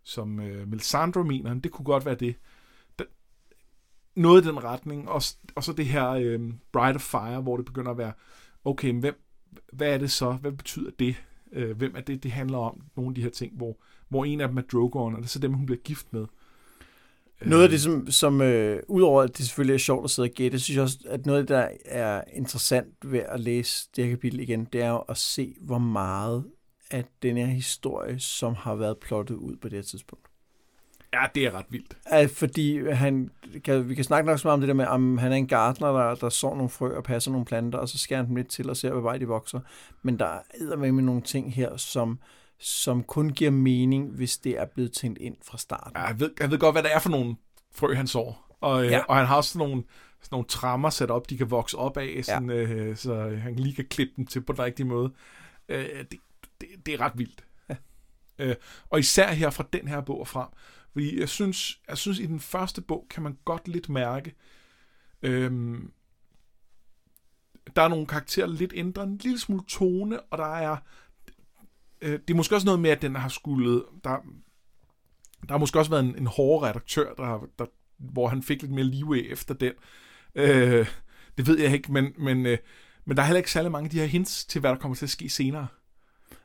som 0.05 0.40
øh, 0.40 0.68
Melisandre 0.68 1.24
mener, 1.24 1.55
det 1.55 1.72
kunne 1.72 1.84
godt 1.84 2.07
være 2.07 2.14
det. 2.14 2.36
Da, 2.99 3.05
noget 4.16 4.44
i 4.44 4.49
den 4.49 4.64
retning. 4.64 5.09
Og, 5.09 5.22
og 5.55 5.64
så 5.64 5.72
det 5.72 5.86
her 5.86 6.09
øh, 6.11 6.40
Bride 6.72 6.94
of 6.94 7.01
Fire, 7.01 7.40
hvor 7.40 7.57
det 7.57 7.66
begynder 7.66 7.90
at 7.90 7.99
være, 7.99 8.12
okay, 8.64 8.90
men 8.90 9.01
hvem, 9.01 9.24
hvad 9.72 9.88
er 9.94 9.99
det 9.99 10.11
så? 10.11 10.32
Hvad 10.32 10.53
betyder 10.53 10.90
det? 10.99 11.16
Øh, 11.53 11.76
hvem 11.76 11.96
er 11.96 12.01
det, 12.01 12.22
det 12.22 12.30
handler 12.32 12.59
om? 12.59 12.82
Nogle 12.96 13.11
af 13.11 13.14
de 13.14 13.22
her 13.22 13.30
ting, 13.30 13.57
hvor, 13.57 13.76
hvor 14.09 14.24
en 14.24 14.40
af 14.40 14.49
dem 14.49 14.57
er 14.57 14.62
Drogon, 14.62 15.14
og 15.14 15.18
det 15.18 15.26
er 15.26 15.28
så 15.28 15.38
dem, 15.38 15.53
hun 15.53 15.66
bliver 15.66 15.80
gift 15.80 16.12
med. 16.12 16.26
Noget 17.45 17.62
af 17.62 17.68
det, 17.68 17.80
som, 17.80 18.11
som 18.11 18.41
øh, 18.41 18.82
udover 18.89 19.22
at 19.22 19.39
det 19.39 19.47
selvfølgelig 19.47 19.74
er 19.74 19.78
sjovt 19.78 20.05
at 20.05 20.11
sidde 20.11 20.26
og 20.26 20.32
gætte, 20.34 20.61
synes 20.61 20.76
jeg 20.76 20.82
også, 20.82 20.99
at 21.09 21.26
noget 21.26 21.49
der 21.49 21.68
er 21.84 22.22
interessant 22.32 22.95
ved 23.05 23.20
at 23.28 23.41
læse 23.41 23.89
det 23.97 24.05
her 24.05 24.11
kapitel 24.11 24.41
igen, 24.41 24.64
det 24.64 24.82
er 24.82 24.89
jo 24.89 24.99
at 24.99 25.16
se, 25.16 25.55
hvor 25.61 25.78
meget 25.78 26.45
af 26.91 27.05
den 27.22 27.36
her 27.36 27.47
historie, 27.47 28.20
som 28.20 28.55
har 28.55 28.74
været 28.74 28.99
plottet 28.99 29.34
ud 29.34 29.57
på 29.57 29.68
det 29.68 29.78
her 29.78 29.82
tidspunkt. 29.82 30.28
Ja, 31.12 31.26
det 31.34 31.45
er 31.45 31.55
ret 31.55 31.66
vildt. 31.68 31.97
At 32.07 32.30
fordi 32.30 32.91
han, 32.91 33.30
kan, 33.64 33.89
vi 33.89 33.95
kan 33.95 34.05
snakke 34.05 34.26
nok 34.26 34.39
så 34.39 34.49
meget 34.49 34.55
om 34.55 34.61
det 34.61 34.68
der 34.68 34.74
med, 34.74 34.86
om 34.86 35.18
han 35.18 35.32
er 35.32 35.36
en 35.36 35.47
gartner, 35.47 35.89
der, 35.89 36.14
der 36.14 36.28
sår 36.28 36.55
nogle 36.55 36.68
frø 36.68 36.97
og 36.97 37.05
passer 37.05 37.30
nogle 37.30 37.47
planter, 37.47 37.78
og 37.78 37.89
så 37.89 37.99
skærer 37.99 38.20
han 38.20 38.26
dem 38.26 38.36
lidt 38.36 38.49
til 38.49 38.70
og 38.70 38.76
ser, 38.76 38.93
hvad 38.93 39.03
vej 39.03 39.18
de 39.18 39.26
vokser. 39.26 39.61
Men 40.03 40.18
der 40.18 40.24
er 40.24 40.76
med 40.76 41.03
nogle 41.03 41.22
ting 41.22 41.55
her, 41.55 41.76
som, 41.76 42.18
som 42.61 43.02
kun 43.04 43.30
giver 43.30 43.50
mening, 43.50 44.11
hvis 44.11 44.38
det 44.38 44.59
er 44.59 44.64
blevet 44.64 44.92
tænkt 44.92 45.18
ind 45.18 45.36
fra 45.42 45.59
starten. 45.59 45.92
Ja, 45.96 46.02
jeg, 46.02 46.20
ved, 46.20 46.30
jeg 46.40 46.50
ved 46.50 46.59
godt, 46.59 46.74
hvad 46.74 46.82
det 46.82 46.94
er 46.94 46.98
for 46.98 47.11
nogle 47.11 47.36
frø, 47.72 47.94
han 47.94 48.06
sår. 48.06 48.56
Og, 48.61 48.84
øh, 48.84 48.90
Ja. 48.90 49.00
og 49.04 49.16
han 49.16 49.26
har 49.26 49.36
også 49.36 49.52
sådan 49.52 49.68
nogle, 49.68 49.84
sådan 50.20 50.34
nogle 50.34 50.46
trammer 50.46 50.90
sat 50.90 51.11
op, 51.11 51.30
de 51.30 51.38
kan 51.38 51.50
vokse 51.50 51.78
op 51.78 51.96
af, 51.96 52.24
sådan, 52.24 52.50
øh, 52.50 52.96
så 52.96 53.28
han 53.42 53.56
lige 53.56 53.74
kan 53.74 53.84
klippe 53.90 54.12
dem 54.16 54.26
til 54.26 54.40
på 54.40 54.52
den 54.52 54.61
rigtige 54.62 54.86
måde. 54.86 55.12
Øh, 55.68 55.84
det, 56.11 56.18
det, 56.61 56.68
det 56.86 56.94
er 56.94 57.00
ret 57.00 57.12
vildt. 57.18 57.44
Ja. 57.68 57.76
Øh, 58.38 58.56
og 58.90 58.98
især 58.98 59.32
her 59.32 59.50
fra 59.50 59.64
den 59.72 59.88
her 59.88 60.00
bog 60.00 60.20
og 60.20 60.28
frem. 60.28 60.48
Fordi 60.92 61.20
jeg 61.20 61.28
synes, 61.28 61.80
jeg 61.88 61.98
synes, 61.98 62.18
i 62.18 62.26
den 62.26 62.40
første 62.40 62.80
bog 62.82 63.06
kan 63.11 63.22
man 63.22 63.38
godt 63.44 63.68
lidt 63.68 63.88
mærke, 63.88 64.34
øhm, 65.22 65.92
der 67.76 67.82
er 67.82 67.88
nogle 67.88 68.06
karakterer 68.06 68.46
lidt 68.46 68.72
ændret, 68.76 69.09
en 69.09 69.18
lille 69.18 69.38
smule 69.38 69.62
tone, 69.68 70.20
og 70.20 70.38
der 70.38 70.56
er, 70.56 70.76
øh, 72.01 72.12
det 72.12 72.30
er 72.30 72.34
måske 72.34 72.55
også 72.55 72.64
noget 72.64 72.80
med, 72.80 72.90
at 72.90 73.03
den 73.03 73.16
har 73.16 73.28
skulle, 73.28 73.82
der, 74.05 74.16
der 75.49 75.53
har 75.53 75.59
måske 75.59 75.78
også 75.78 75.90
været 75.90 76.05
en, 76.05 76.18
en 76.18 76.26
hård 76.26 76.62
redaktør, 76.62 77.14
der, 77.14 77.46
der, 77.59 77.66
hvor 77.99 78.28
han 78.28 78.42
fik 78.42 78.62
lidt 78.62 78.72
mere 78.72 78.84
leeway 78.84 79.32
efter 79.32 79.55
den. 79.55 79.72
Øh, 80.34 80.86
det 81.38 81.46
ved 81.46 81.59
jeg 81.59 81.72
ikke, 81.72 81.92
men, 81.92 82.12
men, 82.18 82.46
øh, 82.46 82.59
men 83.05 83.16
der 83.16 83.22
er 83.22 83.26
heller 83.26 83.38
ikke 83.38 83.53
særlig 83.53 83.72
mange 83.72 83.86
af 83.86 83.90
de 83.90 83.99
her 83.99 84.07
hints 84.07 84.44
til, 84.44 84.61
hvad 84.61 84.70
der 84.70 84.76
kommer 84.76 84.94
til 84.94 85.07
at 85.07 85.11
ske 85.11 85.28
senere. 85.28 85.66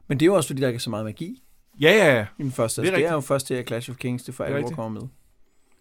Men 0.08 0.20
det 0.20 0.26
er 0.26 0.28
jo 0.28 0.36
også, 0.36 0.48
fordi 0.48 0.62
der 0.62 0.68
ikke 0.68 0.78
er 0.78 0.80
så 0.80 0.90
meget 0.90 1.06
magi 1.06 1.44
Ja, 1.82 1.92
ja, 1.92 2.16
ja. 2.16 2.26
i 2.40 2.44
den 2.44 2.52
første. 2.52 2.82
Det 2.82 2.88
er 2.88 2.92
er, 2.92 2.98
det 2.98 3.06
er 3.06 3.14
jo 3.14 3.22
først 3.22 3.48
til 3.48 3.54
at 3.54 3.68
Clash 3.68 3.90
of 3.90 3.98
Kings, 3.98 4.24
det 4.24 4.36
for 4.36 4.44
alvor 4.44 4.70
kommer 4.70 5.02
med. 5.02 5.10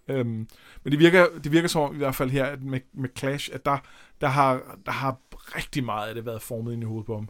Øhm, 0.09 0.49
men 0.85 0.93
det 0.93 0.99
virker, 0.99 1.27
det 1.45 1.53
virker 1.53 1.68
som 1.68 1.83
om, 1.83 1.95
i 1.95 1.99
hvert 1.99 2.14
fald 2.14 2.31
her 2.31 2.45
at 2.45 2.62
med, 2.62 2.81
med 2.93 3.09
Clash, 3.18 3.51
at 3.53 3.64
der, 3.64 3.79
der, 4.20 4.27
har, 4.27 4.79
der 4.87 4.93
har 4.93 5.20
rigtig 5.57 5.85
meget 5.85 6.09
af 6.09 6.14
det 6.14 6.27
været 6.27 6.43
formet 6.43 6.73
ind 6.73 6.83
i 6.83 6.87
hovedet 6.87 7.07
på 7.07 7.14
ham. 7.14 7.29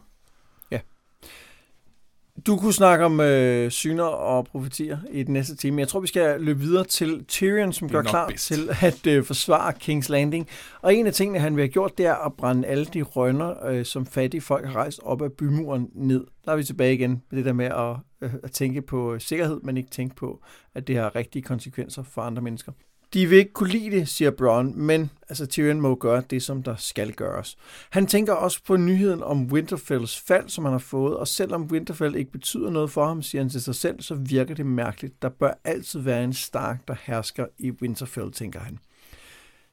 Du 2.47 2.57
kunne 2.57 2.73
snakke 2.73 3.05
om 3.05 3.19
øh, 3.19 3.71
syner 3.71 4.03
og 4.03 4.45
profetier 4.45 4.97
i 5.11 5.23
den 5.23 5.33
næste 5.33 5.55
time. 5.55 5.79
Jeg 5.79 5.87
tror, 5.87 5.99
vi 5.99 6.07
skal 6.07 6.41
løbe 6.41 6.59
videre 6.59 6.83
til 6.83 7.25
Tyrion, 7.25 7.73
som 7.73 7.89
gør 7.89 8.01
klar 8.01 8.27
bedst. 8.27 8.47
til 8.47 8.69
at 8.81 9.07
øh, 9.07 9.23
forsvare 9.23 9.73
King's 9.83 10.11
Landing. 10.11 10.47
Og 10.81 10.95
en 10.95 11.07
af 11.07 11.13
tingene, 11.13 11.39
han 11.39 11.55
vil 11.55 11.61
have 11.61 11.71
gjort, 11.71 11.97
det 11.97 12.05
er 12.05 12.25
at 12.25 12.33
brænde 12.33 12.67
alle 12.67 12.85
de 12.85 13.01
rønner, 13.01 13.65
øh, 13.65 13.85
som 13.85 14.05
fattige 14.05 14.41
folk 14.41 14.65
har 14.65 14.75
rejst 14.75 14.99
op 15.03 15.21
ad 15.21 15.29
bymuren 15.29 15.89
ned. 15.93 16.25
Der 16.45 16.51
er 16.51 16.55
vi 16.55 16.63
tilbage 16.63 16.93
igen 16.93 17.23
med 17.29 17.37
det 17.37 17.45
der 17.45 17.53
med 17.53 17.65
at, 17.65 17.95
øh, 18.21 18.33
at 18.43 18.51
tænke 18.51 18.81
på 18.81 19.19
sikkerhed, 19.19 19.59
men 19.63 19.77
ikke 19.77 19.89
tænke 19.89 20.15
på, 20.15 20.43
at 20.75 20.87
det 20.87 20.95
har 20.95 21.15
rigtige 21.15 21.43
konsekvenser 21.43 22.03
for 22.03 22.21
andre 22.21 22.41
mennesker. 22.41 22.71
De 23.13 23.25
vil 23.25 23.37
ikke 23.37 23.53
kunne 23.53 23.69
lide 23.69 23.91
det, 23.91 24.07
siger 24.07 24.31
Bronn, 24.31 24.73
men 24.75 25.09
altså, 25.29 25.45
Tyrion 25.45 25.81
må 25.81 25.95
gøre 25.95 26.23
det, 26.29 26.43
som 26.43 26.63
der 26.63 26.75
skal 26.75 27.13
gøres. 27.13 27.57
Han 27.89 28.07
tænker 28.07 28.33
også 28.33 28.59
på 28.67 28.77
nyheden 28.77 29.23
om 29.23 29.45
Winterfells 29.45 30.19
fald, 30.19 30.49
som 30.49 30.63
han 30.63 30.71
har 30.71 30.79
fået, 30.79 31.17
og 31.17 31.27
selvom 31.27 31.63
Winterfell 31.63 32.15
ikke 32.15 32.31
betyder 32.31 32.69
noget 32.69 32.91
for 32.91 33.05
ham, 33.05 33.21
siger 33.21 33.41
han 33.41 33.49
til 33.49 33.61
sig 33.61 33.75
selv, 33.75 34.01
så 34.01 34.15
virker 34.15 34.55
det 34.55 34.65
mærkeligt. 34.65 35.21
Der 35.21 35.29
bør 35.29 35.53
altid 35.63 35.99
være 35.99 36.23
en 36.23 36.33
Stark, 36.33 36.87
der 36.87 36.95
hersker 37.03 37.45
i 37.57 37.71
Winterfell, 37.71 38.31
tænker 38.31 38.59
han. 38.59 38.79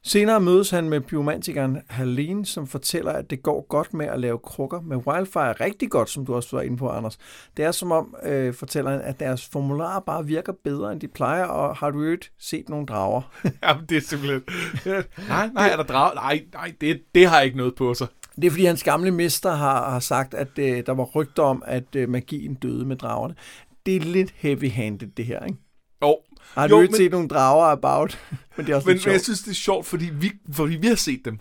Senere 0.03 0.41
mødes 0.41 0.69
han 0.69 0.89
med 0.89 1.01
pyromantikeren 1.01 1.77
Helene, 1.89 2.45
som 2.45 2.67
fortæller, 2.67 3.11
at 3.11 3.29
det 3.29 3.43
går 3.43 3.65
godt 3.69 3.93
med 3.93 4.05
at 4.05 4.19
lave 4.19 4.39
krukker 4.39 4.81
med 4.81 4.97
Wildfire. 4.97 5.51
Rigtig 5.51 5.89
godt, 5.89 6.09
som 6.09 6.25
du 6.25 6.35
også 6.35 6.55
var 6.55 6.63
inde 6.63 6.77
på, 6.77 6.89
Anders. 6.89 7.17
Det 7.57 7.65
er 7.65 7.71
som 7.71 7.91
om, 7.91 8.15
øh, 8.23 8.53
fortæller 8.53 8.91
han, 8.91 9.01
at 9.01 9.19
deres 9.19 9.45
formularer 9.45 9.99
bare 9.99 10.25
virker 10.25 10.53
bedre, 10.63 10.91
end 10.91 11.01
de 11.01 11.07
plejer, 11.07 11.45
og 11.45 11.75
har 11.75 11.89
du 11.89 12.03
ikke 12.03 12.31
set 12.39 12.69
nogle 12.69 12.85
drager? 12.85 13.21
Jamen, 13.63 13.85
det 13.89 13.97
er 13.97 14.01
simpelthen... 14.01 14.41
nej, 15.27 15.49
nej, 15.53 15.69
er 15.69 15.75
der 15.75 15.83
drag? 15.83 16.15
Nej, 16.15 16.43
nej, 16.53 16.73
det, 16.81 17.01
det 17.15 17.27
har 17.27 17.41
ikke 17.41 17.57
noget 17.57 17.75
på 17.75 17.93
sig. 17.93 18.07
Det 18.35 18.45
er 18.45 18.51
fordi 18.51 18.65
hans 18.65 18.83
gamle 18.83 19.11
mester 19.11 19.51
har, 19.51 19.89
har 19.89 19.99
sagt, 19.99 20.33
at 20.33 20.59
øh, 20.59 20.85
der 20.85 20.91
var 20.91 21.03
rygter 21.03 21.43
om, 21.43 21.63
at 21.65 21.95
øh, 21.95 22.09
magien 22.09 22.55
døde 22.55 22.85
med 22.85 22.95
dragerne. 22.95 23.35
Det 23.85 23.95
er 23.95 23.99
lidt 23.99 24.33
heavy-handed, 24.43 25.07
det 25.17 25.25
her, 25.25 25.45
ikke? 25.45 25.57
Jo, 26.03 26.17
Har 26.53 26.67
Jo, 26.67 26.75
du 26.75 26.81
ikke 26.81 26.91
men- 26.91 26.97
set 26.97 27.11
nogle 27.11 27.27
drager 27.27 27.65
about? 27.65 28.19
men 28.57 28.65
det 28.65 28.71
er 28.71 28.75
også 28.75 28.87
men, 28.87 28.95
lidt 28.95 29.05
men 29.05 29.11
jeg 29.11 29.19
sjovt. 29.19 29.23
synes, 29.23 29.41
det 29.41 29.51
er 29.51 29.55
sjovt, 29.55 29.85
fordi 29.85 30.09
vi, 30.13 30.31
fordi 30.53 30.75
vi 30.75 30.87
har 30.87 30.95
set 30.95 31.21
dem. 31.25 31.39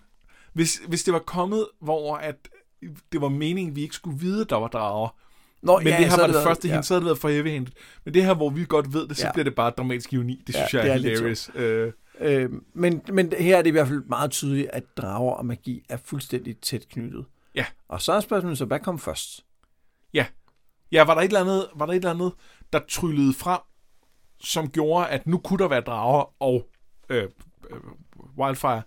Hvis, 0.52 0.80
hvis 0.88 1.02
det 1.04 1.12
var 1.14 1.18
kommet, 1.20 1.66
hvor 1.82 2.16
at 2.16 2.48
det 3.12 3.20
var 3.20 3.28
meningen, 3.28 3.70
at 3.72 3.76
vi 3.76 3.82
ikke 3.82 3.94
skulle 3.94 4.18
vide, 4.20 4.40
at 4.40 4.50
der 4.50 4.56
var 4.56 4.68
drager, 4.68 5.08
Nå, 5.62 5.78
men 5.78 5.86
det 5.86 5.94
her 5.94 6.16
var 6.16 6.26
det, 6.26 6.34
været- 6.34 6.44
første 6.46 6.68
hint, 6.68 6.86
så 6.86 6.94
havde 6.94 7.00
det 7.00 7.06
været 7.06 7.18
for 7.18 7.28
heavy 7.28 7.68
Men 8.04 8.14
det 8.14 8.24
her, 8.24 8.34
hvor 8.34 8.50
vi 8.50 8.64
godt 8.68 8.92
ved 8.94 9.08
det, 9.08 9.16
så 9.16 9.26
Ja. 9.26 9.32
bliver 9.32 9.44
det 9.44 9.54
bare 9.54 9.70
dramatisk 9.70 10.12
ironi. 10.12 10.42
Det 10.46 10.54
Ja, 10.54 10.58
synes 10.66 10.74
jeg 10.74 10.82
det 10.82 10.90
er, 10.90 10.94
er 10.94 10.98
lidt 10.98 11.12
hilarious. 11.18 11.50
Øh, 11.54 11.92
Øh, 12.22 12.50
men, 12.74 13.02
men 13.12 13.32
her 13.38 13.56
er 13.56 13.62
det 13.62 13.68
i 13.68 13.72
hvert 13.72 13.88
fald 13.88 14.02
meget 14.08 14.30
tydeligt, 14.30 14.68
at 14.72 14.82
drager 14.96 15.32
og 15.32 15.46
magi 15.46 15.82
er 15.88 15.96
fuldstændig 16.04 16.56
tæt 16.58 16.88
knyttet. 16.88 17.24
Ja. 17.54 17.66
Og 17.88 18.02
så 18.02 18.12
er 18.12 18.20
spørgsmålet 18.20 18.58
så, 18.58 18.64
hvad 18.64 18.80
kom 18.80 18.98
først? 18.98 19.44
ja, 20.92 21.04
var 21.04 21.14
der, 21.14 21.20
et 21.20 21.24
eller 21.24 21.40
andet, 21.40 21.66
var 21.76 21.86
der 21.86 21.92
et 21.92 21.96
eller 21.96 22.10
andet, 22.10 22.32
der 22.72 22.80
tryllede 22.88 23.32
frem, 23.34 23.60
som 24.40 24.70
gjorde, 24.70 25.08
at 25.08 25.26
nu 25.26 25.38
kunne 25.38 25.58
der 25.58 25.68
være 25.68 25.80
drager 25.80 26.42
og 26.42 26.68
øh, 27.08 27.28
øh, 27.70 27.80
Wildfire? 28.38 28.82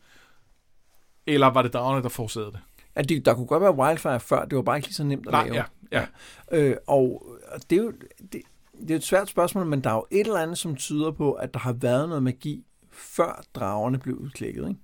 Eller 1.28 1.48
var 1.48 1.62
det 1.62 1.74
dragerne, 1.74 2.04
der 2.04 2.10
forårsagede 2.10 2.52
det? 2.52 2.60
At 2.96 3.10
det, 3.10 3.26
der 3.26 3.34
kunne 3.34 3.48
godt 3.48 3.62
være 3.62 3.76
Wildfire 3.76 4.20
før, 4.20 4.46
det 4.46 4.56
var 4.56 4.62
bare 4.62 4.78
ikke 4.78 4.88
lige 4.88 4.96
så 4.96 5.04
nemt 5.04 5.28
at 5.28 5.32
Nej, 5.32 5.48
lave. 5.48 5.64
ja, 5.92 6.00
ja. 6.00 6.06
Øh, 6.52 6.76
og 6.88 7.24
det 7.70 7.78
er 7.78 7.84
jo 7.84 7.94
det, 8.32 8.42
det 8.80 8.92
er 8.92 8.96
et 8.96 9.04
svært 9.04 9.30
spørgsmål, 9.30 9.66
men 9.66 9.82
der 9.82 9.90
er 9.90 9.94
jo 9.96 10.06
et 10.12 10.28
eller 10.28 10.40
andet, 10.40 10.58
som 10.58 10.76
tyder 10.76 11.12
på, 11.12 11.34
at 11.34 11.54
der 11.54 11.60
har 11.60 11.74
været 11.74 12.08
noget 12.10 12.24
magi, 12.24 12.66
før 12.92 13.44
dragerne 13.54 14.00
blev 14.00 14.16
udklækket, 14.16 14.68
ikke? 14.68 14.80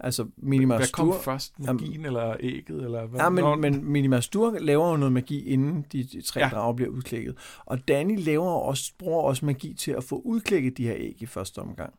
Altså, 0.00 0.26
Minima 0.36 0.76
Hvad 0.76 0.92
kom 0.92 1.12
Stur... 1.12 1.20
først? 1.22 1.58
Magien 1.58 2.04
eller 2.04 2.36
ægget? 2.40 2.84
Eller 2.84 3.06
hvad? 3.06 3.20
Ja, 3.20 3.28
Nå, 3.28 3.54
men, 3.54 3.60
men 3.60 3.84
Minima 3.84 4.20
Stur 4.20 4.58
laver 4.58 4.90
jo 4.90 4.96
noget 4.96 5.12
magi, 5.12 5.44
inden 5.46 5.86
de, 5.92 6.04
de 6.04 6.22
tre 6.22 6.40
Ja. 6.40 6.48
drager 6.48 6.72
bliver 6.72 6.90
udklækket. 6.90 7.36
Og 7.64 7.88
Danny 7.88 8.18
laver 8.24 8.50
også, 8.50 8.92
bruger 8.98 9.22
også 9.22 9.46
magi 9.46 9.74
til 9.74 9.90
at 9.92 10.04
få 10.04 10.20
udklækket 10.24 10.76
de 10.78 10.86
her 10.86 10.94
æg 10.96 11.22
i 11.22 11.26
første 11.26 11.58
omgang. 11.58 11.94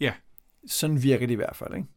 Ja. 0.00 0.12
Sådan 0.66 1.02
virker 1.02 1.26
det 1.26 1.32
i 1.32 1.36
hvert 1.36 1.56
fald, 1.56 1.74
ikke? 1.74 1.88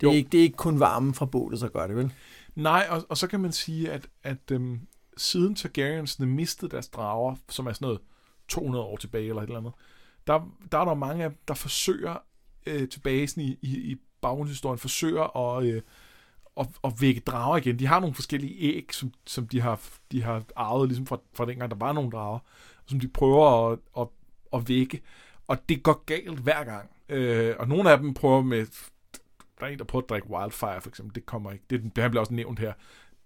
Det 0.00 0.02
Jo. 0.02 0.10
er, 0.10 0.14
ikke, 0.14 0.28
det 0.32 0.38
er 0.38 0.42
ikke 0.42 0.56
kun 0.56 0.80
varmen 0.80 1.14
fra 1.14 1.26
bålet, 1.26 1.60
så 1.60 1.68
gør 1.68 1.86
det 1.86 1.96
vel? 1.96 2.12
Nej, 2.54 2.86
og, 2.90 3.06
og 3.08 3.16
så 3.16 3.26
kan 3.26 3.40
man 3.40 3.52
sige, 3.52 3.90
at, 3.92 4.08
at 4.22 4.50
øhm, 4.52 4.80
siden 5.16 5.54
Targaryensene 5.54 6.26
mistede 6.26 6.70
deres 6.70 6.88
drager, 6.88 7.36
som 7.48 7.66
er 7.66 7.72
sådan 7.72 7.86
noget 7.86 8.00
200 8.48 8.84
år 8.84 8.96
tilbage 8.96 9.28
eller 9.28 9.42
et 9.42 9.46
eller 9.46 9.58
andet, 9.58 9.72
der, 10.26 10.56
der 10.72 10.78
er 10.78 10.84
der 10.84 10.94
mange 10.94 11.24
af 11.24 11.30
der 11.48 11.54
forsøger 11.54 12.16
øh, 12.66 12.88
tilbage 12.88 13.28
sådan 13.28 13.44
i, 13.44 13.58
i, 13.62 13.76
i 13.92 13.96
baggrundshistorien, 14.28 14.78
forsøger 14.78 15.36
at, 15.36 15.66
øh, 15.66 15.82
at, 16.56 16.68
at 16.84 16.92
vække 17.00 17.20
drager 17.20 17.56
igen. 17.56 17.78
De 17.78 17.86
har 17.86 18.00
nogle 18.00 18.14
forskellige 18.14 18.56
æg, 18.60 18.88
som, 18.92 19.12
som 19.26 19.48
de, 19.48 19.60
har, 19.60 19.80
de 20.12 20.22
har 20.22 20.44
arvet 20.56 20.88
ligesom 20.88 21.06
fra, 21.06 21.18
fra 21.34 21.46
dengang, 21.46 21.70
der 21.70 21.76
var 21.76 21.92
nogle 21.92 22.10
drager, 22.10 22.38
som 22.86 23.00
de 23.00 23.08
prøver 23.08 23.72
at, 23.72 23.78
at, 23.98 24.08
at 24.52 24.68
vække. 24.68 25.02
Og 25.46 25.68
det 25.68 25.82
går 25.82 26.04
galt 26.06 26.38
hver 26.38 26.64
gang. 26.64 26.90
Øh, 27.08 27.54
og 27.58 27.68
nogle 27.68 27.90
af 27.90 27.98
dem 27.98 28.14
prøver 28.14 28.42
med 28.42 28.66
der 29.60 29.66
er 29.66 29.70
en, 29.70 29.78
der 29.78 29.84
prøver 29.84 30.02
at 30.02 30.08
drikke 30.08 30.30
Wildfire, 30.30 30.80
for 30.80 30.88
eksempel. 30.88 31.14
Det 31.14 31.26
kommer 31.26 31.52
ikke. 31.52 31.64
Det, 31.70 31.82
det 31.82 32.02
her 32.02 32.08
bliver 32.08 32.20
også 32.20 32.34
nævnt 32.34 32.58
her. 32.58 32.72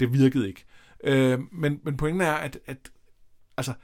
Det 0.00 0.12
virkede 0.12 0.48
ikke. 0.48 0.64
Øh, 1.04 1.40
men, 1.52 1.80
men 1.82 1.96
pointen 1.96 2.20
er, 2.20 2.32
at, 2.32 2.58
at 2.66 2.92
altså, 3.56 3.74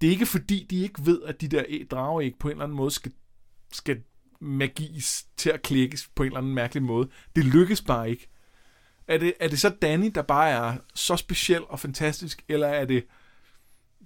det 0.00 0.06
er 0.06 0.10
ikke 0.10 0.26
fordi, 0.26 0.66
de 0.70 0.82
ikke 0.82 1.06
ved, 1.06 1.22
at 1.22 1.40
de 1.40 1.48
der 1.48 1.62
æg- 1.68 2.20
ikke 2.22 2.38
på 2.38 2.48
en 2.48 2.52
eller 2.52 2.64
anden 2.64 2.76
måde 2.76 2.90
skal, 2.90 3.12
skal 3.72 4.02
magis 4.44 5.26
til 5.36 5.50
at 5.50 5.62
klikkes 5.62 6.08
på 6.14 6.22
en 6.22 6.26
eller 6.26 6.38
anden 6.38 6.54
mærkelig 6.54 6.82
måde. 6.82 7.08
Det 7.36 7.44
lykkes 7.44 7.82
bare 7.82 8.10
ikke. 8.10 8.28
Er 9.08 9.18
det, 9.18 9.32
er 9.40 9.48
det 9.48 9.60
så 9.60 9.68
Danny, 9.68 10.10
der 10.14 10.22
bare 10.22 10.50
er 10.50 10.76
så 10.94 11.16
speciel 11.16 11.60
og 11.68 11.80
fantastisk, 11.80 12.44
eller 12.48 12.66
er 12.66 12.84
det 12.84 13.04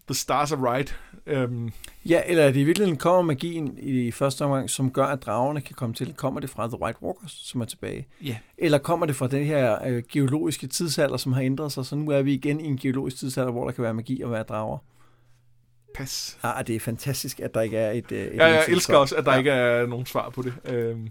The 0.07 0.14
Stars 0.14 0.53
Are 0.53 0.74
Right. 0.74 1.01
Øhm, 1.26 1.72
Ja, 2.07 2.22
eller 2.26 2.43
er 2.43 2.53
det 2.53 2.61
i 2.61 2.64
virkeligheden 2.64 2.99
kommer 2.99 3.22
magien 3.22 3.78
i 3.78 4.11
første 4.11 4.45
omgang, 4.45 4.70
som 4.70 4.91
gør, 4.91 5.05
at 5.05 5.22
dragerne 5.22 5.61
kan 5.61 5.74
komme 5.74 5.95
til? 5.95 6.14
Kommer 6.14 6.41
det 6.41 6.51
fra 6.51 6.66
The 6.68 6.80
White 6.80 7.03
Walkers, 7.03 7.32
som 7.32 7.61
er 7.61 7.64
tilbage? 7.64 8.07
Ja. 8.24 8.36
Eller 8.59 8.78
kommer 8.78 9.07
det 9.07 9.16
fra 9.16 9.26
den 9.28 9.45
her 9.45 9.86
øh, 9.86 10.03
geologiske 10.12 10.66
tidsalder, 10.66 11.16
som 11.16 11.32
har 11.32 11.43
ændret 11.43 11.72
sig, 11.72 11.86
så 11.86 11.97
nu 11.97 12.11
er 12.11 12.22
vi 12.22 12.34
igen 12.34 12.61
i 12.61 12.64
en 12.64 12.76
geologisk 12.76 13.16
tidsalder, 13.16 13.53
hvor 13.53 13.64
der 13.64 13.72
kan 13.72 13.84
være 13.84 13.95
magi 13.95 14.22
og 14.22 14.30
være 14.30 14.43
drager? 14.43 14.78
Pas. 15.99 16.39
Ah, 16.43 16.67
det 16.67 16.77
er 16.77 16.81
fantastisk, 16.81 17.41
at 17.41 17.55
der 17.55 17.61
ikke 17.61 17.77
er 17.77 17.91
et... 17.93 18.13
øh, 18.13 18.19
et 18.27 18.35
Ja, 18.35 18.47
jeg 18.47 18.65
elsker 18.69 18.97
også, 18.97 19.17
at 19.17 19.25
der 19.25 19.33
Ja. 19.33 19.39
ikke 19.39 19.51
er 19.51 19.87
nogen 19.87 20.07
svar 20.07 20.31
på 20.31 20.43
det. 20.43 20.55
Øhm, 20.65 21.09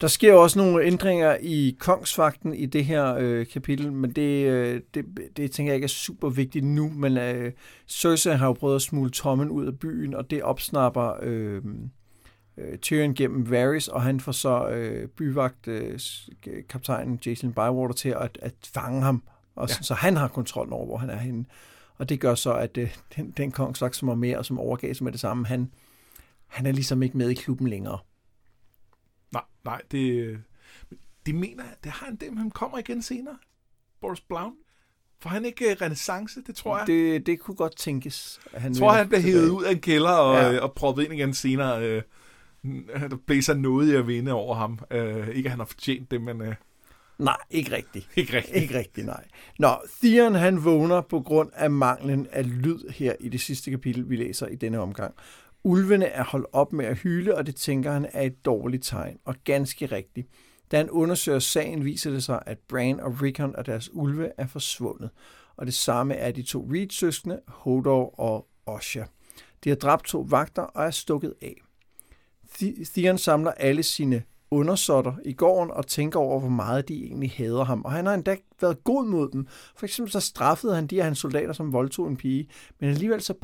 Der 0.00 0.06
sker 0.06 0.34
også 0.34 0.58
nogle 0.58 0.84
ændringer 0.84 1.36
i 1.40 1.76
kongsfakten 1.78 2.54
i 2.54 2.66
det 2.66 2.84
her 2.84 3.14
øh, 3.18 3.46
kapitel, 3.46 3.92
men 3.92 4.12
det, 4.12 4.46
øh, 4.46 4.80
det, 4.94 5.04
det 5.36 5.50
tænker 5.50 5.72
jeg 5.72 5.74
ikke 5.76 5.84
er 5.84 5.88
super 5.88 6.28
vigtigt 6.28 6.64
nu, 6.64 6.88
men 6.94 7.18
øh, 7.18 7.52
Cersei 7.88 8.34
har 8.36 8.46
jo 8.46 8.52
prøvet 8.52 8.76
at 8.76 8.82
smule 8.82 9.10
Tommen 9.10 9.48
ud 9.50 9.66
af 9.66 9.78
byen, 9.78 10.14
og 10.14 10.30
det 10.30 10.42
opsnapper 10.42 11.12
øh, 11.22 11.62
øh, 12.58 12.78
Tyrion 12.78 13.14
gennem 13.14 13.50
Varys, 13.50 13.88
og 13.88 14.02
han 14.02 14.20
får 14.20 14.32
så 14.32 14.68
øh, 14.68 15.08
byvagt 15.08 15.68
øh, 15.68 15.98
kaptajnen 16.68 17.18
Jason 17.26 17.52
Bywater 17.52 17.94
til 17.96 18.08
at, 18.20 18.38
at 18.42 18.54
fange 18.74 19.02
ham, 19.02 19.22
og 19.56 19.68
ja. 19.68 19.74
Ja. 19.78 19.82
så 19.82 19.94
han 19.94 20.16
har 20.16 20.28
kontrol 20.28 20.68
over, 20.72 20.86
hvor 20.86 20.96
han 20.96 21.10
er 21.10 21.16
henne. 21.18 21.44
Og 22.00 22.08
det 22.08 22.20
gør 22.20 22.34
så, 22.34 22.54
at 22.54 22.76
øh, 22.78 22.96
den, 23.16 23.30
den 23.30 23.52
kongsvagt, 23.52 23.96
som 23.96 24.08
var 24.08 24.14
med 24.14 24.36
og 24.36 24.46
som 24.46 24.58
overgav 24.58 24.94
sig 24.94 25.04
med 25.04 25.12
det 25.12 25.20
samme, 25.20 25.46
han, 25.46 25.70
han 26.46 26.66
er 26.66 26.72
ligesom 26.72 27.02
ikke 27.02 27.18
med 27.18 27.30
i 27.30 27.34
klubben 27.34 27.68
længere. 27.68 27.98
nej, 29.32 29.42
nej, 29.64 29.80
det, 29.90 30.38
det 31.26 31.34
mener 31.34 31.64
jeg, 31.64 31.74
det 31.84 31.92
har 31.92 32.06
han 32.06 32.16
det, 32.16 32.28
men 32.28 32.38
han 32.38 32.50
kommer 32.50 32.78
igen 32.78 33.02
senere. 33.02 33.38
Boris 34.00 34.20
Brown. 34.20 34.54
Får 35.22 35.30
han 35.30 35.44
ikke 35.44 35.70
øh, 35.70 35.76
renaissance, 35.80 36.42
det 36.46 36.54
tror 36.54 36.78
jeg. 36.78 36.86
Det, 36.86 37.26
Det, 37.26 37.40
kunne 37.40 37.54
godt 37.54 37.76
tænkes. 37.76 38.40
At 38.52 38.62
han 38.62 38.72
jeg 38.72 38.78
tror, 38.78 38.92
han 38.92 39.08
bliver 39.08 39.20
hævet 39.20 39.48
ud 39.50 39.64
af 39.64 39.72
en 39.72 39.80
kælder 39.80 40.10
og, 40.12 40.34
Ja. 40.34 40.50
ja. 40.50 40.60
og 40.60 40.72
proppet 40.74 41.02
ind 41.04 41.12
igen 41.12 41.34
senere. 41.34 41.84
Øh, 41.84 42.02
der 43.10 43.16
blæser 43.26 43.54
noget 43.54 43.92
i 43.92 43.94
at 43.94 44.06
vinde 44.06 44.32
over 44.32 44.54
ham. 44.54 44.78
Øh, 44.90 45.28
ikke 45.28 45.46
at 45.46 45.50
han 45.50 45.58
har 45.58 45.66
fortjent 45.66 46.10
det, 46.10 46.22
men 46.22 46.40
øh, 46.42 46.54
Nej, 47.20 47.36
ikke 47.50 47.76
rigtigt. 47.76 48.08
ikke 48.16 48.36
rigtigt. 48.36 48.56
Ikke 48.56 48.78
rigtigt, 48.78 49.06
nej. 49.06 49.24
Nå, 49.58 49.68
Theon 50.02 50.34
han 50.34 50.64
vågner 50.64 51.00
på 51.00 51.20
grund 51.20 51.50
af 51.54 51.70
manglen 51.70 52.26
af 52.32 52.62
lyd 52.62 52.88
her 52.88 53.14
i 53.20 53.28
det 53.28 53.40
sidste 53.40 53.70
kapitel, 53.70 54.10
vi 54.10 54.16
læser 54.16 54.46
i 54.46 54.54
denne 54.54 54.78
omgang. 54.78 55.14
Ulvene 55.64 56.06
er 56.06 56.24
holdt 56.24 56.46
op 56.52 56.72
med 56.72 56.84
at 56.84 56.98
hyle, 56.98 57.36
og 57.36 57.46
det 57.46 57.56
tænker 57.56 57.92
han 57.92 58.06
er 58.12 58.22
et 58.22 58.44
dårligt 58.44 58.84
tegn, 58.84 59.18
og 59.24 59.34
ganske 59.44 59.86
rigtigt. 59.86 60.28
Da 60.70 60.76
han 60.76 60.90
undersøger 60.90 61.38
sagen, 61.38 61.84
viser 61.84 62.10
det 62.10 62.24
sig, 62.24 62.42
at 62.46 62.58
Bran 62.68 63.00
og 63.00 63.22
Rickon 63.22 63.56
og 63.56 63.66
deres 63.66 63.90
ulve 63.92 64.30
er 64.38 64.46
forsvundet. 64.46 65.10
Og 65.56 65.66
det 65.66 65.74
samme 65.74 66.14
er 66.14 66.32
de 66.32 66.42
to 66.42 66.68
Reed-søskende, 66.72 67.40
Hodor 67.48 68.20
og 68.20 68.46
Osha. 68.66 69.02
De 69.64 69.68
har 69.68 69.76
dræbt 69.76 70.06
to 70.06 70.26
vagter 70.28 70.62
og 70.62 70.84
er 70.84 70.90
stukket 70.90 71.34
af. 71.42 71.56
Theon 72.94 73.18
samler 73.18 73.50
alle 73.50 73.82
sine 73.82 74.22
undersåtter 74.50 75.12
i 75.24 75.32
gården 75.32 75.70
og 75.70 75.86
tænker 75.86 76.20
over, 76.20 76.40
hvor 76.40 76.48
meget 76.48 76.88
de 76.88 77.04
egentlig 77.04 77.30
hader 77.30 77.64
ham. 77.64 77.84
Og 77.84 77.92
han 77.92 78.06
har 78.06 78.14
endda 78.14 78.36
været 78.60 78.84
god 78.84 79.06
mod 79.06 79.30
dem. 79.30 79.46
For 79.76 79.86
eksempel 79.86 80.12
så 80.12 80.20
straffede 80.20 80.74
han 80.74 80.86
de 80.86 80.98
af 80.98 81.04
hans 81.04 81.18
soldater, 81.18 81.52
som 81.52 81.72
voldtog 81.72 82.08
en 82.08 82.16
pige. 82.16 82.48
Men 82.80 82.90
alligevel 82.90 83.22
så 83.22 83.34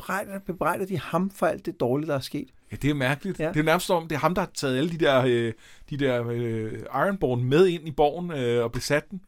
bebrejder, 0.45 0.85
de 0.85 0.99
ham 0.99 1.29
for 1.29 1.45
alt 1.45 1.65
det 1.65 1.79
dårlige, 1.79 2.07
der 2.07 2.15
er 2.15 2.19
sket. 2.19 2.49
Ja, 2.71 2.75
det 2.75 2.89
er 2.89 2.93
mærkeligt. 2.93 3.39
Ja. 3.39 3.45
Ja. 3.45 3.51
Det 3.51 3.59
er 3.59 3.63
nærmest 3.63 3.87
som 3.87 3.95
om, 3.95 4.07
det 4.07 4.15
er 4.15 4.19
ham, 4.19 4.35
der 4.35 4.41
har 4.41 4.51
taget 4.55 4.77
alle 4.77 4.89
de 4.89 4.97
der, 4.97 5.23
øh, 5.27 5.53
de 5.89 5.97
der 5.97 6.27
øh, 6.27 6.73
Ironborn 6.79 7.43
med 7.43 7.67
ind 7.67 7.87
i 7.87 7.91
borgen 7.91 8.31
øh, 8.31 8.63
og 8.63 8.71
besat 8.71 9.11
den. 9.11 9.21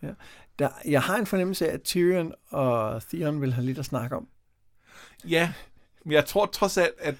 Der, 0.60 0.70
jeg 0.86 1.02
har 1.02 1.18
en 1.18 1.26
fornemmelse 1.26 1.70
af, 1.70 1.74
at 1.74 1.84
Tyrion 1.84 2.34
og 2.50 3.02
Theon 3.10 3.42
vil 3.42 3.54
have 3.54 3.66
lidt 3.66 3.80
at 3.80 3.86
snakke 3.86 4.16
om. 4.16 4.28
Ja, 5.30 5.54
men 6.06 6.12
jeg 6.12 6.26
tror 6.26 6.46
trods 6.46 6.78
alt, 6.78 6.96
at 7.00 7.16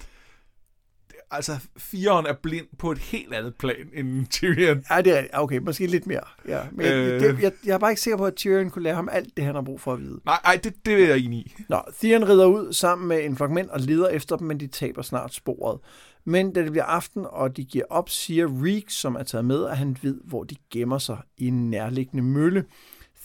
altså, 1.30 1.52
firen 1.76 2.26
er 2.26 2.32
blind 2.42 2.66
på 2.78 2.92
et 2.92 2.98
helt 2.98 3.34
andet 3.34 3.54
plan 3.54 3.88
end 3.94 4.26
Tyrion. 4.26 4.84
Ja, 4.90 5.00
det 5.00 5.18
er 5.18 5.24
okay, 5.32 5.58
måske 5.58 5.86
lidt 5.86 6.06
mere. 6.06 6.20
Ja, 6.48 6.60
men 6.72 6.86
øh... 6.86 7.20
Det, 7.20 7.42
jeg, 7.42 7.52
jeg 7.66 7.74
er 7.74 7.78
bare 7.78 7.90
ikke 7.90 8.02
sikker 8.02 8.16
på, 8.16 8.26
at 8.26 8.34
Tyrion 8.34 8.70
kunne 8.70 8.82
lære 8.82 8.94
ham 8.94 9.08
alt 9.12 9.36
det, 9.36 9.44
han 9.44 9.54
har 9.54 9.62
brug 9.62 9.80
for 9.80 9.92
at 9.92 10.00
vide. 10.00 10.20
Nej, 10.24 10.38
ej, 10.44 10.60
det, 10.64 10.74
det 10.86 10.94
er 10.94 11.08
jeg 11.08 11.18
enig 11.18 11.38
i. 11.38 11.54
Nå, 11.68 11.82
Theon 12.00 12.28
rider 12.28 12.46
ud 12.46 12.72
sammen 12.72 13.08
med 13.08 13.24
en 13.24 13.36
fragment 13.36 13.70
og 13.70 13.80
leder 13.80 14.08
efter 14.08 14.36
dem, 14.36 14.46
men 14.46 14.60
de 14.60 14.66
taber 14.66 15.02
snart 15.02 15.34
sporet. 15.34 15.80
Men 16.24 16.52
da 16.52 16.62
det 16.62 16.70
bliver 16.70 16.84
aften, 16.84 17.26
og 17.28 17.56
de 17.56 17.64
giver 17.64 17.84
op, 17.90 18.10
siger 18.10 18.64
Reek, 18.64 18.90
som 18.90 19.14
er 19.14 19.22
taget 19.22 19.44
med, 19.44 19.66
at 19.66 19.76
han 19.76 19.96
ved, 20.02 20.20
hvor 20.24 20.44
de 20.44 20.56
gemmer 20.72 20.98
sig 20.98 21.18
i 21.38 21.46
en 21.46 21.70
nærliggende 21.70 22.22
mølle. 22.22 22.64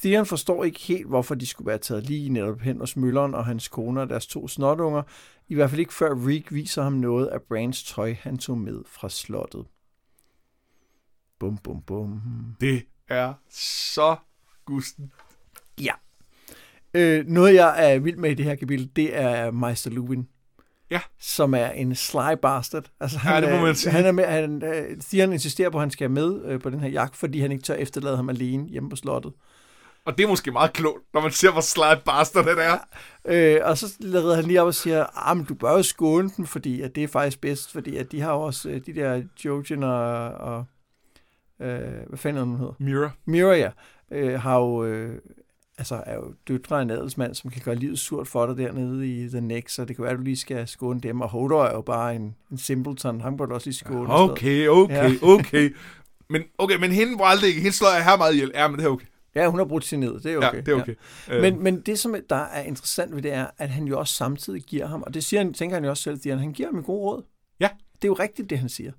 Theon 0.05 0.25
forstår 0.25 0.63
ikke 0.63 0.79
helt, 0.79 1.07
hvorfor 1.07 1.35
de 1.35 1.47
skulle 1.47 1.67
være 1.67 1.77
taget 1.77 2.03
lige 2.03 2.29
netop 2.29 2.61
hen 2.61 2.79
hos 2.79 2.97
mølleren 2.97 3.33
og 3.33 3.45
hans 3.45 3.67
kone 3.67 4.01
og 4.01 4.09
deres 4.09 4.27
to 4.27 4.47
snotunger. 4.47 5.03
I 5.47 5.55
hvert 5.55 5.69
fald 5.69 5.79
ikke 5.79 5.93
før 5.93 6.27
Reek 6.27 6.53
viser 6.53 6.83
ham 6.83 6.93
noget 6.93 7.27
af 7.27 7.41
Brans 7.41 7.83
tøj, 7.83 8.15
han 8.19 8.37
tog 8.37 8.57
med 8.57 8.81
fra 8.87 9.09
slottet. 9.09 9.65
Bum, 11.39 11.57
bum, 11.57 11.81
bum. 11.81 12.21
Det 12.61 12.83
er 13.09 13.33
så 13.49 14.15
gusten. 14.65 15.11
Ja. 15.81 15.93
Øh, 16.93 17.25
noget, 17.27 17.53
jeg 17.53 17.93
er 17.93 17.99
vild 17.99 18.17
med 18.17 18.31
i 18.31 18.33
det 18.33 18.45
her 18.45 18.55
kapitel, 18.55 18.91
det 18.95 19.17
er 19.17 19.51
Meister 19.51 19.89
Lubin. 19.89 20.27
Ja. 20.89 21.01
Som 21.19 21.53
er 21.53 21.67
en 21.69 21.95
sly 21.95 22.35
bastard. 22.41 22.91
Altså, 22.99 23.19
Ja, 23.25 23.41
det 23.41 23.51
må 23.51 23.65
man 23.65 23.75
sige. 23.75 23.91
Han 23.91 24.05
er 24.05 24.11
med, 24.11 24.25
han, 24.25 24.63
øh, 24.63 24.97
Theon 25.01 25.33
insisterer 25.33 25.69
på, 25.69 25.77
at 25.77 25.81
han 25.81 25.91
skal 25.91 26.11
med 26.11 26.45
øh, 26.45 26.61
på 26.61 26.69
den 26.69 26.79
her 26.79 26.89
jagt, 26.89 27.15
fordi 27.15 27.39
han 27.39 27.51
ikke 27.51 27.63
tør 27.63 27.75
efterlade 27.75 28.15
ham 28.15 28.29
alene 28.29 28.69
hjemme 28.69 28.89
på 28.89 28.95
slottet. 28.95 29.33
Og 30.05 30.17
det 30.17 30.23
er 30.23 30.27
måske 30.27 30.51
meget 30.51 30.73
klogt, 30.73 31.03
når 31.13 31.21
man 31.21 31.31
ser, 31.31 31.51
hvor 31.51 31.61
slide 31.61 32.01
bastard 32.05 32.45
det 32.45 32.65
er. 32.65 32.77
Øh, 33.25 33.61
og 33.63 33.77
så 33.77 33.85
redder 34.03 34.35
han 34.35 34.45
lige 34.45 34.61
op 34.61 34.67
og 34.67 34.75
siger, 34.75 35.27
ah, 35.29 35.37
men 35.37 35.45
du 35.45 35.53
bør 35.53 35.71
jo 35.71 35.83
skåne 35.83 36.31
dem, 36.37 36.45
fordi 36.45 36.81
at 36.81 36.95
det 36.95 37.03
er 37.03 37.07
faktisk 37.07 37.41
bedst, 37.41 37.71
fordi 37.71 37.97
at 37.97 38.11
de 38.11 38.21
har 38.21 38.31
også 38.31 38.69
øh, 38.69 38.81
de 38.85 38.95
der 38.95 39.23
Jojen 39.45 39.83
og, 39.83 40.31
og 40.31 40.65
øh, 41.61 42.07
hvad 42.07 42.17
fanden 42.17 42.47
nu 42.47 42.57
hedder? 42.57 42.73
Mira. 42.79 43.09
Mira, 43.25 43.55
ja, 43.55 43.69
øh, 44.11 44.39
har 44.41 44.59
jo, 44.59 44.83
øh, 44.83 45.17
altså 45.77 46.03
er 46.05 46.15
jo 46.15 46.33
døtre 46.47 46.77
af 46.77 46.81
en 46.81 46.89
adelsmand, 46.89 47.35
som 47.35 47.49
kan 47.51 47.61
gøre 47.65 47.75
livet 47.75 47.99
surt 47.99 48.27
for 48.27 48.45
dig 48.45 48.57
dernede 48.57 49.07
i 49.07 49.29
The 49.29 49.41
Next, 49.41 49.75
så 49.75 49.85
det 49.85 49.95
kan 49.95 50.03
være, 50.03 50.11
at 50.11 50.17
du 50.17 50.23
lige 50.23 50.37
skal 50.37 50.67
skåne 50.67 50.99
dem, 51.01 51.21
og 51.21 51.29
Hodor 51.29 51.63
er 51.65 51.73
jo 51.73 51.81
bare 51.81 52.15
en, 52.15 52.35
en 52.51 52.57
simpleton, 52.57 53.21
ham 53.21 53.37
du 53.37 53.43
også 53.53 53.67
lige 53.67 53.77
skåne. 53.77 54.13
Okay, 54.13 54.67
okay, 54.67 54.93
Ja. 54.93 55.11
okay. 55.21 55.75
Men, 56.29 56.43
okay, 56.57 56.77
men 56.77 56.91
hende 56.91 57.19
var 57.19 57.25
aldrig, 57.25 57.55
hende 57.55 57.71
slår 57.71 57.95
jeg 57.95 58.05
her 58.05 58.17
meget 58.17 58.33
ihjel. 58.33 58.51
Ja, 58.53 58.67
men 58.67 58.79
det 58.79 58.85
er 58.85 58.89
okay. 58.89 59.05
Ja, 59.35 59.49
hun 59.49 59.59
har 59.59 59.65
brudt 59.65 59.85
sin 59.85 59.99
ned, 59.99 60.19
det 60.19 60.33
er 60.33 60.37
okay. 60.37 60.53
Ja, 60.53 60.61
det 60.61 60.67
er 60.67 60.81
okay. 60.81 60.95
Ja. 61.27 61.41
Men, 61.41 61.63
men 61.63 61.81
det, 61.81 61.99
som 61.99 62.15
der 62.29 62.35
er 62.35 62.61
interessant 62.61 63.15
ved 63.15 63.21
det, 63.21 63.33
er, 63.33 63.47
at 63.57 63.69
han 63.69 63.87
jo 63.87 63.99
også 63.99 64.13
samtidig 64.13 64.63
giver 64.63 64.85
ham, 64.85 65.03
og 65.03 65.13
det 65.13 65.23
siger 65.23 65.43
han, 65.43 65.53
tænker 65.53 65.75
han 65.75 65.83
jo 65.83 65.89
også 65.89 66.03
selv, 66.03 66.31
at 66.33 66.39
han 66.39 66.53
giver 66.53 66.69
ham 66.69 66.77
en 66.77 66.83
god 66.83 66.99
råd. 66.99 67.23
Ja. 67.59 67.69
Det 67.95 68.03
er 68.03 68.07
jo 68.07 68.13
rigtigt, 68.13 68.49
det 68.49 68.59
han 68.59 68.69
siger. 68.69 68.91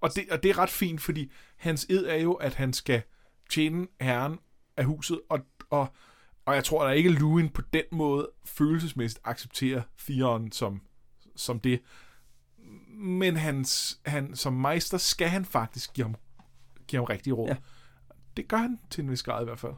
Og 0.00 0.10
det, 0.16 0.24
og 0.30 0.42
det 0.42 0.48
er 0.48 0.58
ret 0.58 0.70
fint, 0.70 1.00
fordi 1.00 1.32
hans 1.56 1.86
ed 1.90 2.06
er 2.06 2.16
jo, 2.16 2.32
at 2.32 2.54
han 2.54 2.72
skal 2.72 3.02
tjene 3.50 3.86
herren 4.00 4.38
af 4.76 4.84
huset, 4.84 5.20
og, 5.28 5.40
og, 5.70 5.88
og 6.44 6.54
jeg 6.54 6.64
tror, 6.64 6.84
at 6.84 6.96
ikke 6.96 7.10
Luin 7.10 7.48
på 7.48 7.62
den 7.72 7.84
måde 7.92 8.30
følelsesmæssigt 8.44 9.20
accepterer 9.24 9.82
firen 9.96 10.52
som, 10.52 10.80
som 11.36 11.60
det. 11.60 11.80
Men 12.98 13.36
hans, 13.36 14.00
han, 14.04 14.36
som 14.36 14.52
meister 14.52 14.98
skal 14.98 15.28
han 15.28 15.44
faktisk 15.44 15.92
give 15.92 16.04
ham, 16.04 16.14
give 16.86 17.00
ham 17.00 17.04
rigtig 17.04 17.38
råd. 17.38 17.48
Ja. 17.48 17.56
Det 18.38 18.48
gør 18.48 18.56
han 18.56 18.78
til 18.90 19.04
en 19.04 19.10
vis 19.10 19.22
grad 19.22 19.42
i 19.42 19.44
hvert 19.44 19.58
fald. 19.58 19.72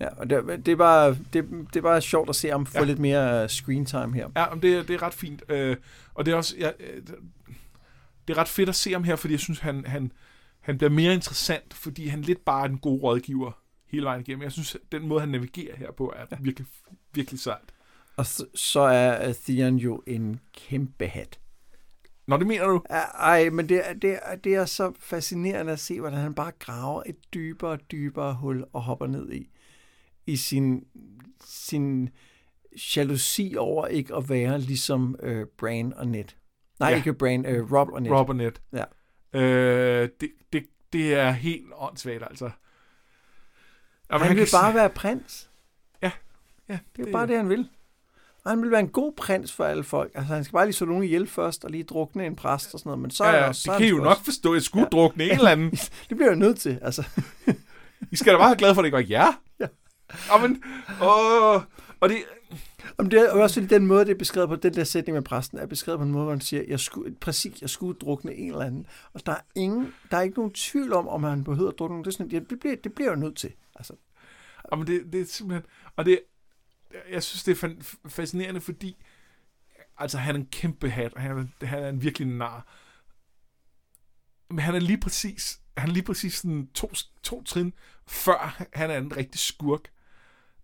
Ja, 0.00 0.08
og 0.08 0.30
det, 0.30 0.66
det, 0.66 0.72
er 0.72 0.76
bare, 0.76 1.10
det, 1.32 1.44
det 1.50 1.76
er 1.76 1.80
bare 1.80 2.00
sjovt 2.00 2.28
at 2.28 2.36
se 2.36 2.48
ham 2.48 2.66
få 2.66 2.78
Ja. 2.78 2.84
lidt 2.84 2.98
mere 2.98 3.42
øh, 3.42 3.48
screen 3.48 3.86
time 3.86 4.14
her. 4.14 4.28
Ja, 4.36 4.50
men 4.50 4.62
det, 4.62 4.76
er- 4.76 4.82
det 4.82 4.94
er 4.94 5.02
ret 5.02 5.14
fint. 5.14 5.42
Øh, 5.48 5.76
og 6.14 6.26
det 6.26 6.32
er 6.32 6.36
også... 6.36 6.56
Ja, 6.58 6.70
øh, 6.80 7.02
det 8.28 8.34
er 8.36 8.38
ret 8.38 8.48
fedt 8.48 8.68
at 8.68 8.74
se 8.74 8.92
ham 8.92 9.04
her, 9.04 9.16
fordi 9.16 9.32
jeg 9.32 9.40
synes, 9.40 9.58
han, 9.58 9.86
han, 9.86 10.12
han 10.60 10.78
bliver 10.78 10.90
mere 10.90 11.14
interessant, 11.14 11.74
fordi 11.74 12.06
han 12.06 12.22
lidt 12.22 12.44
bare 12.44 12.64
er 12.64 12.68
en 12.68 12.78
god 12.78 13.02
rådgiver 13.02 13.52
hele 13.86 14.04
vejen 14.04 14.20
igennem. 14.20 14.42
Jeg 14.42 14.52
synes, 14.52 14.76
den 14.92 15.08
måde, 15.08 15.20
han 15.20 15.28
navigerer 15.28 15.76
her 15.76 15.92
på, 15.92 16.12
er 16.16 16.24
ja. 16.30 16.36
virkelig, 16.40 16.66
virkelig 17.14 17.40
sejt. 17.40 17.72
Og 18.16 18.26
så, 18.26 18.46
så 18.54 18.80
er 18.80 19.32
Theon 19.44 19.76
jo 19.76 20.02
en 20.06 20.40
kæmpe 20.56 21.06
hat. 21.06 21.38
Nå, 22.26 22.36
det 22.36 22.46
mener 22.46 22.66
du? 22.66 22.82
Ja, 22.90 22.98
Ej, 23.00 23.50
men 23.50 23.68
det, 23.68 23.88
er- 23.88 23.94
det, 23.94 24.18
er- 24.22 24.36
det 24.36 24.54
er 24.54 24.64
så 24.64 24.92
fascinerende 25.00 25.72
at 25.72 25.78
se, 25.80 26.00
hvordan 26.00 26.18
han 26.18 26.34
bare 26.34 26.52
graver 26.58 27.02
et 27.06 27.16
dybere 27.34 27.70
og 27.70 27.90
dybere 27.90 28.34
hul 28.34 28.64
og 28.72 28.82
hopper 28.82 29.06
ned 29.06 29.32
i. 29.32 29.50
I 30.26 30.36
sin, 30.36 30.84
sin 31.44 32.08
jalousi 32.96 33.54
over 33.58 33.86
ikke 33.86 34.14
at 34.14 34.28
være 34.28 34.58
ligesom 34.58 35.16
øh, 35.22 35.46
Bran 35.58 35.92
og 35.94 36.06
Ned. 36.08 36.24
Nej, 36.80 36.90
Ja. 36.90 36.96
ikke 36.96 37.14
Bran, 37.14 37.46
øh, 37.46 37.72
Rob 37.72 37.88
og 37.88 38.02
Ned. 38.02 38.10
Rob 38.10 38.28
og 38.28 38.36
Ned. 38.36 38.52
Ja. 38.72 38.84
Øh, 39.40 40.08
det, 40.20 40.30
det, 40.52 40.66
det 40.92 41.14
er 41.14 41.30
helt 41.30 41.66
åndssvagt, 41.76 42.22
altså. 42.22 42.50
Jamen, 44.12 44.26
han, 44.26 44.36
vil 44.36 44.44
kan 44.46 44.58
bare 44.62 44.74
være 44.74 44.90
prins. 44.90 45.50
Ja, 46.02 46.10
Det 46.68 47.02
er 47.02 47.06
jo 47.06 47.12
bare 47.12 47.26
det, 47.26 47.36
han 47.36 47.48
vil. 47.48 47.68
Og 48.46 48.52
han 48.52 48.62
vil 48.62 48.70
være 48.70 48.80
en 48.80 48.88
god 48.88 49.12
prins 49.16 49.52
for 49.52 49.64
alle 49.64 49.84
folk. 49.84 50.10
Altså, 50.14 50.34
han 50.34 50.44
skal 50.44 50.52
bare 50.52 50.66
lige 50.66 50.74
slå 50.74 50.86
nogen 50.86 51.04
ihjel 51.04 51.26
først, 51.26 51.64
og 51.64 51.70
lige 51.70 51.84
drukne 51.84 52.26
en 52.26 52.36
præst 52.36 52.74
og 52.74 52.80
sådan 52.80 52.90
noget. 52.90 53.00
Men 53.00 53.10
så 53.10 53.24
Ja, 53.24 53.30
er 53.30 53.34
ja, 53.34 53.38
han 53.38 53.42
det 53.42 53.48
også, 53.48 53.62
så 53.62 53.72
er 53.72 53.76
kan 53.76 53.86
I 53.86 53.88
han 53.88 53.98
jo 53.98 54.04
nok 54.04 54.24
forstå. 54.24 54.54
Jeg 54.54 54.62
skulle 54.62 54.84
ja. 54.84 54.88
drukne 54.98 55.24
en 55.24 55.30
eller 55.30 55.50
anden. 55.50 55.70
Det 56.08 56.16
bliver 56.16 56.26
jeg 56.26 56.36
nødt 56.36 56.58
til, 56.58 56.78
altså. 56.82 57.04
I 58.12 58.16
skal 58.16 58.32
da 58.32 58.38
bare 58.38 58.48
være 58.48 58.56
glade 58.56 58.74
for, 58.74 58.82
at 58.82 58.92
det 58.92 59.10
jer. 59.10 59.40
Ja. 59.60 59.66
Ja, 60.32 60.46
men, 60.46 60.62
åh, 61.02 61.62
og 62.00 62.08
det, 62.08 62.16
Jamen, 62.98 63.10
det 63.10 63.20
er 63.20 63.30
også 63.30 63.54
fordi 63.54 63.74
den 63.74 63.86
måde, 63.86 64.04
det 64.04 64.10
er 64.10 64.18
beskrevet 64.18 64.48
på, 64.48 64.56
den 64.56 64.74
der 64.74 64.84
sætning 64.84 65.14
med 65.14 65.22
præsten, 65.22 65.58
er 65.58 65.66
beskrevet 65.66 65.98
på 65.98 66.04
en 66.04 66.10
måde, 66.10 66.24
hvor 66.24 66.32
man 66.32 66.40
siger, 66.40 66.62
jeg 66.68 66.80
skulle, 66.80 67.14
præcis, 67.20 67.60
jeg 67.60 67.70
skulle 67.70 67.98
drukne 67.98 68.34
en 68.34 68.50
eller 68.50 68.64
anden. 68.64 68.86
Og 69.12 69.26
der 69.26 69.32
er, 69.32 69.40
ingen, 69.54 69.94
der 70.10 70.16
er 70.16 70.22
ikke 70.22 70.36
nogen 70.36 70.52
tvivl 70.52 70.92
om, 70.92 71.08
om 71.08 71.24
han 71.24 71.44
behøver 71.44 71.70
at 71.70 71.78
drukne. 71.78 71.98
Det, 71.98 72.06
er 72.06 72.10
sådan, 72.10 72.30
det, 72.30 72.60
bliver, 72.60 72.76
det 72.84 72.92
bliver 72.92 73.10
jeg 73.10 73.18
nødt 73.18 73.36
til. 73.36 73.52
Altså, 73.76 73.92
Jamen, 74.72 74.86
det, 74.86 75.02
det 75.12 75.20
er 75.20 75.24
simpelthen... 75.24 75.66
Og 75.96 76.06
det, 76.06 76.20
jeg 77.10 77.22
synes, 77.22 77.44
det 77.44 77.62
er 77.62 77.96
fascinerende, 78.08 78.60
fordi 78.60 79.04
altså, 79.98 80.18
han 80.18 80.34
er 80.34 80.38
en 80.38 80.46
kæmpe 80.46 80.90
hat, 80.90 81.14
og 81.14 81.20
han 81.20 81.50
er, 81.60 81.66
han 81.66 81.82
er 81.82 81.88
en 81.88 82.02
virkelig 82.02 82.28
nar. 82.28 82.66
Men 84.50 84.58
han 84.58 84.74
er 84.74 84.80
lige 84.80 85.00
præcis, 85.00 85.60
han 85.76 85.88
er 85.88 85.92
lige 85.92 86.02
præcis 86.02 86.34
sådan 86.34 86.68
to, 86.74 86.92
to 87.22 87.42
trin, 87.42 87.74
før 88.06 88.64
han 88.72 88.90
er 88.90 88.98
en 88.98 89.16
rigtig 89.16 89.40
skurk. 89.40 89.90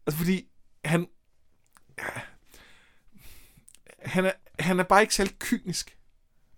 Altså, 0.06 0.18
fordi 0.18 0.48
han, 0.84 1.06
han 3.98 4.24
er, 4.24 4.32
han 4.58 4.80
er 4.80 4.84
bare 4.84 5.00
ikke 5.00 5.14
særlig 5.14 5.38
kynisk. 5.38 5.98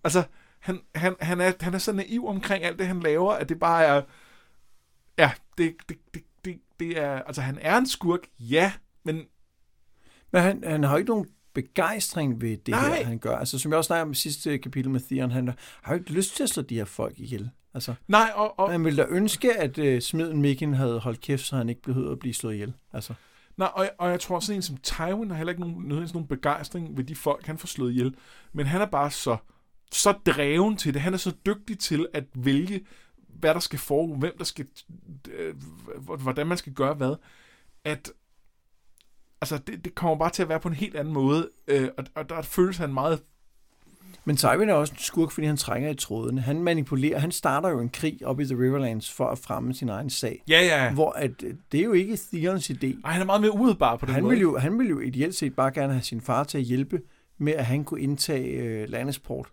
Altså, 0.04 0.24
han, 0.58 0.80
han, 0.94 1.16
han, 1.20 1.40
er, 1.40 1.52
han 1.60 1.74
er 1.74 1.78
så 1.78 1.92
naiv 1.92 2.26
omkring 2.26 2.64
alt 2.64 2.78
det, 2.78 2.86
han 2.86 3.00
laver, 3.00 3.32
at 3.32 3.48
det 3.48 3.58
bare 3.58 3.84
er... 3.84 4.02
Ja, 5.18 5.32
det, 5.58 5.76
det, 5.88 5.98
det, 6.14 6.24
det, 6.44 6.60
det 6.80 6.98
er... 6.98 7.22
Altså, 7.22 7.42
han 7.42 7.58
er 7.58 7.76
en 7.76 7.88
skurk, 7.88 8.20
ja, 8.38 8.72
men... 9.02 9.26
Men 10.34 10.42
han, 10.42 10.64
han 10.66 10.82
har 10.82 10.96
ikke 10.96 11.10
nogen 11.10 11.26
begejstring 11.52 12.40
ved 12.40 12.56
det 12.56 12.68
Nej. 12.68 12.96
her, 12.96 13.04
han 13.04 13.18
gør. 13.18 13.36
Altså, 13.36 13.58
som 13.58 13.72
jeg 13.72 13.78
også 13.78 13.86
snakker 13.86 14.02
om 14.02 14.10
i 14.10 14.14
sidste 14.14 14.58
kapitel 14.58 14.90
med 14.90 15.00
Theon, 15.00 15.30
han 15.30 15.54
har 15.82 15.94
jo 15.94 15.98
ikke 15.98 16.12
lyst 16.12 16.36
til 16.36 16.42
at 16.42 16.48
slå 16.48 16.62
de 16.62 16.74
her 16.74 16.84
folk 16.84 17.20
ihjel. 17.20 17.50
Altså, 17.74 17.94
Nej, 18.08 18.32
og, 18.34 18.58
og, 18.58 18.70
han 18.70 18.84
ville 18.84 19.02
da 19.02 19.08
ønske, 19.10 19.56
at 19.56 19.78
uh, 19.78 19.98
smeden 19.98 20.42
Mikken 20.42 20.74
havde 20.74 20.98
holdt 20.98 21.20
kæft, 21.20 21.42
så 21.42 21.56
han 21.56 21.68
ikke 21.68 21.82
behøvede 21.82 22.12
at 22.12 22.18
blive 22.18 22.34
slået 22.34 22.54
ihjel. 22.54 22.72
Altså. 22.92 23.14
nej, 23.56 23.68
og, 23.74 23.90
og 23.98 24.10
jeg 24.10 24.20
tror, 24.20 24.40
sådan 24.40 24.58
en 24.58 24.62
som 24.62 24.76
Tywin 24.76 25.30
har 25.30 25.36
heller 25.36 25.52
ikke 25.52 25.60
nogen, 25.60 25.76
nødvendigvis 25.76 26.14
nogen 26.14 26.28
begejstring 26.28 26.96
ved 26.96 27.04
de 27.04 27.14
folk, 27.14 27.46
han 27.46 27.58
får 27.58 27.66
slået 27.66 27.90
ihjel. 27.90 28.14
Men 28.52 28.66
han 28.66 28.80
er 28.80 28.86
bare 28.86 29.10
så, 29.10 29.36
så 29.92 30.12
dreven 30.12 30.76
til 30.76 30.94
det. 30.94 31.02
Han 31.02 31.14
er 31.14 31.18
så 31.18 31.32
dygtig 31.46 31.78
til 31.78 32.06
at 32.14 32.24
vælge, 32.34 32.86
hvad 33.28 33.54
der 33.54 33.60
skal 33.60 33.78
foregå, 33.78 34.14
hvem 34.14 34.38
der 34.38 34.44
skal... 34.44 34.66
Øh, 35.30 35.54
hvordan 36.22 36.46
man 36.46 36.58
skal 36.58 36.72
gøre 36.72 36.94
hvad. 36.94 37.14
At 37.84 38.12
altså, 39.52 39.58
det, 39.66 39.84
det 39.84 39.94
kommer 39.94 40.16
bare 40.16 40.30
til 40.30 40.42
at 40.42 40.48
være 40.48 40.60
på 40.60 40.68
en 40.68 40.74
helt 40.74 40.96
anden 40.96 41.14
måde. 41.14 41.48
Øh, 41.68 41.88
og, 41.98 42.04
og 42.14 42.28
der 42.28 42.42
føles 42.42 42.76
han 42.76 42.94
meget... 42.94 43.22
Men 44.24 44.36
Tywin 44.36 44.68
er 44.68 44.74
også 44.74 44.92
en 44.92 44.98
skurk, 44.98 45.30
fordi 45.30 45.46
han 45.46 45.56
trænger 45.56 45.90
i 45.90 45.94
trådene. 45.94 46.40
Han 46.40 46.62
manipulerer, 46.62 47.18
han 47.18 47.32
starter 47.32 47.68
jo 47.68 47.80
en 47.80 47.88
krig 47.88 48.26
op 48.26 48.40
i 48.40 48.44
The 48.44 48.54
Riverlands 48.54 49.12
for 49.12 49.26
at 49.26 49.38
fremme 49.38 49.74
sin 49.74 49.88
egen 49.88 50.10
sag. 50.10 50.42
Ja, 50.48 50.60
ja. 50.60 50.92
Hvor 50.92 51.10
at, 51.10 51.30
øh, 51.42 51.54
det 51.72 51.80
er 51.80 51.84
jo 51.84 51.92
ikke 51.92 52.18
Theons 52.32 52.70
idé. 52.70 53.00
Ej, 53.04 53.12
han 53.12 53.22
er 53.22 53.26
meget 53.26 53.40
mere 53.40 53.54
udbar 53.54 53.96
på 53.96 54.06
den 54.06 54.14
Han 54.14 54.22
måde. 54.22 54.30
ville, 54.30 54.42
jo, 54.42 54.58
han 54.58 54.78
ville 54.78 54.90
jo 54.90 55.00
ideelt 55.00 55.34
set 55.34 55.56
bare 55.56 55.70
gerne 55.70 55.92
have 55.92 56.02
sin 56.02 56.20
far 56.20 56.44
til 56.44 56.58
at 56.58 56.64
hjælpe 56.64 57.00
med, 57.38 57.52
at 57.52 57.64
han 57.64 57.84
kunne 57.84 58.00
indtage 58.00 58.48
øh, 58.48 58.88
Lannisport. 58.88 59.48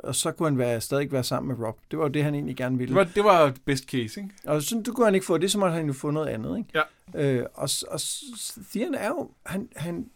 Og 0.00 0.14
så 0.14 0.32
kunne 0.32 0.48
han 0.48 0.58
være, 0.58 0.80
stadig 0.80 1.12
være 1.12 1.24
sammen 1.24 1.48
med 1.56 1.66
Rob. 1.66 1.78
Det 1.90 1.98
var 1.98 2.04
jo 2.04 2.08
det, 2.08 2.24
han 2.24 2.34
egentlig 2.34 2.56
gerne 2.56 2.78
ville. 2.78 2.88
Det 2.88 2.96
var, 2.96 3.04
det 3.14 3.24
var 3.24 3.54
best 3.64 3.84
case, 3.84 4.20
ikke? 4.20 4.34
Og 4.44 4.62
sådan, 4.62 4.82
du 4.82 4.92
kunne 4.92 5.04
han 5.06 5.14
ikke 5.14 5.26
få 5.26 5.38
det, 5.38 5.50
så 5.50 5.58
måtte 5.58 5.74
han 5.74 5.86
jo 5.86 5.92
få 5.92 6.10
noget 6.10 6.28
andet. 6.28 6.58
Ikke? 6.58 6.82
Ja. 7.14 7.22
Øh, 7.22 7.46
og, 7.54 7.68
og 7.88 8.00
Theon 8.72 8.94
er 8.94 9.08
jo, 9.08 9.30
han, 9.46 9.68
han, 9.76 10.10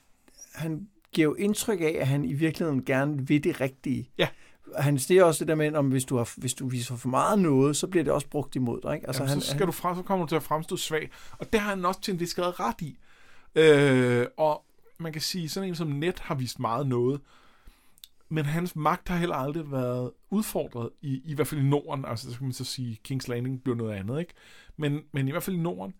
han 0.55 0.89
giver 1.12 1.29
jo 1.29 1.35
indtryk 1.35 1.81
af, 1.81 1.97
at 2.01 2.07
han 2.07 2.24
i 2.24 2.33
virkeligheden 2.33 2.85
gerne 2.85 3.29
vil 3.29 3.45
det 3.45 3.61
rigtige. 3.61 4.11
Ja. 4.18 4.29
Han 4.76 4.99
siger 4.99 5.24
også 5.24 5.45
det 5.45 5.49
der 5.49 5.55
med, 5.55 5.74
om 5.74 5.89
hvis 5.89 6.05
du, 6.05 6.16
har, 6.16 6.31
hvis 6.37 6.55
du 6.55 6.68
viser 6.68 6.97
for 6.97 7.09
meget 7.09 7.39
noget, 7.39 7.76
så 7.76 7.87
bliver 7.87 8.05
det 8.05 8.12
også 8.12 8.29
brugt 8.29 8.57
imod 8.57 8.81
dig. 8.81 8.95
Ikke? 8.95 9.07
Altså, 9.07 9.22
Jamen, 9.22 9.31
han, 9.31 9.41
så, 9.41 9.51
skal 9.51 9.66
du 9.66 9.72
frem, 9.72 9.97
så 9.97 10.03
kommer 10.03 10.26
du 10.26 10.29
til 10.29 10.37
at 10.37 10.43
fremstå 10.43 10.76
svag. 10.76 11.11
Og 11.39 11.53
det 11.53 11.61
har 11.61 11.70
han 11.70 11.85
også 11.85 12.01
til 12.01 12.14
en 12.14 12.20
vis 12.20 12.35
grad 12.35 12.61
ret 12.61 12.81
i. 12.81 12.99
Øh, 13.55 14.26
og 14.37 14.64
man 14.99 15.12
kan 15.12 15.22
sige, 15.22 15.49
sådan 15.49 15.68
en 15.68 15.74
som 15.74 15.87
Net 15.89 16.18
har 16.18 16.35
vist 16.35 16.61
meget 16.61 16.87
noget. 16.87 17.20
Men 18.29 18.45
hans 18.45 18.76
magt 18.76 19.09
har 19.09 19.16
heller 19.16 19.37
aldrig 19.37 19.70
været 19.72 20.11
udfordret, 20.31 20.91
i, 21.03 21.20
i 21.24 21.35
hvert 21.35 21.47
fald 21.47 21.61
i 21.61 21.64
Norden. 21.64 22.05
Altså, 22.05 22.33
så 22.33 22.39
kan 22.39 22.47
man 22.47 22.53
så 22.53 22.64
sige, 22.64 22.99
King's 23.09 23.29
Landing 23.29 23.62
blev 23.62 23.74
noget 23.76 23.93
andet, 23.95 24.20
ikke? 24.20 24.33
Men, 24.76 25.01
men 25.12 25.29
i 25.29 25.31
hvert 25.31 25.43
fald 25.43 25.57
i 25.57 25.61
Norden, 25.61 25.95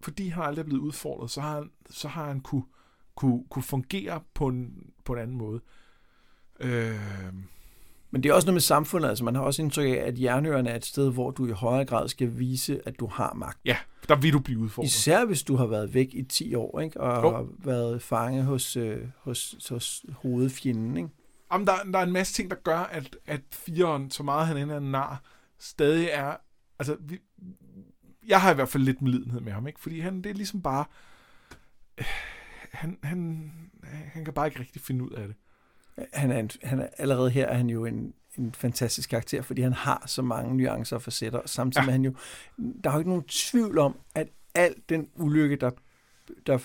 fordi 0.00 0.28
han 0.28 0.42
aldrig 0.42 0.62
er 0.62 0.66
blevet 0.66 0.80
udfordret, 0.80 1.30
så 1.30 1.40
har 1.40 1.54
han, 1.54 1.70
så 1.90 2.08
har 2.08 2.26
han 2.26 2.40
kunne, 2.40 2.62
kunne, 3.14 3.44
kunne 3.50 3.62
fungere 3.62 4.20
på 4.34 4.46
en, 4.46 4.70
på 5.04 5.12
en 5.12 5.18
anden 5.18 5.36
måde. 5.36 5.60
Øh, 6.60 6.94
Men 8.10 8.22
det 8.22 8.28
er 8.30 8.34
også 8.34 8.46
noget 8.46 8.54
med 8.54 8.60
samfundet. 8.60 9.08
Altså, 9.08 9.24
man 9.24 9.34
har 9.34 9.42
også 9.42 9.62
indtryk 9.62 9.86
af, 9.88 10.02
at 10.06 10.20
jernøerne 10.20 10.70
er 10.70 10.76
et 10.76 10.84
sted, 10.84 11.12
hvor 11.12 11.30
du 11.30 11.46
i 11.46 11.50
højere 11.50 11.84
grad 11.84 12.08
skal 12.08 12.38
vise, 12.38 12.80
at 12.88 13.00
du 13.00 13.06
har 13.06 13.34
magt. 13.34 13.58
ja, 13.64 13.76
der 14.08 14.16
vil 14.16 14.32
du 14.32 14.38
blive 14.38 14.58
udfordret. 14.58 14.88
Især 14.88 15.24
hvis 15.24 15.42
du 15.42 15.56
har 15.56 15.66
været 15.66 15.94
væk 15.94 16.08
i 16.14 16.22
10 16.22 16.54
år, 16.54 16.80
ikke? 16.80 17.00
og 17.00 17.22
Jo. 17.22 17.30
har 17.36 17.46
været 17.58 18.02
fange 18.02 18.42
hos, 18.42 18.76
øh, 18.76 18.98
hos, 19.18 19.56
hos 19.68 20.04
hovedfjenden. 20.12 20.96
Ikke? 20.96 21.08
Jamen, 21.52 21.66
der, 21.66 21.72
der 21.92 21.98
er 21.98 22.02
en 22.02 22.12
masse 22.12 22.34
ting, 22.34 22.50
der 22.50 22.56
gør, 22.56 22.78
at, 22.78 23.16
at 23.26 23.40
firen, 23.52 24.10
så 24.10 24.22
meget 24.22 24.46
han 24.46 24.56
end 24.56 24.70
er 24.70 24.76
en 24.76 24.90
nar, 24.90 25.22
stadig 25.58 26.08
er... 26.12 26.36
Altså, 26.78 26.96
vi, 27.00 27.18
jeg 28.26 28.40
har 28.40 28.50
i 28.50 28.54
hvert 28.54 28.68
fald 28.68 28.82
lidt 28.82 29.02
medlidenhed 29.02 29.40
med 29.40 29.52
ham, 29.52 29.66
ikke? 29.66 29.80
Fordi 29.80 30.00
han, 30.00 30.22
det 30.22 30.30
er 30.30 30.34
ligesom 30.34 30.62
bare... 30.62 30.84
øh, 31.98 32.04
Han, 32.72 32.98
han, 33.02 33.50
han 33.84 34.24
kan 34.24 34.34
bare 34.34 34.46
ikke 34.46 34.60
rigtig 34.60 34.82
finde 34.82 35.04
ud 35.04 35.10
af 35.10 35.26
det. 35.28 35.36
Han 36.12 36.30
er, 36.30 36.38
en, 36.38 36.50
han 36.62 36.80
er 36.80 36.88
allerede 36.98 37.30
her 37.30 37.46
er 37.46 37.54
han 37.56 37.70
jo 37.70 37.84
en, 37.84 38.14
en 38.38 38.54
fantastisk 38.54 39.10
karakter, 39.10 39.42
fordi 39.42 39.62
han 39.62 39.72
har 39.72 40.02
så 40.06 40.22
mange 40.22 40.56
nuancer 40.56 40.96
og 40.96 41.02
facetter. 41.02 41.38
og 41.38 41.48
Samtidig 41.48 41.82
Ja. 41.82 41.86
med 41.86 41.92
han 41.92 42.04
jo, 42.04 42.14
der 42.84 42.90
er 42.90 42.94
jo 42.94 42.98
ikke 42.98 43.10
nogen 43.10 43.24
tvivl 43.28 43.78
om, 43.78 43.96
at 44.14 44.28
al 44.54 44.74
den 44.88 45.08
ulykke, 45.16 45.56
der, 45.56 45.70
der, 46.46 46.58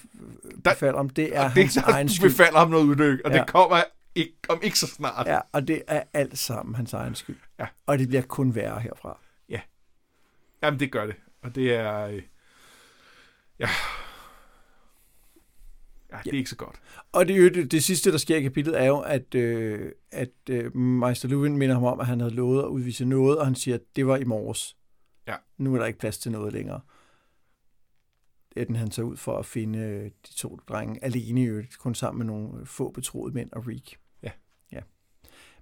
der 0.65 0.73
falder 0.73 0.99
om, 0.99 1.09
det 1.09 1.35
er 1.35 1.43
og 1.43 1.49
det 1.55 1.61
er 1.61 1.63
hans 1.63 1.75
ikke 1.75 1.89
egen 1.91 2.09
skyld. 2.09 2.29
vi 2.29 2.35
falder 2.35 2.59
om 2.59 2.69
noget 2.69 2.85
ulykke, 2.85 3.25
og. 3.25 3.31
Ja. 3.31 3.37
det 3.39 3.47
kommer 3.47 3.83
ikke, 4.17 4.33
om 4.49 4.59
ikke 4.63 4.79
så 4.79 4.87
snart. 4.87 5.27
Ja, 5.27 5.39
og 5.51 5.67
det 5.67 5.83
er 5.87 6.03
alt 6.13 6.37
sammen 6.37 6.75
hans 6.75 6.93
egen 6.93 7.15
skyld. 7.15 7.37
Ja. 7.59 7.67
Og 7.85 7.99
det 7.99 8.07
bliver 8.07 8.21
kun 8.21 8.55
værre 8.55 8.79
herfra. 8.79 9.19
Jamen, 10.63 10.79
det 10.79 10.91
gør 10.91 11.05
det. 11.05 11.15
Og 11.41 11.55
det 11.55 11.73
er... 11.73 11.97
øh, 12.07 12.21
Ja... 13.59 13.69
Ja, 16.11 16.17
det 16.23 16.33
er 16.33 16.37
ikke 16.37 16.49
så 16.49 16.55
godt. 16.55 16.81
Og 17.11 17.27
det, 17.27 17.55
det, 17.55 17.71
det 17.71 17.83
sidste, 17.83 18.11
der 18.11 18.17
sker 18.17 18.37
i 18.37 18.41
kapitlet, 18.41 18.81
er 18.81 18.85
jo, 18.85 18.99
at, 18.99 19.35
øh, 19.35 19.91
at 20.11 20.29
øh, 20.49 20.75
Meister 20.75 21.27
Lewin 21.27 21.57
minder 21.57 21.75
ham 21.75 21.83
om, 21.83 21.99
at 21.99 22.05
han 22.05 22.19
havde 22.19 22.33
lovet 22.33 22.63
at 22.63 22.67
udvise 22.67 23.05
noget, 23.05 23.37
og 23.37 23.45
han 23.45 23.55
siger, 23.55 23.75
at 23.75 23.81
det 23.95 24.07
var 24.07 24.17
i 24.17 24.23
morges. 24.23 24.77
Ja. 25.27 25.35
Nu 25.57 25.73
er 25.73 25.79
der 25.79 25.85
ikke 25.85 25.99
plads 25.99 26.17
til 26.17 26.31
noget 26.31 26.53
længere. 26.53 26.81
Etten 28.55 28.75
han 28.75 28.89
tager 28.89 29.07
ud 29.07 29.17
for 29.17 29.37
at 29.37 29.45
finde 29.45 29.79
øh, 29.79 30.05
de 30.05 30.33
to 30.35 30.59
drenge 30.67 31.03
alene 31.03 31.67
kun 31.79 31.95
sammen 31.95 32.17
med 32.17 32.25
nogle 32.35 32.65
få 32.65 32.91
betroede 32.91 33.33
mænd 33.33 33.51
og 33.51 33.67
Reek. 33.67 33.97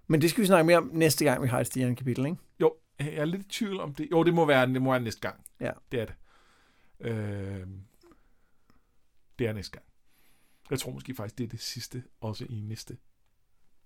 Ja. 0.05 0.11
ja. 0.11 0.11
Men 0.11 0.21
det 0.21 0.29
skal 0.29 0.41
vi 0.41 0.47
snakke 0.47 0.63
mere 0.63 0.77
om 0.77 0.89
næste 0.93 1.25
gang, 1.25 1.43
vi 1.43 1.47
har 1.47 1.59
et 1.59 1.67
stigende 1.67 1.95
kapitel, 1.95 2.25
ikke? 2.25 2.37
Jo, 2.59 2.73
jeg 2.99 3.13
er 3.13 3.25
lidt 3.25 3.41
i 3.41 3.49
tvivl 3.49 3.79
om 3.79 3.93
det. 3.93 4.07
Jo, 4.11 4.23
det 4.23 4.33
må 4.33 4.45
være, 4.45 4.67
det 4.67 4.81
må 4.81 4.91
være 4.91 5.01
næste 5.01 5.21
gang. 5.21 5.45
Ja. 5.59 5.71
Det 5.91 5.99
er 5.99 6.05
det. 6.05 6.15
Øh, 6.99 7.67
det 9.39 9.47
er 9.47 9.53
næste 9.53 9.71
gang. 9.71 9.85
Jeg 10.69 10.79
tror 10.79 10.91
måske 10.91 11.15
faktisk, 11.15 11.37
det 11.37 11.43
er 11.43 11.47
det 11.47 11.61
sidste, 11.61 12.03
også 12.21 12.45
i 12.49 12.61
næste 12.61 12.97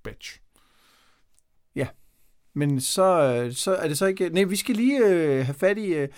batch. 0.03 0.39
Men 2.53 2.81
så, 2.81 3.43
øh, 3.45 3.53
så 3.53 3.75
er 3.75 3.87
det 3.87 3.97
så 3.97 4.05
ikke... 4.05 4.29
Nej, 4.29 4.43
vi 4.43 4.55
skal 4.55 4.75
lige 4.75 5.05
øh, 5.05 5.45
have 5.45 5.53
fat 5.53 5.77
i... 5.77 5.93
Øh, 5.93 6.09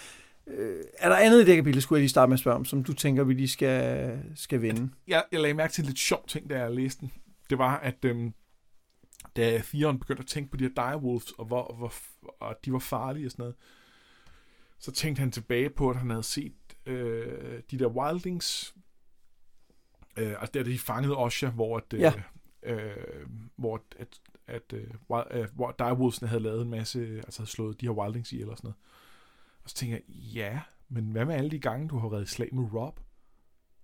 øh, 0.47 0.83
er 0.99 1.09
der 1.09 1.15
andet 1.15 1.41
i 1.41 1.45
det 1.45 1.55
kapitel, 1.55 1.81
skulle 1.81 1.97
jeg 1.97 2.01
lige 2.01 2.09
starte 2.09 2.29
med 2.29 2.33
at 2.33 2.39
spørge 2.39 2.57
om, 2.57 2.65
som 2.65 2.83
du 2.83 2.93
tænker, 2.93 3.23
vi 3.23 3.33
lige 3.33 3.47
skal, 3.47 4.19
skal 4.35 4.61
vende? 4.61 4.89
Jeg, 5.07 5.23
jeg 5.31 5.39
lagde 5.39 5.53
mærke 5.53 5.73
til 5.73 5.81
en 5.81 5.87
lidt 5.87 5.99
sjov 5.99 6.27
ting, 6.27 6.49
da 6.49 6.59
jeg 6.59 6.71
læste 6.71 7.01
den. 7.01 7.11
Det 7.49 7.57
var, 7.57 7.77
at 7.77 8.05
øhm, 8.05 8.33
da 9.35 9.61
Theon 9.65 9.99
begyndte 9.99 10.21
at 10.21 10.27
tænke 10.27 10.51
på 10.51 10.57
de 10.57 10.63
her 10.63 10.73
direwolves, 10.73 11.31
og 11.31 11.45
hvor, 11.45 11.75
hvor 11.77 11.93
og 12.39 12.55
de 12.65 12.73
var 12.73 12.79
farlige 12.79 13.27
og 13.27 13.31
sådan 13.31 13.43
noget, 13.43 13.55
så 14.79 14.91
tænkte 14.91 15.19
han 15.19 15.31
tilbage 15.31 15.69
på, 15.69 15.89
at 15.89 15.95
han 15.95 16.09
havde 16.09 16.23
set 16.23 16.53
øh, 16.85 17.61
de 17.71 17.79
der 17.79 17.87
wildlings, 17.87 18.75
øh, 20.17 20.31
altså 20.31 20.51
der, 20.53 20.63
de 20.63 20.79
fangede 20.79 21.17
Osha, 21.17 21.49
hvor 21.49 21.77
at, 21.77 21.93
øh, 21.93 21.99
Ja. 21.99 22.13
øh, 22.63 23.27
hvor 23.55 23.83
at, 23.99 24.21
at 24.47 24.73
øh, 24.73 24.87
wild, 25.09 25.25
øh, 25.31 25.47
hvor 25.55 25.71
direwolvesene 25.71 26.27
havde 26.27 26.43
lavet 26.43 26.61
en 26.61 26.69
masse, 26.69 27.15
altså 27.15 27.39
havde 27.41 27.51
slået 27.51 27.81
de 27.81 27.85
her 27.85 27.93
wildlings 27.93 28.31
ihjel 28.31 28.49
og 28.49 28.57
sådan 28.57 28.67
noget. 28.67 28.77
Og 29.63 29.69
så 29.69 29.75
tænker 29.75 29.95
jeg, 29.95 30.15
ja, 30.15 30.61
men 30.89 31.11
hvad 31.11 31.25
med 31.25 31.35
alle 31.35 31.51
de 31.51 31.59
gange, 31.59 31.87
du 31.87 31.97
har 31.97 32.19
i 32.19 32.25
slag 32.25 32.49
med 32.55 32.73
Rob 32.73 32.99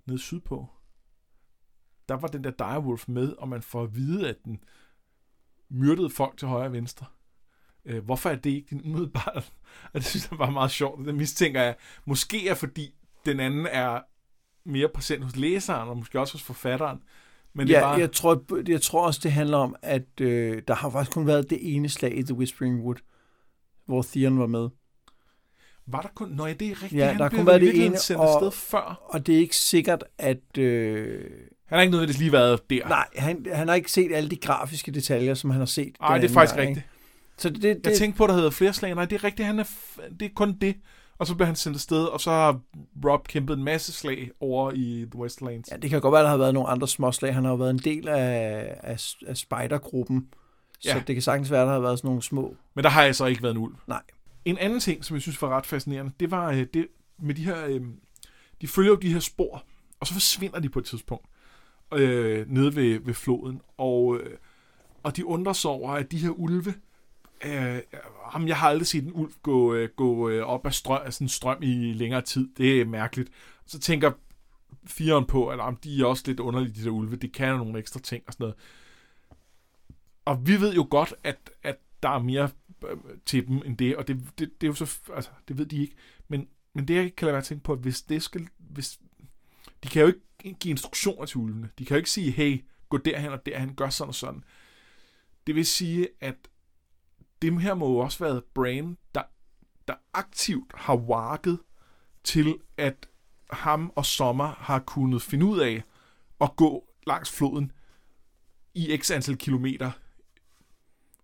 nede 0.06 0.20
sydpå? 0.20 0.68
Der 2.10 2.16
var 2.16 2.28
den 2.28 2.44
der 2.44 2.52
direwolf 2.52 3.08
med, 3.08 3.34
og 3.34 3.50
man 3.50 3.62
får 3.62 3.84
at 3.84 3.96
vide, 3.96 4.30
at 4.30 4.38
den 4.46 4.64
myrdede 5.70 6.10
folk 6.10 6.38
til 6.38 6.48
højre 6.48 6.66
og 6.66 6.74
venstre. 6.74 7.06
Øh, 7.86 8.06
hvorfor 8.06 8.30
er 8.30 8.36
det 8.36 8.50
ikke 8.50 8.68
din 8.70 8.82
umiddelbare? 8.86 9.42
Og 9.94 9.94
det 9.94 10.06
synes 10.06 10.28
jeg 10.32 10.40
var 10.40 10.50
meget 10.50 10.72
sjovt. 10.72 11.06
Det 11.06 11.16
mistænker 11.16 11.62
jeg, 11.62 11.76
måske 12.06 12.50
er 12.50 12.54
fordi 12.54 12.94
den 13.26 13.40
anden 13.40 13.68
er 13.72 14.00
mere 14.66 14.90
præsent 14.90 15.24
hos 15.24 15.36
læseren, 15.36 15.90
og 15.90 15.98
måske 15.98 16.20
også 16.20 16.34
hos 16.34 16.44
forfatteren. 16.44 17.00
Men 17.54 17.68
det 17.68 17.74
ja, 17.74 17.82
bare... 17.82 18.00
jeg, 18.00 18.12
tror, 18.12 18.64
jeg 18.70 18.82
tror 18.82 19.06
også, 19.06 19.20
det 19.24 19.32
handler 19.32 19.58
om, 19.58 19.76
at 19.82 20.22
øh, 20.22 20.62
der 20.68 20.76
har 20.76 20.90
faktisk 20.90 21.14
kun 21.14 21.28
været 21.28 21.50
det 21.50 21.76
ene 21.76 21.90
slag 21.90 22.18
i 22.18 22.24
The 22.24 22.34
Whispering 22.34 22.82
Wood, 22.82 22.96
hvor 23.86 24.02
Theon 24.02 24.40
var 24.40 24.48
med. 24.48 24.70
Var 25.86 26.02
der 26.02 26.10
kun... 26.16 26.30
Nå 26.30 26.46
ja, 26.46 26.54
det 26.54 26.68
er 26.68 26.84
rigtigt. 26.84 26.94
Ja, 27.00 27.08
han 27.08 27.18
der 27.18 27.24
har 27.24 27.30
kun 27.30 27.46
været 27.46 27.62
det 27.62 27.86
ene, 27.86 27.98
sendt 27.98 28.22
og- 28.22 28.34
afsted 28.34 28.52
før. 28.52 29.02
Og 29.04 29.28
det 29.28 29.36
er 29.36 29.40
ikke 29.40 29.56
sikkert, 29.56 30.04
at, 30.18 30.58
øh, 30.58 31.30
Han 31.68 31.78
har 31.78 31.82
ikke 31.82 31.92
nødvendigvis 31.92 32.20
lige 32.20 32.32
været 32.32 32.70
der. 32.70 32.88
Nej, 32.88 33.06
han, 33.16 33.46
han 33.54 33.68
har 33.68 33.76
ikke 33.76 33.92
set 33.92 34.12
alle 34.14 34.30
de 34.30 34.36
grafiske 34.36 34.92
detaljer, 34.92 35.34
som 35.34 35.50
han 35.50 35.60
har 35.60 35.66
set. 35.66 35.96
Nej, 36.00 36.18
det 36.18 36.30
er 36.30 36.34
faktisk 36.34 36.56
gang, 36.56 36.68
rigtigt. 36.68 36.78
ikke? 36.86 36.90
Så 37.38 37.50
det, 37.50 37.64
det, 37.64 37.80
Jeg 37.86 37.98
tænkte 37.98 38.18
på, 38.18 38.24
at 38.24 38.30
der 38.30 38.36
hedder 38.36 38.50
flere 38.50 38.74
slag. 38.74 38.96
Nej, 38.96 39.06
det 39.06 39.16
er 39.16 39.24
rigtigt. 39.24 39.46
Han 39.46 39.60
er 39.60 39.64
f- 39.64 40.14
det 40.20 40.26
er 40.26 40.30
kun 40.36 40.58
det. 40.62 40.76
Og 41.18 41.28
så 41.28 41.36
bliver 41.36 41.46
han 41.46 41.56
sendt 41.56 41.76
afsted, 41.76 42.04
og 42.06 42.22
så 42.22 42.32
har 42.32 42.60
Rob 43.06 43.28
kæmpet 43.28 43.58
en 43.58 43.64
masse 43.64 43.92
slag 43.94 44.30
over 44.40 44.72
i 44.72 45.06
The 45.12 45.20
Westlands. 45.20 45.72
ja, 45.72 45.78
det 45.78 45.90
kan 45.90 46.02
godt 46.02 46.12
være, 46.12 46.22
at 46.22 46.24
der 46.26 46.30
har 46.30 46.38
været 46.38 46.54
nogle 46.54 46.70
andre 46.70 46.88
småslag. 46.88 47.34
Han 47.34 47.44
har 47.44 47.52
jo 47.52 47.58
været 47.58 47.70
en 47.70 47.78
del 47.78 48.08
af, 48.08 48.76
af, 48.84 49.00
af 49.28 49.38
spidergruppen. 49.38 50.28
Så 50.80 50.90
Ja. 50.90 51.04
det 51.08 51.16
kan 51.16 51.22
sagtens 51.22 51.52
være, 51.52 51.62
at 51.62 51.68
der 51.68 51.74
har 51.74 51.80
været 51.80 51.98
sådan 52.00 52.08
nogle 52.08 52.22
små... 52.24 52.56
Men 52.76 52.84
der 52.84 52.90
har 52.90 53.04
jeg 53.04 53.16
så 53.16 53.26
ikke 53.26 53.44
været 53.44 53.54
en 53.56 53.62
ulv. 53.62 53.76
Nej. 53.88 54.02
En 54.46 54.58
anden 54.58 54.80
ting, 54.80 55.06
som 55.06 55.14
jeg 55.16 55.22
synes 55.22 55.42
var 55.42 55.50
ret 55.50 55.66
fascinerende, 55.66 56.12
det 56.20 56.32
var 56.32 56.52
øh, 56.52 56.66
det 56.74 56.88
med 57.20 57.36
de 57.36 57.46
her... 57.46 57.66
Øh, 57.66 57.82
de 58.62 58.68
følger 58.68 58.92
jo 58.92 58.96
de 58.96 59.14
her 59.14 59.20
spor, 59.20 59.64
og 60.00 60.08
så 60.08 60.14
forsvinder 60.14 60.60
de 60.60 60.70
på 60.70 60.80
et 60.80 60.86
tidspunkt 60.86 61.26
øh, 61.94 62.50
nede 62.50 62.76
ved, 62.76 63.00
ved 63.00 63.14
floden. 63.14 63.62
Og, 63.78 64.18
øh, 64.18 64.38
og 65.04 65.16
de 65.16 65.26
undrer 65.26 65.54
sig 65.54 65.72
over, 65.72 65.92
at 65.92 66.12
de 66.12 66.18
her 66.18 66.30
ulve... 66.30 66.74
Øh, 67.46 67.80
jamen, 68.34 68.48
jeg 68.48 68.58
har 68.58 68.70
aldrig 68.70 68.88
set 68.88 69.04
en 69.04 69.12
ulv 69.14 69.32
gå, 69.44 69.74
øh, 69.74 69.90
gå 69.96 70.30
øh, 70.30 70.44
op 70.44 70.66
af, 70.66 70.74
strøm, 70.74 71.02
af 71.06 71.14
sådan 71.14 71.26
en 71.26 71.30
strøm 71.30 71.58
i 71.62 71.94
længere 71.94 72.22
tid. 72.22 72.50
Det 72.58 72.82
er 72.82 72.86
mærkeligt. 72.86 73.30
Så 73.66 73.80
tænker 73.80 74.12
firen 74.86 75.26
på, 75.26 75.48
at 75.48 75.60
jamen, 75.60 75.80
de 75.84 76.02
er 76.02 76.06
også 76.06 76.24
lidt 76.28 76.40
underlige, 76.40 76.74
de 76.74 76.84
der 76.84 76.90
ulve. 76.90 77.16
De 77.16 77.30
kan 77.30 77.58
nogle 77.58 77.80
ekstra 77.80 78.00
ting 78.00 78.24
og 78.28 78.34
sådan 78.34 78.44
noget. 78.44 78.56
Og 80.26 80.48
vi 80.48 80.62
ved 80.62 80.74
jo 80.74 80.88
godt, 80.90 81.14
at, 81.24 81.52
at 81.64 81.78
der 82.04 82.10
er 82.10 82.20
mere 82.20 82.50
øh, 82.90 82.98
til 83.26 83.48
dem 83.48 83.62
end 83.66 83.78
det, 83.78 83.96
og 83.96 84.08
det, 84.08 84.18
det, 84.40 84.62
det 84.62 84.68
er 84.68 84.72
jo 84.72 84.74
så, 84.74 85.00
altså, 85.16 85.30
det 85.48 85.58
ved 85.58 85.66
de 85.66 85.82
ikke. 85.82 85.96
Men, 86.28 86.48
men 86.74 86.88
det, 86.88 86.96
jeg 86.96 87.16
kan 87.16 87.26
lade 87.26 87.34
være 87.34 87.42
at 87.42 87.46
tænke 87.46 87.64
på, 87.64 87.74
at 87.74 87.80
hvis 87.80 88.02
det 88.02 88.24
skal, 88.24 88.48
hvis, 88.58 89.00
de 89.84 89.90
kan 89.90 90.02
jo 90.02 90.08
ikke 90.08 90.20
give 90.56 90.72
instruktioner 90.72 91.26
til 91.26 91.38
ulvene. 91.38 91.70
De 91.80 91.86
kan 91.86 91.96
jo 91.96 91.98
ikke 91.98 92.10
sige, 92.10 92.32
hey, 92.32 92.66
gå 92.90 92.98
derhen 92.98 93.32
og 93.32 93.46
derhen, 93.46 93.76
gør 93.76 93.90
sådan 93.90 94.10
og 94.10 94.16
sådan. 94.16 94.44
Det 95.48 95.56
vil 95.56 95.66
sige, 95.66 96.08
at 96.22 96.36
det 97.42 97.62
her 97.62 97.74
må 97.74 97.90
jo 97.90 97.98
også 97.98 98.24
være 98.24 98.42
Brain, 98.54 98.98
der, 99.16 99.22
der 99.88 99.94
aktivt 100.14 100.72
har 100.76 100.96
varket 100.96 101.60
til, 102.24 102.58
at 102.78 103.10
ham 103.52 103.92
og 103.96 104.06
Sommer 104.06 104.48
har 104.48 104.80
kunnet 104.80 105.22
finde 105.22 105.46
ud 105.46 105.60
af 105.60 105.84
at 106.42 106.56
gå 106.56 106.90
langs 107.08 107.32
floden 107.32 107.72
i 108.74 108.98
x 108.98 109.12
antal 109.12 109.38
kilometer 109.38 109.92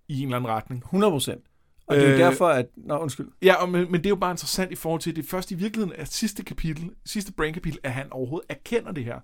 i 0.07 0.19
en 0.19 0.27
eller 0.27 0.37
anden 0.37 0.51
retning. 0.51 0.83
100 0.83 1.11
procent. 1.11 1.43
Og 1.87 1.95
det 1.95 2.03
er 2.03 2.07
jo 2.07 2.13
Øh, 2.13 2.19
derfor, 2.19 2.47
at... 2.47 2.65
Nå, 2.75 2.97
undskyld. 2.97 3.27
Ja, 3.41 3.53
og, 3.53 3.69
men, 3.69 3.91
men 3.91 3.99
det 4.01 4.05
er 4.05 4.09
jo 4.09 4.15
bare 4.15 4.31
interessant 4.31 4.71
i 4.71 4.75
forhold 4.75 5.01
til, 5.01 5.09
at 5.09 5.15
det 5.15 5.23
er 5.23 5.27
først 5.27 5.51
i 5.51 5.55
virkeligheden 5.55 6.01
er 6.01 6.05
sidste 6.05 6.43
kapitel, 6.43 6.91
sidste 7.05 7.31
brain-kapitel, 7.31 7.79
at 7.83 7.91
han 7.91 8.13
overhovedet 8.13 8.45
erkender 8.49 8.91
det 8.91 9.05
her. 9.05 9.19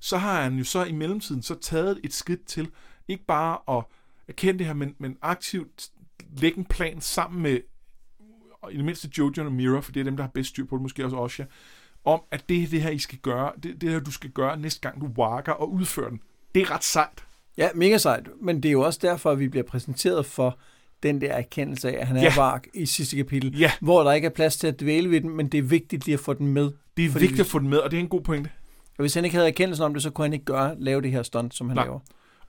Så 0.00 0.16
har 0.16 0.42
han 0.42 0.54
jo 0.54 0.64
så 0.64 0.84
i 0.84 0.92
mellemtiden 0.92 1.42
så 1.42 1.54
taget 1.54 2.00
et 2.04 2.12
skridt 2.12 2.44
til, 2.46 2.70
ikke 3.08 3.24
bare 3.24 3.78
at 3.78 3.84
erkende 4.28 4.58
det 4.58 4.66
her, 4.66 4.74
men, 4.74 4.94
men 4.98 5.16
aktivt 5.22 5.90
lægge 6.36 6.58
en 6.58 6.64
plan 6.64 7.00
sammen 7.00 7.42
med, 7.42 7.60
og 8.62 8.72
i 8.72 8.76
det 8.76 8.84
mindste 8.84 9.10
Jojo 9.18 9.44
og 9.44 9.52
Mira, 9.52 9.80
for 9.80 9.92
det 9.92 10.00
er 10.00 10.04
dem, 10.04 10.16
der 10.16 10.24
har 10.24 10.30
bedst 10.30 10.48
styr 10.48 10.66
på 10.66 10.76
det, 10.76 10.82
måske 10.82 11.04
også 11.04 11.16
Osha, 11.16 11.44
om 12.04 12.22
at 12.30 12.48
det 12.48 12.62
er 12.62 12.68
det 12.68 12.82
her, 12.82 12.90
I 12.90 12.98
skal 12.98 13.18
gøre, 13.18 13.52
det, 13.62 13.80
det 13.80 13.90
her, 13.90 14.00
du 14.00 14.12
skal 14.12 14.30
gøre 14.30 14.56
næste 14.56 14.80
gang, 14.80 15.00
du 15.00 15.06
walker 15.06 15.52
og 15.52 15.72
udfører 15.72 16.08
den. 16.08 16.20
Det 16.54 16.62
er 16.62 16.70
ret 16.70 16.84
sejt. 16.84 17.24
Ja, 17.56 17.68
mega 17.74 17.98
sejt. 17.98 18.28
Men 18.40 18.62
det 18.62 18.68
er 18.68 18.72
jo 18.72 18.80
også 18.80 18.98
derfor, 19.02 19.30
at 19.30 19.38
vi 19.38 19.48
bliver 19.48 19.64
præsenteret 19.64 20.26
for 20.26 20.58
den 21.02 21.20
der 21.20 21.32
erkendelse 21.32 21.90
af, 21.96 22.00
at 22.00 22.06
han 22.06 22.16
er 22.16 22.22
Ja. 22.22 22.32
vark 22.36 22.66
i 22.74 22.86
sidste 22.86 23.16
kapitel, 23.16 23.58
Ja. 23.58 23.72
hvor 23.80 24.02
der 24.02 24.12
ikke 24.12 24.26
er 24.26 24.30
plads 24.30 24.56
til 24.56 24.66
at 24.66 24.80
dvæle 24.80 25.10
ved 25.10 25.20
den, 25.20 25.30
men 25.36 25.48
det 25.48 25.58
er 25.58 25.62
vigtigt 25.62 26.04
lige 26.06 26.14
at 26.14 26.20
få 26.20 26.32
den 26.34 26.46
med. 26.46 26.70
Det 26.96 27.04
er 27.04 27.10
Fordi 27.10 27.22
vigtigt 27.24 27.40
at 27.40 27.46
få 27.46 27.58
den 27.58 27.68
med, 27.68 27.78
og 27.78 27.90
det 27.90 27.96
er 27.96 28.00
en 28.00 28.08
god 28.08 28.20
pointe. 28.20 28.50
Og 28.98 29.02
hvis 29.02 29.14
han 29.14 29.24
ikke 29.24 29.36
havde 29.36 29.48
erkendelsen 29.48 29.84
om 29.84 29.94
det, 29.94 30.02
så 30.02 30.10
kunne 30.10 30.24
han 30.24 30.32
ikke 30.32 30.44
gøre, 30.44 30.74
lave 30.78 31.02
det 31.02 31.10
her 31.12 31.22
stunt, 31.22 31.54
som 31.54 31.68
han 31.68 31.76
Nej. 31.76 31.84
laver. 31.84 32.00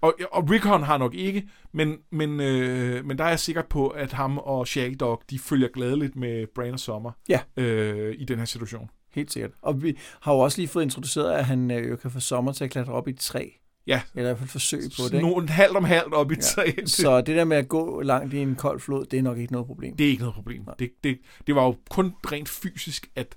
Og, 0.01 0.13
og 0.31 0.49
Rickon 0.49 0.83
har 0.83 0.97
nok 0.97 1.15
ikke, 1.15 1.43
men, 1.71 1.97
men, 2.11 2.39
øh, 2.39 3.05
men 3.05 3.17
der 3.17 3.23
er 3.23 3.29
jeg 3.29 3.39
sikker 3.39 3.61
på, 3.69 3.87
at 3.87 4.13
ham 4.13 4.37
og 4.37 4.67
Shaggy 4.67 4.95
Dog, 4.99 5.21
de 5.29 5.39
følger 5.39 5.67
gladeligt 5.73 6.15
med 6.15 6.45
Brain 6.55 6.73
og 6.73 6.79
Sommer 6.79 7.11
Ja. 7.29 7.39
øh, 7.57 8.15
i 8.17 8.25
den 8.25 8.37
her 8.39 8.45
situation. 8.45 8.89
Helt 9.15 9.31
sikkert. 9.31 9.51
Og 9.61 9.83
vi 9.83 9.97
har 10.21 10.33
jo 10.33 10.39
også 10.39 10.57
lige 10.57 10.67
fået 10.67 10.83
introduceret, 10.83 11.31
at 11.33 11.45
han 11.45 11.71
øh, 11.71 11.89
jo 11.89 11.95
kan 11.95 12.11
få 12.11 12.19
sommer 12.19 12.51
til 12.51 12.63
at 12.63 12.69
klatre 12.69 12.93
op 12.93 13.07
i 13.07 13.11
et 13.11 13.19
træ. 13.19 13.47
Ja. 13.87 14.01
Eller 14.15 14.21
i 14.29 14.33
hvert 14.33 14.37
fald 14.37 14.49
forsøg 14.49 14.81
på 14.97 15.03
det. 15.11 15.21
Nogle 15.21 15.49
halvt 15.49 15.77
om 15.77 15.83
halvt 15.83 16.13
op 16.13 16.31
i 16.31 16.35
Ja. 16.35 16.41
træ. 16.41 16.71
Det, 16.75 16.89
Så 17.01 17.21
det 17.21 17.35
der 17.35 17.43
med 17.43 17.57
at 17.57 17.67
gå 17.67 18.01
langt 18.01 18.33
i 18.33 18.37
en 18.37 18.55
kold 18.55 18.79
flod, 18.79 19.05
det 19.05 19.19
er 19.19 19.23
nok 19.23 19.37
ikke 19.37 19.51
noget 19.53 19.67
problem. 19.67 19.97
det 19.97 20.05
er 20.05 20.09
ikke 20.09 20.21
noget 20.21 20.35
problem. 20.35 20.65
Det, 20.79 20.91
det, 21.03 21.19
det 21.47 21.55
var 21.55 21.63
jo 21.63 21.75
kun 21.89 22.13
rent 22.31 22.49
fysisk, 22.49 23.11
at, 23.15 23.35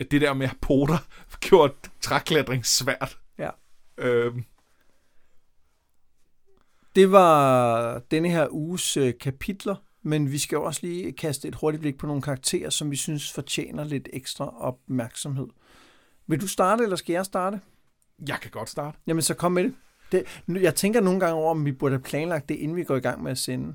at 0.00 0.10
det 0.10 0.20
der 0.20 0.34
med 0.34 0.48
at 0.48 0.56
poter 0.60 0.98
gjorde 1.40 1.72
træklatring 2.00 2.66
svært. 2.66 3.18
Ja. 3.38 3.50
Øhm, 3.98 4.44
Det 6.96 7.12
var 7.12 7.98
denne 8.10 8.30
her 8.30 8.48
uges 8.50 8.96
øh, 8.96 9.14
kapitler, 9.20 9.74
men 10.02 10.32
vi 10.32 10.38
skal 10.38 10.58
også 10.58 10.80
lige 10.82 11.12
kaste 11.12 11.48
et 11.48 11.54
hurtigt 11.54 11.80
blik 11.80 11.98
på 11.98 12.06
nogle 12.06 12.22
karakterer, 12.22 12.70
som 12.70 12.90
vi 12.90 12.96
synes 12.96 13.32
fortjener 13.32 13.84
lidt 13.84 14.08
ekstra 14.12 14.62
opmærksomhed. 14.62 15.46
Vil 16.26 16.40
du 16.40 16.46
starte, 16.46 16.82
eller 16.82 16.96
skal 16.96 17.12
jeg 17.12 17.24
starte? 17.26 17.60
Jeg 18.28 18.38
kan 18.42 18.50
godt 18.50 18.68
starte. 18.68 18.98
Jamen, 19.06 19.22
så 19.22 19.34
kom 19.34 19.52
med 19.52 19.64
det. 19.64 19.74
det. 20.12 20.62
Jeg 20.62 20.74
tænker 20.74 21.00
nogle 21.00 21.20
gange 21.20 21.34
over, 21.34 21.50
om 21.50 21.64
vi 21.64 21.72
burde 21.72 21.94
have 21.94 22.02
planlagt 22.02 22.48
det, 22.48 22.54
inden 22.54 22.76
vi 22.76 22.84
går 22.84 22.96
i 22.96 23.00
gang 23.00 23.22
med 23.22 23.30
at 23.30 23.38
sende. 23.38 23.74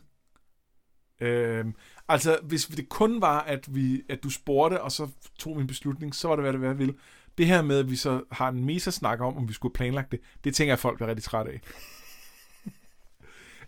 Øhm, 1.22 1.74
altså, 2.08 2.40
hvis 2.44 2.66
det 2.66 2.90
kun 2.90 3.22
var, 3.22 3.40
at, 3.40 3.76
vi, 3.76 4.02
at 4.10 4.24
du 4.24 4.30
spurgte, 4.30 4.82
og 4.82 4.92
så 4.92 5.08
tog 5.40 5.58
vi 5.58 5.62
en 5.62 5.68
beslutning, 5.68 6.16
så 6.16 6.28
var 6.28 6.36
det, 6.36 6.44
hvad 6.44 6.54
det 6.54 6.60
hvad 6.60 6.70
jeg 6.70 6.80
ville. 6.80 6.94
Det 7.38 7.46
her 7.46 7.62
med, 7.62 7.80
at 7.80 7.92
vi 7.92 7.96
så 7.96 8.24
har 8.32 8.50
en 8.50 8.66
mesa-snak 8.66 9.22
om, 9.22 9.38
om 9.38 9.48
vi 9.48 9.54
skulle 9.54 9.74
planlagt 9.74 10.12
det, 10.12 10.20
det 10.44 10.56
tænker 10.56 10.72
jeg, 10.72 10.80
folk 10.80 10.98
bliver 10.98 11.10
rigtig 11.10 11.24
trætte 11.24 11.52
af. 11.52 11.62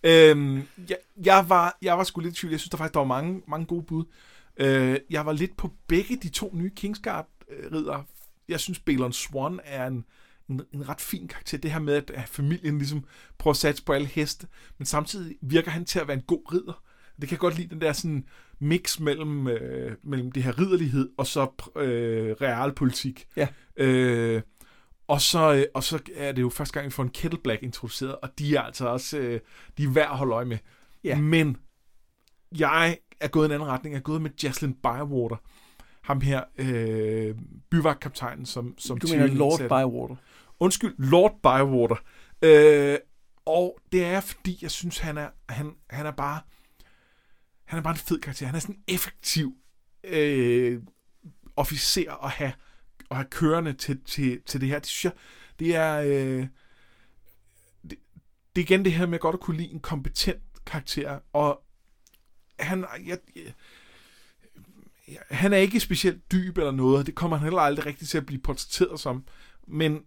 øhm, 0.32 0.64
jeg, 0.90 0.98
jeg, 1.26 1.46
var, 1.48 1.78
jeg 1.82 1.98
var 1.98 2.04
sgu 2.04 2.22
lidt 2.22 2.38
i 2.38 2.40
tvivl. 2.40 2.52
Jeg 2.52 2.60
synes, 2.60 2.70
der 2.70 2.78
faktisk 2.78 2.94
der 2.94 3.00
var 3.00 3.08
mange, 3.08 3.42
mange 3.48 3.66
gode 3.66 3.84
bud. 3.84 4.06
Øh, 4.58 5.00
jeg 5.10 5.26
var 5.26 5.32
lidt 5.32 5.58
på 5.58 5.72
begge 5.88 6.18
de 6.18 6.30
to 6.30 6.52
nye 6.54 6.72
Kingsguard-ridder. 6.76 8.06
Jeg 8.48 8.60
synes, 8.60 8.80
Balon 8.80 9.14
Swan 9.14 9.60
er 9.64 9.88
en, 9.88 10.06
en, 10.50 10.62
en 10.74 10.90
ret 10.90 11.02
fin 11.02 11.28
karakter. 11.28 11.58
Det 11.58 11.72
her 11.72 11.80
med, 11.80 11.94
at, 11.94 12.12
at 12.12 12.30
familien 12.30 12.78
ligesom 12.78 13.04
prøver 13.38 13.54
at 13.54 13.58
satse 13.58 13.84
på 13.84 13.94
alle 13.94 14.08
heste, 14.08 14.48
men 14.78 14.86
samtidig 14.86 15.36
virker 15.42 15.72
han 15.72 15.86
til 15.86 16.00
at 16.00 16.08
være 16.08 16.18
en 16.18 16.24
god 16.28 16.54
ridder. 16.54 16.84
Det 17.22 17.30
kan 17.30 17.36
jeg 17.36 17.40
godt 17.40 17.58
lide, 17.58 17.70
den 17.70 17.82
der 17.82 17.94
sådan 17.94 18.26
mix 18.60 19.00
mellem, 19.00 19.48
øh, 19.48 19.96
mellem 20.04 20.32
det 20.32 20.44
her 20.44 20.60
ridderlighed 20.60 21.10
og 21.18 21.28
så 21.28 21.72
øh, 21.76 22.32
realpolitik. 22.32 23.28
Ja. 23.36 23.48
Øh, 23.78 24.42
og 25.08 25.22
så, 25.22 25.54
øh, 25.54 25.64
og 25.74 25.84
så 25.84 26.00
er 26.16 26.32
det 26.32 26.42
jo 26.42 26.50
første 26.50 26.74
gang, 26.74 26.86
vi 26.86 26.92
får 26.92 27.04
en 27.04 27.10
Kettle 27.10 27.40
Black 27.44 27.64
introduceret, 27.64 28.16
og 28.16 28.30
de 28.40 28.56
er 28.56 28.62
altså 28.62 28.88
også 28.88 29.18
øh, 29.18 29.40
de 29.78 29.84
er 29.84 29.90
værd 29.90 30.10
at 30.12 30.18
holde 30.18 30.34
øje 30.34 30.46
med. 30.46 30.58
Ja. 31.04 31.20
Men 31.20 31.58
jeg 32.58 32.98
er 33.20 33.28
gået 33.28 33.46
en 33.46 33.52
anden 33.52 33.68
retning. 33.68 33.94
Jeg 33.94 34.00
er 34.00 34.04
gået 34.04 34.22
med 34.22 34.32
Jaslyn 34.44 34.74
Bywater. 34.74 35.42
Ham 36.02 36.22
her, 36.22 36.44
øh, 36.58 37.36
byvagtkaptajnen, 37.70 38.46
som, 38.46 38.74
som 38.78 38.98
Du 38.98 39.08
mener 39.08 39.28
Lord. 39.28 39.60
Bywater. 39.60 40.16
Undskyld, 40.60 40.96
Lord 40.98 41.40
Bywater. 41.44 41.96
Øh, 42.42 42.98
og 43.46 43.80
det 43.92 44.06
er, 44.06 44.20
fordi 44.20 44.60
jeg 44.62 44.72
synes, 44.72 44.98
han 44.98 45.18
er, 45.18 45.30
han, 45.50 45.76
han 45.90 46.06
er 46.06 46.12
bare 46.12 46.42
han 47.66 47.80
er 47.80 47.84
bare 47.84 47.94
en 47.94 48.00
fed 48.00 48.20
karakter. 48.20 48.46
Han 48.46 48.56
er 48.56 48.60
sådan 48.60 48.76
en 48.76 48.84
effektiv 48.88 49.56
øh, 50.04 50.82
officer 51.56 52.24
at 52.26 52.32
have, 52.32 52.54
at 53.12 53.18
have 53.18 53.28
kørende 53.30 53.74
til, 53.74 54.04
til, 54.06 54.42
til 54.46 54.62
det 54.62 54.70
her. 54.70 54.80
Det 54.80 54.88
synes 54.88 55.06
jeg, 55.06 55.14
det 55.60 55.76
er... 55.76 56.02
Øh, 56.02 56.48
det, 57.90 57.98
det 58.56 58.62
er 58.62 58.66
igen 58.66 58.86
det 58.86 58.94
her 58.94 59.06
med 59.06 59.20
godt 59.20 59.34
at 59.34 59.40
kunne 59.40 59.58
lide 59.58 59.72
en 59.72 59.80
kompetent 59.80 60.44
karakter, 60.66 61.20
og 61.34 61.64
han, 62.60 62.86
jeg, 63.06 63.18
jeg, 63.36 63.54
han 65.30 65.54
er 65.54 65.58
ikke 65.58 65.80
specielt 65.80 66.32
dyb 66.32 66.58
eller 66.58 66.72
noget, 66.72 67.06
det 67.06 67.16
kommer 67.16 67.38
han 67.38 67.44
heller 67.44 67.62
aldrig 67.62 67.86
rigtig 67.86 68.08
til 68.08 68.18
at 68.18 68.26
blive 68.26 68.42
portrætteret 68.42 69.00
som, 69.00 69.26
men, 69.68 70.04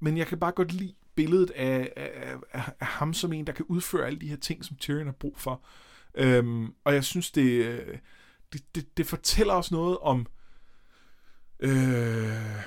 men 0.00 0.16
jeg 0.16 0.26
kan 0.26 0.38
bare 0.38 0.52
godt 0.52 0.72
lide 0.72 0.94
billedet 1.14 1.50
af, 1.50 1.92
af, 1.96 2.36
af, 2.52 2.72
af 2.80 2.86
ham 2.86 3.14
som 3.14 3.32
en, 3.32 3.46
der 3.46 3.52
kan 3.52 3.64
udføre 3.68 4.06
alle 4.06 4.20
de 4.20 4.28
her 4.28 4.36
ting, 4.36 4.64
som 4.64 4.76
Tyrion 4.76 5.06
har 5.06 5.12
brug 5.12 5.38
for. 5.38 5.62
Øhm, 6.14 6.74
og 6.84 6.94
jeg 6.94 7.04
synes, 7.04 7.30
det, 7.30 7.64
øh, 7.64 7.98
det, 8.52 8.74
det, 8.74 8.96
det 8.96 9.06
fortæller 9.06 9.54
os 9.54 9.70
noget 9.70 9.98
om, 9.98 10.26
øh, 11.60 12.64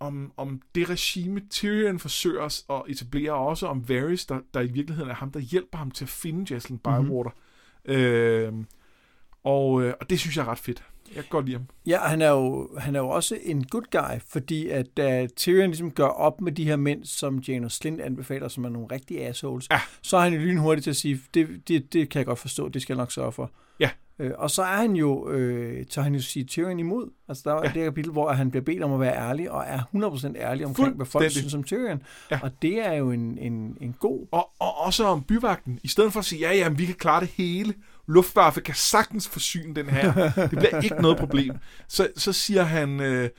om, 0.00 0.32
om 0.36 0.62
det 0.74 0.90
regime, 0.90 1.40
Tyrion 1.50 1.98
forsøger 1.98 2.42
os 2.42 2.64
at 2.70 2.82
etablere, 2.88 3.32
og 3.32 3.46
også 3.46 3.66
om 3.66 3.88
Varys, 3.88 4.26
der, 4.26 4.40
der 4.54 4.60
i 4.60 4.66
virkeligheden 4.66 5.10
er 5.10 5.14
ham, 5.14 5.30
der 5.30 5.40
hjælper 5.40 5.78
ham 5.78 5.90
til 5.90 6.04
at 6.04 6.08
finde 6.08 6.54
Jaslyn 6.54 6.78
Bywater. 6.78 7.30
Mm-hmm. 7.84 7.94
Øh, 7.94 8.52
og, 9.44 9.72
og 9.72 10.10
det 10.10 10.20
synes 10.20 10.36
jeg 10.36 10.42
er 10.42 10.48
ret 10.48 10.58
fedt. 10.58 10.84
Jeg 11.08 11.22
kan 11.22 11.30
godt 11.30 11.46
lide 11.46 11.56
ham. 11.56 11.66
Ja, 11.86 11.98
han 11.98 12.22
er, 12.22 12.30
jo, 12.30 12.68
han 12.78 12.96
er 12.96 13.00
jo 13.00 13.08
også 13.08 13.38
en 13.42 13.64
good 13.64 13.82
guy, 13.92 14.20
fordi 14.28 14.68
at 14.68 14.86
uh, 15.00 15.28
Tyrion 15.36 15.66
ligesom 15.70 15.90
gør 15.90 16.06
op 16.06 16.40
med 16.40 16.52
de 16.52 16.64
her 16.64 16.76
mænd, 16.76 17.04
som 17.04 17.38
Janos 17.38 17.72
Slint 17.72 18.00
anbefaler, 18.00 18.48
som 18.48 18.64
er 18.64 18.68
nogle 18.68 18.88
rigtige 18.92 19.26
assholes, 19.26 19.70
Ja. 19.70 19.80
så 20.02 20.16
er 20.16 20.20
han 20.20 20.32
jo 20.32 20.38
lynhurtigt 20.38 20.82
til 20.84 20.90
at 20.90 20.96
sige, 20.96 21.20
det, 21.34 21.68
det, 21.68 21.92
det 21.92 22.08
kan 22.08 22.18
jeg 22.18 22.26
godt 22.26 22.38
forstå, 22.38 22.68
det 22.68 22.82
skal 22.82 22.94
jeg 22.94 22.98
nok 22.98 23.12
sørge 23.12 23.32
for. 23.32 23.50
Ja. 23.80 23.90
Øh, 24.18 24.30
og 24.38 24.50
så 24.50 24.62
er 24.62 24.76
han 24.76 24.96
jo, 24.96 25.28
øh, 25.30 25.86
tager 25.86 26.02
han 26.04 26.14
jo 26.14 26.20
sige 26.20 26.44
Tyrion 26.44 26.78
imod. 26.78 27.10
Altså 27.28 27.42
der 27.46 27.54
er 27.54 27.60
ja. 27.64 27.72
det 27.74 27.84
kapitel, 27.84 28.12
hvor 28.12 28.32
han 28.32 28.50
bliver 28.50 28.64
bedt 28.64 28.82
om 28.82 28.92
at 28.92 29.00
være 29.00 29.16
ærlig, 29.16 29.50
og 29.50 29.64
er 29.66 29.80
100% 30.32 30.36
ærlig 30.36 30.66
omkring, 30.66 30.96
hvad 30.96 31.06
folk 31.06 31.30
synes 31.30 31.54
om 31.54 31.64
Tyrion. 31.64 32.02
Ja. 32.30 32.40
Og 32.42 32.50
det 32.62 32.86
er 32.86 32.92
jo 32.92 33.10
en, 33.10 33.38
en, 33.38 33.76
en 33.80 33.94
god... 33.98 34.26
Og, 34.30 34.50
og 34.58 34.78
også 34.78 35.04
om 35.04 35.22
byvagten. 35.22 35.80
I 35.82 35.88
stedet 35.88 36.12
for 36.12 36.20
at 36.20 36.24
sige, 36.26 36.40
ja, 36.40 36.54
ja, 36.56 36.68
vi 36.68 36.84
kan 36.86 36.94
klare 36.94 37.20
det 37.20 37.28
hele. 37.28 37.74
Luftwaffe 38.06 38.60
kan 38.60 38.74
sagtens 38.74 39.28
forsyne 39.28 39.74
den 39.74 39.86
her. 39.86 40.32
Det 40.50 40.58
bliver 40.58 40.80
ikke 40.80 41.02
noget 41.02 41.18
problem. 41.18 41.56
Så, 41.88 42.08
så 42.16 42.32
siger 42.32 42.62
han, 42.62 43.00
øh, 43.00 43.30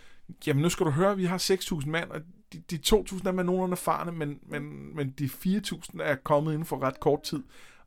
jamen 0.48 0.62
nu 0.62 0.70
skal 0.70 0.86
du 0.86 0.92
høre, 0.92 1.18
vi 1.18 1.26
har 1.26 1.38
6.000 1.38 1.90
mand, 1.90 2.12
og 2.12 2.22
de, 2.54 2.64
de 2.72 2.80
2.000 2.88 3.28
er 3.28 3.32
med 3.32 3.44
nogenlunde 3.44 3.74
erfarne, 3.74 4.12
men, 4.12 4.40
men, 4.50 4.96
men 4.96 5.10
de 5.20 5.26
4.000 5.26 6.02
er 6.02 6.16
kommet 6.16 6.54
inden 6.54 6.66
for 6.66 6.84
ret 6.84 7.00
kort 7.00 7.24
tid 7.24 7.44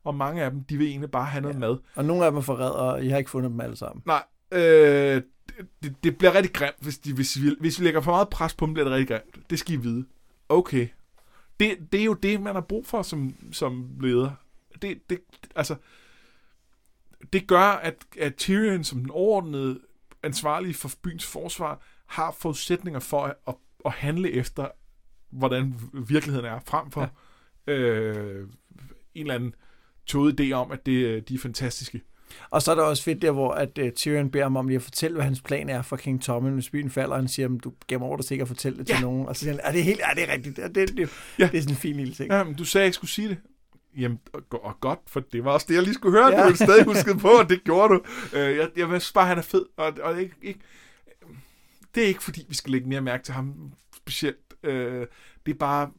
og 0.07 0.15
mange 0.15 0.43
af 0.43 0.51
dem, 0.51 0.63
de 0.63 0.77
vil 0.77 0.87
egentlig 0.87 1.11
bare 1.11 1.25
have 1.25 1.41
noget 1.41 1.55
ja. 1.55 1.59
mad. 1.59 1.77
Og 1.95 2.05
nogle 2.05 2.25
af 2.25 2.31
dem 2.31 2.37
er 2.37 2.41
forræd, 2.41 2.71
og 2.71 3.03
jeg 3.05 3.11
har 3.11 3.17
ikke 3.17 3.29
fundet 3.29 3.51
dem 3.51 3.61
alle 3.61 3.75
sammen. 3.75 4.03
Nej, 4.05 4.23
øh, 4.51 5.21
det, 5.83 5.95
det 6.03 6.17
bliver 6.17 6.35
rigtig 6.35 6.53
grimt, 6.53 6.75
hvis, 6.79 6.97
de, 6.97 7.13
hvis, 7.13 7.41
vi, 7.41 7.55
hvis 7.59 7.79
vi 7.79 7.85
lægger 7.85 8.01
for 8.01 8.11
meget 8.11 8.29
pres 8.29 8.53
på 8.53 8.65
dem, 8.65 8.73
bliver 8.73 8.89
det 8.89 8.93
rigtig 8.93 9.07
grimt. 9.07 9.49
Det 9.49 9.59
skal 9.59 9.73
I 9.73 9.77
vide. 9.77 10.05
Okay. 10.49 10.87
Det, 11.59 11.77
det 11.91 11.99
er 12.01 12.05
jo 12.05 12.13
det, 12.13 12.41
man 12.41 12.55
har 12.55 12.61
brug 12.61 12.85
for 12.87 13.01
som, 13.01 13.33
som 13.51 13.89
leder. 14.01 14.31
Det, 14.81 15.09
det, 15.09 15.19
altså, 15.55 15.75
det 17.33 17.47
gør, 17.47 17.59
at, 17.59 17.95
at 18.19 18.35
Tyrion 18.35 18.83
som 18.83 18.99
den 18.99 19.11
overordnede 19.11 19.79
ansvarlige 20.23 20.73
for 20.73 20.91
byens 21.03 21.25
forsvar, 21.25 21.81
har 22.05 22.35
forudsætninger 22.39 22.99
for 22.99 23.23
at, 23.23 23.35
at, 23.47 23.55
at 23.85 23.91
handle 23.91 24.31
efter, 24.31 24.67
hvordan 25.29 25.79
virkeligheden 25.93 26.45
er, 26.45 26.59
frem 26.65 26.91
for 26.91 27.11
ja. 27.67 27.73
øh, 27.73 28.47
en 29.15 29.21
eller 29.21 29.35
anden 29.35 29.55
tåget 30.05 30.41
idé 30.41 30.51
om, 30.51 30.71
at 30.71 30.85
det, 30.85 31.29
de 31.29 31.33
er 31.33 31.39
fantastiske. 31.39 32.01
Og 32.49 32.61
så 32.61 32.71
er 32.71 32.75
der 32.75 32.83
også 32.83 33.03
fedt 33.03 33.21
der, 33.21 33.31
hvor 33.31 33.51
at, 33.51 33.77
uh, 33.77 33.89
Tyrion 33.89 34.31
beder 34.31 34.45
ham 34.45 34.57
om 34.57 34.67
lige 34.67 34.75
at 34.75 34.81
fortælle, 34.81 35.15
hvad 35.15 35.25
hans 35.25 35.41
plan 35.41 35.69
er 35.69 35.81
for 35.81 35.95
King 35.97 36.21
Tommen, 36.21 36.53
hvis 36.53 36.69
byen 36.69 36.89
falder, 36.89 37.15
og 37.15 37.19
han 37.19 37.27
siger, 37.27 37.47
du 37.47 37.73
gemmer 37.87 38.07
over 38.07 38.17
dig 38.17 38.25
sikkert 38.25 38.45
at 38.45 38.47
fortælle 38.47 38.77
det 38.77 38.89
ja. 38.89 38.93
til 38.93 39.03
nogen. 39.03 39.27
Og 39.27 39.35
så 39.35 39.39
siger 39.39 39.51
han, 39.51 39.61
er 39.63 39.71
det 39.71 39.83
helt, 39.83 40.01
er 40.03 40.13
det 40.13 40.29
rigtigt? 40.29 40.57
Det, 40.57 40.75
det, 40.75 40.97
det, 40.97 41.09
ja. 41.39 41.49
det 41.51 41.57
er 41.57 41.61
sådan 41.61 41.73
en 41.73 41.77
fin 41.77 41.95
lille 41.95 42.13
ting. 42.13 42.31
Ja, 42.31 42.43
men 42.43 42.55
du 42.55 42.65
sagde, 42.65 42.83
at 42.83 42.87
jeg 42.87 42.93
skulle 42.93 43.11
sige 43.11 43.29
det. 43.29 43.37
Jamen, 43.97 44.19
og, 44.33 44.63
og 44.63 44.79
godt, 44.79 44.99
for 45.07 45.19
det 45.19 45.43
var 45.43 45.51
også 45.51 45.65
det, 45.69 45.75
jeg 45.75 45.83
lige 45.83 45.93
skulle 45.93 46.19
høre. 46.19 46.39
Ja. 46.39 46.49
Du 46.49 46.55
stadig 46.55 46.85
husket 46.85 47.19
på, 47.19 47.27
og 47.27 47.49
det 47.49 47.63
gjorde 47.63 47.93
du. 47.93 47.99
Uh, 48.33 48.39
jeg, 48.39 48.69
jeg 48.77 48.87
synes 48.87 49.11
bare, 49.11 49.27
han 49.27 49.37
er 49.37 49.41
fed, 49.41 49.65
og, 49.77 49.93
og 50.03 50.21
ikke, 50.21 50.35
ikke, 50.41 50.59
det 51.95 52.03
er 52.03 52.07
ikke, 52.07 52.23
fordi 52.23 52.45
vi 52.49 52.55
skal 52.55 52.71
lægge 52.71 52.89
mere 52.89 53.01
mærke 53.01 53.23
til 53.23 53.33
ham 53.33 53.73
specielt. 53.95 54.53
Uh, 54.63 54.71
det 55.45 55.53
er 55.53 55.57
bare, 55.59 55.91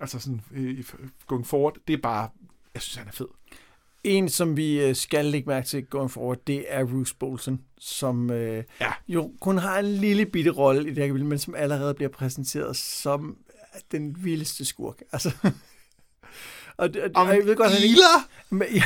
altså 0.00 0.18
sådan, 0.18 0.40
uh, 0.50 0.84
going 1.26 1.46
forward, 1.46 1.76
det 1.88 1.94
er 1.94 2.02
bare, 2.02 2.28
jeg 2.74 2.82
synes, 2.82 2.96
han 2.96 3.08
er 3.08 3.12
fed. 3.12 3.28
En, 4.04 4.28
som 4.28 4.56
vi 4.56 4.80
øh, 4.80 4.96
skal 4.96 5.24
lægge 5.24 5.48
mærke 5.48 5.66
til 5.66 5.86
going 5.86 6.10
forward, 6.10 6.38
det 6.46 6.64
er 6.68 6.84
Bruce 6.84 7.16
Bolton, 7.16 7.60
som 7.78 8.30
øh, 8.30 8.64
ja. 8.80 8.92
jo 9.08 9.32
kun 9.40 9.58
har 9.58 9.78
en 9.78 9.84
lille 9.84 10.26
bitte 10.26 10.50
rolle 10.50 10.82
i 10.82 10.88
det 10.88 10.96
her 10.96 11.06
kapitel, 11.06 11.26
men 11.26 11.38
som 11.38 11.54
allerede 11.54 11.94
bliver 11.94 12.08
præsenteret 12.08 12.76
som 12.76 13.36
den 13.92 14.24
vildeste 14.24 14.64
skurk. 14.64 15.02
Altså, 15.12 15.30
og, 16.76 16.88
og, 17.04 17.10
og 17.14 17.28
jeg 17.28 17.44
ved 17.44 17.56
godt, 17.56 17.70
han 17.70 17.82
ikke, 17.82 18.00
men, 18.50 18.68
ja, 18.74 18.82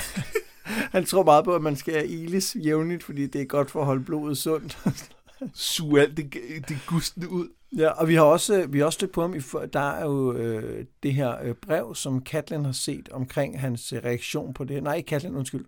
han 0.65 1.05
tror 1.05 1.25
meget 1.25 1.45
på, 1.45 1.55
at 1.55 1.63
man 1.63 1.77
skal 1.77 2.11
iles 2.11 2.57
jævnligt, 2.65 3.05
fordi 3.05 3.27
det 3.27 3.41
er 3.41 3.45
godt 3.45 3.71
for 3.71 3.81
at 3.81 3.87
holde 3.87 4.05
blodet 4.05 4.39
sundt. 4.39 4.79
Suge 5.55 6.01
alt 6.01 6.17
det, 6.17 6.35
det 6.69 6.79
gustende 6.87 7.29
ud. 7.29 7.49
Ja, 7.77 7.89
og 7.89 8.09
vi 8.09 8.15
har 8.15 8.23
også, 8.23 8.67
vi 8.67 8.79
har 8.79 8.87
også 8.87 8.97
stødt 8.97 9.13
på 9.13 9.21
ham. 9.21 9.35
I, 9.35 9.41
der 9.73 9.91
er 9.91 10.05
jo 10.05 10.33
øh, 10.33 10.85
det 11.03 11.15
her 11.15 11.37
øh, 11.43 11.55
brev, 11.55 11.95
som 11.95 12.23
Katlin 12.23 12.65
har 12.65 12.73
set 12.73 13.09
omkring 13.09 13.61
hans 13.61 13.93
øh, 13.93 14.05
reaktion 14.05 14.55
på 14.55 14.65
det. 14.65 14.83
Nej, 14.83 15.03
Katlin, 15.03 15.37
undskyld. 15.37 15.65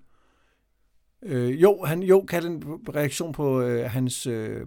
Øh, 1.23 1.63
jo, 1.63 1.85
han, 1.85 2.03
jo, 2.03 2.25
Katlin 2.29 2.63
reaktion 2.95 3.33
på 3.33 3.61
øh, 3.61 3.91
hans 3.91 4.27
øh, 4.27 4.67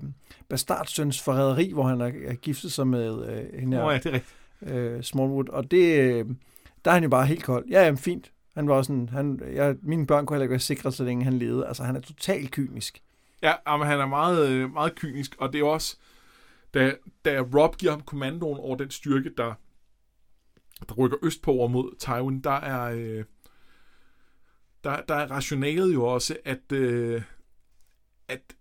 bastardsøns 0.49 1.21
forræderi, 1.21 1.71
hvor 1.71 1.83
han 1.83 1.99
har 1.99 2.35
giftet 2.35 2.71
sig 2.71 2.87
med 2.87 3.27
øh, 3.27 3.59
hende 3.59 3.77
her, 3.77 3.83
oh, 3.83 3.93
ja, 3.93 3.97
det 3.97 4.05
er 4.05 4.13
rigtigt. 4.13 4.35
Øh, 4.61 5.03
Smallwood. 5.03 5.49
Og 5.49 5.71
det, 5.71 5.99
øh, 5.99 6.25
der 6.85 6.91
er 6.91 6.93
han 6.93 7.03
jo 7.03 7.09
bare 7.09 7.25
helt 7.25 7.43
kold. 7.43 7.65
Ja, 7.69 7.83
jamen, 7.83 7.97
fint. 7.97 8.31
Han 8.53 8.67
var 8.67 8.81
sådan, 8.81 9.09
han, 9.09 9.41
jeg, 9.53 9.75
mine 9.81 10.07
børn 10.07 10.25
kunne 10.25 10.35
heller 10.35 10.43
ikke 10.43 10.51
være 10.51 10.59
sikre, 10.59 10.91
så 10.91 11.03
længe 11.03 11.23
han 11.23 11.33
levede. 11.33 11.67
Altså, 11.67 11.83
han 11.83 11.95
er 11.95 11.99
totalt 11.99 12.51
kynisk. 12.51 13.01
Ja, 13.41 13.77
men 13.77 13.87
han 13.87 13.99
er 13.99 14.05
meget, 14.05 14.49
øh, 14.49 14.73
meget 14.73 14.95
kynisk, 14.95 15.35
og 15.39 15.53
det 15.53 15.61
er 15.61 15.65
også 15.65 15.97
da, 16.75 16.95
da 17.25 17.41
Rob 17.41 17.77
giver 17.77 17.91
ham 17.91 18.01
kommandoen 18.01 18.59
over 18.59 18.75
den 18.75 18.91
styrke, 18.91 19.31
der, 19.37 19.53
der 20.89 20.93
rykker 20.95 21.17
østpå 21.23 21.51
over 21.51 21.67
mod 21.67 21.95
Taiwan, 21.99 22.39
der 22.39 22.51
er, 22.51 22.91
øh, 22.95 23.23
der, 24.83 25.01
der 25.01 25.15
er 25.15 25.31
rationalet 25.31 25.93
jo 25.93 26.05
også, 26.05 26.37
at, 26.45 26.71
øh, 26.71 27.21
at 28.27 28.55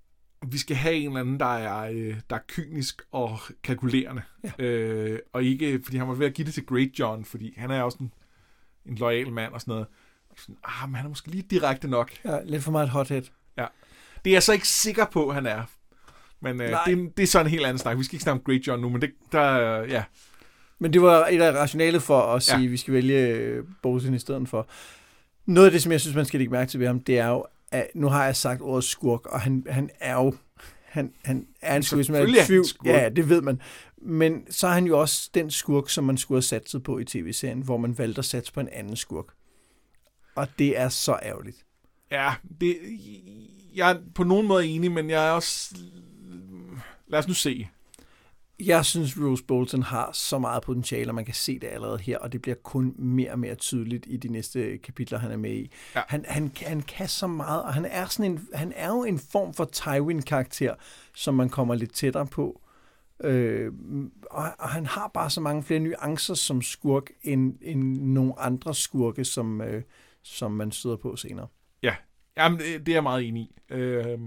vi 0.52 0.58
skal 0.58 0.76
have 0.76 0.94
en 0.94 1.06
eller 1.08 1.20
anden, 1.20 1.40
der 1.40 1.56
er, 1.56 1.90
øh, 1.90 2.16
der 2.30 2.36
er 2.36 2.40
kynisk 2.48 3.02
og 3.12 3.38
kalkulerende. 3.62 4.22
Ja. 4.58 4.64
Øh, 4.64 5.18
og 5.32 5.44
ikke, 5.44 5.80
fordi 5.84 5.96
han 5.96 6.08
var 6.08 6.14
ved 6.14 6.26
at 6.26 6.34
give 6.34 6.46
det 6.46 6.54
til 6.54 6.66
Great 6.66 6.90
John, 6.98 7.24
fordi 7.24 7.54
han 7.56 7.70
er 7.70 7.82
også 7.82 7.98
en, 8.00 8.12
en 8.86 8.94
lojal 8.94 9.32
mand 9.32 9.52
og 9.52 9.60
sådan 9.60 9.72
noget. 9.72 9.86
Og 10.30 10.36
sådan, 10.38 10.56
ah, 10.64 10.88
men 10.88 10.96
han 10.96 11.04
er 11.04 11.08
måske 11.08 11.28
lige 11.28 11.46
direkte 11.50 11.88
nok. 11.88 12.10
Ja, 12.24 12.38
lidt 12.44 12.62
for 12.62 12.70
meget 12.70 12.88
hothead. 12.88 13.22
Ja. 13.58 13.66
Det 14.24 14.30
er 14.30 14.34
jeg 14.34 14.42
så 14.42 14.52
ikke 14.52 14.68
sikker 14.68 15.04
på, 15.04 15.32
han 15.32 15.46
er. 15.46 15.62
Men 16.40 16.60
øh, 16.60 16.76
det, 16.86 17.16
det 17.16 17.22
er 17.22 17.26
så 17.26 17.40
en 17.40 17.46
helt 17.46 17.64
anden 17.64 17.78
snak. 17.78 17.98
Vi 17.98 18.04
skal 18.04 18.14
ikke 18.14 18.22
snakke 18.22 18.40
om 18.40 18.44
Great 18.44 18.66
John 18.66 18.82
nu, 18.82 18.88
men 18.88 19.00
det, 19.00 19.10
der, 19.32 19.80
øh, 19.82 19.90
ja. 19.90 20.04
Men 20.78 20.92
det 20.92 21.02
var 21.02 21.26
et 21.26 21.40
af 21.40 21.52
rationalet 21.52 22.02
for 22.02 22.20
at 22.20 22.42
sige, 22.42 22.58
ja. 22.58 22.64
at 22.64 22.70
vi 22.70 22.76
skal 22.76 22.94
vælge 22.94 23.28
øh, 23.28 23.64
Bosen 23.82 24.14
i 24.14 24.18
stedet 24.18 24.48
for. 24.48 24.66
Noget 25.46 25.66
af 25.66 25.72
det, 25.72 25.82
som 25.82 25.92
jeg 25.92 26.00
synes, 26.00 26.16
man 26.16 26.24
skal 26.24 26.40
lægge 26.40 26.52
mærke 26.52 26.70
til 26.70 26.80
ved 26.80 26.86
ham, 26.86 27.00
det 27.00 27.18
er 27.18 27.28
jo, 27.28 27.46
at 27.74 27.86
nu 27.94 28.08
har 28.08 28.24
jeg 28.24 28.36
sagt 28.36 28.62
ordet 28.62 28.84
skurk, 28.84 29.26
og 29.26 29.40
han, 29.40 29.66
han 29.68 29.90
er 30.00 30.14
jo 30.14 30.34
han, 30.84 31.12
han 31.24 31.46
er 31.62 31.76
en 31.76 31.82
skurk, 31.82 32.04
som 32.04 32.14
er 32.14 32.44
tvivl. 32.46 32.64
Ja, 32.84 33.08
det 33.08 33.28
ved 33.28 33.42
man. 33.42 33.60
Men 33.96 34.46
så 34.50 34.66
er 34.66 34.72
han 34.72 34.86
jo 34.86 35.00
også 35.00 35.30
den 35.34 35.50
skurk, 35.50 35.88
som 35.88 36.04
man 36.04 36.16
skulle 36.16 36.36
have 36.36 36.42
satset 36.42 36.82
på 36.82 36.98
i 36.98 37.04
tv-serien, 37.04 37.60
hvor 37.60 37.76
man 37.76 37.98
valgte 37.98 38.18
at 38.18 38.24
satse 38.24 38.52
på 38.52 38.60
en 38.60 38.68
anden 38.72 38.96
skurk. 38.96 39.26
Og 40.34 40.48
det 40.58 40.78
er 40.78 40.88
så 40.88 41.18
ærgerligt. 41.22 41.56
Ja, 42.10 42.34
det, 42.60 42.76
jeg 43.74 43.90
er 43.90 43.96
på 44.14 44.24
nogen 44.24 44.46
måde 44.46 44.66
enig, 44.66 44.92
men 44.92 45.10
jeg 45.10 45.26
er 45.26 45.30
også 45.30 45.76
Lad 47.06 47.18
os 47.18 47.28
nu 47.28 47.34
se. 47.34 47.68
Jeg 48.60 48.84
synes, 48.84 49.18
Rose 49.20 49.44
Bolton 49.44 49.82
har 49.82 50.10
så 50.12 50.38
meget 50.38 50.62
potentiale, 50.62 51.10
og 51.10 51.14
man 51.14 51.24
kan 51.24 51.34
se 51.34 51.58
det 51.58 51.66
allerede 51.66 51.98
her, 51.98 52.18
og 52.18 52.32
det 52.32 52.42
bliver 52.42 52.54
kun 52.54 52.94
mere 52.98 53.32
og 53.32 53.38
mere 53.38 53.54
tydeligt 53.54 54.06
i 54.08 54.16
de 54.16 54.28
næste 54.28 54.78
kapitler, 54.78 55.18
han 55.18 55.30
er 55.30 55.36
med 55.36 55.50
i. 55.50 55.70
Ja. 55.94 56.02
Han, 56.08 56.24
han, 56.28 56.52
han 56.62 56.82
kan 56.82 57.08
så 57.08 57.26
meget, 57.26 57.62
og 57.62 57.74
han 57.74 57.84
er, 57.84 58.06
sådan 58.06 58.32
en, 58.32 58.48
han 58.54 58.72
er 58.76 58.88
jo 58.88 59.04
en 59.04 59.18
form 59.18 59.54
for 59.54 59.64
Tywin-karakter, 59.64 60.74
som 61.14 61.34
man 61.34 61.48
kommer 61.48 61.74
lidt 61.74 61.94
tættere 61.94 62.26
på. 62.26 62.60
Øh, 63.24 63.72
og, 64.30 64.44
og 64.58 64.68
han 64.68 64.86
har 64.86 65.10
bare 65.14 65.30
så 65.30 65.40
mange 65.40 65.62
flere 65.62 65.80
nuancer 65.80 66.34
som 66.34 66.62
skurk, 66.62 67.10
end, 67.22 67.54
end 67.62 68.00
nogle 68.00 68.38
andre 68.38 68.74
skurke, 68.74 69.24
som, 69.24 69.60
øh, 69.60 69.82
som 70.22 70.52
man 70.52 70.72
støder 70.72 70.96
på 70.96 71.16
senere. 71.16 71.46
Ja, 71.82 71.94
Jamen, 72.36 72.58
det, 72.58 72.88
er 72.88 72.92
jeg 72.92 73.02
meget 73.02 73.28
enig 73.28 73.42
i. 73.42 73.74
Øh, 73.74 74.18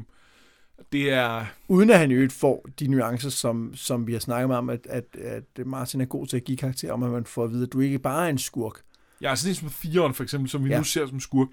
det 0.91 1.11
er... 1.11 1.45
Uden 1.67 1.89
at 1.89 1.99
han 1.99 2.11
jo 2.11 2.29
får 2.29 2.65
de 2.79 2.87
nuancer, 2.87 3.29
som, 3.29 3.75
som 3.75 4.07
vi 4.07 4.13
har 4.13 4.19
snakket 4.19 4.57
om, 4.57 4.69
at, 4.69 4.87
at, 4.89 5.05
at 5.15 5.65
Martin 5.65 6.01
er 6.01 6.05
god 6.05 6.27
til 6.27 6.37
at 6.37 6.43
give 6.43 6.57
karakter, 6.57 6.91
om 6.93 7.03
at 7.03 7.11
man 7.11 7.25
får 7.25 7.43
at 7.43 7.51
vide, 7.51 7.63
at 7.63 7.73
du 7.73 7.79
ikke 7.79 7.99
bare 7.99 8.25
er 8.25 8.29
en 8.29 8.37
skurk. 8.37 8.81
Ja, 9.21 9.29
altså 9.29 9.47
det 9.47 9.57
som 9.57 9.69
Firen 9.69 10.13
for 10.13 10.23
eksempel, 10.23 10.49
som 10.49 10.65
vi 10.65 10.69
ja. 10.69 10.77
nu 10.77 10.83
ser 10.83 11.07
som 11.07 11.19
skurk, 11.19 11.47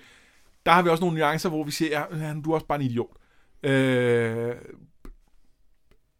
der 0.66 0.72
har 0.72 0.82
vi 0.82 0.88
også 0.88 1.04
nogle 1.04 1.18
nuancer, 1.18 1.48
hvor 1.48 1.64
vi 1.64 1.70
siger, 1.70 2.06
ja, 2.10 2.34
du 2.44 2.50
er 2.50 2.54
også 2.54 2.66
bare 2.66 2.80
en 2.80 2.86
idiot. 2.90 3.16
Øh, 3.62 4.54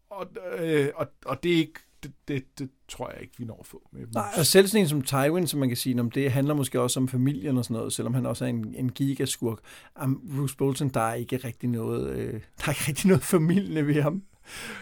og, 0.09 0.27
øh, 0.57 0.89
og, 0.95 1.07
og 1.25 1.43
det 1.43 1.53
er 1.53 1.57
ikke 1.57 1.79
det, 2.05 2.13
det, 2.27 2.59
det 2.59 2.69
tror 2.89 3.11
jeg 3.11 3.21
ikke, 3.21 3.33
vi 3.37 3.45
når 3.45 3.57
at 3.59 3.65
få. 3.65 3.89
Med 3.91 4.07
Nej, 4.13 4.29
og 4.37 4.45
selv 4.45 4.67
sådan 4.67 4.81
en 4.81 4.89
som 4.89 5.01
Tywin, 5.01 5.47
som 5.47 5.59
man 5.59 5.69
kan 5.69 5.77
sige, 5.77 5.99
om 5.99 6.11
det 6.11 6.31
handler 6.31 6.53
måske 6.53 6.81
også 6.81 6.99
om 6.99 7.07
familien 7.07 7.57
og 7.57 7.65
sådan 7.65 7.75
noget, 7.75 7.93
selvom 7.93 8.13
han 8.13 8.25
også 8.25 8.45
er 8.45 8.49
en, 8.49 8.75
en 8.77 8.91
gigaskurk. 8.91 9.59
Um, 10.03 10.21
Bruce 10.35 10.57
Bolton, 10.57 10.89
der 10.89 11.01
er 11.01 11.13
ikke 11.13 11.37
rigtig 11.37 11.69
noget, 11.69 12.09
øh, 12.09 12.33
der 12.57 12.65
er 12.65 12.69
ikke 12.69 12.83
rigtig 12.87 13.07
noget 13.07 13.23
familie 13.23 13.87
ved 13.87 14.01
ham. 14.01 14.23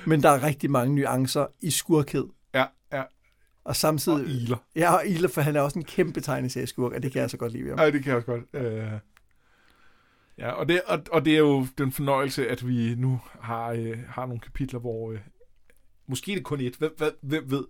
Men 0.06 0.24
der 0.24 0.30
er 0.30 0.44
rigtig 0.44 0.72
mange 0.72 0.96
nuancer 0.96 1.46
i 1.62 1.72
skurkhed. 1.72 2.26
Ja, 2.54 2.66
ja. 2.94 3.04
Og 3.64 3.76
samtidig... 3.76 4.26
Og 4.26 4.30
Iler. 4.30 4.58
Ja, 4.76 4.94
og 4.94 5.08
Iler, 5.08 5.28
for 5.28 5.42
han 5.42 5.56
er 5.56 5.62
også 5.62 5.80
en 5.80 5.86
kæmpe 5.86 6.22
tegneserieskurk, 6.22 6.94
og 6.94 7.04
det 7.04 7.12
kan 7.12 7.22
jeg 7.22 7.30
så 7.30 7.38
godt 7.38 7.52
lide 7.52 7.64
ved 7.64 7.72
ham. 7.72 7.80
Ja, 7.80 7.92
det 7.92 8.04
kan 8.04 8.10
jeg 8.10 8.16
også 8.16 8.26
godt. 8.26 8.44
Øh... 8.54 8.88
Ja, 10.38 10.52
og 10.52 10.70
det, 10.70 10.82
og, 10.88 11.00
og 11.12 11.26
det 11.26 11.34
er 11.34 11.38
jo 11.40 11.68
den 11.78 11.92
fornøjelse, 11.92 12.48
at 12.48 12.68
vi 12.68 12.96
nu 12.96 13.22
har, 13.40 13.72
øh, 13.72 13.98
har 14.08 14.26
nogle 14.26 14.40
kapitler, 14.40 14.80
hvor 14.80 15.12
øh, 15.12 15.20
Måske 16.08 16.32
er 16.32 16.36
det 16.36 16.46
kun 16.46 16.62
et. 16.62 16.76
Hvem, 16.76 16.96
hvem, 17.22 17.52
ved? 17.52 17.64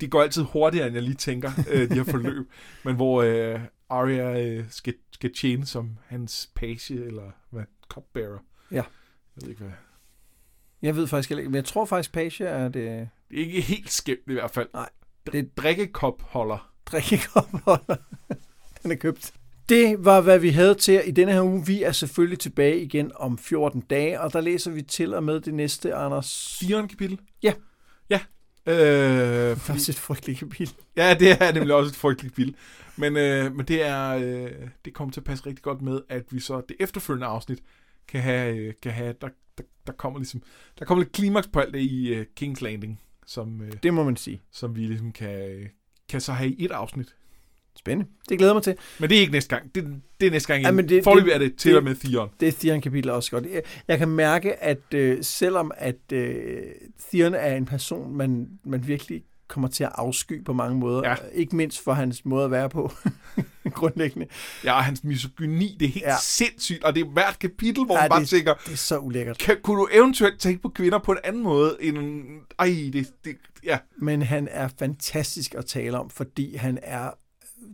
Det 0.00 0.10
går 0.10 0.22
altid 0.22 0.42
hurtigere, 0.42 0.86
end 0.86 0.94
jeg 0.94 1.02
lige 1.02 1.14
tænker, 1.14 1.50
øh, 1.70 1.88
de 1.88 1.94
her 1.94 2.04
forløb. 2.04 2.50
Men 2.84 2.96
hvor 2.96 3.22
øh, 3.22 3.60
Arya 3.90 4.46
øh, 4.46 4.64
skal, 4.70 4.94
skal 5.10 5.34
tjene 5.34 5.66
som 5.66 5.98
hans 6.06 6.50
page, 6.54 7.04
eller 7.04 7.30
hvad? 7.50 7.64
Cupbearer. 7.88 8.38
Ja. 8.70 8.76
Jeg 8.76 9.42
ved 9.42 9.48
ikke, 9.48 9.62
hvad... 9.62 9.72
Jeg 10.82 10.96
ved 10.96 11.06
faktisk 11.06 11.30
ikke, 11.30 11.44
men 11.44 11.54
jeg 11.54 11.64
tror 11.64 11.84
faktisk, 11.84 12.12
page 12.12 12.44
er 12.44 12.64
det... 12.64 12.74
Det 13.30 13.40
er 13.40 13.44
ikke 13.44 13.60
helt 13.60 13.92
skæmt 13.92 14.20
i 14.26 14.32
hvert 14.32 14.50
fald. 14.50 14.68
Nej. 14.74 14.88
Det 15.26 15.38
er 15.38 15.44
drikkekopholder. 15.56 16.72
Drikkekopholder. 16.86 17.96
Den 18.82 18.92
er 18.92 18.96
købt. 18.96 19.32
Det 19.68 20.04
var, 20.04 20.20
hvad 20.20 20.38
vi 20.38 20.50
havde 20.50 20.74
til 20.74 21.02
i 21.06 21.10
denne 21.10 21.32
her 21.32 21.42
uge. 21.42 21.66
Vi 21.66 21.82
er 21.82 21.92
selvfølgelig 21.92 22.38
tilbage 22.38 22.82
igen 22.82 23.12
om 23.14 23.38
14 23.38 23.80
dage, 23.80 24.20
og 24.20 24.32
der 24.32 24.40
læser 24.40 24.70
vi 24.70 24.82
til 24.82 25.14
og 25.14 25.22
med 25.22 25.40
det 25.40 25.54
næste, 25.54 25.94
Anders. 25.94 26.58
4. 26.60 26.88
kapitel? 26.88 27.18
Ja. 27.42 27.52
Øh, 28.70 29.56
fordi... 29.56 29.60
Faktisk 29.60 29.88
et 29.88 29.94
frygteligt 29.94 30.38
kapitel. 30.38 30.74
Ja, 30.96 31.14
det 31.14 31.30
er 31.30 31.52
nemlig 31.52 31.74
også 31.74 31.90
et 31.90 31.96
frygteligt 31.96 32.34
kapitel. 32.34 32.54
Men, 32.96 33.16
øh, 33.16 33.54
men 33.54 33.66
det 33.66 33.82
er 33.82 34.08
øh, 34.10 34.68
det 34.84 34.94
kommer 34.94 35.12
til 35.12 35.20
at 35.20 35.24
passe 35.24 35.46
rigtig 35.46 35.62
godt 35.62 35.82
med, 35.82 36.00
at 36.08 36.24
vi 36.30 36.40
så 36.40 36.62
det 36.68 36.76
efterfølgende 36.80 37.26
afsnit 37.26 37.58
kan 38.08 38.20
have, 38.20 38.56
øh, 38.56 38.74
kan 38.82 38.92
have 38.92 39.14
der, 39.20 39.28
der, 39.58 39.64
der 39.86 39.92
kommer 39.92 40.18
ligesom, 40.18 40.42
der 40.78 40.84
kommer 40.84 41.04
lidt 41.04 41.12
klimaks 41.12 41.48
på 41.48 41.60
alt 41.60 41.74
det 41.74 41.80
i 41.80 42.20
uh, 42.20 42.24
King's 42.40 42.64
Landing, 42.64 43.00
som, 43.26 43.62
øh, 43.62 43.72
det 43.82 43.94
må 43.94 44.04
man 44.04 44.16
sige. 44.16 44.40
Som 44.52 44.76
vi 44.76 44.80
ligesom 44.80 45.12
kan, 45.12 45.68
kan 46.08 46.20
så 46.20 46.32
have 46.32 46.50
i 46.50 46.64
et 46.64 46.70
afsnit. 46.70 47.14
Spændende. 47.80 48.10
Det 48.28 48.38
glæder 48.38 48.54
mig 48.54 48.62
til. 48.62 48.74
Men 48.98 49.10
det 49.10 49.16
er 49.16 49.20
ikke 49.20 49.32
næste 49.32 49.56
gang. 49.56 49.74
Det, 49.74 50.00
det 50.20 50.26
er 50.26 50.30
næste 50.30 50.52
gang. 50.52 50.64
Ja, 50.64 50.70
men 50.70 50.88
det, 50.88 51.04
Forløbig 51.04 51.32
er 51.32 51.38
det 51.38 51.56
til 51.56 51.70
det, 51.70 51.78
og 51.78 51.84
med 51.84 51.94
Theon. 51.94 52.28
Det 52.40 52.48
er 52.48 52.52
Theon 52.52 52.80
kapitel 52.80 53.10
også 53.10 53.30
godt. 53.30 53.46
Jeg, 53.52 53.62
jeg 53.88 53.98
kan 53.98 54.08
mærke, 54.08 54.62
at 54.62 54.94
øh, 54.94 55.18
selvom 55.22 55.72
at 55.76 56.12
øh, 56.12 56.62
Theon 57.12 57.34
er 57.34 57.56
en 57.56 57.66
person, 57.66 58.16
man, 58.16 58.48
man 58.64 58.86
virkelig 58.86 59.22
kommer 59.48 59.68
til 59.68 59.84
at 59.84 59.90
afsky 59.94 60.44
på 60.44 60.52
mange 60.52 60.78
måder. 60.78 61.08
Ja. 61.08 61.14
Ikke 61.32 61.56
mindst 61.56 61.84
for 61.84 61.92
hans 61.92 62.24
måde 62.24 62.44
at 62.44 62.50
være 62.50 62.68
på, 62.68 62.92
grundlæggende. 63.70 64.26
Ja, 64.64 64.72
og 64.72 64.84
hans 64.84 65.04
misogyni, 65.04 65.76
det 65.80 65.86
er 65.86 65.92
helt 65.92 66.06
ja. 66.06 66.16
sindssygt, 66.22 66.84
og 66.84 66.94
det 66.94 67.00
er 67.00 67.10
hvert 67.10 67.38
kapitel, 67.38 67.84
hvor 67.84 67.94
ja, 67.96 68.00
man 68.00 68.10
bare 68.10 68.20
det, 68.20 68.28
tænker... 68.28 68.54
det 68.54 68.72
er 68.72 68.76
så 68.76 68.98
ulækkert. 68.98 69.38
Kan, 69.38 69.56
kunne 69.62 69.80
du 69.80 69.88
eventuelt 69.92 70.40
tænke 70.40 70.62
på 70.62 70.68
kvinder 70.68 70.98
på 70.98 71.12
en 71.12 71.18
anden 71.24 71.42
måde 71.42 71.76
end... 71.80 72.24
Ej, 72.58 72.66
det, 72.92 73.06
det, 73.24 73.36
ja. 73.64 73.78
Men 73.98 74.22
han 74.22 74.48
er 74.50 74.68
fantastisk 74.78 75.54
at 75.54 75.66
tale 75.66 75.98
om, 75.98 76.10
fordi 76.10 76.56
han 76.56 76.78
er 76.82 77.10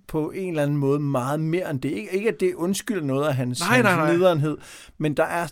på 0.09 0.31
en 0.31 0.49
eller 0.49 0.63
anden 0.63 0.77
måde 0.77 1.01
meget 1.01 1.41
mere 1.41 1.71
end 1.71 1.81
det. 1.81 1.91
Ikke, 1.91 2.13
ikke 2.13 2.29
at 2.29 2.41
det 2.41 2.55
undskylder 2.55 3.03
noget 3.03 3.29
af 3.29 3.35
hans, 3.35 3.61
nej, 3.61 3.83
nej, 3.83 3.97
nej. 3.97 4.13
lederenhed, 4.13 4.59
men 4.99 5.15
der 5.15 5.25
er 5.25 5.49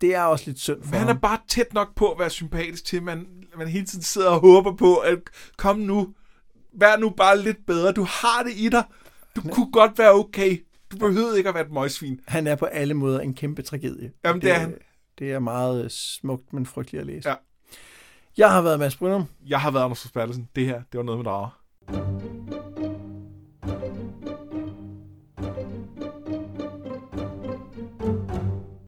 det 0.00 0.14
er 0.14 0.22
også 0.22 0.44
lidt 0.46 0.60
synd 0.60 0.82
for 0.82 0.90
Men 0.90 0.98
han 1.00 1.08
er 1.08 1.20
bare 1.20 1.38
tæt 1.48 1.74
nok 1.74 1.94
på 1.94 2.10
at 2.10 2.18
være 2.18 2.30
sympatisk 2.30 2.84
til, 2.84 3.02
man, 3.02 3.26
man 3.58 3.68
hele 3.68 3.86
tiden 3.86 4.02
sidder 4.02 4.30
og 4.30 4.40
håber 4.40 4.76
på, 4.76 4.96
at 4.96 5.18
kom 5.56 5.78
nu, 5.78 6.14
vær 6.72 6.96
nu 6.96 7.10
bare 7.10 7.38
lidt 7.38 7.66
bedre. 7.66 7.92
Du 7.92 8.02
har 8.02 8.42
det 8.42 8.52
i 8.56 8.68
dig. 8.68 8.84
Du 9.36 9.40
han 9.40 9.50
kunne 9.50 9.72
godt 9.72 9.98
være 9.98 10.12
okay. 10.12 10.64
Du 10.92 10.96
behøvede 10.96 11.38
ikke 11.38 11.48
at 11.48 11.54
være 11.54 11.64
et 11.64 11.72
møgsvin. 11.72 12.20
Han 12.26 12.46
er 12.46 12.56
på 12.56 12.64
alle 12.64 12.94
måder 12.94 13.20
en 13.20 13.34
kæmpe 13.34 13.62
tragedie. 13.62 14.12
Jamen, 14.24 14.42
det, 14.42 14.42
det 14.42 14.54
er 14.54 14.58
han. 14.58 14.74
Det 15.18 15.32
er 15.32 15.38
meget 15.38 15.92
smukt, 15.92 16.52
men 16.52 16.66
frygteligt 16.66 17.00
at 17.00 17.06
læse. 17.06 17.28
Ja. 17.28 17.34
Jeg 18.36 18.50
har 18.50 18.62
været 18.62 18.78
Mads 18.78 18.96
Brynum. 18.96 19.24
Jeg 19.46 19.60
har 19.60 19.70
været 19.70 19.84
Anders 19.84 20.00
Forsbergelsen. 20.00 20.48
Det 20.56 20.66
her, 20.66 20.82
det 20.92 20.98
var 20.98 21.02
noget 21.02 21.18
med 21.18 21.24
drager. 21.24 22.23